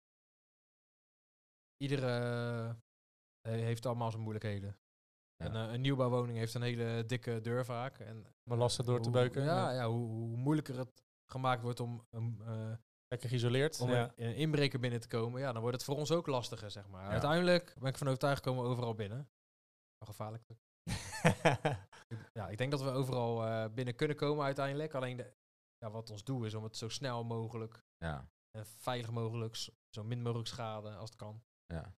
Iedere 1.77 2.07
eh, 3.41 3.51
heeft 3.53 3.85
allemaal 3.85 4.09
zijn 4.11 4.21
moeilijkheden. 4.23 4.77
Eh, 5.37 5.71
een 5.71 5.81
nieuwbouwwoning 5.81 6.37
heeft 6.37 6.53
een 6.53 6.61
hele 6.61 7.05
dikke 7.05 7.41
deur 7.41 7.65
vaak. 7.65 7.99
En, 7.99 8.25
Maar 8.43 8.57
lastig 8.57 8.85
door 8.85 9.01
te 9.01 9.09
beuken, 9.09 9.43
Ja, 9.43 9.71
ja. 9.71 9.87
hoe, 9.89 10.07
hoe 10.07 10.37
moeilijker 10.37 10.77
het 10.77 11.03
gemaakt 11.25 11.61
wordt 11.61 11.79
om, 11.79 12.07
een, 12.09 12.41
eh, 12.45 12.73
Lekker 13.07 13.29
geïsoleerd. 13.29 13.79
om 13.79 13.89
een, 13.89 14.15
inbreker 14.15 14.79
binnen 14.79 14.99
te 14.99 15.07
komen, 15.07 15.41
ja, 15.41 15.51
dan 15.51 15.61
wordt 15.61 15.77
het 15.77 15.85
voor 15.85 15.95
ons 15.95 16.11
ook 16.11 16.27
lastiger, 16.27 16.71
zeg 16.71 16.87
maar. 16.87 17.09
Uiteindelijk 17.09 17.75
ben 17.79 17.89
ik 17.89 17.97
van 17.97 18.07
overtuigd 18.07 18.41
komen 18.41 18.63
we 18.63 18.69
overal 18.69 18.93
binnen. 18.95 19.29
Gevaarlijk. 20.05 20.43
Ja, 22.33 22.49
ik 22.49 22.57
denk 22.57 22.71
dat 22.71 22.81
we 22.81 22.89
overal 22.89 23.45
eh, 23.45 23.73
binnen 23.73 23.95
kunnen 23.95 24.17
komen 24.17 24.45
uiteindelijk. 24.45 24.93
Alleen 24.93 25.17
de, 25.17 25.33
ja, 25.77 25.91
wat 25.91 26.09
ons 26.09 26.23
doel 26.23 26.43
is 26.45 26.53
om 26.53 26.63
het 26.63 26.77
zo 26.77 26.89
snel 26.89 27.23
mogelijk 27.23 27.83
Ja. 27.97 28.29
En 28.51 28.65
veilig 28.65 29.11
mogelijk, 29.11 29.55
zo 29.89 30.03
min 30.03 30.21
mogelijk 30.21 30.47
schade 30.47 30.95
als 30.95 31.09
het 31.09 31.19
kan. 31.19 31.43
Ja. 31.65 31.95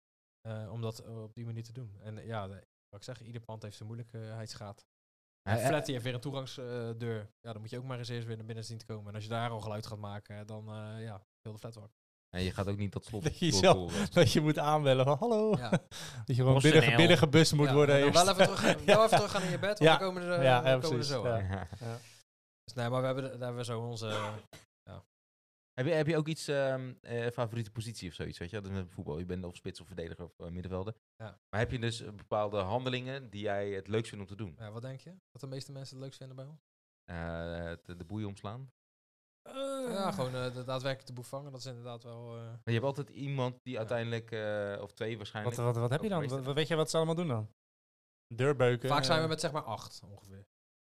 om 0.70 0.82
dat 0.82 1.06
op 1.06 1.34
die 1.34 1.46
manier 1.46 1.64
te 1.64 1.74
doen. 1.74 1.98
En 2.00 2.26
ja, 2.26 2.48
de, 2.48 2.68
wat 2.90 3.00
ik 3.00 3.06
zeg, 3.16 3.22
ieder 3.22 3.42
pand 3.42 3.64
heeft 3.64 3.76
zijn 3.76 3.90
moeilijkheidsgraad. 3.90 4.86
Hij- 5.42 5.62
Een 5.62 5.68
flat 5.68 5.84
die 5.86 5.94
heeft 5.94 6.06
weer 6.06 6.14
een 6.14 6.20
toegangsdeur. 6.22 7.30
ja, 7.42 7.52
dan 7.52 7.62
moet 7.62 7.70
je 7.70 7.78
ook 7.78 7.84
maar 7.84 7.98
eens 7.98 8.10
eerst 8.10 8.28
weer 8.28 8.38
naar 8.38 8.46
binnen 8.46 8.66
zien 8.66 8.78
te 8.78 8.86
komen. 8.86 9.08
En 9.08 9.14
als 9.16 9.24
je 9.24 9.30
daar 9.30 9.50
al 9.50 9.62
geluid 9.62 9.86
gaat 9.88 9.98
maken, 10.00 10.48
dan 10.48 10.68
eh, 10.70 11.04
ja, 11.04 11.22
heel 11.42 11.52
de 11.52 11.60
flat 11.60 11.74
wakker. 11.76 11.98
En 12.30 12.42
je 12.44 12.52
gaat 12.52 12.68
ook 12.68 12.78
niet 12.78 12.92
tot 12.92 13.06
slot 13.06 13.24
Dat 13.30 13.40
je 13.40 13.52
zelf- 13.52 13.76
doorvoeren. 13.78 14.12
Dat 14.24 14.32
je 14.32 14.42
moet 14.42 14.58
aanbellen 14.58 15.06
van 15.06 15.18
hallo. 15.18 15.58
Ja. 15.58 15.70
Dat 16.26 16.26
je 16.26 16.34
gewoon 16.36 16.62
binnen, 16.62 16.96
binnengebust 16.96 17.54
moet 17.54 17.68
Ja, 17.68 17.74
worden. 17.74 17.96
en 18.06 18.12
dan 18.12 18.26
wel 18.26 18.34
even 18.40 18.56
terug, 18.56 18.84
wel 18.86 19.04
even 19.06 19.18
terug 19.18 19.32
gaan 19.32 19.42
in 19.44 19.50
je 19.50 19.60
bed, 19.60 19.80
want 19.80 19.92
Ja. 19.92 19.98
dan 19.98 20.08
komen 20.08 20.22
ze, 20.24 20.30
Ja, 20.30 20.36
dan 20.38 20.44
ja, 20.44 20.62
komen 20.62 20.80
precies, 20.80 21.08
ze 21.08 21.14
zo 21.14 21.28
ja. 21.28 21.34
aan. 21.34 21.68
Ja. 21.80 21.98
Dus 22.64 22.74
nee, 22.74 22.90
maar 22.90 23.00
we 23.00 23.06
hebben, 23.06 23.24
daar 23.24 23.32
hebben 23.40 23.56
we 23.56 23.64
zo 23.64 23.80
onze... 23.82 24.20
Heb 25.80 25.88
je, 25.88 25.94
heb 25.94 26.08
je 26.08 26.18
ook 26.18 26.28
iets, 26.28 26.48
ehm, 26.48 26.94
eh, 27.02 27.28
favoriete 27.32 27.72
positie 27.72 28.10
of 28.10 28.16
zoiets, 28.16 28.38
weet 28.38 28.50
je? 28.50 28.62
Dat 28.62 28.72
is 28.72 28.78
met 28.78 28.92
voetbal. 28.92 29.20
Je 29.20 29.26
bent 29.26 29.44
of 29.46 29.56
spits 29.56 29.80
of 29.82 29.88
verdediger 29.88 30.24
of 30.26 30.40
eh, 30.40 30.48
middenvelder. 30.48 30.94
Ja. 31.16 31.40
Maar 31.50 31.60
heb 31.60 31.72
je 31.72 31.80
dus 31.80 32.04
bepaalde 32.16 32.58
handelingen 32.58 33.30
die 33.30 33.42
jij 33.42 33.70
het 33.72 33.88
leukst 33.88 34.10
vindt 34.10 34.24
om 34.30 34.38
te 34.38 34.44
doen? 34.44 34.56
Ja, 34.58 34.72
wat 34.72 34.82
denk 34.82 35.00
je? 35.00 35.10
Wat 35.32 35.42
de 35.42 35.48
meeste 35.48 35.72
mensen 35.72 35.94
het 35.96 36.04
leukst 36.04 36.18
vinden 36.20 36.36
bij 36.36 36.46
ons? 36.46 36.62
Eh, 37.06 37.16
de, 37.84 37.96
de 37.96 38.06
boeien 38.06 38.28
omslaan? 38.28 38.72
Ja, 39.90 40.12
gewoon 40.12 40.36
eh, 40.36 40.54
de 40.54 40.64
daadwerkelijk 40.64 41.08
de 41.08 41.14
boef 41.14 41.28
vangen. 41.28 41.52
Dat 41.52 41.60
is 41.60 41.66
inderdaad 41.66 42.04
wel... 42.04 42.36
eh, 42.36 42.44
Maar 42.44 42.60
je 42.64 42.72
hebt 42.72 42.86
altijd 42.86 43.10
iemand 43.10 43.64
die 43.64 43.78
uiteindelijk, 43.78 44.32
eh, 44.32 44.82
of 44.82 44.92
twee 44.92 45.18
waarschijnlijk. 45.18 45.56
Wat, 45.56 45.66
wat, 45.66 45.76
wat 45.76 45.90
heb 45.90 46.02
je 46.02 46.10
dan? 46.10 46.28
Wat, 46.44 46.54
weet 46.56 46.68
je 46.68 46.76
wat 46.76 46.90
ze 46.90 46.98
allemaal 46.98 47.16
doen 47.16 47.28
dan? 47.28 47.50
Deurbeuken. 48.36 48.90
vaak 48.90 49.04
zijn 49.04 49.22
we 49.22 49.28
met 49.28 49.40
zeg 49.40 49.52
maar 49.52 49.64
acht 49.64 50.02
ongeveer. 50.04 50.46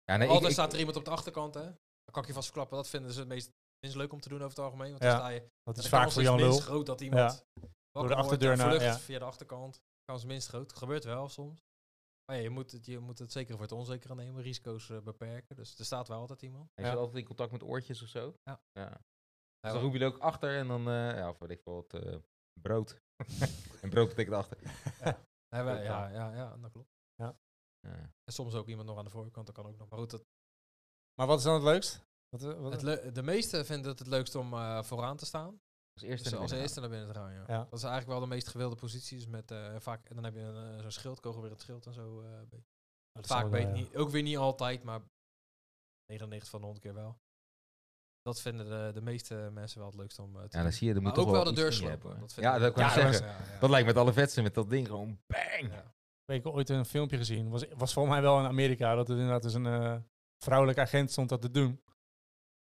Ja, 0.04 0.16
nee, 0.16 0.28
Altijd 0.28 0.46
ik- 0.46 0.52
staat 0.52 0.72
er 0.72 0.78
iemand 0.78 0.96
op 0.96 1.04
de 1.04 1.10
achterkant, 1.10 1.54
hè? 1.54 1.62
Dan 1.64 2.12
kan 2.12 2.22
ik 2.22 2.28
je 2.28 2.34
vast 2.34 2.46
verklappen. 2.46 2.76
Dat 2.76 2.88
vinden 2.88 3.12
ze 3.12 3.18
het 3.18 3.28
meest 3.28 3.50
minst 3.82 3.96
leuk 3.96 4.12
om 4.12 4.20
te 4.20 4.28
doen 4.28 4.38
over 4.38 4.50
het 4.50 4.58
algemeen. 4.58 4.90
Want 4.90 5.02
Ja. 5.02 5.08
dan 5.10 5.18
sta 5.18 5.28
je... 5.28 5.48
Dat 5.62 5.78
is 5.78 5.88
vaak 5.88 6.10
voor 6.10 6.22
is 6.22 6.28
Jan 6.28 6.36
minst 6.36 6.58
Lul. 6.58 6.66
groot 6.66 6.86
dat 6.86 7.00
iemand 7.00 7.44
Door 7.90 8.08
de 8.08 8.14
achterdeur 8.14 8.56
naar- 8.56 8.68
vlucht 8.68 8.84
ja. 8.84 8.98
via 8.98 9.18
de 9.18 9.24
achterkant. 9.24 9.80
Kans 10.04 10.24
minst 10.24 10.48
groot. 10.48 10.72
Gebeurt 10.72 11.04
wel 11.04 11.28
soms. 11.28 11.60
Maar 12.24 12.36
ja, 12.36 12.42
je 12.42 12.50
moet 12.50 12.70
het, 12.72 12.86
je 12.86 12.98
moet 12.98 13.18
het 13.18 13.32
zeker 13.32 13.52
voor 13.54 13.62
het 13.62 13.72
onzekere 13.72 14.14
nemen. 14.14 14.42
Risico's 14.42 14.90
eh, 14.90 15.00
beperken. 15.00 15.56
Dus 15.56 15.78
er 15.78 15.84
staat 15.84 16.08
wel 16.08 16.18
altijd 16.18 16.42
iemand. 16.42 16.70
Je 16.74 16.82
Ja. 16.82 16.88
zit 16.88 16.98
altijd 16.98 17.16
in 17.18 17.24
contact 17.24 17.52
met 17.52 17.62
oortjes 17.62 18.02
of 18.02 18.08
zo. 18.08 18.34
Ja. 18.44 18.62
ja. 18.72 18.88
Dus 19.60 19.72
dan 19.72 19.80
roep 19.82 19.92
je 19.92 19.98
er 19.98 20.06
ook 20.06 20.18
achter 20.18 20.58
en 20.58 20.68
dan, 20.68 20.88
eh 20.88 21.16
ja, 21.16 21.28
of 21.28 21.38
weet 21.38 21.50
ik 21.50 21.60
wat, 21.64 21.94
eh, 21.94 22.16
brood. 22.60 23.00
en 23.82 23.90
brood 23.90 24.08
betekent 24.08 24.34
achter. 24.36 24.58
Nee, 25.48 25.62
wij- 25.62 25.82
ja, 25.84 26.08
ja, 26.08 26.34
ja, 26.34 26.56
dat 26.56 26.70
klopt. 26.70 26.90
Ja. 27.14 27.36
En 28.24 28.32
soms 28.32 28.54
ook 28.54 28.68
iemand 28.68 28.88
nog 28.88 28.98
aan 28.98 29.04
de 29.04 29.10
voorkant. 29.10 29.46
Dat 29.46 29.54
kan 29.54 29.66
ook 29.66 29.76
nog. 29.78 29.88
Maar 29.88 29.98
goed, 29.98 30.10
dat, 30.10 30.24
Maar 31.14 31.26
wat 31.26 31.38
is 31.38 31.44
dan 31.44 31.54
het 31.54 31.62
leukst? 31.62 32.00
Wat, 32.32 32.42
eh, 32.42 32.60
wat, 32.60 32.72
het 32.72 32.82
leu- 32.82 33.12
de 33.12 33.22
meesten 33.22 33.66
vinden 33.66 33.90
het 33.90 33.98
het 33.98 34.08
leukst 34.08 34.34
om 34.34 34.52
eh, 34.52 34.82
vooraan 34.82 35.16
te 35.16 35.26
staan. 35.26 35.60
Als 35.94 36.02
eerste 36.02 36.22
Dus 36.22 36.32
naar 36.32 36.40
als 36.40 36.50
binnen 36.50 36.66
eerste 36.66 36.80
naar 36.80 36.88
binnen 36.88 37.08
te 37.08 37.14
gaan, 37.14 37.32
ja. 37.32 37.44
Ja. 37.46 37.58
Dat 37.70 37.72
is 37.78 37.82
eigenlijk 37.82 38.06
wel 38.06 38.20
de 38.20 38.34
meest 38.34 38.48
gewilde 38.48 38.76
posities. 38.76 39.26
Met, 39.26 39.50
eh, 39.50 39.74
vaak, 39.78 40.08
en 40.08 40.14
dan 40.14 40.24
heb 40.24 40.34
je 40.34 40.40
een, 40.40 40.74
eh, 40.76 40.80
zo'n 40.80 40.90
schildkogel 40.90 41.42
weer 41.42 41.50
het 41.50 41.60
schild 41.60 41.86
en 41.86 41.92
zo. 41.92 42.22
eh, 42.22 42.30
vaak 43.20 43.48
weet 43.50 43.66
eh, 43.66 43.72
niet, 43.72 43.96
ook 43.96 44.10
weer 44.10 44.22
niet 44.22 44.36
altijd, 44.36 44.82
maar 44.82 45.00
99 46.06 46.50
van 46.50 46.60
de 46.60 46.66
100 46.66 46.84
keer 46.84 46.94
wel. 46.94 47.18
Dat 48.22 48.40
vinden 48.40 48.66
de, 48.68 48.90
de 48.94 49.02
meeste 49.02 49.34
mensen 49.52 49.78
wel 49.78 49.88
het 49.88 49.96
leukst 49.98 50.18
om 50.18 50.28
eh, 50.28 50.34
te 50.34 50.40
Ja, 50.42 50.48
dan 50.48 50.62
doen. 50.62 50.72
zie 50.72 50.88
je, 50.88 50.94
er 50.94 51.00
moet 51.02 51.04
Maar 51.06 51.14
toch 51.14 51.24
ook 51.26 51.32
wel 51.32 51.42
wel 51.44 51.52
de 51.54 51.60
deur 51.60 51.70
je 51.70 51.72
slopen. 51.76 51.92
hebben. 52.00 52.20
Dat 52.20 52.32
vind 52.32 52.46
Ja, 52.46 52.58
dat 52.58 52.72
kan 52.72 52.84
ik 52.84 52.88
Ja, 52.88 52.94
zeggen. 53.02 53.26
Ja, 53.26 53.52
ja. 53.52 53.58
Dat 53.58 53.70
lijkt 53.70 53.86
met 53.86 53.96
alle 53.96 54.12
vetsen 54.12 54.42
met 54.42 54.54
dat 54.54 54.70
ding 54.70 54.86
gewoon 54.86 55.20
bang. 55.26 55.72
Ja. 55.72 55.94
Ik 56.34 56.42
heb 56.44 56.52
ooit 56.52 56.68
een 56.68 56.84
filmpje 56.84 57.16
gezien. 57.16 57.50
Was, 57.50 57.64
was 57.76 57.92
volgens 57.92 58.14
mij 58.14 58.22
wel 58.22 58.38
in 58.38 58.46
Amerika. 58.46 58.94
Dat 58.94 59.08
er 59.08 59.14
inderdaad 59.14 59.42
dus 59.42 59.54
een 59.54 59.66
eh, 59.66 59.96
vrouwelijke 60.44 60.80
agent 60.80 61.10
stond 61.10 61.28
dat 61.28 61.40
te 61.42 61.50
doen. 61.50 61.80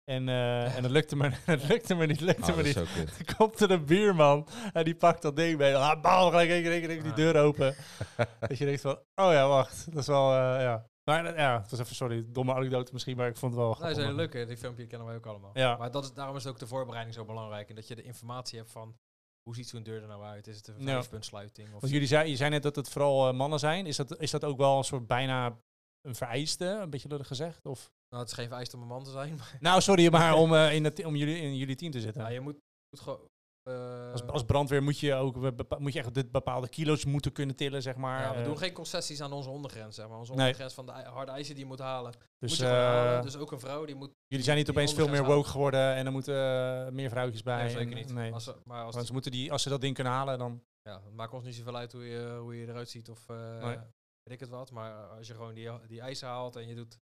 En, 0.04 0.28
eh, 0.28 0.76
en 0.76 0.82
dat 0.82 0.90
lukte 0.90 1.16
me, 1.16 1.30
het 1.44 1.68
lukte 1.68 1.94
me 1.94 2.06
niet, 2.06 2.20
lukte 2.20 2.50
Oh, 2.50 2.56
me 2.56 2.62
niet. 2.62 3.34
komt 3.36 3.60
er 3.60 3.70
een 3.70 3.84
buurman 3.86 4.48
en 4.72 4.84
die 4.84 4.94
pakt 4.94 5.22
dat 5.22 5.36
ding 5.36 5.58
mee. 5.58 5.76
Ah, 5.76 6.00
bam, 6.02 6.30
gelijk 6.30 6.50
één 6.50 6.62
keer, 6.62 6.70
één 6.72 6.80
keer, 6.80 6.90
één 6.90 7.02
keer 7.02 7.14
die 7.14 7.24
Ja. 7.24 7.32
deur 7.32 7.42
open. 7.42 7.74
dat 8.48 8.58
je 8.58 8.64
denkt 8.64 8.80
van, 8.80 8.92
oh 9.14 9.32
ja, 9.32 9.48
wacht. 9.48 9.84
Dat 9.92 10.00
is 10.02 10.06
wel, 10.06 10.30
eh, 10.32 10.60
ja. 10.62 10.86
Maar 11.04 11.24
eh, 11.24 11.36
ja, 11.36 11.60
het 11.60 11.70
was 11.70 11.80
even, 11.80 11.94
sorry, 11.94 12.24
domme 12.28 12.54
anekdote 12.54 12.92
misschien, 12.92 13.16
maar 13.16 13.28
ik 13.28 13.36
vond 13.36 13.52
het 13.52 13.60
wel 13.62 13.70
Nou, 13.70 13.82
dat 13.82 13.92
grappig. 13.92 14.14
is 14.22 14.28
heel 14.30 14.30
leuk, 14.40 14.48
die 14.48 14.56
filmpje 14.56 14.86
kennen 14.86 15.06
wij 15.08 15.16
ook 15.16 15.26
allemaal. 15.26 15.50
Ja. 15.54 15.76
Maar 15.76 15.90
dat 15.90 16.04
is, 16.04 16.12
daarom 16.12 16.36
is 16.36 16.46
ook 16.46 16.58
de 16.58 16.66
voorbereiding 16.66 17.14
zo 17.14 17.24
belangrijk. 17.24 17.68
En 17.68 17.74
dat 17.74 17.88
je 17.88 17.94
de 17.94 18.02
informatie 18.02 18.58
hebt 18.58 18.70
van, 18.70 18.96
hoe 19.42 19.54
ziet 19.54 19.68
zo'n 19.68 19.82
deur 19.82 20.02
er 20.02 20.08
nou 20.08 20.24
uit? 20.24 20.46
Is 20.46 20.56
het 20.56 20.68
een 20.68 20.74
Ja. 20.78 20.92
vijfpuntsluiting? 20.92 21.74
Of 21.74 21.80
Want 21.80 21.92
jullie 21.92 22.08
zei, 22.08 22.30
je 22.30 22.36
zei 22.36 22.50
net 22.50 22.62
dat 22.62 22.76
het 22.76 22.88
vooral 22.88 23.32
mannen 23.32 23.58
zijn. 23.58 23.86
Is 23.86 23.96
dat, 23.96 24.20
is 24.20 24.30
dat 24.30 24.44
ook 24.44 24.56
wel 24.58 24.78
een 24.78 24.84
soort 24.84 25.06
bijna 25.06 25.56
een 26.04 26.14
vereiste, 26.14 26.66
een 26.66 26.90
beetje 26.90 27.08
lullig 27.08 27.26
gezegd? 27.26 27.66
Of? 27.66 27.90
Nou, 28.08 28.22
het 28.22 28.30
is 28.32 28.38
geen 28.38 28.48
vereiste 28.48 28.76
om 28.76 28.82
een 28.82 28.88
man 28.88 29.04
te 29.04 29.10
zijn. 29.10 29.36
Maar 29.38 29.56
Nou, 29.60 29.80
sorry, 29.80 30.10
maar 30.10 30.34
om, 30.34 30.54
eh, 30.54 30.74
in, 30.74 30.84
het, 30.84 31.04
om 31.04 31.16
jullie, 31.16 31.36
in 31.36 31.56
jullie 31.56 31.76
team 31.76 31.90
te 31.92 32.00
zitten. 32.00 32.22
ja, 32.22 32.28
je 32.28 32.40
moet, 32.40 32.56
moet 32.90 33.00
gewoon... 33.00 33.28
eh, 33.62 34.12
Als, 34.12 34.26
als 34.26 34.44
brandweer 34.44 34.82
moet 34.82 34.98
je 34.98 35.14
ook 35.14 35.56
bepa- 35.56 35.78
moet 35.78 35.92
je 35.92 35.98
echt 35.98 36.14
dit 36.14 36.30
bepaalde 36.32 36.68
kilo's 36.68 37.04
moeten 37.04 37.32
kunnen 37.32 37.56
tillen, 37.56 37.82
zeg 37.82 37.96
maar. 37.96 38.20
ja, 38.22 38.32
we 38.32 38.38
Eh, 38.38 38.44
doen 38.44 38.58
geen 38.58 38.72
concessies 38.72 39.20
aan 39.20 39.32
onze 39.32 39.48
ondergrens. 39.50 39.94
Zeg 39.96 40.08
maar. 40.08 40.18
Onze 40.18 40.30
Nee. 40.32 40.40
ondergrens 40.40 40.74
van 40.74 40.86
de 40.86 40.92
harde 40.92 41.30
eisen 41.32 41.54
die 41.54 41.62
je 41.64 41.68
moet 41.70 41.78
halen. 41.78 42.12
dus 42.12 42.50
moet 42.50 42.58
je 42.58 42.64
gewoon 42.64 42.78
halen. 42.80 43.22
Dus 43.22 43.36
ook 43.36 43.52
een 43.52 43.60
vrouw 43.60 43.84
die 43.84 43.94
moet... 43.94 44.10
jullie 44.26 44.44
zijn 44.44 44.56
niet 44.56 44.70
opeens 44.70 44.94
veel 44.94 45.08
meer 45.08 45.24
woke 45.24 45.48
geworden 45.48 45.94
en 45.94 46.06
er 46.06 46.12
moeten 46.12 46.94
meer 46.94 47.10
vrouwtjes 47.10 47.42
bij. 47.42 47.62
Nee, 47.62 47.70
zeker 47.70 47.90
en- 47.90 47.96
niet. 47.96 48.12
Nee. 48.12 48.32
Als, 48.32 48.44
ze- 48.44 48.56
maar 48.64 48.84
als, 48.84 48.94
Want 48.94 49.06
ze 49.06 49.12
moeten 49.12 49.30
die, 49.30 49.52
als 49.52 49.62
ze 49.62 49.68
dat 49.68 49.80
ding 49.80 49.94
kunnen 49.94 50.12
halen, 50.12 50.38
dan... 50.38 50.62
ja, 50.82 51.00
het 51.04 51.14
maakt 51.14 51.32
ons 51.32 51.44
niet 51.44 51.54
zoveel 51.54 51.76
uit 51.76 51.92
hoe 51.92 52.04
je, 52.04 52.36
hoe 52.40 52.56
je 52.56 52.66
eruit 52.66 52.88
ziet 52.90 53.10
of 53.10 53.26
Nee. 53.60 53.76
Weet 54.24 54.34
ik 54.34 54.40
het 54.40 54.48
wat. 54.48 54.70
Maar 54.70 54.92
als 55.08 55.26
je 55.26 55.34
gewoon 55.34 55.54
die, 55.54 55.86
die 55.86 56.00
eisen 56.00 56.28
haalt 56.28 56.56
en 56.56 56.68
je 56.68 56.74
doet, 56.74 56.98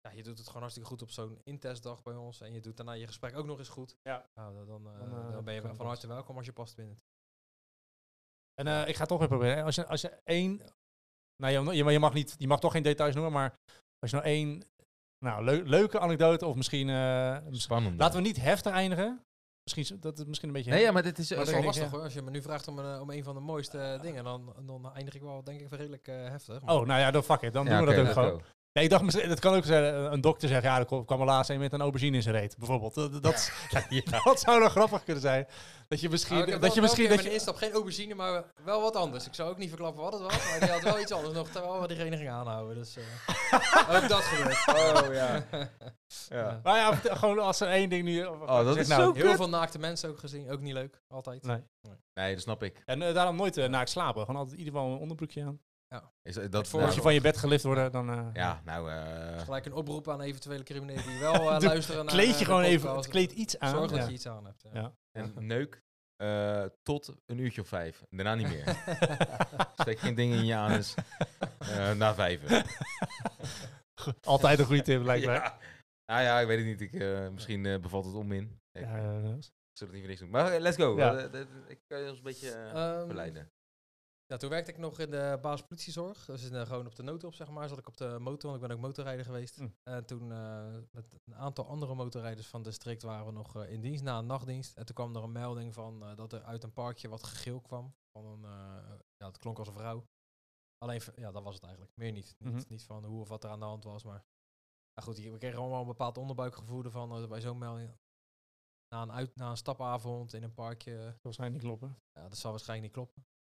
ja, 0.00 0.10
je 0.10 0.22
doet 0.22 0.36
het 0.38 0.46
gewoon 0.46 0.60
hartstikke 0.62 0.88
goed 0.88 1.02
op 1.02 1.10
zo'n 1.10 1.40
intestdag 1.44 2.02
bij 2.02 2.14
ons. 2.14 2.40
En 2.40 2.52
je 2.52 2.60
doet 2.60 2.76
daarna 2.76 2.92
je 2.92 3.06
gesprek 3.06 3.36
ook 3.36 3.46
nog 3.46 3.58
eens 3.58 3.68
goed. 3.68 3.96
Ja. 4.02 4.28
Nou, 4.34 4.54
dan, 4.54 4.66
dan, 4.66 4.92
eh, 4.94 4.98
Dan, 4.98 5.26
eh, 5.26 5.32
dan 5.32 5.44
ben 5.44 5.54
je 5.54 5.60
van 5.74 5.86
harte 5.86 6.06
welkom 6.06 6.36
als 6.36 6.46
je 6.46 6.52
past 6.52 6.76
binnen. 6.76 7.00
En 8.54 8.66
eh, 8.66 8.88
ik 8.88 8.94
ga 8.94 9.00
het 9.00 9.08
toch 9.08 9.18
weer 9.18 9.28
proberen. 9.28 9.64
Als 9.64 9.74
je, 9.74 9.86
als 9.86 10.00
je 10.00 10.08
één... 10.24 10.60
Nou, 11.42 11.52
je, 11.70 11.84
je, 11.84 11.90
je 11.90 11.98
mag 11.98 12.12
niet, 12.12 12.34
je 12.38 12.46
mag 12.46 12.60
toch 12.60 12.72
geen 12.72 12.82
details 12.82 13.14
noemen, 13.14 13.32
maar 13.32 13.58
als 13.98 14.10
je 14.10 14.16
nou 14.16 14.28
één... 14.28 14.62
Nou, 15.24 15.44
leu- 15.44 15.62
leuke 15.62 15.98
anekdote 16.00 16.46
of 16.46 16.56
misschien... 16.56 16.88
eh, 16.88 17.32
misschien- 17.32 17.60
Spannend. 17.60 17.98
laten 18.00 18.16
we 18.20 18.26
niet 18.26 18.36
heftig 18.36 18.72
eindigen. 18.72 19.25
Misschien, 19.74 20.00
dat 20.00 20.18
is 20.18 20.24
misschien 20.24 20.48
een 20.48 20.54
beetje... 20.54 20.70
Nee, 20.70 20.82
ja, 20.82 20.92
maar 20.92 21.02
dit 21.02 21.18
is... 21.18 21.30
Maar 21.30 21.38
eh, 21.38 21.44
Dat 21.44 21.54
dan 21.54 21.64
is 21.64 21.64
wel 21.64 21.74
lastig 21.80 21.90
hoor. 21.98 22.02
Als 22.02 22.14
je 22.14 22.22
me 22.22 22.30
nu 22.30 22.42
vraagt 22.42 22.68
om 22.68 22.78
een, 22.78 23.00
om 23.00 23.10
een 23.10 23.24
van 23.24 23.34
de 23.34 23.40
mooiste 23.40 23.98
dingen, 24.02 24.24
dan, 24.24 24.54
dan 24.66 24.92
eindig 24.94 25.14
ik 25.14 25.22
wel 25.22 25.44
denk 25.44 25.60
ik 25.60 25.70
redelijk 25.70 26.08
eh, 26.08 26.14
heftig. 26.28 26.60
maar- 26.62 26.74
Oh, 26.74 26.86
nou 26.86 27.00
ja, 27.00 27.10
dan 27.10 27.22
fuck 27.22 27.40
it. 27.42 27.52
Dan 27.52 27.64
ja, 27.66 27.78
doen 27.78 27.88
we 27.88 27.94
dat 27.94 28.06
ook 28.06 28.12
gewoon. 28.12 28.42
Nee, 28.76 28.84
ik 28.84 28.90
dacht, 28.90 29.22
het 29.22 29.40
kan 29.40 29.54
ook 29.54 29.64
zijn, 29.64 29.94
eh, 29.94 30.12
een 30.12 30.20
dokter 30.20 30.48
zegt, 30.48 30.62
ja, 30.62 30.78
er 30.78 30.84
kwam 30.84 31.20
er 31.20 31.26
laatst 31.26 31.50
een 31.50 31.58
met 31.58 31.72
een 31.72 31.80
aubergine 31.80 32.16
in 32.16 32.22
zijn 32.22 32.34
reet, 32.34 32.56
bijvoorbeeld. 32.58 32.94
Dat, 32.94 33.22
dat, 33.22 33.52
Ja. 33.88 34.20
dat 34.24 34.40
zou 34.40 34.60
nog 34.60 34.70
grappig 34.70 35.04
kunnen 35.04 35.22
zijn. 35.22 35.46
Dat 35.88 36.00
je 36.00 36.08
misschien, 36.08 36.34
Nou, 36.36 36.46
ik 36.46 36.52
heb 36.52 36.62
dat 36.62 36.74
je 36.74 36.80
wel- 36.80 36.88
misschien, 36.88 37.04
een 37.10 37.16
dat 37.16 37.22
je, 37.24 37.28
een 37.28 37.34
instap 37.34 37.56
geen 37.56 37.72
aubergine, 37.72 38.14
maar 38.14 38.44
wel 38.64 38.80
wat 38.80 38.96
anders. 38.96 39.26
Ik 39.26 39.34
zou 39.34 39.50
ook 39.50 39.56
niet 39.58 39.68
verklappen 39.68 40.02
wat 40.02 40.12
het 40.12 40.22
was, 40.22 40.50
maar 40.50 40.60
die 40.60 40.68
had 40.70 40.82
wel 40.82 41.00
iets 41.00 41.12
anders 41.12 41.34
nog, 41.34 41.48
terwijl 41.48 41.80
we 41.80 41.86
diegene 41.88 42.16
gingen 42.16 42.32
aanhouden. 42.32 42.74
Dus 42.76 42.96
eh, 42.96 43.94
ook 44.02 44.08
dat 44.08 44.22
gebeurt. 44.22 44.66
Oh, 45.06 45.14
ja. 45.14 45.44
Ja. 46.28 46.60
maar 46.62 46.76
ja, 46.76 46.94
gewoon 46.94 47.38
als 47.38 47.60
er 47.60 47.68
één 47.68 47.88
ding 47.88 48.04
nu... 48.04 48.24
Oh, 48.24 48.64
dat 48.64 48.76
is 48.76 48.88
nou, 48.88 49.02
zo 49.02 49.12
Heel 49.12 49.24
kut. 49.26 49.36
veel 49.36 49.48
naakte 49.48 49.78
mensen 49.78 50.08
ook 50.10 50.18
gezien, 50.18 50.50
ook 50.50 50.60
niet 50.60 50.72
leuk, 50.74 51.00
altijd. 51.08 51.42
Nee. 51.42 51.62
Nee, 52.14 52.32
dat 52.34 52.42
snap 52.42 52.62
ik. 52.62 52.82
En 52.84 53.02
eh, 53.02 53.14
daarom 53.14 53.36
nooit 53.36 53.56
uh, 53.56 53.66
naakt 53.68 53.90
slapen. 53.90 54.20
Gewoon 54.24 54.40
altijd 54.40 54.58
in 54.58 54.64
ieder 54.64 54.78
geval 54.80 54.92
een 54.94 54.98
onderbroekje 55.00 55.44
aan. 55.44 55.60
Is, 56.22 56.34
dat, 56.34 56.68
voor- 56.68 56.72
nou, 56.78 56.84
Als 56.84 56.94
je 56.94 57.00
van 57.00 57.14
je 57.14 57.20
bed 57.20 57.36
gelift 57.36 57.64
wordt, 57.64 57.92
dan... 57.92 58.10
eh, 58.10 58.26
Ja, 58.32 58.60
nou... 58.64 58.90
eh, 58.90 59.38
Gelijk 59.40 59.66
een 59.66 59.72
oproep 59.72 60.08
aan 60.08 60.20
eventuele 60.20 60.62
criminelen 60.62 61.02
die 61.06 61.18
wel 61.18 61.34
eh, 61.50 61.58
Doe- 61.58 61.68
luisteren 61.68 62.04
naar 62.04 62.14
Kleed 62.14 62.32
eh, 62.32 62.38
je 62.38 62.44
gewoon 62.44 62.62
even, 62.62 62.96
het 62.96 63.08
kleed 63.08 63.32
iets 63.32 63.58
aan. 63.58 63.70
Zorg 63.70 63.90
dat 63.90 64.06
je 64.06 64.12
iets 64.12 64.26
aan 64.28 64.44
hebt. 64.44 64.62
Ja. 64.62 64.70
Ja. 64.80 64.92
en 65.12 65.32
neuk 65.46 65.82
eh, 66.16 66.64
tot 66.82 67.16
een 67.26 67.38
uurtje 67.38 67.60
of 67.60 67.68
vijf. 67.68 68.02
Daarna 68.10 68.34
niet 68.34 68.48
meer. 68.48 68.64
Steek 69.82 69.98
geen 69.98 70.14
dingen 70.14 70.38
in 70.38 70.44
je 70.46 70.54
anus. 70.54 70.94
na 71.96 72.14
vijven. 72.14 72.64
Altijd 74.22 74.58
een 74.58 74.64
goede 74.64 74.82
tip, 74.82 75.02
lijkt 75.02 75.26
mij. 75.26 75.34
Ja. 75.34 75.58
Nou 76.12 76.22
ja, 76.22 76.40
ik 76.40 76.46
weet 76.46 76.58
het 76.58 76.66
niet. 76.66 76.80
Ik, 76.80 76.92
eh, 76.92 77.28
misschien 77.28 77.62
bevalt 77.80 78.04
het 78.04 78.14
onmin. 78.14 78.60
Ik 78.72 78.82
Ja, 78.82 78.88
zullen 78.92 79.40
het 79.72 79.90
niet 79.92 79.98
voor 80.00 80.08
niks 80.08 80.20
doen. 80.20 80.30
Maar 80.30 80.60
let's 80.60 80.76
go. 80.76 80.96
Ja. 80.96 81.18
Ik 81.68 81.78
kan 81.86 82.00
je 82.00 82.08
ons 82.08 82.16
een 82.18 82.22
beetje 82.24 82.50
verleiden. 83.06 83.50
Ja, 84.28 84.36
toen 84.36 84.50
werkte 84.50 84.70
ik 84.70 84.78
nog 84.78 84.98
in 84.98 85.10
de 85.10 85.38
basispolitiezorg. 85.42 86.24
Dus 86.24 86.42
in, 86.42 86.54
eh, 86.54 86.66
gewoon 86.66 86.86
op 86.86 86.94
de 86.94 87.02
noodhulp, 87.02 87.34
zeg 87.34 87.50
maar. 87.50 87.68
Zat 87.68 87.78
ik 87.78 87.88
op 87.88 87.96
de 87.96 88.18
motor, 88.20 88.50
want 88.50 88.62
ik 88.62 88.68
ben 88.68 88.76
ook 88.76 88.82
motorrijder 88.82 89.24
geweest. 89.24 89.56
Hm. 89.56 89.68
En 89.82 90.06
toen 90.06 90.30
uh, 90.30 90.78
met 90.90 91.20
een 91.24 91.34
aantal 91.34 91.66
andere 91.66 91.94
motorrijders 91.94 92.46
van 92.46 92.60
het 92.60 92.68
district 92.68 93.02
waren 93.02 93.26
we 93.26 93.32
nog 93.32 93.56
uh, 93.56 93.70
in 93.70 93.80
dienst 93.80 94.02
na 94.02 94.18
een 94.18 94.26
nachtdienst. 94.26 94.76
En 94.76 94.86
toen 94.86 94.94
kwam 94.94 95.16
er 95.16 95.22
een 95.22 95.32
melding 95.32 95.74
van 95.74 96.02
uh, 96.02 96.16
dat 96.16 96.32
er 96.32 96.42
uit 96.42 96.62
een 96.62 96.72
parkje 96.72 97.08
wat 97.08 97.22
gegil 97.22 97.60
kwam. 97.60 97.94
Van 98.12 98.26
een, 98.26 98.40
ja, 99.16 99.26
het 99.26 99.38
klonk 99.38 99.58
als 99.58 99.68
een 99.68 99.74
vrouw. 99.74 100.06
Alleen, 100.78 101.00
ja, 101.14 101.32
dat 101.32 101.42
was 101.42 101.54
het 101.54 101.62
eigenlijk. 101.62 101.96
Meer 101.96 102.12
niet. 102.12 102.34
Niet, 102.38 102.52
mm 102.52 102.58
-hmm. 102.58 102.64
niet 102.68 102.84
van 102.84 103.04
hoe 103.04 103.20
of 103.20 103.28
wat 103.28 103.44
er 103.44 103.50
aan 103.50 103.60
de 103.60 103.64
hand 103.64 103.84
was, 103.84 104.04
maar... 104.04 104.24
Ja, 104.92 105.02
goed, 105.02 105.18
we 105.18 105.38
kregen 105.38 105.58
allemaal 105.58 105.80
een 105.80 105.86
bepaald 105.86 106.18
onderbuikgevoel 106.18 106.90
van 106.90 107.28
bij 107.28 107.40
zo'n 107.40 107.58
melding. 107.58 107.96
Na 108.88 109.02
een, 109.02 109.12
uit, 109.12 109.36
na 109.36 109.50
een 109.50 109.56
stapavond 109.56 110.32
in 110.32 110.42
een 110.42 110.54
parkje. 110.54 110.96
Dat 110.96 111.12
zal 111.12 111.20
waarschijnlijk 111.22 111.62
niet 111.62 111.72
kloppen. 111.72 112.02
Ja, 112.12 112.28
dat 112.28 112.38
zal 112.38 112.50
waarschijnlijk 112.50 112.86
niet 112.86 113.04
kloppen. 113.04 113.35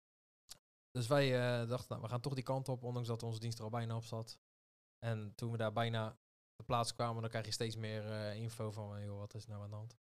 Dus 0.92 1.08
wij 1.08 1.62
uh, 1.62 1.70
dachten, 1.70 1.89
nou, 1.89 2.02
we 2.02 2.08
gaan 2.08 2.22
toch 2.22 2.34
die 2.34 2.44
kant 2.44 2.70
op, 2.70 2.84
ondanks 2.84 3.08
dat 3.08 3.24
onze 3.24 3.39
dienst 3.39 3.58
er 3.58 3.64
al 3.64 3.70
bijna 3.70 3.96
op 3.96 4.04
zat. 4.04 4.39
En 5.06 5.36
toen 5.36 5.52
we 5.52 5.58
daar 5.58 5.74
bijna 5.74 6.20
op 6.56 6.66
plaats 6.66 6.94
kwamen, 6.94 7.22
dan 7.22 7.30
krijg 7.30 7.46
je 7.46 7.52
steeds 7.52 7.76
meer 7.76 8.06
uh, 8.06 8.36
info 8.36 8.72
van, 8.72 9.04
joh, 9.04 9.18
wat 9.18 9.34
is 9.34 9.46
nou 9.48 9.64
aan 9.64 9.70
de 9.70 9.76
hand? 9.76 9.98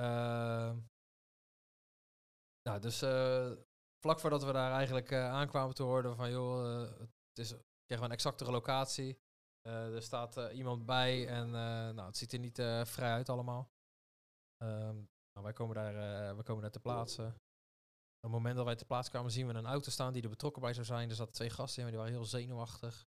Uh, 0.00 0.76
Nou, 2.68 2.80
dus 2.80 3.02
eh, 3.02 3.52
vlak 3.98 4.20
voordat 4.20 4.44
we 4.44 4.52
daar 4.52 4.72
eigenlijk 4.72 5.10
eh, 5.10 5.28
aankwamen 5.30 5.74
te 5.74 5.82
horen 5.82 6.16
van, 6.16 6.30
joh, 6.30 6.82
eh, 6.82 6.90
het 7.28 7.38
is, 7.38 7.48
kregen 7.84 7.98
we 7.98 8.04
een 8.04 8.10
exactere 8.10 8.50
locatie. 8.50 9.20
Eh, 9.60 9.94
er 9.94 10.02
staat 10.02 10.36
eh, 10.36 10.56
iemand 10.56 10.86
bij 10.86 11.28
en 11.28 11.46
eh, 11.46 11.94
nou, 11.94 12.06
het 12.06 12.16
ziet 12.16 12.32
er 12.32 12.38
niet 12.38 12.58
eh, 12.58 12.84
vrij 12.84 13.10
uit 13.12 13.28
allemaal. 13.28 13.72
Ehm, 14.56 14.96
nou, 15.32 15.42
wij 15.42 15.52
komen 15.52 15.74
daar, 15.74 15.94
eh, 15.96 16.36
we 16.36 16.42
komen 16.42 16.62
daar 16.62 16.70
te 16.70 16.80
plaatsen. 16.80 17.41
Op 18.24 18.30
het 18.30 18.38
moment 18.38 18.56
dat 18.56 18.64
wij 18.64 18.76
te 18.76 18.84
plaats 18.84 19.08
kwamen, 19.08 19.30
zien 19.30 19.46
we 19.46 19.54
een 19.54 19.66
auto 19.66 19.90
staan 19.90 20.12
die 20.12 20.22
er 20.22 20.28
betrokken 20.28 20.62
bij 20.62 20.74
zou 20.74 20.86
zijn. 20.86 21.08
Er 21.08 21.14
zaten 21.14 21.32
twee 21.32 21.50
gasten 21.50 21.76
in, 21.76 21.82
maar 21.82 21.92
die 21.92 22.00
waren 22.00 22.18
heel 22.18 22.28
zenuwachtig. 22.30 23.06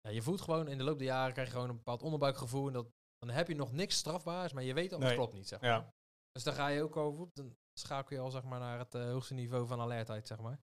Ja, 0.00 0.10
je 0.10 0.22
voelt 0.22 0.40
gewoon, 0.40 0.68
in 0.68 0.78
de 0.78 0.84
loop 0.84 0.98
der 0.98 1.06
jaren 1.06 1.32
krijg 1.32 1.48
je 1.48 1.54
gewoon 1.54 1.68
een 1.68 1.76
bepaald 1.76 2.02
onderbuikgevoel. 2.02 2.66
En 2.66 2.72
dat, 2.72 2.86
dan 3.18 3.30
heb 3.30 3.48
je 3.48 3.54
nog 3.54 3.72
niks 3.72 3.96
strafbaars, 3.96 4.52
maar 4.52 4.62
je 4.62 4.74
weet 4.74 4.92
al, 4.92 5.00
het 5.00 5.14
klopt 5.14 5.32
niet, 5.32 5.48
zeg 5.48 5.60
maar. 5.60 5.70
Ja. 5.70 5.94
Dus 6.32 6.42
dan 6.42 6.54
ga 6.54 6.68
je 6.68 6.82
ook 6.82 6.96
over, 6.96 7.28
dan 7.32 7.56
schakel 7.72 8.16
je 8.16 8.22
al 8.22 8.30
zeg 8.30 8.42
maar, 8.42 8.58
naar 8.58 8.78
het 8.78 8.94
eh, 8.94 9.10
hoogste 9.10 9.34
niveau 9.34 9.66
van 9.66 9.80
alertheid, 9.80 10.26
zeg 10.26 10.40
maar. 10.40 10.60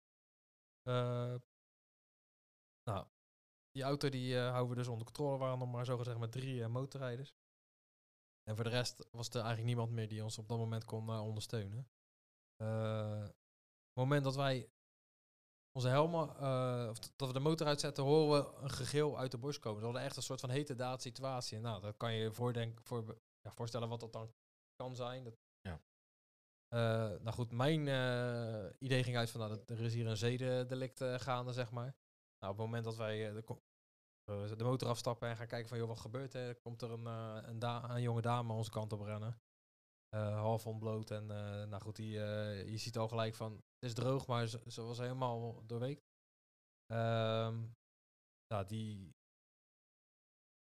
Eh, 0.81 1.35
nou, 2.83 3.07
die 3.71 3.83
auto 3.83 4.09
die 4.09 4.37
eh, 4.37 4.49
houden 4.49 4.69
we 4.69 4.75
dus 4.75 4.87
onder 4.87 5.05
controle. 5.05 5.37
Waren 5.37 5.59
nog 5.59 5.71
maar 5.71 5.85
zo 5.85 5.97
gezegd 5.97 6.17
met 6.17 6.31
drie 6.31 6.67
motorrijders. 6.67 7.33
En 8.43 8.55
voor 8.55 8.63
de 8.63 8.69
rest 8.69 9.07
was 9.11 9.29
er 9.29 9.35
eigenlijk 9.35 9.65
niemand 9.65 9.91
meer 9.91 10.07
die 10.07 10.23
ons 10.23 10.37
op 10.37 10.47
dat 10.47 10.57
moment 10.57 10.85
kon 10.85 11.09
ondersteunen. 11.09 11.89
Eh, 12.61 13.21
op 13.21 13.95
het 13.95 14.07
moment 14.07 14.23
dat 14.23 14.35
wij 14.35 14.69
onze 15.71 15.87
helmen, 15.87 16.29
eh, 16.37 16.87
of 16.89 16.99
dat 16.99 17.27
we 17.27 17.33
de 17.33 17.39
motor 17.39 17.67
uitzetten, 17.67 18.03
horen 18.03 18.43
we 18.43 18.61
een 18.63 18.69
gegil 18.69 19.17
uit 19.17 19.31
de 19.31 19.37
bos 19.37 19.59
komen. 19.59 19.81
Dat 19.81 19.91
was 19.91 20.01
echt 20.01 20.15
een 20.15 20.23
soort 20.23 20.39
van 20.39 20.49
hete 20.49 20.75
daad 20.75 21.01
situatie. 21.01 21.59
Nou, 21.59 21.81
dat 21.81 21.97
kan 21.97 22.13
je 22.13 22.21
je 22.21 22.31
voordenken, 22.31 22.83
voor, 22.83 23.17
ja, 23.41 23.51
voorstellen 23.51 23.89
wat 23.89 23.99
dat 23.99 24.13
dan 24.13 24.33
kan 24.75 24.95
zijn. 24.95 25.23
Dat, 25.23 25.37
Ja. 25.61 25.81
Eh, 26.67 26.79
nou 27.19 27.31
goed, 27.31 27.51
mijn 27.51 27.87
eh, 27.87 28.69
idee 28.79 29.03
ging 29.03 29.17
uit 29.17 29.29
van, 29.29 29.39
nou, 29.39 29.55
dat, 29.55 29.69
er 29.69 29.79
is 29.81 29.93
hier 29.93 30.07
een 30.07 30.17
zedendelict 30.17 31.01
eh, 31.01 31.19
gaande, 31.19 31.53
zeg 31.53 31.71
maar. 31.71 31.95
Nou, 32.39 32.53
op 32.53 32.57
het 32.57 32.65
moment 32.65 32.83
dat 32.83 32.95
wij 32.95 33.27
eh, 33.27 33.33
de, 33.33 33.43
eh, 34.23 34.57
de 34.57 34.63
motor 34.63 34.87
afstappen 34.89 35.29
en 35.29 35.37
gaan 35.37 35.47
kijken 35.47 35.69
van, 35.69 35.77
joh, 35.77 35.87
wat 35.87 35.99
gebeurt 35.99 36.33
er? 36.33 36.55
Komt 36.55 36.81
er 36.81 36.91
een, 36.91 37.07
eh, 37.07 37.37
een, 37.49 37.59
da- 37.59 37.89
een 37.89 38.01
jonge 38.01 38.21
dame 38.21 38.53
onze 38.53 38.71
kant 38.71 38.93
op 38.93 39.01
rennen. 39.01 39.41
Eh, 40.09 40.39
half 40.39 40.67
ontbloot 40.67 41.11
en 41.11 41.31
eh, 41.31 41.67
nou 41.67 41.81
goed, 41.81 41.95
die, 41.95 42.23
eh, 42.23 42.69
je 42.69 42.77
ziet 42.77 42.97
al 42.97 43.07
gelijk 43.07 43.35
van, 43.35 43.51
het 43.53 43.89
is 43.89 43.93
droog, 43.93 44.27
maar 44.27 44.47
ze, 44.47 44.61
ze 44.67 44.81
was 44.81 44.97
helemaal 44.97 45.65
doorweekt. 45.65 46.07
Ehm 46.85 47.67
nou, 48.47 48.65
die 48.65 49.15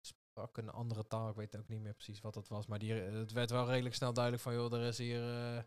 sprak 0.06 0.56
een 0.56 0.70
andere 0.70 1.06
taal, 1.06 1.28
ik 1.28 1.36
weet 1.36 1.56
ook 1.56 1.68
niet 1.68 1.80
meer 1.80 1.94
precies 1.94 2.20
wat 2.20 2.34
dat 2.34 2.48
was, 2.48 2.66
maar 2.66 2.78
die, 2.78 2.92
het 2.92 3.32
werd 3.32 3.50
wel 3.50 3.66
redelijk 3.66 3.94
snel 3.94 4.12
duidelijk 4.12 4.42
van, 4.42 4.54
joh, 4.54 4.72
er 4.72 4.86
is 4.86 4.98
hier 4.98 5.66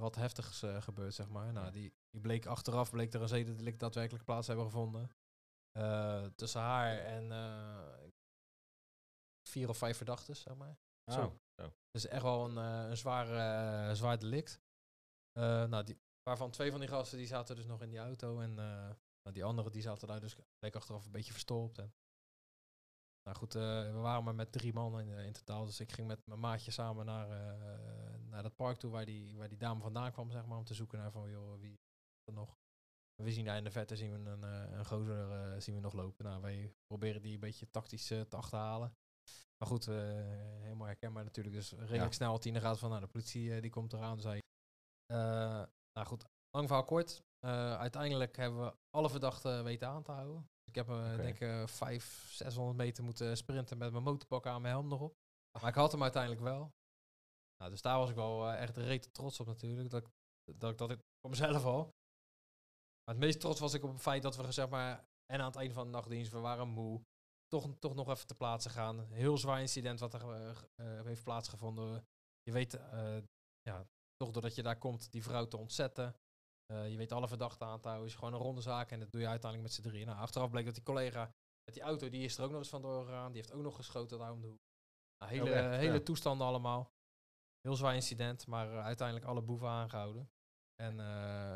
wat 0.00 0.14
heftigs 0.14 0.64
gebeurd, 0.78 1.14
zeg 1.14 1.28
maar. 1.28 1.52
Nou, 1.52 1.70
die, 1.70 1.94
die 2.10 2.20
bleek 2.20 2.46
achteraf, 2.46 2.90
bleek 2.90 3.12
er 3.12 3.22
een 3.22 3.28
zedendelict 3.28 3.80
daadwerkelijk 3.80 4.24
plaats 4.24 4.46
hebben 4.46 4.64
gevonden. 4.64 5.10
Tussen 6.34 6.60
haar 6.60 6.98
en 6.98 7.30
vier 9.48 9.68
of 9.68 9.76
vijf 9.76 9.96
verdachten, 9.96 10.36
zeg 10.36 10.54
maar. 10.54 10.78
Oh, 11.04 11.14
Zo. 11.14 11.40
Zo. 11.62 11.74
Dus 11.90 12.06
echt 12.06 12.22
wel 12.22 12.44
een, 12.44 12.58
eh, 12.58 12.88
een 12.90 12.96
zwaar, 12.96 13.28
eh, 13.28 13.94
zwaar 13.94 14.18
delict. 14.18 14.60
Eh, 15.32 15.64
nou, 15.64 15.84
die, 15.84 16.00
waarvan 16.22 16.50
twee 16.50 16.70
van 16.70 16.80
die 16.80 16.88
gasten 16.88 17.18
die 17.18 17.26
zaten 17.26 17.56
dus 17.56 17.66
nog 17.66 17.82
in 17.82 17.90
die 17.90 17.98
auto. 17.98 18.40
En 18.40 18.54
nou, 18.54 19.32
die 19.32 19.44
andere 19.44 19.70
die 19.70 19.82
zaten 19.82 20.08
daar 20.08 20.20
dus 20.20 20.36
bleek 20.58 20.76
achteraf 20.76 21.04
een 21.04 21.12
beetje 21.12 21.32
verstopt. 21.32 21.78
En, 21.78 21.94
nou 23.22 23.36
goed, 23.36 23.52
we 23.52 23.90
waren 23.92 24.24
maar 24.24 24.34
met 24.34 24.52
drie 24.52 24.72
man 24.72 25.00
in, 25.00 25.32
totaal. 25.32 25.64
Dus 25.64 25.80
ik 25.80 25.92
ging 25.92 26.06
met 26.06 26.26
mijn 26.26 26.40
maatje 26.40 26.70
samen 26.70 27.06
naar, 27.06 27.28
naar 28.24 28.42
dat 28.42 28.56
park 28.56 28.78
toe 28.78 28.90
waar 28.90 29.04
die, 29.04 29.36
waar 29.36 29.48
die 29.48 29.58
dame 29.58 29.80
vandaan 29.80 30.12
kwam, 30.12 30.30
zeg 30.30 30.46
maar. 30.46 30.58
Om 30.58 30.64
te 30.64 30.74
zoeken 30.74 30.98
naar 30.98 31.10
van, 31.10 31.30
joh, 31.30 31.60
wie 31.60 31.72
is 31.72 32.26
er 32.26 32.32
nog? 32.32 32.58
We 33.14 33.32
zien 33.32 33.44
daar 33.44 33.56
in 33.56 33.64
de 33.64 33.70
verte 33.70 33.96
zien 33.96 34.22
we 34.22 34.30
een, 34.30 34.42
een 34.42 34.86
gozer 34.86 35.62
zien 35.62 35.74
we 35.74 35.80
nog 35.80 35.92
lopen. 35.92 36.24
Nou, 36.24 36.40
wij 36.42 36.74
proberen 36.86 37.22
die 37.22 37.34
een 37.34 37.40
beetje 37.40 37.70
tactisch 37.70 38.06
te 38.06 38.26
achterhalen. 38.30 38.96
Maar 39.62 39.70
goed, 39.70 39.86
eh, 39.88 39.94
helemaal 40.62 40.86
herkenbaar 40.86 41.24
natuurlijk. 41.24 41.54
Dus 41.54 41.72
redelijk 41.72 42.02
Ja. 42.02 42.10
snel 42.10 42.30
had 42.30 42.42
hij 42.44 42.52
in 42.52 42.58
de 42.58 42.64
gaten 42.64 42.80
van, 42.80 42.88
nou, 42.88 43.00
de 43.02 43.08
politie 43.08 43.54
eh, 43.54 43.60
die 43.62 43.70
komt 43.70 43.92
eraan. 43.92 44.20
Zei, 44.20 44.40
Eh, 45.06 45.18
nou 45.92 46.06
goed, 46.06 46.24
lang 46.50 46.66
verhaal 46.66 46.84
kort. 46.84 47.22
Uiteindelijk 47.78 48.36
hebben 48.36 48.60
we 48.64 48.76
alle 48.90 49.10
verdachten 49.10 49.64
weten 49.64 49.88
aan 49.88 50.02
te 50.02 50.12
houden. 50.12 50.48
Ik 50.64 50.74
heb 50.74 50.88
Oké. 50.88 51.16
denk 51.16 51.40
ik 51.40 51.68
500, 51.68 52.36
600 52.36 52.76
meter 52.76 53.04
moeten 53.04 53.36
sprinten 53.36 53.78
met 53.78 53.92
mijn 53.92 54.04
motorpak 54.04 54.46
aan 54.46 54.62
mijn 54.62 54.74
helm 54.74 54.88
nog 54.88 55.00
op. 55.00 55.14
Maar 55.60 55.68
ik 55.70 55.74
had 55.74 55.92
hem 55.92 56.02
uiteindelijk 56.02 56.42
wel. 56.42 56.70
Nou, 57.56 57.70
dus 57.70 57.82
daar 57.82 57.98
was 57.98 58.10
ik 58.10 58.14
wel 58.16 58.50
echt 58.52 58.76
rete 58.76 59.10
trots 59.10 59.40
op 59.40 59.46
natuurlijk. 59.46 59.90
Dat, 59.90 60.02
ik- 60.06 60.60
dat 60.60 60.70
ik 60.70 60.78
dat 60.78 60.90
ik 60.90 60.98
voor 61.20 61.30
mezelf 61.30 61.64
al. 61.64 61.82
Maar 63.04 63.14
het 63.14 63.18
meest 63.24 63.40
trots 63.40 63.60
was 63.60 63.74
ik 63.74 63.82
op 63.82 63.92
het 63.92 64.00
feit 64.02 64.22
dat 64.22 64.36
we 64.36 64.52
zeg 64.52 64.68
maar, 64.68 65.04
en 65.32 65.40
aan 65.40 65.46
het 65.46 65.56
einde 65.56 65.74
van 65.74 65.84
de 65.84 65.90
nachtdienst, 65.90 66.32
we 66.32 66.38
waren 66.38 66.68
moe. 66.68 67.02
Toch, 67.52 67.68
toch 67.78 67.94
nog 67.94 68.08
even 68.08 68.26
te 68.26 68.34
plaatsen 68.34 68.70
gaan. 68.70 69.00
Heel 69.00 69.38
zwaar 69.38 69.60
incident 69.60 70.00
wat 70.00 70.14
er 70.14 70.30
eh, 70.30 70.50
eh, 70.74 71.04
heeft 71.06 71.22
plaatsgevonden. 71.24 72.06
Je 72.42 72.52
weet, 72.52 72.74
eh, 72.74 73.18
ja, 73.62 73.86
toch 74.16 74.30
doordat 74.30 74.54
je 74.54 74.62
daar 74.62 74.78
komt, 74.78 75.12
die 75.12 75.22
vrouw 75.22 75.46
te 75.48 75.56
ontzetten. 75.56 76.16
Je 76.66 76.96
weet 76.96 77.12
alle 77.12 77.28
verdachten 77.28 77.66
aan 77.66 77.80
te 77.80 77.88
houden. 77.88 78.08
is 78.08 78.14
gewoon 78.14 78.32
een 78.32 78.38
ronde 78.40 78.60
zaak 78.60 78.90
en 78.90 79.00
dat 79.00 79.10
doe 79.12 79.20
je 79.20 79.26
uiteindelijk 79.26 79.70
met 79.70 79.72
z'n 79.84 79.88
drieën. 79.88 80.06
Nou, 80.06 80.18
achteraf 80.18 80.50
bleek 80.50 80.64
dat 80.64 80.74
die 80.74 80.82
collega 80.82 81.34
met 81.64 81.74
die 81.74 81.82
auto, 81.82 82.08
die 82.08 82.24
is 82.24 82.38
er 82.38 82.44
ook 82.44 82.50
nog 82.50 82.58
eens 82.58 82.68
vandoor 82.68 83.04
gegaan. 83.04 83.32
Die 83.32 83.40
heeft 83.40 83.52
ook 83.52 83.62
nog 83.62 83.76
geschoten 83.76 84.18
daar 84.18 84.32
om 84.32 84.40
de 84.40 84.46
hoek. 84.46 84.62
Nou, 85.18 85.32
hele, 85.32 85.50
Oh, 85.50 85.56
echt? 85.56 85.76
hele 85.76 85.92
Ja. 85.98 86.02
toestanden 86.02 86.46
allemaal. 86.46 86.92
Heel 87.60 87.76
zwaar 87.76 87.94
incident, 87.94 88.46
maar 88.46 88.80
uiteindelijk 88.82 89.26
alle 89.26 89.42
boeven 89.42 89.68
aangehouden. 89.68 90.30
En 90.74 90.96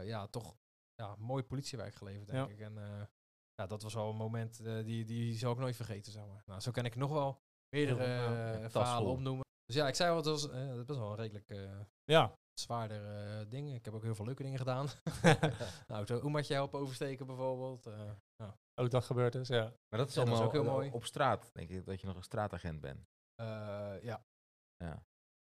ja, 0.06 0.26
toch 0.26 0.56
ja, 0.94 1.16
mooi 1.16 1.42
politiewerk 1.42 1.94
geleverd, 1.94 2.26
denk 2.28 2.48
Ja. 2.48 2.52
ik. 2.54 2.60
En 2.60 3.08
ja, 3.56 3.66
dat 3.66 3.82
was 3.82 3.94
wel 3.94 4.08
een 4.10 4.16
moment 4.16 4.60
eh, 4.60 4.84
die, 4.84 5.04
die 5.04 5.34
zal 5.38 5.52
ik 5.52 5.58
nooit 5.58 5.76
vergeten, 5.76 6.12
zeg 6.12 6.26
maar. 6.26 6.42
Nou, 6.46 6.60
zo 6.60 6.70
kan 6.70 6.84
ik 6.84 6.94
nog 6.96 7.10
wel 7.12 7.40
meerdere 7.74 8.04
eh, 8.04 8.60
Ja, 8.62 8.70
verhalen 8.70 9.10
opnoemen. 9.10 9.44
Dus 9.64 9.76
ja, 9.76 9.88
ik 9.88 9.94
zei 9.94 10.10
al, 10.10 10.16
het 10.16 10.26
was, 10.26 10.42
het 10.42 10.76
is 10.78 10.84
best 10.84 10.98
wel 10.98 11.10
een 11.10 11.16
redelijk 11.16 11.50
eh, 11.50 11.80
Ja. 12.04 12.32
zwaarder 12.60 13.04
eh 13.40 13.50
ding. 13.50 13.74
Ik 13.74 13.84
heb 13.84 13.94
ook 13.94 14.02
heel 14.02 14.14
veel 14.14 14.24
leuke 14.24 14.42
dingen 14.42 14.58
gedaan. 14.58 14.86
nou, 15.88 16.06
zo 16.06 16.20
oemaatje 16.22 16.54
helpen 16.54 16.80
oversteken 16.80 17.26
bijvoorbeeld. 17.26 17.86
eh, 17.86 18.10
ja. 18.36 18.58
Ook 18.80 18.90
dat 18.90 19.04
gebeurd 19.04 19.34
is, 19.34 19.48
ja. 19.48 19.62
Maar 19.88 19.98
dat 19.98 20.08
is 20.08 20.14
Ja, 20.14 20.20
dat 20.24 20.32
is 20.32 20.38
allemaal 20.38 20.42
ook 20.42 20.52
heel 20.52 20.72
mooi. 20.72 20.90
op 20.90 21.04
straat, 21.04 21.50
denk 21.54 21.70
ik, 21.70 21.86
dat 21.86 22.00
je 22.00 22.06
nog 22.06 22.16
een 22.16 22.22
straatagent 22.22 22.80
bent. 22.80 23.08
Eh, 23.34 24.02
ja, 24.02 24.24
Ja. 24.76 25.04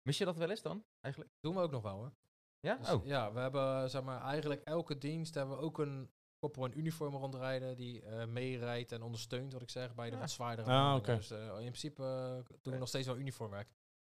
Mis 0.03 0.19
je 0.19 0.25
dat 0.25 0.37
wel 0.37 0.51
eens 0.51 0.63
dan, 0.63 0.85
eigenlijk? 1.01 1.35
doen 1.41 1.55
we 1.55 1.61
ook 1.61 1.71
nog 1.71 1.83
wel 1.83 1.97
hoor. 1.97 2.13
Ja? 2.61 2.77
Dus, 2.77 2.91
oh, 2.91 3.05
Ja, 3.07 3.33
we 3.33 3.41
hebben 3.41 3.91
zeg 3.91 4.03
maar 4.03 4.21
eigenlijk 4.23 4.63
elke 4.63 4.99
dienst 4.99 5.35
hebben 5.35 5.57
we 5.57 5.63
ook 5.63 5.79
een 5.79 6.11
koppel 6.39 6.65
in 6.65 6.79
uniform 6.79 7.15
rondrijden 7.15 7.77
die 7.77 8.03
eh 8.03 8.27
meerijdt 8.27 8.93
en 8.93 9.03
ondersteunt, 9.03 9.53
wat 9.53 9.63
ik 9.63 9.71
zeg, 9.71 9.95
bij 9.95 10.09
de 10.11 10.15
Ja. 10.15 10.21
wat 10.21 10.31
zwaardere 10.31 10.71
Ah. 10.71 11.05
Dus 11.05 11.31
eh, 11.31 11.47
in 11.47 11.55
principe 11.57 12.03
eh, 12.03 12.57
doen 12.63 12.73
we 12.73 12.79
nog 12.79 12.89
steeds 12.89 13.07
wel 13.07 13.17
uniformwerk. 13.17 13.69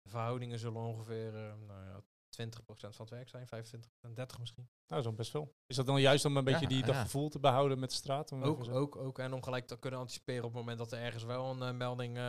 De 0.01 0.09
verhoudingen 0.09 0.59
zullen 0.59 0.81
ongeveer 0.81 1.35
eh, 1.35 1.53
nou 1.67 1.85
ja, 1.85 2.01
20% 2.29 2.95
van 2.95 3.05
het 3.05 3.09
werk 3.09 3.29
zijn, 3.29 3.47
25%, 3.47 4.13
30 4.13 4.39
misschien. 4.39 4.69
Nou, 4.87 5.01
zo 5.01 5.13
best 5.13 5.31
veel. 5.31 5.53
Is 5.67 5.75
dat 5.75 5.85
dan 5.85 6.01
juist 6.01 6.25
om 6.25 6.37
een 6.37 6.43
beetje 6.43 6.61
Ja, 6.61 6.67
die, 6.67 6.85
dat 6.85 6.95
ja. 6.95 7.01
gevoel 7.01 7.29
te 7.29 7.39
behouden 7.39 7.79
met 7.79 7.89
de 7.89 7.95
straat? 7.95 8.31
Om 8.31 8.43
Ook, 8.43 8.67
ook, 8.69 8.95
ook. 8.95 9.19
En 9.19 9.33
om 9.33 9.43
gelijk 9.43 9.67
te 9.67 9.79
kunnen 9.79 9.99
anticiperen 9.99 10.43
op 10.43 10.49
het 10.49 10.59
moment 10.59 10.77
dat 10.77 10.91
er 10.91 10.99
ergens 10.99 11.23
wel 11.23 11.61
een 11.61 11.77
melding... 11.77 12.17
eh, 12.17 12.23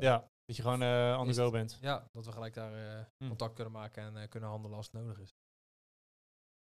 Ja, 0.00 0.30
dat 0.44 0.56
je 0.56 0.62
gewoon 0.62 0.82
eh 0.82 1.16
on 1.20 1.26
the 1.32 1.34
go 1.40 1.50
bent. 1.50 1.78
Ja, 1.80 2.08
dat 2.12 2.24
we 2.26 2.32
gelijk 2.32 2.54
daar 2.54 2.72
eh, 2.98 3.04
Hm. 3.18 3.26
contact 3.28 3.54
kunnen 3.54 3.72
maken 3.72 4.02
en 4.02 4.16
eh, 4.16 4.28
kunnen 4.28 4.48
handelen 4.48 4.76
als 4.76 4.86
het 4.90 4.94
nodig 5.02 5.18
is. 5.20 5.36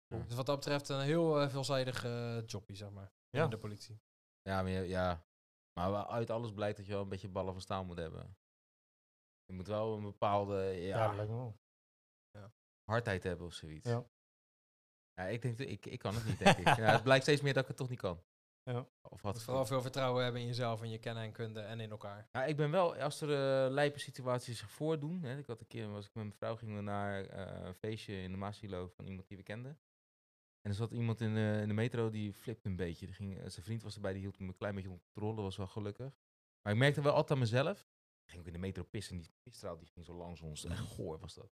Ja. 0.07 0.17
Dus 0.23 0.35
wat 0.35 0.45
dat 0.45 0.55
betreft 0.55 0.89
een 0.89 0.99
heel 1.01 1.41
eh, 1.41 1.49
veelzijdig 1.49 2.03
eh 2.05 2.45
jobje, 2.45 2.75
zeg 2.75 2.89
maar. 2.91 3.03
Ja. 3.03 3.11
binnen 3.29 3.49
de 3.49 3.57
politie. 3.57 3.99
ja, 4.41 4.61
maar, 4.61 4.71
ja. 4.71 5.25
maar 5.79 6.05
uit 6.05 6.29
alles 6.29 6.51
blijkt 6.53 6.77
dat 6.77 6.85
je 6.85 6.91
wel 6.91 7.01
een 7.01 7.09
beetje 7.09 7.29
ballen 7.29 7.53
van 7.53 7.61
staal 7.61 7.85
moet 7.85 7.97
hebben. 7.97 8.37
Je 9.45 9.53
moet 9.53 9.67
wel 9.67 9.97
een 9.97 10.03
bepaalde 10.03 10.55
Ja, 10.63 10.97
ja, 10.97 11.07
dat 11.07 11.15
lijkt 11.15 11.31
me 11.31 11.37
wel. 11.37 11.59
hardheid 12.83 13.23
hebben 13.23 13.45
of 13.47 13.53
zoiets. 13.53 13.89
Ja. 13.89 14.05
Ja, 15.13 15.23
ik 15.23 15.41
denk, 15.41 15.57
dat- 15.57 15.67
ik, 15.67 15.85
ik 15.85 15.99
kan 15.99 16.15
het 16.15 16.25
niet, 16.25 16.39
denk 16.39 16.57
ik. 16.57 16.75
Ja, 16.75 16.91
het 16.91 17.03
blijkt 17.03 17.23
steeds 17.23 17.41
meer 17.41 17.53
dat 17.53 17.61
ik 17.61 17.67
het 17.67 17.77
toch 17.77 17.89
niet 17.89 17.99
kan. 17.99 18.23
Ja. 18.63 18.87
Of 19.01 19.21
had 19.21 19.33
moet 19.33 19.43
vooral 19.43 19.65
veel 19.65 19.81
vertrouwen 19.81 20.23
hebben 20.23 20.41
in 20.41 20.47
jezelf 20.47 20.81
en 20.81 20.89
je 20.89 20.97
kennen 20.99 21.23
en 21.23 21.31
kunde 21.31 21.59
en 21.61 21.79
in 21.79 21.89
elkaar. 21.91 22.29
Ja, 22.31 22.45
ik 22.45 22.55
ben 22.57 22.71
wel, 22.71 22.95
als 22.95 23.21
er 23.21 23.29
uh, 23.29 23.71
lijpe 23.73 23.99
situaties 23.99 24.59
zich 24.59 24.71
voordoen. 24.71 25.23
Hè, 25.23 25.37
ik 25.37 25.45
had 25.47 25.59
een 25.59 25.67
keer, 25.67 25.91
was 25.91 26.05
ik 26.05 26.13
met 26.13 26.23
mijn 26.23 26.35
vrouw, 26.37 26.55
gingen 26.55 26.75
we 26.75 26.81
naar 26.81 27.25
eh, 27.25 27.65
een 27.65 27.73
feestje 27.75 28.21
in 28.21 28.31
de 28.31 28.37
Maasilo 28.37 28.87
van 28.87 29.05
iemand 29.05 29.27
die 29.27 29.37
we 29.37 29.43
kenden. 29.43 29.79
En 30.65 30.71
er 30.71 30.77
zat 30.77 30.91
iemand 30.91 31.21
in 31.21 31.33
de, 31.33 31.59
in 31.61 31.67
de 31.67 31.73
metro 31.73 32.09
die 32.09 32.33
flipte 32.33 32.69
een 32.69 32.75
beetje. 32.75 33.05
Die 33.05 33.15
ging, 33.15 33.37
eh, 33.37 33.47
zijn 33.49 33.65
vriend 33.65 33.81
was 33.83 33.95
erbij, 33.95 34.11
die 34.13 34.21
hield 34.21 34.37
hem 34.37 34.47
een 34.47 34.55
klein 34.55 34.75
beetje 34.75 34.89
onder 34.89 35.05
controle, 35.05 35.41
was 35.41 35.57
wel 35.57 35.67
gelukkig. 35.67 36.13
Maar 36.61 36.73
ik 36.73 36.79
merkte 36.79 37.01
wel 37.01 37.11
altijd 37.13 37.31
aan 37.31 37.39
mezelf. 37.39 37.79
Ik 38.23 38.29
ging 38.29 38.39
ook 38.41 38.47
in 38.47 38.53
de 38.53 38.59
metro 38.59 38.83
pissen 38.83 39.15
en 39.15 39.21
die 39.21 39.31
pisstraal 39.43 39.77
die 39.77 39.87
ging 39.87 40.05
zo 40.05 40.13
langs 40.13 40.41
ons. 40.41 40.65
Echt 40.65 40.79
goor 40.79 41.19
was 41.19 41.33
dat. 41.33 41.51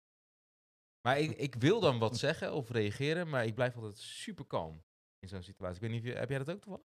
Maar 1.00 1.18
ik, 1.18 1.30
ik 1.30 1.54
wil 1.54 1.80
dan 1.80 1.98
wat 1.98 2.16
zeggen 2.16 2.52
of 2.52 2.70
reageren, 2.70 3.28
maar 3.28 3.44
ik 3.44 3.54
blijf 3.54 3.74
altijd 3.76 3.98
super 3.98 4.44
kalm 4.46 4.84
in 5.18 5.28
zo'n 5.28 5.42
situatie. 5.42 5.74
Ik 5.76 5.80
weet 5.80 5.90
niet 5.90 6.00
of 6.00 6.06
je, 6.06 6.14
heb 6.14 6.28
jij 6.28 6.38
dat 6.38 6.50
ook 6.50 6.60
toevallig? 6.60 6.86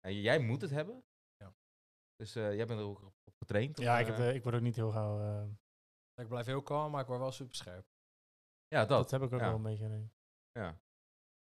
Ja, 0.00 0.10
jij 0.10 0.38
moet 0.38 0.60
het 0.60 0.70
hebben. 0.70 1.04
Ja. 1.36 1.54
Dus 2.16 2.34
eh, 2.34 2.54
jij 2.54 2.66
bent 2.66 2.80
er 2.80 2.86
ook 2.86 3.02
op, 3.02 3.36
getraind? 3.38 3.78
Ja, 3.78 3.94
of, 3.94 4.00
ik, 4.00 4.06
heb, 4.06 4.18
eh, 4.18 4.34
ik 4.34 4.42
word 4.42 4.54
ook 4.54 4.60
niet 4.60 4.76
heel 4.76 4.90
gauw... 4.90 5.20
eh, 5.20 5.48
Ik 6.14 6.28
blijf 6.28 6.46
heel 6.46 6.62
kalm, 6.62 6.90
maar 6.90 7.00
ik 7.00 7.06
word 7.06 7.18
wel 7.20 7.32
super 7.32 7.54
scherp. 7.54 7.86
ja, 8.66 8.78
dat. 8.84 8.88
dat 8.88 9.10
heb 9.10 9.22
ik 9.22 9.32
ook 9.32 9.40
ja. 9.40 9.46
wel 9.46 9.56
een 9.56 9.62
beetje. 9.62 9.88
nee. 9.88 10.10
Ja. 10.52 10.80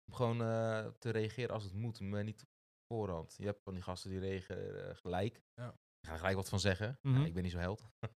Om 0.05 0.13
gewoon 0.13 0.41
eh, 0.41 0.85
te 0.99 1.09
reageren 1.09 1.53
als 1.53 1.63
het 1.63 1.73
moet, 1.73 1.99
maar 1.99 2.23
niet 2.23 2.41
op 2.41 2.49
voorhand. 2.87 3.35
Je 3.37 3.45
hebt 3.45 3.63
van 3.63 3.73
die 3.73 3.83
gasten 3.83 4.09
die 4.09 4.19
reageren 4.19 4.89
eh, 4.89 4.95
gelijk. 4.95 5.41
Ja. 5.53 5.69
Ik 5.69 6.05
ga 6.07 6.11
er 6.11 6.17
gelijk 6.17 6.35
wat 6.35 6.49
van 6.49 6.59
zeggen. 6.59 6.97
Mhm. 7.01 7.19
Ja, 7.19 7.25
ik 7.25 7.33
ben 7.33 7.43
niet 7.43 7.51
zo 7.51 7.57
held. 7.57 7.83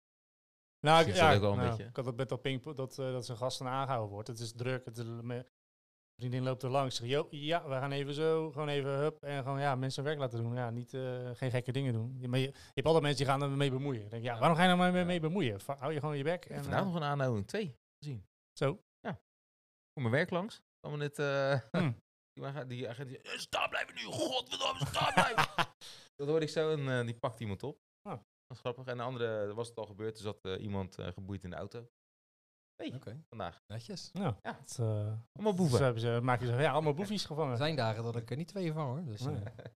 Nou, 0.85 1.07
ik, 1.07 1.15
ja, 1.15 1.27
dat 1.27 1.35
ook 1.35 1.41
wel 1.41 1.51
een 1.51 1.57
nou, 1.57 1.69
beetje. 1.69 1.85
ik 1.85 1.95
had 1.95 2.05
het 2.05 2.15
met 2.15 2.29
dat 2.29 2.41
pingpong, 2.41 2.75
dat, 2.75 2.99
eh, 2.99 3.11
dat 3.11 3.25
zijn 3.25 3.37
gasten 3.37 3.67
aangehouden 3.67 4.11
wordt. 4.11 4.27
Het 4.27 4.39
is 4.39 4.51
druk. 4.51 4.85
Het 4.85 4.97
is, 4.97 5.05
mijn 5.21 5.45
vriendin 6.15 6.43
loopt 6.43 6.63
er 6.63 6.69
langs. 6.69 6.95
Zeg, 6.95 7.07
"Yo, 7.07 7.27
ja, 7.29 7.63
we 7.67 7.69
gaan 7.73 7.91
even 7.91 8.13
zo, 8.13 8.51
gewoon 8.51 8.67
even 8.67 8.97
hup. 8.97 9.23
En 9.23 9.43
gewoon, 9.43 9.59
ja, 9.59 9.75
mensen 9.75 10.03
werk 10.03 10.17
laten 10.19 10.43
doen. 10.43 10.53
Ja, 10.53 10.69
niet, 10.69 10.89
geen 11.33 11.51
gekke 11.51 11.71
dingen 11.71 11.93
doen. 11.93 12.15
Je, 12.19 12.27
maar 12.27 12.39
je, 12.39 12.45
je 12.45 12.71
hebt 12.73 12.85
altijd 12.87 13.03
mensen 13.03 13.25
die 13.25 13.33
gaan 13.33 13.41
ermee 13.43 13.71
bemoeien. 13.71 14.01
Dan 14.01 14.09
denk 14.09 14.23
ja, 14.23 14.33
Ja. 14.33 14.39
waarom 14.39 14.57
ga 14.57 14.63
je 14.63 14.67
nou 14.67 14.79
maar 14.79 14.91
mee, 14.91 15.01
Ja. 15.01 15.07
mee 15.07 15.19
bemoeien? 15.19 15.59
Hou 15.65 15.93
je 15.93 15.99
gewoon 15.99 16.17
je 16.17 16.23
bek. 16.23 16.45
En, 16.45 16.61
vandaag 16.63 16.83
nog 16.83 16.95
een 16.95 17.03
aanhouding, 17.03 17.47
twee 17.47 17.77
gezien. 17.99 18.25
zo. 18.57 18.83
Voor 19.93 20.01
mijn 20.01 20.11
werk 20.15 20.29
langs. 20.29 20.61
Kwam 20.89 20.91
er 20.93 20.97
net, 20.97 21.19
eh, 21.19 21.59
Hmm. 21.81 22.01
die, 22.33 22.45
agent- 22.45 22.69
die 22.69 22.87
die, 23.07 23.21
"Eh, 23.21 23.37
staan 23.37 23.69
blijven 23.69 23.95
nu, 23.95 24.01
godverdomme, 24.01 24.85
staan 24.85 25.13
blijven. 25.13 25.45
dat 26.15 26.27
hoorde 26.27 26.45
ik 26.45 26.51
zo 26.51 26.71
en 26.71 26.89
eh, 26.99 27.05
die 27.05 27.15
pakt 27.19 27.39
iemand 27.39 27.63
op. 27.63 27.77
Ah. 28.09 28.11
Dat 28.47 28.57
is 28.57 28.59
grappig. 28.59 28.85
En 28.85 28.97
de 28.97 29.03
andere 29.03 29.53
was 29.53 29.67
het 29.67 29.77
al 29.77 29.85
gebeurd, 29.85 30.15
er 30.17 30.23
zat 30.23 30.45
eh, 30.45 30.61
iemand 30.63 30.97
eh, 30.97 31.07
geboeid 31.07 31.43
in 31.43 31.49
de 31.49 31.55
auto. 31.55 31.89
Hey, 32.75 32.93
Oké, 32.95 33.23
vandaag. 33.29 33.61
netjes. 33.67 34.09
Ja, 34.13 34.37
Ja. 34.41 34.57
het, 34.59 34.77
eh, 34.79 35.13
Allemaal 35.33 35.53
boeven. 35.53 35.77
Zo 35.77 35.83
hebben 35.83 36.01
ze, 36.01 36.19
maak 36.23 36.39
je 36.39 36.45
zo, 36.45 36.59
ja, 36.59 36.71
allemaal 36.71 36.93
boefjes 36.93 37.21
Er 37.21 37.27
gevangen. 37.27 37.57
zijn 37.57 37.75
dagen 37.75 38.03
dat 38.03 38.15
ik 38.15 38.29
er 38.31 38.37
niet 38.37 38.47
twee 38.47 38.73
vang 38.73 38.89
hoor. 38.89 39.05
Dus, 39.05 39.21
Nee. 39.21 39.35
eh, 39.35 39.65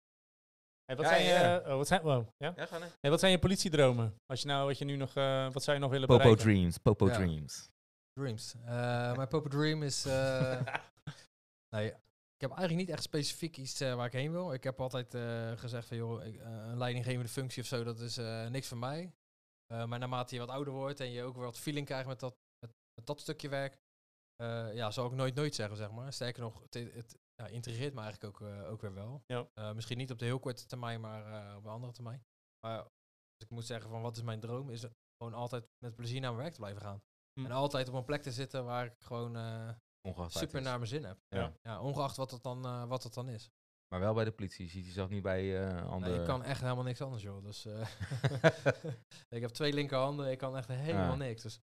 Hey, 0.86 0.96
wat, 0.96 1.06
Ja, 1.06 1.12
zijn 1.12 1.24
ja. 1.26 1.54
je, 1.54 1.60
oh, 1.62 1.76
wat, 1.76 1.88
zijn, 1.88 2.02
wow, 2.02 2.28
ja? 2.38 2.54
Ja, 2.56 2.66
ga 2.66 2.78
nee. 2.78 2.90
hey, 3.00 3.10
wat 3.10 3.20
zijn 3.20 3.32
je 3.32 3.40
politiedromen? 3.40 4.16
Als 4.26 4.42
je 4.42 4.48
nou, 4.48 4.66
wat, 4.68 4.78
je 4.78 4.86
nu 4.86 4.96
nog, 4.96 5.16
eh, 5.16 5.52
wat 5.52 5.64
zou 5.64 5.76
je 5.78 5.82
nog 5.84 5.92
willen 5.92 6.08
Popo 6.08 6.20
bereiken? 6.22 6.44
Dreams, 6.46 6.78
Popo 6.78 7.08
Ja. 7.08 7.14
Dreams. 7.14 7.70
dreams. 8.14 8.56
Eh, 8.66 9.16
mijn 9.16 9.28
Popa 9.28 9.50
Dream 9.50 9.84
is... 9.84 10.06
nee, 11.74 11.94
ik 12.44 12.50
heb 12.50 12.58
eigenlijk 12.58 12.88
niet 12.88 12.96
echt 12.96 13.04
specifiek 13.04 13.58
iets 13.58 13.80
eh, 13.80 13.96
waar 13.96 14.06
ik 14.06 14.12
heen 14.12 14.32
wil. 14.32 14.54
Ik 14.54 14.64
heb 14.64 14.82
altijd 14.82 15.14
eh, 15.14 15.52
gezegd 15.52 15.88
van 15.88 15.98
joh, 15.98 16.26
ik, 16.26 16.36
eh, 16.36 16.46
een 16.46 16.78
leidinggevende 16.78 17.30
functie 17.30 17.62
of 17.62 17.68
zo, 17.68 17.84
dat 17.84 18.00
is 18.00 18.16
niks 18.50 18.68
voor 18.68 18.78
mij. 18.78 19.14
Maar 19.68 20.00
naarmate 20.00 20.34
je 20.36 20.42
wat 20.42 20.50
ouder 20.50 20.74
wordt 20.74 21.00
en 21.00 21.12
je 21.12 21.24
ook 21.24 21.36
weer 21.36 21.44
wat 21.44 21.60
feeling 21.60 21.86
krijgt 21.86 22.08
met 22.08 22.20
dat, 22.20 22.36
met, 22.60 22.76
met 22.94 23.06
dat 23.06 23.20
stukje 23.20 23.50
werk, 23.50 23.78
ja, 24.74 24.92
zal 24.92 25.06
ik 25.06 25.12
nooit 25.12 25.36
nooit 25.36 25.56
zeggen, 25.56 25.78
zeg 25.78 25.92
maar. 25.92 26.14
Sterker 26.14 26.42
nog, 26.42 26.62
het, 26.62 26.74
het 26.74 27.18
ja, 27.36 27.48
intrigeert 27.48 27.94
me 27.94 28.02
eigenlijk 28.02 28.42
ook, 28.42 28.48
ook 28.72 28.82
weer 28.82 28.94
wel. 28.94 29.24
Ja. 29.26 29.74
Misschien 29.74 29.98
niet 29.98 30.12
op 30.12 30.20
de 30.20 30.26
heel 30.26 30.40
korte 30.40 30.66
termijn, 30.66 31.02
maar 31.02 31.56
op 31.58 31.64
een 31.64 31.72
andere 31.72 31.94
termijn. 31.94 32.26
Maar 32.60 32.80
als 32.80 32.92
ik 33.38 33.50
moet 33.50 33.66
zeggen 33.66 33.90
van 33.90 34.02
wat 34.02 34.18
is 34.18 34.24
mijn 34.24 34.40
droom, 34.40 34.70
is 34.70 34.86
gewoon 35.18 35.34
altijd 35.34 35.66
met 35.78 35.96
plezier 35.96 36.22
naar 36.22 36.32
mijn 36.32 36.42
werk 36.42 36.54
te 36.54 36.60
blijven 36.60 36.82
gaan. 36.82 37.02
Hm. 37.40 37.46
En 37.46 37.52
altijd 37.52 37.88
op 37.88 37.94
een 37.94 38.06
plek 38.06 38.22
te 38.22 38.32
zitten 38.32 38.66
waar 38.66 38.86
ik 38.86 38.96
gewoon 39.00 39.36
Ongeacht 40.04 40.32
super 40.38 40.62
naar 40.62 40.78
mijn 40.78 40.90
zin 40.90 41.04
heb. 41.04 41.18
Ja. 41.30 41.54
Ja, 41.64 41.82
ongeacht 41.82 42.18
wat 42.18 42.32
het 42.32 42.44
dan, 42.44 42.66
eh, 42.66 42.84
wat 42.86 43.04
het 43.04 43.14
dan 43.14 43.30
is. 43.30 43.52
Maar 43.88 44.00
wel 44.00 44.14
bij 44.14 44.24
de 44.26 44.32
politie. 44.32 44.66
Je 44.66 44.72
ziet 44.72 44.86
jezelf 44.86 45.10
niet 45.10 45.22
bij 45.24 45.68
eh 45.68 45.86
andere... 45.92 46.12
Nee, 46.12 46.20
ik 46.22 46.26
kan 46.28 46.44
echt 46.44 46.62
helemaal 46.62 46.84
niks 46.84 47.02
anders, 47.02 47.24
joh. 47.24 47.44
Dus, 47.44 47.66
eh, 47.66 47.88
ik 49.38 49.42
heb 49.42 49.50
twee 49.50 49.74
linkerhanden, 49.74 50.32
ik 50.32 50.38
kan 50.38 50.58
echt 50.58 50.68
helemaal 50.68 51.10
Ja. 51.10 51.16
niks. 51.16 51.42
Dus 51.42 51.60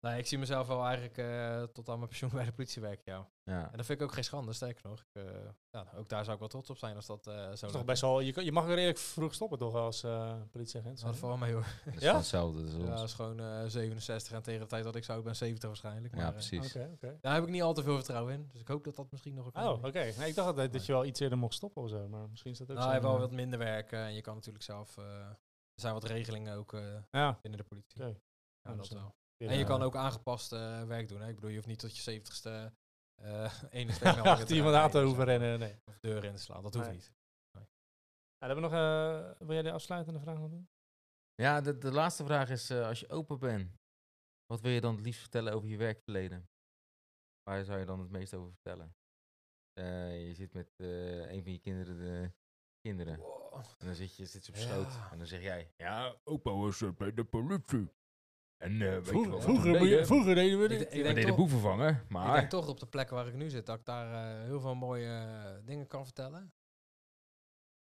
nee, 0.00 0.18
ik 0.18 0.26
zie 0.26 0.38
mezelf 0.38 0.66
wel 0.66 0.84
eigenlijk 0.84 1.18
eh, 1.18 1.62
tot 1.62 1.88
aan 1.88 1.96
mijn 1.96 2.08
pensioen 2.08 2.30
bij 2.34 2.44
de 2.44 2.52
politie 2.52 2.82
werken, 2.82 3.12
ja. 3.12 3.28
ja. 3.44 3.70
En 3.70 3.76
dat 3.76 3.86
vind 3.86 4.00
ik 4.00 4.06
ook 4.06 4.12
geen 4.12 4.24
schande, 4.24 4.52
sterker 4.52 4.88
nog. 4.88 5.00
Ik, 5.00 5.22
eh, 5.22 5.30
ja, 5.70 5.86
ook 5.96 6.08
daar 6.08 6.20
zou 6.22 6.32
ik 6.32 6.38
wel 6.40 6.48
trots 6.48 6.70
op 6.70 6.78
zijn 6.78 6.96
als 6.96 7.06
dat 7.06 7.26
eh, 7.26 7.34
zo 7.34 7.40
Dat 7.44 7.62
is 7.62 7.70
toch 7.72 7.84
best 7.84 8.00
wel, 8.00 8.20
je, 8.20 8.32
kan- 8.32 8.44
je 8.44 8.52
mag 8.52 8.66
redelijk 8.66 8.98
vroeg 8.98 9.34
stoppen 9.34 9.58
toch 9.58 9.74
als 9.74 10.02
eh, 10.02 10.34
politieagent? 10.50 11.00
Dat 11.02 11.16
valt 11.16 11.40
mee, 11.40 11.52
hoor. 11.52 11.66
Dat 11.84 11.94
is 11.94 12.02
Ja? 12.02 12.16
hetzelfde. 12.16 12.62
Dus 12.62 12.72
Ja, 12.72 12.78
ons. 12.78 12.88
dat 12.88 13.02
is 13.02 13.14
gewoon 13.14 13.40
eh, 13.40 13.62
67 13.66 14.32
en 14.32 14.42
tegen 14.42 14.60
de 14.60 14.66
tijd 14.66 14.84
dat 14.84 14.96
ik 14.96 15.04
zou, 15.04 15.18
ik 15.18 15.24
ben 15.24 15.36
70 15.36 15.68
waarschijnlijk. 15.68 16.14
ja, 16.14 16.18
Maar, 16.20 16.26
eh, 16.28 16.32
precies. 16.32 16.74
Oké, 16.76 16.90
oké. 16.92 17.18
daar 17.20 17.34
heb 17.34 17.42
ik 17.42 17.48
niet 17.50 17.62
al 17.62 17.74
te 17.74 17.82
veel 17.82 17.94
vertrouwen 17.94 18.32
in. 18.34 18.48
Dus 18.52 18.60
ik 18.60 18.68
hoop 18.68 18.84
dat 18.84 18.96
dat 18.96 19.10
misschien 19.10 19.34
nog 19.34 19.46
een 19.52 19.62
Oh, 19.62 19.84
oké. 19.84 19.90
Nee, 20.16 20.28
ik 20.28 20.34
dacht 20.34 20.48
altijd 20.48 20.72
dat 20.72 20.86
je 20.86 20.92
wel 20.92 21.04
iets 21.04 21.20
eerder 21.20 21.38
mocht 21.38 21.54
stoppen 21.54 21.82
of 21.82 21.88
zo, 21.90 22.08
maar 22.08 22.28
misschien 22.30 22.50
is 22.52 22.58
dat 22.58 22.70
ook 22.70 22.76
Nou, 22.76 22.88
zo. 22.88 22.94
je 22.94 23.00
hebt 23.00 23.12
wel 23.12 23.20
wat 23.22 23.32
minder 23.36 23.58
werken 23.58 23.98
en 23.98 24.14
je 24.14 24.20
kan 24.20 24.34
natuurlijk 24.34 24.64
zelf... 24.64 24.96
eh, 24.98 25.04
er 25.04 25.82
zijn 25.82 25.94
wat 25.94 26.04
regelingen 26.04 26.56
ook 26.56 26.72
eh, 26.72 26.80
Ja. 27.10 27.38
binnen 27.42 27.60
de 27.60 27.66
politie. 27.66 28.00
Oké. 28.00 28.08
Ja, 28.62 28.70
Ja, 28.70 28.76
dat 28.76 28.88
wel. 28.88 29.14
En 29.36 29.54
je 29.56 29.62
eh, 29.62 29.66
kan 29.66 29.82
ook 29.82 29.96
aangepast 29.96 30.52
eh, 30.52 30.82
werk 30.84 31.08
doen. 31.08 31.20
Hè? 31.20 31.28
Ik 31.28 31.34
bedoel, 31.34 31.50
je 31.50 31.56
hoeft 31.56 31.68
niet 31.68 31.78
tot 31.78 31.96
je 31.98 32.20
70ste 32.20 32.74
eh 33.22 33.62
ene 33.70 33.92
steekmeldingen 33.92 34.30
achter 34.30 34.56
iemand 34.56 34.74
aan 34.74 34.90
te 34.90 35.02
hoeven 35.02 35.24
rennen. 35.24 35.58
Nee. 35.58 35.76
Of 35.84 35.98
deuren 35.98 36.28
in 36.28 36.34
te 36.34 36.42
slaan. 36.42 36.62
Dat 36.62 36.74
hoeft 36.74 36.86
Nee. 36.86 36.94
niet. 36.96 37.12
Ja, 38.38 38.46
dan 38.46 38.48
hebben 38.48 38.70
we 38.70 38.76
nog, 38.76 39.32
eh, 39.32 39.46
wil 39.46 39.52
jij 39.54 39.62
de 39.62 39.72
afsluitende 39.72 40.20
vraag 40.20 40.38
nog 40.38 40.50
doen? 40.50 40.68
Ja, 41.34 41.60
de, 41.60 41.78
de 41.78 41.92
laatste 41.92 42.24
vraag 42.24 42.48
is, 42.50 42.70
eh, 42.70 42.86
als 42.86 43.00
je 43.00 43.08
open 43.08 43.38
bent, 43.38 43.76
wat 44.46 44.60
wil 44.60 44.70
je 44.72 44.80
dan 44.80 44.94
het 44.94 45.04
liefst 45.04 45.20
vertellen 45.20 45.52
over 45.52 45.68
je 45.68 45.76
werkverleden? 45.76 46.48
Waar 47.42 47.64
zou 47.64 47.78
je 47.78 47.84
dan 47.84 48.00
het 48.00 48.10
meest 48.10 48.34
over 48.34 48.52
vertellen? 48.52 48.96
Eh, 49.72 50.26
je 50.26 50.34
zit 50.34 50.52
met 50.52 50.72
eh, 50.76 51.30
een 51.30 51.42
van 51.42 51.52
je 51.52 51.58
kinderen, 51.58 51.96
de 51.98 52.32
kinderen. 52.80 53.18
Wow. 53.18 53.54
En 53.78 53.86
dan 53.86 53.94
zit 53.94 54.16
je 54.16 54.26
zit 54.26 54.44
ze 54.44 54.50
op 54.50 54.56
Ja. 54.56 54.62
schoot. 54.62 55.10
En 55.10 55.18
dan 55.18 55.26
zeg 55.26 55.42
jij, 55.42 55.72
ja, 55.76 56.16
opa 56.24 56.50
was 56.52 56.82
eh, 56.82 56.92
bij 56.92 57.14
de 57.14 57.24
politie. 57.24 57.90
En 58.56 58.72
eh, 58.72 58.78
je 58.94 59.02
Vroeger, 59.04 59.30
wat 59.30 59.42
vroeger, 59.42 59.72
we 59.72 59.78
deden? 59.78 60.06
vroeger 60.06 60.34
deden 60.34 60.58
we 60.58 60.64
Ik 60.64 60.70
dit. 60.70 60.78
denk- 60.78 60.90
We 60.92 61.02
denk 61.02 61.14
deden 61.14 61.28
toch- 61.28 61.36
boeven 61.38 61.60
vangen, 61.60 61.94
Ik 61.94 62.08
maar... 62.08 62.36
denk 62.36 62.50
toch 62.50 62.68
op 62.68 62.80
de 62.80 62.86
plek 62.86 63.10
waar 63.10 63.26
ik 63.26 63.34
nu 63.34 63.50
zit, 63.50 63.66
dat 63.66 63.78
ik 63.78 63.84
daar 63.84 64.12
eh, 64.38 64.42
heel 64.44 64.60
veel 64.60 64.74
mooie 64.74 65.08
eh, 65.08 65.66
dingen 65.66 65.86
kan 65.86 66.04
vertellen. 66.04 66.52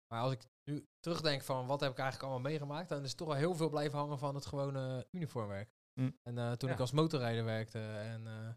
Maar 0.07 0.21
als 0.21 0.31
ik 0.31 0.41
nu 0.63 0.87
terugdenk 0.99 1.41
van 1.43 1.67
wat 1.67 1.79
heb 1.79 1.91
ik 1.91 1.97
eigenlijk 1.97 2.29
allemaal 2.31 2.49
meegemaakt, 2.51 2.89
dan 2.89 3.01
is 3.03 3.09
het 3.09 3.17
toch 3.17 3.27
wel 3.27 3.37
heel 3.37 3.55
veel 3.55 3.69
blijven 3.69 3.99
hangen 3.99 4.19
van 4.19 4.35
het 4.35 4.45
gewone 4.45 5.07
uniformwerk. 5.11 5.69
Hm. 5.93 6.11
En 6.23 6.37
eh, 6.37 6.51
toen 6.51 6.69
Ja. 6.69 6.75
ik 6.75 6.81
als 6.81 6.91
motorrijder 6.91 7.43
werkte 7.45 7.79
en, 7.79 8.27
eh, 8.27 8.49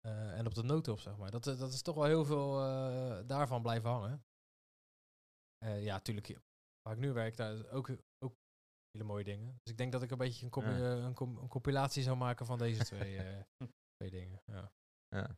eh, 0.00 0.38
en 0.38 0.46
op 0.46 0.54
de 0.54 0.62
noodhulp, 0.62 1.00
zeg 1.00 1.16
maar. 1.16 1.30
Dat, 1.30 1.44
dat 1.44 1.72
is 1.72 1.82
toch 1.82 1.94
wel 1.94 2.04
heel 2.04 2.24
veel 2.24 2.60
eh, 2.64 3.18
daarvan 3.26 3.62
blijven 3.62 3.90
hangen. 3.90 4.24
Eh, 5.58 5.84
ja, 5.84 5.92
natuurlijk. 5.92 6.38
Waar 6.82 6.92
ik 6.94 6.98
nu 7.00 7.12
werk, 7.12 7.36
daar 7.36 7.52
is 7.52 7.64
ook, 7.66 7.88
ook 7.90 7.98
hele 8.92 9.04
mooie 9.04 9.24
dingen. 9.24 9.58
Dus 9.62 9.72
ik 9.72 9.78
denk 9.78 9.92
dat 9.92 10.02
ik 10.02 10.10
een 10.10 10.18
beetje 10.18 10.44
een, 10.44 10.50
compi- 10.50 10.70
Ja. 10.70 10.96
eh, 10.96 11.02
een, 11.04 11.14
com- 11.14 11.36
een 11.38 11.48
compilatie 11.48 12.02
zou 12.02 12.16
maken 12.16 12.46
van 12.46 12.58
deze 12.58 12.84
twee, 12.84 13.16
eh, 13.22 13.42
twee 13.96 14.10
dingen. 14.10 14.42
Ja. 14.46 14.72
Ja. 15.08 15.36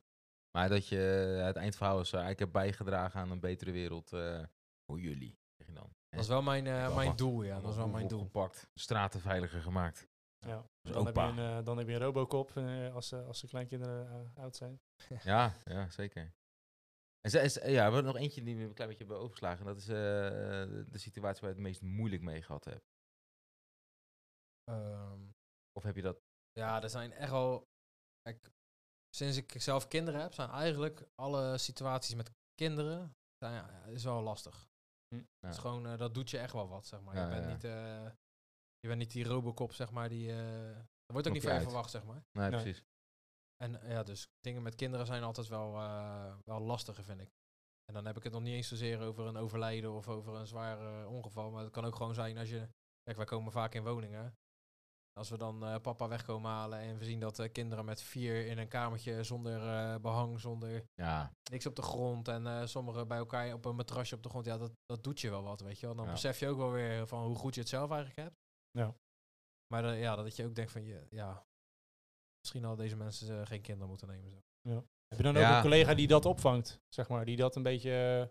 Maar 0.57 0.69
dat 0.69 0.89
je 0.89 1.35
eh, 1.39 1.45
het 1.47 1.57
eindverhaal 1.57 2.01
is, 2.01 2.13
eh, 2.13 2.29
ik 2.29 2.39
heb 2.39 2.53
bijgedragen 2.53 3.21
aan 3.21 3.31
een 3.31 3.41
betere 3.41 3.71
wereld 3.73 4.13
eh, 4.13 4.45
voor 4.87 5.01
jullie, 5.01 5.39
zeg 5.57 5.67
je 5.67 5.73
dan. 5.73 5.91
Dat 6.09 6.21
is 6.21 6.29
wel 6.29 6.43
mijn, 6.43 6.67
eh, 6.67 6.95
mijn 6.95 7.17
doel, 7.17 7.43
ja. 7.43 7.61
Dat 7.61 7.71
is 7.71 7.77
wel 7.77 7.89
mijn 7.89 8.09
doel. 8.09 8.23
Gepakt, 8.23 8.71
straten 8.75 9.21
veiliger 9.21 9.63
gemaakt. 9.63 10.09
Ja. 10.47 10.67
Dus 10.81 10.93
Dan, 10.95 11.07
heb 11.07 11.15
je 11.15 11.21
een, 11.21 11.39
eh, 11.39 11.65
dan 11.65 11.79
heb 11.79 11.89
je 11.89 11.95
een 11.95 12.01
Robocop 12.01 12.57
eh, 12.57 12.95
als, 12.95 13.13
als 13.13 13.41
de 13.41 13.49
kleinkinderen 13.49 14.33
oud 14.35 14.57
zijn. 14.57 14.81
Ja, 15.23 15.55
ja, 15.65 15.91
zeker. 15.91 16.35
En 17.21 17.31
ze, 17.31 17.41
is, 17.41 17.55
ja, 17.55 17.63
we 17.63 17.69
hebben 17.95 18.05
nog 18.05 18.17
eentje 18.17 18.43
die 18.43 18.57
we 18.57 18.63
een 18.63 18.75
klein 18.75 18.89
beetje 18.91 19.05
hebben 19.05 19.23
overgeslagen. 19.23 19.65
Dat 19.67 19.77
is 19.77 19.89
eh, 19.89 19.95
de, 19.95 20.85
de 20.89 20.99
situatie 20.99 21.41
waar 21.41 21.51
je 21.51 21.57
het 21.57 21.65
meest 21.67 21.83
moeilijk 21.83 22.23
mee 22.23 22.43
gehad 22.43 22.65
hebt. 22.65 22.93
Of 25.85 25.91
heb 25.91 25.97
je 25.97 26.03
dat... 26.03 26.21
ja, 26.53 26.83
er 26.83 26.91
zijn 26.91 27.13
echt 27.13 27.31
wel... 27.31 27.69
Kijk, 28.23 28.51
sinds 29.17 29.37
ik 29.37 29.63
zelf 29.63 29.89
kinderen 29.89 30.21
heb, 30.21 30.35
zijn 30.35 30.51
eigenlijk 30.51 31.07
alle 31.15 31.59
situaties 31.59 32.15
met 32.15 32.31
kinderen 32.55 33.13
zijn, 33.39 33.55
ja, 33.55 33.85
is 33.85 34.05
wel 34.05 34.23
lastig. 34.23 34.69
Hm. 35.09 35.17
Ja. 35.17 35.25
Het 35.41 35.55
is 35.55 35.59
gewoon, 35.59 35.87
eh, 35.87 35.99
dat 35.99 36.15
doet 36.15 36.31
je 36.31 36.39
echt 36.39 36.53
wel 36.53 36.69
wat, 36.69 36.87
zeg 36.87 37.01
maar. 37.01 37.15
Ja, 37.15 37.23
je, 37.23 37.29
bent 37.29 37.45
ja. 37.45 37.51
Niet, 37.53 37.65
eh, 37.65 38.13
je 38.79 38.89
bent 38.89 38.99
niet 38.99 39.11
die 39.11 39.25
Robocop, 39.25 39.73
zeg 39.73 39.91
maar, 39.91 40.09
die... 40.09 40.31
eh 40.31 40.77
er 41.07 41.13
wordt 41.13 41.27
ook 41.27 41.35
niet 41.35 41.43
je 41.43 41.51
uit. 41.51 41.63
verwacht, 41.63 41.91
zeg 41.91 42.05
maar. 42.05 42.25
Nee, 42.33 42.51
Nee. 42.51 42.63
precies. 42.63 42.85
En 43.57 43.89
ja, 43.89 44.03
dus 44.03 44.29
dingen 44.41 44.63
met 44.63 44.75
kinderen 44.75 45.07
zijn 45.07 45.23
altijd 45.23 45.47
wel, 45.47 45.75
eh, 45.75 46.37
wel 46.45 46.61
lastiger, 46.61 47.05
vind 47.05 47.21
ik. 47.21 47.31
En 47.85 47.95
dan 47.95 48.07
heb 48.07 48.17
ik 48.17 48.23
het 48.23 48.33
nog 48.33 48.43
niet 48.43 48.55
eens 48.55 48.69
zozeer 48.69 49.01
over 49.01 49.27
een 49.27 49.37
overlijden 49.37 49.93
of 49.93 50.09
over 50.09 50.35
een 50.35 50.47
zwaar 50.47 51.07
ongeval. 51.07 51.51
Maar 51.51 51.63
het 51.63 51.73
kan 51.73 51.85
ook 51.85 51.97
gewoon 51.97 52.15
zijn 52.15 52.39
als 52.39 52.49
je... 52.49 52.69
Kijk, 53.03 53.17
wij 53.17 53.27
komen 53.27 53.53
vaak 53.53 53.75
in 53.75 53.85
woningen. 53.85 54.37
Als 55.19 55.31
we 55.31 55.39
dan 55.39 55.65
eh, 55.65 55.81
papa 55.81 56.09
wegkomen 56.09 56.51
halen 56.51 56.79
en 56.79 56.99
we 56.99 57.05
zien 57.05 57.21
dat 57.21 57.39
eh, 57.39 57.53
kinderen 57.53 57.85
met 57.85 58.03
vier 58.03 58.47
in 58.47 58.59
een 58.59 58.69
kamertje 58.69 59.23
zonder 59.25 59.69
eh, 59.69 60.01
behang, 60.01 60.41
zonder 60.41 60.85
Ja, 60.95 61.33
niks 61.51 61.67
op 61.67 61.77
de 61.77 61.83
grond 61.83 62.29
en 62.29 62.47
eh, 62.47 62.67
sommigen 62.67 63.09
bij 63.09 63.19
elkaar 63.19 63.53
op 63.53 63.65
een 63.65 63.77
matrasje 63.77 64.15
op 64.15 64.23
de 64.23 64.29
grond. 64.29 64.45
Ja, 64.47 64.59
dat, 64.59 64.73
dat 64.87 65.05
doet 65.05 65.21
je 65.21 65.31
wel 65.31 65.43
wat, 65.43 65.61
weet 65.61 65.79
je 65.81 65.87
wel. 65.87 65.95
Dan 65.95 66.05
Ja. 66.07 66.11
besef 66.13 66.39
je 66.41 66.49
ook 66.49 66.57
wel 66.57 66.71
weer 66.71 67.07
van 67.07 67.23
hoe 67.25 67.37
goed 67.37 67.55
je 67.55 67.61
het 67.61 67.69
zelf 67.69 67.91
eigenlijk 67.91 68.21
hebt. 68.21 68.37
Ja. 68.71 68.95
Maar 69.67 69.85
eh, 69.85 70.01
ja, 70.01 70.17
dat 70.17 70.37
je 70.37 70.45
ook 70.45 70.55
denkt 70.55 70.73
van, 70.73 70.85
je, 70.85 71.07
ja, 71.11 71.47
misschien 72.41 72.65
hadden 72.65 72.85
deze 72.85 72.97
mensen 72.97 73.47
geen 73.47 73.61
kinderen 73.63 73.89
moeten 73.89 74.09
nemen. 74.09 74.43
Zo. 74.69 74.87
Heb 75.09 75.19
je 75.19 75.23
dan 75.23 75.37
ook 75.37 75.43
Ja. 75.43 75.57
een 75.57 75.63
collega 75.63 75.95
die 75.95 76.07
dat 76.07 76.25
opvangt, 76.27 76.81
zeg 76.89 77.09
maar, 77.09 77.25
die 77.25 77.37
dat 77.37 77.57
een 77.57 77.63
beetje 77.63 78.31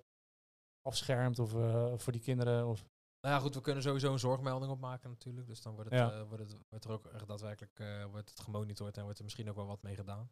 afschermt 0.81 1.39
of 1.39 1.53
eh, 1.55 1.93
voor 1.97 2.11
die 2.11 2.21
kinderen? 2.21 2.67
Of, 2.67 2.85
Nou 3.23 3.35
ja, 3.35 3.41
goed, 3.41 3.55
we 3.55 3.61
kunnen 3.61 3.83
sowieso 3.83 4.11
een 4.13 4.19
zorgmelding 4.19 4.71
opmaken 4.71 5.09
natuurlijk. 5.09 5.47
Dus 5.47 5.61
dan 5.61 5.73
wordt, 5.75 5.89
het, 5.89 5.99
Ja. 5.99 6.11
eh, 6.11 6.27
wordt, 6.27 6.43
het, 6.51 6.57
wordt 6.69 6.85
er 6.85 6.91
ook 6.91 7.05
echt 7.05 7.27
daadwerkelijk 7.27 7.79
eh, 7.79 8.05
wordt 8.05 8.29
het 8.29 8.39
gemonitord 8.39 8.97
en 8.97 9.03
wordt 9.03 9.17
er 9.17 9.23
misschien 9.23 9.49
ook 9.49 9.55
wel 9.55 9.65
wat 9.65 9.81
mee 9.81 9.95
gedaan. 9.95 10.31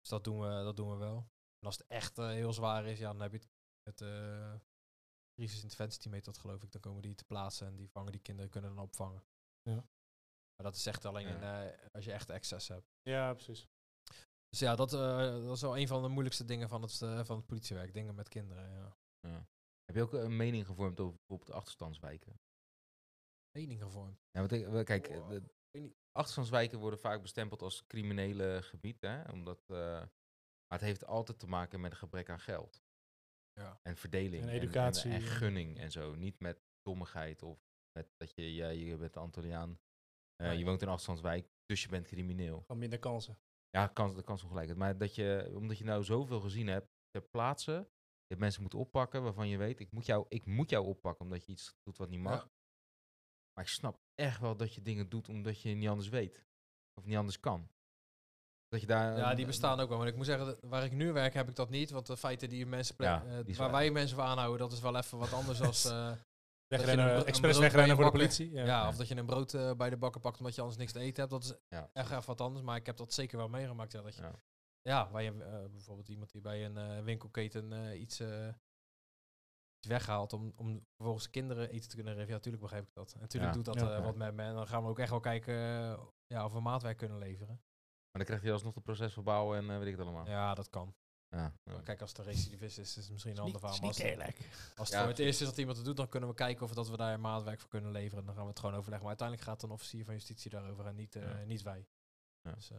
Dus 0.00 0.08
dat 0.10 0.24
doen 0.24 0.40
we, 0.40 0.46
dat 0.48 0.76
doen 0.76 0.90
we 0.90 0.96
wel. 0.96 1.16
En 1.58 1.66
als 1.66 1.78
het 1.78 1.86
echt 1.86 2.18
eh, 2.18 2.26
heel 2.28 2.52
zwaar 2.52 2.86
is, 2.86 2.98
ja, 2.98 3.12
dan 3.12 3.20
heb 3.20 3.32
je 3.32 3.38
het, 3.82 3.98
het 4.00 4.04
crisisinterventieteam 5.34 6.14
heet 6.14 6.24
dat 6.24 6.38
geloof 6.38 6.62
ik. 6.62 6.72
Dan 6.72 6.80
komen 6.80 7.02
die 7.02 7.14
te 7.14 7.24
plaatsen 7.24 7.66
en 7.66 7.76
die 7.76 7.90
vangen 7.90 8.12
die 8.12 8.20
kinderen, 8.20 8.50
kunnen 8.50 8.74
dan 8.74 8.84
opvangen. 8.84 9.24
Ja. 9.62 9.74
Maar 10.56 10.70
dat 10.70 10.74
is 10.74 10.86
echt 10.86 11.04
alleen 11.04 11.28
Ja. 11.28 11.62
in, 11.62 11.90
als 11.92 12.04
je 12.04 12.12
echt 12.12 12.30
excess 12.30 12.68
hebt. 12.68 12.86
ja, 13.02 13.32
precies. 13.32 13.68
Dus 14.48 14.58
ja, 14.58 14.76
dat, 14.76 14.92
eh, 14.92 15.18
dat 15.18 15.56
is 15.56 15.60
wel 15.60 15.78
een 15.78 15.88
van 15.88 16.02
de 16.02 16.08
moeilijkste 16.08 16.44
dingen 16.44 16.68
van 16.68 16.82
het, 16.82 17.02
eh, 17.02 17.24
van 17.24 17.36
het 17.36 17.46
politiewerk. 17.46 17.92
Dingen 17.92 18.14
met 18.14 18.28
kinderen, 18.28 18.70
ja. 19.20 19.46
Heb 19.90 19.98
je 19.98 20.04
ook 20.04 20.24
een 20.24 20.36
mening 20.36 20.66
gevormd 20.66 21.00
over 21.00 21.16
bijvoorbeeld 21.16 21.56
achterstandswijken? 21.56 22.40
Mening 23.58 23.82
gevormd. 23.82 24.20
Ja, 24.30 24.46
want 24.46 24.84
kijk, 24.84 25.08
de 25.70 25.94
achterstandswijken 26.12 26.78
worden 26.78 26.98
vaak 26.98 27.22
bestempeld 27.22 27.62
als 27.62 27.86
criminele 27.86 28.62
gebied, 28.62 29.00
hè? 29.00 29.30
Omdat, 29.30 29.60
eh, 29.68 29.76
maar 29.76 30.78
het 30.78 30.80
heeft 30.80 31.06
altijd 31.06 31.38
te 31.38 31.46
maken 31.46 31.80
met 31.80 31.90
een 31.90 31.96
gebrek 31.96 32.28
aan 32.28 32.40
geld. 32.40 32.82
Ja. 33.52 33.80
En 33.82 33.96
verdeling. 33.96 34.42
En 34.42 34.48
educatie. 34.48 35.10
En, 35.10 35.16
en 35.16 35.22
gunning 35.22 35.78
en 35.78 35.90
zo. 35.90 36.14
Niet 36.14 36.40
met 36.40 36.62
dommigheid 36.82 37.42
of 37.42 37.58
met 37.92 38.08
dat 38.16 38.34
je, 38.34 38.54
ja, 38.54 38.68
je 38.68 38.96
bent 38.96 39.16
Antilliaan, 39.16 39.80
eh, 40.36 40.58
je 40.58 40.64
woont 40.64 40.82
in 40.82 40.86
een 40.86 40.92
afstandswijk, 40.92 41.48
dus 41.64 41.82
je 41.82 41.88
bent 41.88 42.06
crimineel. 42.06 42.60
Gewoon 42.60 42.78
minder 42.78 42.98
kansen. 42.98 43.38
Ja, 43.70 43.86
kans, 43.86 44.14
de 44.14 44.22
kans 44.22 44.42
ongelijkheid. 44.42 44.78
Maar 44.78 44.98
dat 44.98 45.14
je, 45.14 45.52
omdat 45.54 45.78
je 45.78 45.84
nou 45.84 46.04
zoveel 46.04 46.40
gezien 46.40 46.66
hebt 46.66 46.88
ter 47.10 47.22
plaatse, 47.22 47.90
je 48.30 48.36
hebt 48.36 48.40
mensen 48.40 48.60
moeten 48.60 48.78
oppakken 48.78 49.22
waarvan 49.22 49.48
je 49.48 49.56
weet, 49.56 49.80
ik 49.80 49.92
moet 49.92 50.06
jou, 50.06 50.24
ik 50.28 50.46
moet 50.46 50.70
jou 50.70 50.86
oppakken 50.86 51.24
omdat 51.24 51.46
je 51.46 51.52
iets 51.52 51.74
doet 51.82 51.96
wat 51.96 52.08
niet 52.08 52.20
mag. 52.20 52.42
Ja. 52.42 52.50
Maar 53.52 53.64
ik 53.64 53.70
snap 53.70 54.00
echt 54.14 54.40
wel 54.40 54.56
dat 54.56 54.74
je 54.74 54.82
dingen 54.82 55.08
doet 55.08 55.28
omdat 55.28 55.62
je 55.62 55.74
niet 55.74 55.88
anders 55.88 56.08
weet. 56.08 56.44
Of 56.94 57.04
niet 57.04 57.16
anders 57.16 57.40
kan. 57.40 57.68
Dat 58.68 58.80
je 58.80 58.86
daar... 58.86 59.16
Ja, 59.16 59.34
die 59.34 59.46
bestaan 59.46 59.80
ook 59.80 59.88
wel. 59.88 59.98
Maar 59.98 60.06
ik 60.06 60.16
moet 60.16 60.26
zeggen, 60.26 60.46
dat 60.46 60.60
waar 60.60 60.84
ik 60.84 60.92
nu 60.92 61.12
werk 61.12 61.34
heb 61.34 61.48
ik 61.48 61.56
dat 61.56 61.70
niet. 61.70 61.90
Want 61.90 62.06
de 62.06 62.16
feiten 62.16 62.48
die 62.48 62.66
mensen 62.66 62.94
Ja, 62.98 63.24
eh, 63.24 63.44
die 63.44 63.56
waar 63.56 63.70
wij 63.70 63.90
mensen 63.90 64.16
voor 64.16 64.24
aanhouden, 64.26 64.58
dat 64.58 64.72
is 64.72 64.80
wel 64.80 64.96
even 64.96 65.18
wat 65.18 65.32
anders 65.32 65.60
als... 65.62 65.84
eh, 65.90 66.12
Wegrennen, 66.66 67.26
expres 67.26 67.58
wegrennen 67.58 67.96
voor 67.96 68.04
de 68.04 68.10
politie. 68.10 68.50
ja. 68.52 68.88
of 68.88 68.96
dat 68.96 69.08
je 69.08 69.16
een 69.16 69.26
brood 69.26 69.54
eh, 69.54 69.74
bij 69.74 69.90
de 69.90 69.96
bakker 69.96 70.20
pakt 70.20 70.38
omdat 70.38 70.54
je 70.54 70.60
anders 70.60 70.78
niks 70.78 70.92
te 70.92 70.98
eten 70.98 71.20
hebt. 71.20 71.30
Dat 71.30 71.44
is 71.44 71.54
Ja. 71.68 71.90
echt 71.92 72.10
even 72.10 72.26
wat 72.26 72.40
anders. 72.40 72.64
Maar 72.64 72.76
ik 72.76 72.86
heb 72.86 72.96
dat 72.96 73.12
zeker 73.12 73.38
wel 73.38 73.48
meegemaakt. 73.48 73.92
Ja, 73.92 74.02
dat 74.02 74.14
je, 74.14 74.30
Ja. 74.82 75.10
waar 75.10 75.22
je 75.22 75.30
eh, 75.44 75.70
bijvoorbeeld 75.70 76.08
iemand 76.08 76.30
die 76.32 76.40
bij 76.40 76.64
een 76.64 76.76
eh, 76.76 77.02
winkelketen 77.04 77.72
eh, 77.72 78.00
iets, 78.00 78.20
eh, 78.20 78.46
iets 79.78 79.86
weghaalt 79.88 80.32
om, 80.32 80.52
om 80.56 80.86
vervolgens 80.96 81.30
kinderen 81.30 81.70
eten 81.70 81.88
te 81.88 81.94
kunnen 81.94 82.12
geven. 82.12 82.28
Ja, 82.28 82.34
natuurlijk 82.34 82.62
begrijp 82.62 82.86
ik 82.86 82.94
dat. 82.94 83.12
En 83.12 83.20
natuurlijk 83.20 83.52
Ja. 83.54 83.56
doet 83.62 83.74
dat 83.74 83.80
Ja. 83.80 83.96
eh, 83.96 84.04
wat 84.04 84.16
met 84.16 84.34
me. 84.34 84.42
En 84.42 84.54
dan 84.54 84.66
gaan 84.66 84.82
we 84.82 84.88
ook 84.88 84.98
echt 84.98 85.10
wel 85.10 85.20
kijken 85.20 85.54
eh, 85.54 86.02
ja, 86.26 86.44
of 86.44 86.52
we 86.52 86.60
maatwerk 86.60 86.96
kunnen 86.96 87.18
leveren. 87.18 87.54
Maar 88.12 88.24
dan 88.24 88.24
krijg 88.24 88.42
je 88.42 88.52
alsnog 88.52 88.74
het 88.74 88.84
proces 88.84 89.12
verbouwen 89.12 89.58
en 89.58 89.70
eh, 89.70 89.78
weet 89.78 89.86
ik 89.86 89.96
het 89.96 90.02
allemaal. 90.06 90.26
Ja, 90.26 90.54
dat 90.54 90.70
kan. 90.70 90.94
Ja, 91.28 91.52
Kijk, 91.84 92.00
als 92.00 92.10
het 92.10 92.18
een 92.18 92.24
recidivist 92.24 92.78
is, 92.78 92.96
is 92.96 93.02
het 93.02 93.10
misschien 93.12 93.32
een 93.32 93.38
ander 93.38 93.60
verhaal. 93.60 93.78
Maar 93.78 93.86
als, 93.88 93.96
het- 93.98 94.06
eerlijk. 94.06 94.36
als 94.76 94.88
het 94.88 94.96
Ja. 94.96 94.98
voor 95.00 95.08
het 95.08 95.18
eerst 95.18 95.40
is 95.40 95.46
dat 95.46 95.58
iemand 95.58 95.76
het 95.76 95.86
doet, 95.86 95.96
dan 95.96 96.08
kunnen 96.08 96.28
we 96.28 96.34
kijken 96.34 96.64
of 96.64 96.72
dat 96.74 96.88
we 96.88 96.96
daar 96.96 97.20
maatwerk 97.20 97.60
voor 97.60 97.68
kunnen 97.68 97.90
leveren. 97.90 98.24
Dan 98.24 98.34
gaan 98.34 98.42
we 98.42 98.48
het 98.50 98.58
gewoon 98.58 98.74
overleggen. 98.74 99.08
Maar 99.08 99.16
uiteindelijk 99.18 99.48
gaat 99.48 99.62
een 99.62 99.70
officier 99.70 100.04
van 100.04 100.14
justitie 100.14 100.50
daarover 100.50 100.86
en 100.86 100.94
niet, 100.94 101.16
eh, 101.16 101.22
Ja. 101.22 101.44
niet 101.44 101.62
wij. 101.62 101.86
Ja. 102.42 102.52
Dus, 102.52 102.70
eh, 102.70 102.78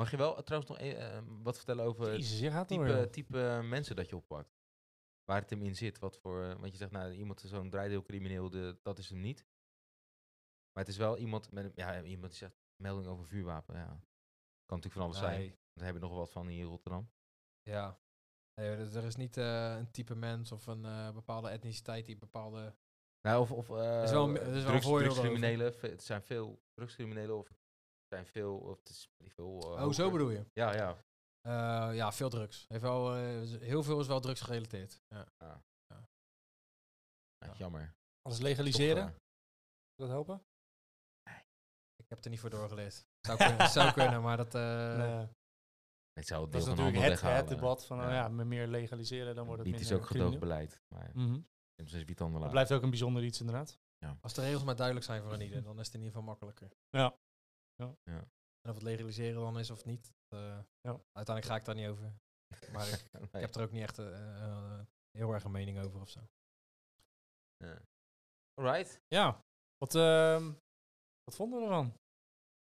Mag 0.00 0.10
je 0.10 0.16
wel 0.16 0.36
eh, 0.36 0.42
trouwens 0.42 0.72
nog 0.72 0.80
eh, 0.80 1.16
eh, 1.16 1.24
wat 1.42 1.56
vertellen 1.56 1.84
over 1.84 2.10
het 2.10 2.16
Jezus, 2.16 2.40
je 2.40 2.64
type, 2.66 3.08
type 3.10 3.46
eh, 3.46 3.68
mensen 3.68 3.96
dat 3.96 4.08
je 4.08 4.16
oppakt? 4.16 4.58
Waar 5.24 5.40
het 5.40 5.50
hem 5.50 5.62
in 5.62 5.76
zit? 5.76 5.98
Wat 5.98 6.18
voor, 6.18 6.58
want 6.58 6.72
je 6.72 6.76
zegt, 6.76 6.90
nou, 6.90 7.12
iemand 7.12 7.40
zo'n 7.40 7.70
draaideelcrimineel, 7.70 8.50
de, 8.50 8.78
dat 8.82 8.98
is 8.98 9.08
hem 9.08 9.20
niet. 9.20 9.46
Maar 10.72 10.84
het 10.84 10.88
is 10.88 10.96
wel 10.96 11.18
iemand, 11.18 11.52
met, 11.52 11.72
ja, 11.74 12.02
iemand 12.02 12.28
die 12.30 12.38
zegt, 12.38 12.56
melding 12.76 13.06
over 13.06 13.26
vuurwapen. 13.26 13.76
Ja. 13.76 13.86
Kan 14.66 14.78
natuurlijk 14.78 14.92
van 14.92 15.02
alles 15.02 15.18
zijn. 15.18 15.48
Daar 15.48 15.84
hebben 15.84 16.02
we 16.02 16.08
nog 16.08 16.16
wat 16.16 16.30
van 16.30 16.46
hier 16.46 16.60
in 16.60 16.66
Rotterdam. 16.66 17.10
ja. 17.62 18.00
Nee, 18.54 18.68
er 18.68 19.04
is 19.04 19.16
niet 19.16 19.36
een 19.36 19.90
type 19.90 20.14
mens 20.14 20.52
of 20.52 20.66
een 20.66 21.12
bepaalde 21.14 21.48
etniciteit 21.48 22.06
die 22.06 22.16
bepaalde... 22.16 22.74
Nou, 23.22 23.40
of, 23.40 23.52
of 23.52 23.68
is 24.04 24.10
wel 24.10 24.34
er 24.34 24.54
is 24.56 24.64
drugs, 24.64 24.86
drugscriminelen. 24.86 25.74
Het 25.80 26.02
zijn 26.02 26.22
veel 26.22 26.62
drugscriminelen 26.74 27.36
of 27.36 27.48
zijn 28.10 28.26
veel, 28.26 28.56
of 28.58 28.78
het 28.78 28.88
is 28.88 29.08
veel. 29.28 29.76
eh, 29.78 29.86
oh, 29.86 29.92
zo 29.92 30.10
bedoel 30.10 30.30
je? 30.30 30.44
Ja, 30.52 30.74
ja. 30.74 30.96
Eh, 31.40 31.96
ja, 31.96 32.12
veel 32.12 32.28
drugs. 32.30 32.64
Heeft 32.68 32.82
wel, 32.82 33.14
eh, 33.14 33.60
heel 33.60 33.82
veel 33.82 34.00
is 34.00 34.06
wel 34.06 34.20
drugs 34.20 34.40
gerelateerd. 34.40 35.00
Ja. 35.08 35.26
Ja, 35.38 35.62
Ja. 37.46 37.54
Jammer. 37.56 37.94
Alles 38.22 38.38
legaliseren, 38.38 39.04
zou 39.04 39.16
dat 39.96 40.08
helpen? 40.08 40.42
Ik 41.96 42.08
heb 42.08 42.24
er 42.24 42.30
niet 42.30 42.40
voor 42.40 42.50
doorgeleerd. 42.50 43.06
Zou 43.20 43.38
kunnen, 43.38 43.68
zou 43.78 43.92
kunnen 43.92 44.22
maar 44.22 44.36
dat... 44.36 44.54
eh, 44.54 44.96
Nee. 44.96 45.26
het 46.12 46.26
zou 46.26 46.42
het 46.42 46.52
dat 46.52 46.60
deel 46.60 46.60
is 46.60 46.64
van 46.66 46.76
natuurlijk 46.76 46.96
het, 47.04 47.20
het 47.20 47.48
debat 47.48 47.86
van, 47.86 47.96
Ja. 47.96 48.02
nou 48.02 48.14
ja, 48.14 48.28
met 48.28 48.46
meer 48.46 48.66
legaliseren, 48.66 49.34
dan 49.34 49.46
wordt 49.46 49.62
het 49.62 49.70
Niet 49.72 49.80
is 49.80 49.92
ook 49.92 50.06
gedoogbeleid. 50.06 50.80
Maar 50.88 51.10
Mhm. 51.14 51.40
is 51.76 51.92
Dat 52.40 52.50
blijft 52.50 52.72
ook 52.72 52.82
een 52.82 52.90
bijzonder 52.90 53.22
iets 53.24 53.40
inderdaad. 53.40 53.78
Als 54.20 54.34
de 54.34 54.40
regels 54.40 54.64
maar 54.64 54.76
duidelijk 54.76 55.06
zijn 55.06 55.22
voor 55.22 55.32
een 55.32 55.40
ieder, 55.40 55.62
dan 55.62 55.78
is 55.78 55.86
het 55.86 55.94
in 55.94 56.00
ieder 56.00 56.14
geval 56.14 56.28
makkelijker. 56.28 56.70
Ja. 56.90 57.16
En 58.60 58.70
of 58.70 58.74
het 58.74 58.82
legaliseren 58.82 59.40
dan 59.40 59.58
is 59.58 59.70
of 59.70 59.84
niet, 59.84 60.12
eh, 60.28 60.60
uiteindelijk 61.12 61.44
ga 61.44 61.56
ik 61.56 61.64
daar 61.64 61.74
niet 61.74 61.88
over. 61.88 62.14
Maar 62.72 62.88
ik, 62.94 63.08
ik 63.12 63.40
heb 63.40 63.54
er 63.54 63.62
ook 63.62 63.70
niet 63.70 63.82
echt 63.82 63.98
eh, 63.98 64.44
eh, 64.44 64.80
heel 65.10 65.32
erg 65.32 65.44
een 65.44 65.50
mening 65.50 65.78
over 65.78 66.00
of 66.00 66.10
zo. 66.10 66.20
Ja. 67.56 67.82
Alright. 68.54 69.00
Ja, 69.08 69.44
wat, 69.76 69.94
ehm, 69.94 70.52
wat 71.24 71.34
vonden 71.34 71.58
we 71.58 71.64
ervan? 71.64 71.94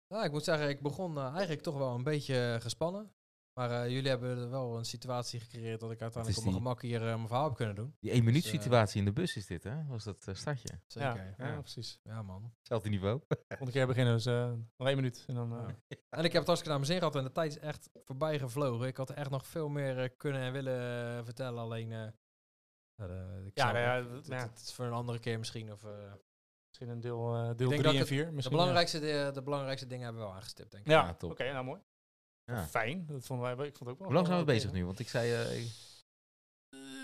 Nou, 0.06 0.24
ik 0.24 0.32
moet 0.32 0.44
zeggen, 0.44 0.68
ik 0.68 0.80
begon 0.80 1.18
eigenlijk 1.18 1.62
toch 1.62 1.76
wel 1.76 1.94
een 1.94 2.02
beetje 2.02 2.58
gespannen. 2.60 3.15
Maar 3.58 3.70
eh, 3.70 3.90
jullie 3.90 4.08
hebben 4.08 4.38
er 4.38 4.50
wel 4.50 4.76
een 4.78 4.84
situatie 4.84 5.40
gecreëerd 5.40 5.80
dat 5.80 5.90
ik 5.90 6.00
uiteindelijk 6.00 6.38
op 6.42 6.44
mijn 6.48 6.62
gemak 6.62 6.82
hier 6.82 7.00
eh, 7.00 7.14
mijn 7.14 7.26
verhaal 7.26 7.44
heb 7.44 7.54
kunnen 7.56 7.74
doen. 7.74 7.96
Die 8.00 8.10
één 8.10 8.24
minuut 8.24 8.42
Dus, 8.42 8.52
eh, 8.52 8.58
situatie 8.60 8.98
in 8.98 9.04
de 9.04 9.12
bus 9.12 9.36
is 9.36 9.46
dit, 9.46 9.62
hè? 9.64 9.84
Was 9.86 10.04
dat 10.04 10.28
startje? 10.32 10.80
Zeker. 10.86 11.14
Ja, 11.16 11.34
Ja, 11.38 11.46
ja, 11.52 11.60
precies. 11.60 12.00
man. 12.24 12.52
Hetzelfde 12.58 12.88
niveau. 12.88 13.20
Volgende 13.48 13.72
keer 13.72 13.86
beginnen, 13.86 14.14
dus 14.14 14.26
eh, 14.26 14.52
nog 14.76 14.86
één 14.88 14.96
minuut. 14.96 15.24
En 15.26 15.34
dan, 15.34 15.52
eh, 15.58 15.68
Ja. 15.88 15.96
En 16.10 16.24
ik 16.24 16.32
heb 16.32 16.40
het 16.40 16.46
hartstikke 16.46 16.68
naar 16.68 16.78
mijn 16.78 16.84
zin 16.86 16.98
gehad 16.98 17.16
en 17.16 17.24
de 17.24 17.32
tijd 17.32 17.50
is 17.50 17.58
echt 17.58 17.90
voorbij 18.04 18.38
gevlogen. 18.38 18.86
Ik 18.86 18.96
had 18.96 19.10
echt 19.10 19.30
nog 19.30 19.46
veel 19.46 19.68
meer 19.68 20.10
kunnen 20.10 20.40
en 20.40 20.52
willen 20.52 21.24
vertellen, 21.24 21.60
alleen... 21.62 21.92
eh, 21.92 21.98
ja, 22.94 23.06
de- 23.06 23.42
ik 23.46 23.56
Ja, 23.58 23.62
zou- 23.62 23.72
nou 23.74 23.84
ja, 24.08 24.14
het, 24.16 24.26
ja. 24.26 24.36
het- 24.36 24.50
het 24.50 24.60
is 24.60 24.72
voor 24.74 24.84
een 24.84 24.92
andere 24.92 25.18
keer 25.18 25.38
misschien. 25.38 25.72
Of, 25.72 25.84
eh, 25.84 25.90
misschien 26.68 26.88
een 26.88 27.00
deel, 27.00 27.34
eh, 27.34 27.42
deel 27.56 27.68
denk 27.68 27.82
dat 27.82 27.92
3 27.92 27.94
en 27.94 28.00
ik 28.00 28.06
4. 28.06 28.42
de, 28.42 28.48
belangrijkste, 28.50 28.98
de, 29.00 29.30
de 29.34 29.42
belangrijkste 29.42 29.86
dingen 29.86 30.04
hebben 30.04 30.22
we 30.22 30.28
wel 30.28 30.36
aangestipt, 30.36 30.70
denk 30.70 30.84
ik. 30.84 30.90
Ja, 30.90 31.06
Ja, 31.06 31.14
top. 31.14 31.30
oké, 31.30 31.52
nou 31.52 31.64
mooi. 31.64 31.80
Ja. 32.52 32.66
Fijn, 32.66 33.06
dat 33.06 33.24
vonden 33.26 33.56
wij, 33.56 33.66
ik 33.66 33.76
vond 33.76 33.90
het 33.90 33.92
ook 33.92 33.98
wel. 33.98 34.06
Hoe 34.06 34.14
lang 34.14 34.26
zijn 34.26 34.38
we 34.38 34.44
bezig 34.44 34.72
nu? 34.72 34.84
Want 34.86 34.98
ik 34.98 35.08
zei... 35.08 35.56
ik- 35.58 35.84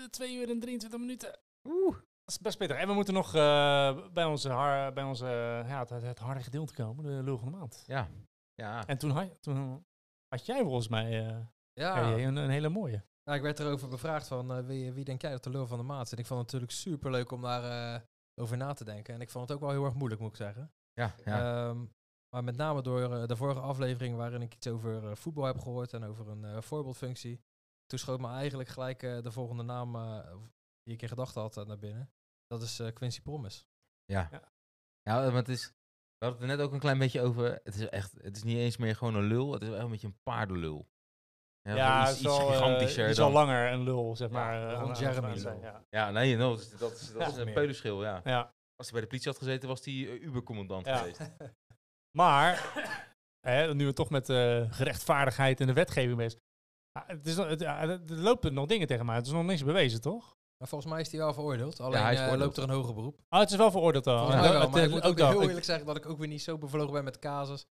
twee 0.09 0.35
uur 0.37 0.49
en 0.49 0.59
23 0.59 0.99
minuten. 0.99 1.39
Oeh. 1.67 1.95
Dat 1.95 2.35
is 2.35 2.39
best 2.39 2.57
pittig. 2.57 2.77
En 2.77 2.87
we 2.87 2.93
moeten 2.93 3.13
nog 3.13 3.35
eh, 3.35 4.07
bij 4.13 4.23
onze, 4.25 4.49
har, 4.49 4.93
bij 4.93 5.03
onze 5.03 5.25
ja, 5.67 5.79
het, 5.79 5.89
het 5.89 6.19
harde 6.19 6.41
gedeelte 6.43 6.73
komen, 6.73 7.03
de 7.05 7.23
lul 7.23 7.37
van 7.37 7.51
de 7.51 7.57
maand. 7.57 7.83
Ja. 7.87 8.09
Ja. 8.55 8.87
En 8.87 8.97
toen, 8.97 9.09
had- 9.09 9.41
toen 9.41 9.85
had 10.27 10.45
jij 10.45 10.63
volgens 10.63 10.87
mij 10.87 11.27
eh, 11.27 11.37
Ja, 11.73 12.11
een, 12.13 12.35
een 12.35 12.49
hele 12.49 12.69
mooie. 12.69 13.03
Nou, 13.23 13.37
ik 13.37 13.43
werd 13.43 13.59
erover 13.59 13.87
bevraagd 13.89 14.27
van 14.27 14.53
eh, 14.53 14.65
wie, 14.65 14.91
wie 14.91 15.03
denk 15.03 15.21
jij 15.21 15.31
dat 15.31 15.43
de 15.43 15.49
lul 15.49 15.67
van 15.67 15.77
de 15.77 15.83
maat 15.83 16.05
is? 16.05 16.11
En 16.11 16.17
ik 16.17 16.25
vond 16.25 16.39
het 16.41 16.51
natuurlijk 16.51 16.79
super 16.79 17.11
leuk 17.11 17.31
om 17.31 17.41
daar 17.41 17.93
eh, 17.95 18.01
over 18.41 18.57
na 18.57 18.73
te 18.73 18.83
denken. 18.83 19.13
En 19.13 19.21
ik 19.21 19.29
vond 19.29 19.47
het 19.47 19.57
ook 19.57 19.63
wel 19.63 19.71
heel 19.73 19.85
erg 19.85 19.93
moeilijk, 19.93 20.21
moet 20.21 20.29
ik 20.29 20.35
zeggen. 20.35 20.71
Ja. 20.93 21.15
ja. 21.25 21.67
Ehm, 21.69 21.85
maar 22.33 22.43
met 22.43 22.55
name 22.57 22.81
door 22.81 23.13
eh, 23.13 23.25
de 23.27 23.35
vorige 23.35 23.59
aflevering 23.59 24.15
waarin 24.15 24.41
ik 24.41 24.53
iets 24.55 24.67
over 24.67 25.09
eh, 25.09 25.15
voetbal 25.15 25.43
heb 25.45 25.59
gehoord 25.59 25.93
en 25.93 26.03
over 26.03 26.27
een 26.27 26.45
eh, 26.45 26.61
voorbeeldfunctie. 26.61 27.41
Toen 27.85 27.99
schoot 27.99 28.19
me 28.19 28.27
eigenlijk 28.27 28.69
gelijk 28.69 29.03
eh, 29.03 29.21
de 29.21 29.31
volgende 29.31 29.63
naam 29.63 29.95
eh, 29.95 30.19
die 30.83 30.93
ik 30.93 31.01
in 31.01 31.07
gedachten 31.07 31.41
had 31.41 31.67
naar 31.67 31.79
binnen. 31.79 32.11
Dat 32.47 32.61
is 32.61 32.79
eh, 32.79 32.93
Quincy 32.93 33.21
Promes. 33.21 33.65
Ja. 34.05 34.27
Ja. 34.31 34.51
Ja, 35.01 35.21
want 35.23 35.47
het 35.47 35.49
is... 35.49 35.65
We 36.17 36.25
hadden 36.29 36.41
het 36.41 36.49
er 36.51 36.57
net 36.57 36.65
ook 36.65 36.73
een 36.73 36.79
klein 36.79 36.97
beetje 36.97 37.21
over. 37.21 37.59
Het 37.63 37.75
is 37.75 37.89
echt... 37.89 38.13
Het 38.21 38.35
is 38.35 38.43
niet 38.43 38.57
eens 38.57 38.77
meer 38.77 38.95
gewoon 38.95 39.15
een 39.15 39.23
lul. 39.27 39.53
Het 39.53 39.61
is 39.61 39.69
wel 39.69 39.79
een 39.79 39.89
beetje 39.89 40.07
een 40.07 40.19
paardenlul. 40.23 40.87
Ja, 41.61 41.75
Ja, 41.75 42.01
iets, 42.01 42.09
het 42.09 42.17
is 42.19 42.23
iets 42.25 42.37
wel, 42.37 42.47
gigantischer 42.47 43.03
die 43.03 43.11
is 43.13 43.19
al 43.19 43.31
langer 43.31 43.71
een 43.71 43.83
lul, 43.83 44.15
zeg 44.15 44.27
Ja, 44.29 44.33
maar. 44.33 44.73
eh, 44.89 44.99
Jeremy 44.99 45.37
zijn, 45.37 45.55
lul. 45.59 45.63
Ja. 45.63 45.85
Ja, 45.89 46.11
nee, 46.11 46.35
no, 46.37 46.49
dat 46.49 46.59
is, 46.59 46.69
dat 46.77 46.91
is, 46.91 47.11
dat 47.11 47.21
Ja. 47.21 47.27
is 47.27 47.35
een 47.35 47.53
peulenschil, 47.53 48.03
ja. 48.03 48.21
ja. 48.23 48.53
Als 48.75 48.89
hij 48.89 48.91
bij 48.91 49.01
de 49.01 49.07
politie 49.07 49.29
had 49.31 49.37
gezeten, 49.37 49.67
was 49.69 49.85
hij 49.85 49.93
uh, 49.93 50.23
Ubercommandant 50.23 50.85
Ja. 50.85 50.97
geweest. 50.97 51.19
Maar, 52.17 52.73
hè, 53.47 53.73
nu 53.73 53.85
we 53.85 53.93
toch 53.93 54.09
met 54.09 54.29
eh, 54.29 54.61
gerechtvaardigheid 54.69 55.59
en 55.59 55.67
de 55.67 55.73
wetgeving 55.73 56.17
bezig 56.17 56.39
Ah, 56.99 57.07
het 57.07 57.27
is, 57.27 57.35
het, 57.37 57.59
ja, 57.59 57.81
er 57.81 58.01
lopen 58.07 58.53
nog 58.53 58.65
dingen 58.65 58.87
tegen 58.87 59.05
mij. 59.05 59.15
Het 59.15 59.25
is 59.25 59.31
nog 59.31 59.43
niks 59.45 59.63
bewezen, 59.63 60.01
toch? 60.01 60.35
Maar 60.57 60.67
volgens 60.67 60.91
mij 60.91 61.01
is 61.01 61.11
hij 61.11 61.19
wel 61.19 61.33
veroordeeld. 61.33 61.79
Alleen 61.79 62.01
hij 62.01 62.11
is 62.13 62.17
eh, 62.19 62.23
veroordeeld. 62.23 62.57
loopt 62.57 62.69
er 62.69 62.73
een 62.75 62.79
hoger 62.81 62.93
beroep. 62.95 63.19
Oh, 63.29 63.39
het 63.39 63.51
is 63.51 63.55
wel 63.57 63.71
veroordeeld 63.71 64.07
al. 64.07 64.31
Ja, 64.31 64.41
wel, 64.41 64.69
maar 64.69 64.81
ik 64.81 64.87
eh, 64.87 64.91
moet 64.93 65.03
ook 65.03 65.17
heel 65.17 65.41
eerlijk 65.41 65.65
zeggen 65.65 65.85
dat 65.85 65.95
ik 65.97 66.05
ook 66.05 66.17
weer 66.17 66.27
niet 66.27 66.41
zo 66.41 66.57
bevlogen 66.57 66.93
ben 66.93 67.03
met 67.03 67.19
casus. 67.19 67.65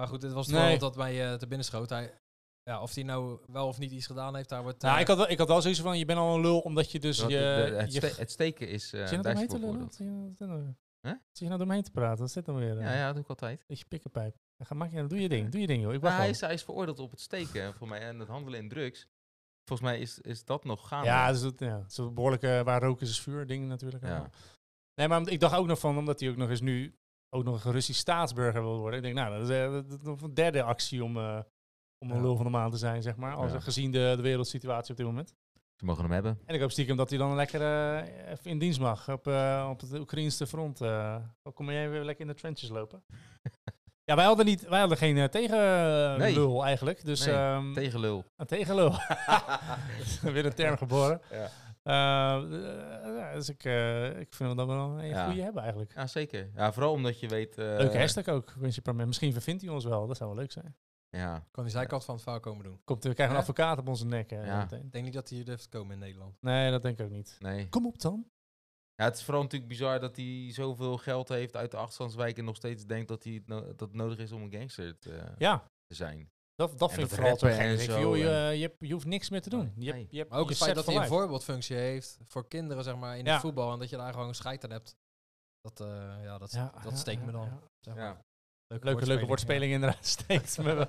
Maar 0.00 0.08
goed, 0.08 0.20
dit 0.20 0.32
was 0.32 0.46
het 0.46 0.54
Nee. 0.54 0.60
voorbeeld 0.68 0.94
dat 0.94 0.96
mij 1.04 1.26
eh, 1.32 1.34
te 1.38 1.46
binnen 1.46 1.66
schoot. 1.66 1.88
Hij, 1.90 2.14
ja, 2.62 2.82
of 2.82 2.94
hij 2.94 3.02
nou 3.02 3.38
wel 3.46 3.66
of 3.66 3.78
niet 3.78 3.90
iets 3.90 4.06
gedaan 4.06 4.36
heeft, 4.36 4.48
daar 4.48 4.62
wordt... 4.62 4.82
Nou, 4.82 4.94
eh, 4.94 5.00
ik 5.00 5.06
had, 5.06 5.16
wel, 5.16 5.30
ik 5.30 5.38
had 5.38 5.48
wel 5.48 5.62
zoiets 5.62 5.80
van, 5.80 5.98
je 5.98 6.04
bent 6.04 6.18
al 6.18 6.34
een 6.34 6.40
lul 6.40 6.58
omdat 6.58 6.90
je 6.92 6.98
dus 7.00 7.18
je... 7.18 7.22
de- 7.26 7.28
de- 7.28 7.76
het, 7.76 7.92
je 7.92 8.06
ste- 8.06 8.20
het 8.20 8.30
steken 8.30 8.68
is 8.68 8.92
uh, 8.92 9.06
nou 11.06 11.14
je 11.14 11.14
nou- 11.14 11.14
nou- 11.14 11.16
Huh? 11.16 11.24
Zit 11.32 11.38
je 11.38 11.44
nou 11.48 11.58
door 11.64 11.72
heen 11.72 11.82
te 11.82 11.90
praten? 11.90 12.18
Wat 12.20 12.30
zit 12.30 12.44
dan 12.44 12.56
weer? 12.56 12.78
eh? 12.78 12.84
Ja, 12.84 12.94
ja, 12.94 13.04
dat 13.04 13.14
doe 13.14 13.22
ik 13.22 13.28
altijd. 13.28 13.64
Beetje 13.66 13.84
pikkenpijp. 13.84 14.36
Dan 14.56 14.66
ga, 14.66 14.74
maak 14.74 14.90
je, 14.92 15.06
doe 15.06 15.20
je 15.20 15.28
ding, 15.28 15.48
doe 15.50 15.60
je 15.60 15.66
ding 15.66 15.82
joh. 15.82 15.92
Ik 15.92 16.00
Maar 16.00 16.10
wacht 16.10 16.22
hij, 16.22 16.30
is, 16.30 16.40
hij 16.40 16.52
is 16.52 16.62
veroordeeld 16.64 16.98
op 16.98 17.10
het 17.10 17.20
steken, 17.20 17.74
voor 17.74 17.88
mij, 17.88 18.00
en 18.00 18.18
het 18.18 18.28
handelen 18.28 18.60
in 18.60 18.68
drugs. 18.68 19.06
Volgens 19.64 19.88
mij 19.88 19.98
is, 20.00 20.18
is 20.18 20.44
dat 20.44 20.64
nog 20.64 20.88
gaande. 20.88 21.06
Ja, 21.06 21.30
dus 21.32 21.40
dat, 21.42 21.58
ja, 21.58 21.84
het 21.86 22.14
behoorlijke 22.14 22.62
waar 22.64 22.82
rook 22.82 23.00
is, 23.00 23.10
is 23.10 23.20
vuur 23.20 23.46
ding 23.46 23.68
natuurlijk. 23.68 24.04
Ja. 24.04 24.30
Nee, 24.94 25.08
maar 25.08 25.28
ik 25.28 25.40
dacht 25.40 25.56
ook 25.56 25.66
nog 25.66 25.78
van, 25.78 25.98
omdat 25.98 26.20
hij 26.20 26.28
ook 26.30 26.36
nog 26.36 26.48
eens 26.50 26.60
nu 26.60 26.98
ook 27.30 27.44
nog 27.44 27.64
een 27.64 27.72
Russisch 27.72 28.00
staatsburger 28.00 28.62
wil 28.62 28.78
worden. 28.78 28.96
Ik 28.98 29.02
denk, 29.04 29.14
nou, 29.14 29.38
dat 29.38 29.48
is, 29.48 29.56
eh, 29.56 29.72
dat 29.90 30.02
nog 30.02 30.20
een 30.22 30.34
derde 30.34 30.62
actie 30.62 31.04
om, 31.04 31.16
eh, 31.16 31.40
om 31.98 32.10
een 32.10 32.16
Ja. 32.16 32.22
lul 32.22 32.36
van 32.36 32.44
de 32.44 32.50
maand 32.50 32.72
te 32.72 32.78
zijn, 32.78 33.02
zeg 33.02 33.16
maar. 33.16 33.34
Als, 33.34 33.52
Ja. 33.52 33.60
Gezien 33.60 33.90
de, 33.90 34.12
de 34.16 34.22
wereldsituatie 34.22 34.90
op 34.90 34.96
dit 34.96 35.06
moment. 35.06 35.34
Ze 35.76 35.84
mogen 35.84 36.02
hem 36.02 36.12
hebben. 36.12 36.38
En 36.44 36.54
ik 36.54 36.60
hoop 36.60 36.70
stiekem 36.70 36.96
dat 36.96 37.08
hij 37.10 37.18
dan 37.18 37.34
lekker 37.34 37.60
eh, 37.62 38.30
even 38.30 38.50
in 38.50 38.58
dienst 38.58 38.80
mag 38.80 39.08
op, 39.10 39.26
eh, 39.26 39.66
op 39.70 39.80
het 39.80 39.92
Oekraïnse 39.92 40.46
front. 40.46 40.80
eh 40.80 41.16
dan 41.42 41.52
kom 41.52 41.70
jij 41.70 41.90
weer 41.90 42.04
lekker 42.04 42.24
in 42.26 42.30
de 42.32 42.38
trenches 42.38 42.68
lopen. 42.68 43.02
ja, 44.04 44.14
wij 44.16 44.24
hadden, 44.24 44.44
niet, 44.46 44.68
wij 44.68 44.80
hadden 44.80 44.98
geen 44.98 45.30
tegenlul 45.30 46.64
eigenlijk. 46.64 47.04
Dus 47.04 47.26
Nee, 47.26 47.34
ehm, 47.34 47.72
Tegenlul. 47.72 48.24
een 48.36 48.46
tegenlul. 48.46 48.92
weer 50.34 50.46
een 50.46 50.54
term 50.54 50.76
geboren. 50.76 51.20
Ja. 51.30 51.48
Eh, 51.82 52.42
eh, 52.42 53.16
ja, 53.16 53.32
dus 53.34 53.48
ik, 53.48 53.64
eh, 53.64 54.18
ik 54.20 54.34
vind 54.34 54.56
dat 54.56 54.66
we 54.66 54.72
wel 54.74 54.98
een 54.98 55.06
Ja. 55.06 55.24
goede 55.26 55.42
hebben 55.42 55.62
eigenlijk. 55.62 55.92
ja, 55.94 56.06
zeker. 56.06 56.50
Ja, 56.54 56.72
vooral 56.72 56.92
omdat 56.92 57.20
je 57.20 57.28
weet... 57.28 57.58
eh, 57.58 57.64
Leuke 57.64 57.98
hashtag 57.98 58.28
ook. 58.28 58.54
Misschien 58.56 59.32
vervindt 59.32 59.62
hij 59.62 59.70
ons 59.70 59.84
wel. 59.84 60.06
Dat 60.06 60.16
zou 60.16 60.30
wel 60.30 60.38
leuk 60.38 60.52
zijn. 60.52 60.76
Ja, 61.16 61.46
Kan 61.50 61.64
die 61.64 61.72
zijkant 61.72 62.04
van 62.04 62.14
het 62.14 62.22
verhaal 62.22 62.40
komen 62.40 62.64
doen. 62.64 62.80
Komt, 62.84 63.04
we 63.04 63.14
krijgen 63.14 63.34
een 63.34 63.40
advocaat 63.40 63.78
op 63.78 63.88
onze 63.88 64.06
nek. 64.06 64.30
Ja. 64.30 64.62
Ik 64.70 64.92
denk 64.92 65.04
niet 65.04 65.12
dat 65.14 65.28
hij 65.28 65.36
hier 65.38 65.46
durft 65.46 65.62
te 65.62 65.68
komen 65.78 65.92
in 65.92 65.98
Nederland. 65.98 66.36
Nee, 66.40 66.70
dat 66.70 66.82
denk 66.82 66.98
ik 66.98 67.04
ook 67.04 67.12
niet. 67.12 67.36
nee. 67.38 67.68
Kom 67.68 67.86
op 67.86 68.00
dan. 68.00 68.26
Ja, 68.94 69.04
het 69.04 69.16
is 69.16 69.22
vooral 69.24 69.42
natuurlijk 69.42 69.70
bizar 69.70 70.00
dat 70.00 70.16
hij 70.16 70.48
zoveel 70.52 70.96
geld 70.96 71.28
heeft 71.28 71.56
uit 71.56 71.70
de 71.70 71.76
achterstandswijk 71.76 72.38
en 72.38 72.44
nog 72.44 72.56
steeds 72.56 72.84
denkt 72.86 73.08
dat, 73.08 73.24
hij 73.24 73.32
het 73.32 73.46
no- 73.46 73.64
dat 73.66 73.80
het 73.80 73.92
nodig 73.92 74.18
is 74.18 74.32
om 74.32 74.42
een 74.42 74.52
gangster 74.52 74.98
te, 74.98 75.32
Ja, 75.38 75.70
te 75.86 75.94
zijn. 75.94 76.30
dat, 76.54 76.78
dat 76.78 76.88
En 76.90 76.94
vind 76.94 77.06
ik 77.08 77.14
vooral 77.14 77.30
rappen 77.32 77.52
gek. 77.52 77.80
je, 77.80 78.58
je, 78.58 78.76
je 78.78 78.92
hoeft 78.92 79.06
niks 79.06 79.30
meer 79.30 79.42
te 79.42 79.50
doen. 79.50 79.72
Je 79.76 79.84
hebt, 79.84 79.96
nee. 79.96 80.06
je 80.10 80.18
hebt, 80.18 80.30
Maar 80.30 80.38
ook 80.38 80.44
je 80.48 80.54
het 80.54 80.62
feit 80.62 80.74
dat 80.74 80.86
hij 80.86 80.96
een 80.96 81.06
voorbeeldfunctie 81.06 81.76
heeft 81.76 82.18
voor 82.26 82.48
kinderen, 82.48 82.84
zeg 82.84 82.96
maar, 82.96 83.18
in 83.18 83.24
Ja. 83.24 83.32
het 83.32 83.40
voetbal. 83.40 83.72
En 83.72 83.78
dat 83.78 83.90
je 83.90 83.96
daar 83.96 84.12
gewoon 84.12 84.34
scheid 84.34 84.64
aan 84.64 84.70
hebt. 84.70 84.96
Dat, 85.60 85.80
eh, 85.80 85.86
ja, 86.22 86.38
dat, 86.38 86.52
Ja, 86.52 86.70
dat 86.82 86.90
ja, 86.92 86.96
steekt 86.96 87.24
me 87.24 87.32
dan. 87.32 87.44
ja. 87.44 87.60
zeg 87.80 87.94
maar. 87.94 88.24
Ja. 88.68 88.78
Leuke, 88.80 89.06
leuke 89.06 89.26
woordspeling 89.26 89.72
inderdaad. 89.72 90.06
Steekt 90.06 90.58
me 90.58 90.74
wel. 90.74 90.86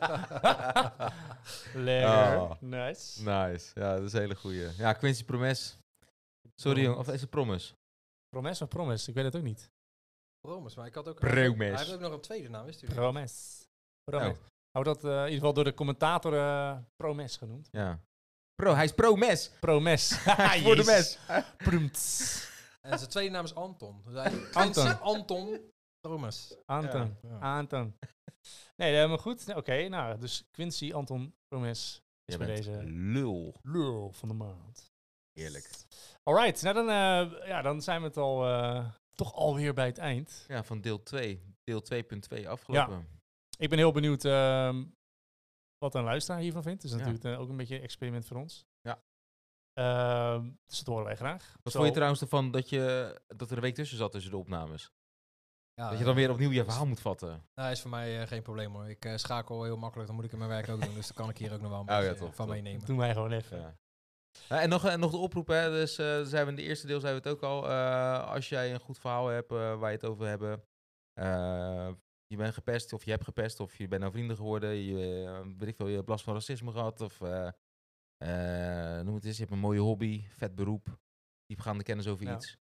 Lekker. 1.83 2.39
Oh. 2.39 2.51
Nice. 2.59 3.23
Nice. 3.23 3.71
Ja, 3.73 3.95
dat 3.95 4.03
is 4.03 4.13
een 4.13 4.19
hele 4.19 4.35
goeie. 4.35 4.69
Ja, 4.77 4.93
Quincy 4.93 5.25
Promes. 5.25 5.77
Sorry 6.55 6.81
jong, 6.81 6.97
of 6.97 7.07
is 7.07 7.21
het 7.21 7.29
Promes? 7.29 7.75
Promes 8.29 8.61
of 8.61 8.67
promise? 8.67 9.09
Ik 9.09 9.15
weet 9.15 9.25
het 9.25 9.35
ook 9.35 9.41
niet. 9.41 9.71
Promes, 10.39 10.75
maar 10.75 10.85
ik 10.85 10.93
had 10.93 11.07
ook... 11.07 11.19
Promes. 11.19 11.57
Hij 11.57 11.77
heeft 11.77 11.93
ook 11.93 11.99
nog 11.99 12.13
een 12.13 12.21
tweede 12.21 12.49
naam, 12.49 12.65
wist 12.65 12.81
u? 12.81 12.87
Promes. 12.87 13.67
Promes. 14.03 14.37
Oh. 14.37 14.43
Hou 14.71 14.85
dat 14.85 15.03
eh, 15.03 15.11
in 15.11 15.17
ieder 15.17 15.33
geval 15.33 15.53
door 15.53 15.63
de 15.63 15.73
commentator 15.73 16.33
eh, 16.33 16.77
Promes 16.95 17.37
genoemd. 17.37 17.67
Ja. 17.71 17.99
Pro, 18.55 18.73
hij 18.73 18.83
is 18.83 18.93
pro-mes. 18.93 19.51
Promes. 19.59 20.17
Voor 20.63 20.75
de 20.75 20.83
mes. 20.85 21.17
Prumts. 21.57 22.45
En 22.81 22.97
zijn 22.97 23.09
tweede 23.09 23.31
naam 23.31 23.43
is 23.43 23.55
Anton. 23.55 24.01
Dus 24.05 24.13
hij 24.13 24.51
Anton. 24.53 24.99
Anton 24.99 25.71
Promes. 26.07 26.55
Anton. 26.65 27.17
Ja. 27.21 27.57
Anton. 27.57 27.97
Nee, 28.75 28.93
helemaal 28.93 29.17
goed. 29.17 29.55
Oké, 29.55 29.88
nou, 29.88 30.17
dus 30.19 30.47
Quincy 30.51 30.93
Anton 30.93 31.35
Promes 31.47 32.01
is 32.25 32.38
bij 32.38 32.47
deze 32.47 32.84
lul. 32.84 33.55
lul 33.63 34.11
van 34.11 34.27
de 34.29 34.35
maand. 34.35 34.91
Heerlijk. 35.34 35.69
Alright, 36.23 36.61
nou 36.61 36.75
dan, 36.75 36.89
eh, 36.89 37.47
ja, 37.47 37.61
dan 37.61 37.81
zijn 37.81 38.01
we 38.01 38.07
het 38.07 38.17
al, 38.17 38.45
eh, 38.47 38.89
toch 39.15 39.34
alweer 39.34 39.73
bij 39.73 39.85
het 39.85 39.97
eind. 39.97 40.45
Ja, 40.47 40.63
van 40.63 40.81
deel 40.81 41.03
2. 41.03 41.55
Deel 41.63 41.81
2.2 41.81 42.49
afgelopen. 42.49 43.07
Ik 43.57 43.69
ben 43.69 43.77
heel 43.77 43.91
benieuwd 43.91 44.25
ehm, 44.25 44.85
wat 45.77 45.95
een 45.95 46.03
luisteraar 46.03 46.41
hiervan 46.41 46.63
vindt. 46.63 46.81
Dus 46.81 46.91
Ja. 46.91 46.97
natuurlijk 46.97 47.25
eh, 47.25 47.39
ook 47.39 47.49
een 47.49 47.57
beetje 47.57 47.75
een 47.75 47.81
experiment 47.81 48.25
voor 48.25 48.38
ons. 48.38 48.65
Ja. 48.81 49.03
Ehm, 49.73 50.49
dus 50.65 50.77
dat 50.77 50.88
horen 50.88 51.05
wij 51.05 51.15
graag. 51.15 51.57
Wat 51.63 51.71
Zo- 51.73 51.77
vond 51.79 51.85
je 51.89 51.95
trouwens 51.95 52.21
ervan 52.21 52.51
dat, 52.51 52.69
je, 52.69 53.15
dat 53.27 53.49
er 53.51 53.55
een 53.57 53.63
week 53.63 53.75
tussen 53.75 53.97
zat 53.97 54.11
tussen 54.11 54.31
de 54.31 54.38
opnames? 54.38 54.91
Ja, 55.81 55.89
dat 55.89 55.99
je 55.99 56.05
dan 56.05 56.15
weer 56.15 56.29
opnieuw 56.31 56.51
je 56.51 56.63
verhaal 56.63 56.85
moet 56.87 56.99
vatten. 56.99 57.43
Nou, 57.55 57.71
is 57.71 57.81
voor 57.81 57.89
mij 57.89 58.21
eh, 58.21 58.27
geen 58.27 58.41
probleem 58.41 58.73
hoor. 58.73 58.89
Ik 58.89 59.05
eh, 59.05 59.15
schakel 59.17 59.63
heel 59.63 59.77
makkelijk, 59.77 60.07
dan 60.07 60.15
moet 60.15 60.25
ik 60.25 60.31
in 60.31 60.37
mijn 60.37 60.49
werk 60.49 60.69
ook 60.69 60.81
doen. 60.81 60.93
Dus 60.93 61.07
dan 61.07 61.15
kan 61.15 61.29
ik 61.29 61.37
hier 61.37 61.53
ook 61.53 61.61
nog 61.61 61.69
wel 61.69 61.79
een 61.79 61.85
Oh 61.89 61.93
ja, 61.93 61.99
beetje 61.99 62.15
top, 62.15 62.29
eh, 62.29 62.35
van 62.35 62.45
top. 62.45 62.55
meenemen. 62.55 62.85
Doen 62.85 62.97
wij 62.97 63.13
gewoon 63.13 63.31
even. 63.31 63.59
Ja. 63.59 63.77
Ja, 64.49 64.61
en 64.61 64.69
nog, 64.69 64.85
en 64.85 64.99
nog 64.99 65.11
de 65.11 65.17
oproep, 65.17 65.47
hè. 65.47 65.69
Dus 65.69 65.97
eh, 65.97 66.21
zijn 66.23 66.43
we 66.45 66.49
in 66.49 66.55
de 66.55 66.61
eerste 66.63 66.87
deel 66.87 66.99
zijn 66.99 67.13
we 67.13 67.19
het 67.19 67.27
ook 67.29 67.41
al. 67.43 67.69
eh, 67.69 68.27
als 68.31 68.49
jij 68.49 68.73
een 68.73 68.79
goed 68.79 68.99
verhaal 68.99 69.27
hebt 69.27 69.49
waar 69.49 69.89
je 69.91 69.95
het 69.97 70.05
over 70.05 70.27
hebben. 70.27 70.63
eh, 71.13 71.89
je 72.27 72.37
bent 72.37 72.53
gepest 72.53 72.93
of 72.93 73.03
je 73.05 73.11
hebt 73.11 73.23
gepest 73.23 73.59
of 73.59 73.75
je 73.77 73.87
bent 73.87 74.01
nou 74.01 74.13
vrienden 74.13 74.35
geworden. 74.35 74.69
Je, 74.75 74.95
weet 75.57 75.69
ik 75.69 75.75
veel, 75.75 75.87
je 75.87 75.95
hebt 75.95 76.09
last 76.09 76.23
van 76.23 76.33
racisme 76.33 76.71
gehad. 76.71 77.01
Of 77.01 77.21
eh, 77.21 77.47
eh, 78.17 79.05
noem 79.05 79.15
het 79.15 79.25
eens, 79.25 79.35
je 79.35 79.41
hebt 79.41 79.53
een 79.53 79.59
mooie 79.61 79.79
hobby, 79.79 80.27
vet 80.29 80.55
beroep. 80.55 80.99
Diepgaande 81.45 81.83
kennis 81.83 82.07
over 82.07 82.25
Ja. 82.25 82.35
iets. 82.35 82.57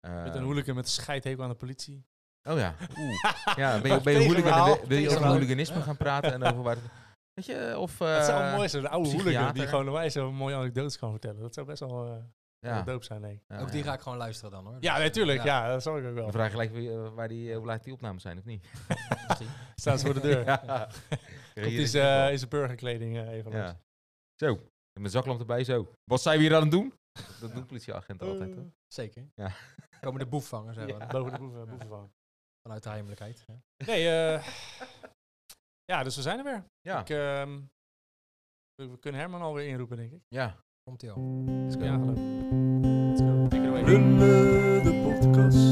Met 0.00 0.34
een 0.34 0.42
hooligan 0.42 0.74
met 0.74 0.88
scheidhekel 0.88 1.42
aan 1.42 1.48
de 1.50 1.56
politie. 1.56 2.06
Oh 2.48 2.58
ja, 2.58 2.74
oeh. 2.98 3.24
Ja, 3.56 3.80
ben 3.80 3.92
je, 3.92 4.00
ben 4.00 4.12
je 4.20 4.26
hooligan, 4.26 4.78
wil 4.86 4.98
je 4.98 5.08
over 5.10 5.26
hooliganisme 5.26 5.80
gaan 5.82 5.96
praten 5.96 6.32
en 6.32 6.42
over 6.42 6.62
waar... 6.62 6.74
het- 6.76 6.90
Weet 7.34 7.46
je, 7.46 7.78
of... 7.78 7.96
dat 7.96 8.24
zou 8.24 8.40
eh, 8.40 8.46
wel 8.46 8.56
mooi 8.56 8.68
zijn. 8.68 8.84
Een 8.84 8.90
oude 8.90 9.10
hooligan 9.10 9.54
die 9.54 9.66
gewoon 9.66 9.92
mij 9.92 10.10
zo'n 10.10 10.34
mooie 10.34 10.54
anekdotes 10.54 10.98
kan 10.98 11.10
vertellen. 11.10 11.40
Dat 11.40 11.54
zou 11.54 11.66
best 11.66 11.80
wel 11.80 12.06
eh 12.06 12.16
ja. 12.58 12.82
doop 12.82 13.04
zijn, 13.04 13.20
denk 13.22 13.34
ik. 13.34 13.42
Ja, 13.48 13.60
ook 13.60 13.70
die 13.70 13.78
ja. 13.78 13.84
ga 13.84 13.92
ik 13.94 14.00
gewoon 14.00 14.18
luisteren 14.18 14.50
dan 14.50 14.64
hoor. 14.66 14.76
Ja, 14.80 14.98
natuurlijk. 14.98 15.38
eh, 15.38 15.44
Ja, 15.44 15.68
dat 15.68 15.82
zou 15.82 16.00
ik 16.00 16.06
ook 16.08 16.14
wel. 16.14 16.22
Dan 16.22 16.32
vraag 16.32 16.44
je 16.44 16.50
gelijk 16.50 16.72
wie, 16.72 16.90
eh, 16.92 17.08
waar 17.14 17.28
die, 17.28 17.50
eh, 17.50 17.56
hoe 17.56 17.66
laat 17.66 17.84
die 17.84 17.92
opnames 17.92 18.22
zijn, 18.22 18.38
of 18.38 18.44
niet? 18.44 18.66
misschien. 19.28 19.48
Staan 19.74 19.98
ze 19.98 20.04
voor 20.04 20.14
de 20.14 20.20
deur. 20.20 20.44
ja. 20.66 20.88
Komt 21.54 21.66
is, 21.66 21.94
eh, 21.94 22.32
is 22.32 22.40
de 22.40 22.46
burgerkleding 22.48 23.16
eh, 23.16 23.28
even 23.28 23.52
langs. 23.52 23.72
Zo, 24.34 24.58
met 25.00 25.12
zaklamp 25.12 25.40
erbij, 25.40 25.64
zo. 25.64 25.94
Wat 26.04 26.22
zijn 26.22 26.38
we 26.38 26.44
hier 26.44 26.54
aan 26.54 26.62
het 26.62 26.70
doen? 26.70 26.92
Dat 27.40 27.54
doen 27.54 27.66
politieagenten 27.66 28.28
altijd, 28.28 28.50
Eh, 28.50 28.56
hè? 28.56 28.62
Zeker. 28.88 29.28
Ja. 29.34 29.50
Komen 30.00 30.18
de 30.18 30.26
boef 30.26 30.48
vangen, 30.48 30.74
zeggen 30.74 30.94
we. 30.94 31.00
Ja. 31.00 31.06
boven 31.06 31.32
de 31.32 31.38
boeven, 31.38 31.68
boeven 31.68 31.88
van. 31.88 32.12
Vanuit 32.62 32.82
de 32.82 32.88
heimelijkheid. 32.88 33.44
hè. 33.46 33.54
Nee, 33.86 34.08
eh 34.08 34.46
ja, 35.84 36.02
dus 36.02 36.16
we 36.16 36.22
zijn 36.22 36.38
er 36.38 36.44
weer. 36.44 36.64
Ja, 36.80 37.00
Ik, 37.00 37.10
ehm, 37.10 37.60
we, 38.74 38.88
we 38.88 38.98
kunnen 38.98 39.20
Herman 39.20 39.40
alweer 39.42 39.66
inroepen, 39.68 39.96
denk 39.96 40.12
ik. 40.12 40.22
ja. 40.28 40.56
Komt 40.84 41.02
ie 41.02 41.10
al. 41.10 41.44
Let's 41.46 41.74
go. 41.76 41.84
Ja, 41.84 41.94
geloof. 41.98 42.18
Let's 43.08 43.20
go. 43.20 43.48
Take 43.48 43.62
it 43.62 43.68
away. 43.68 43.82
Runnen 43.82 44.84
de 44.84 45.00
podcast. 45.04 45.71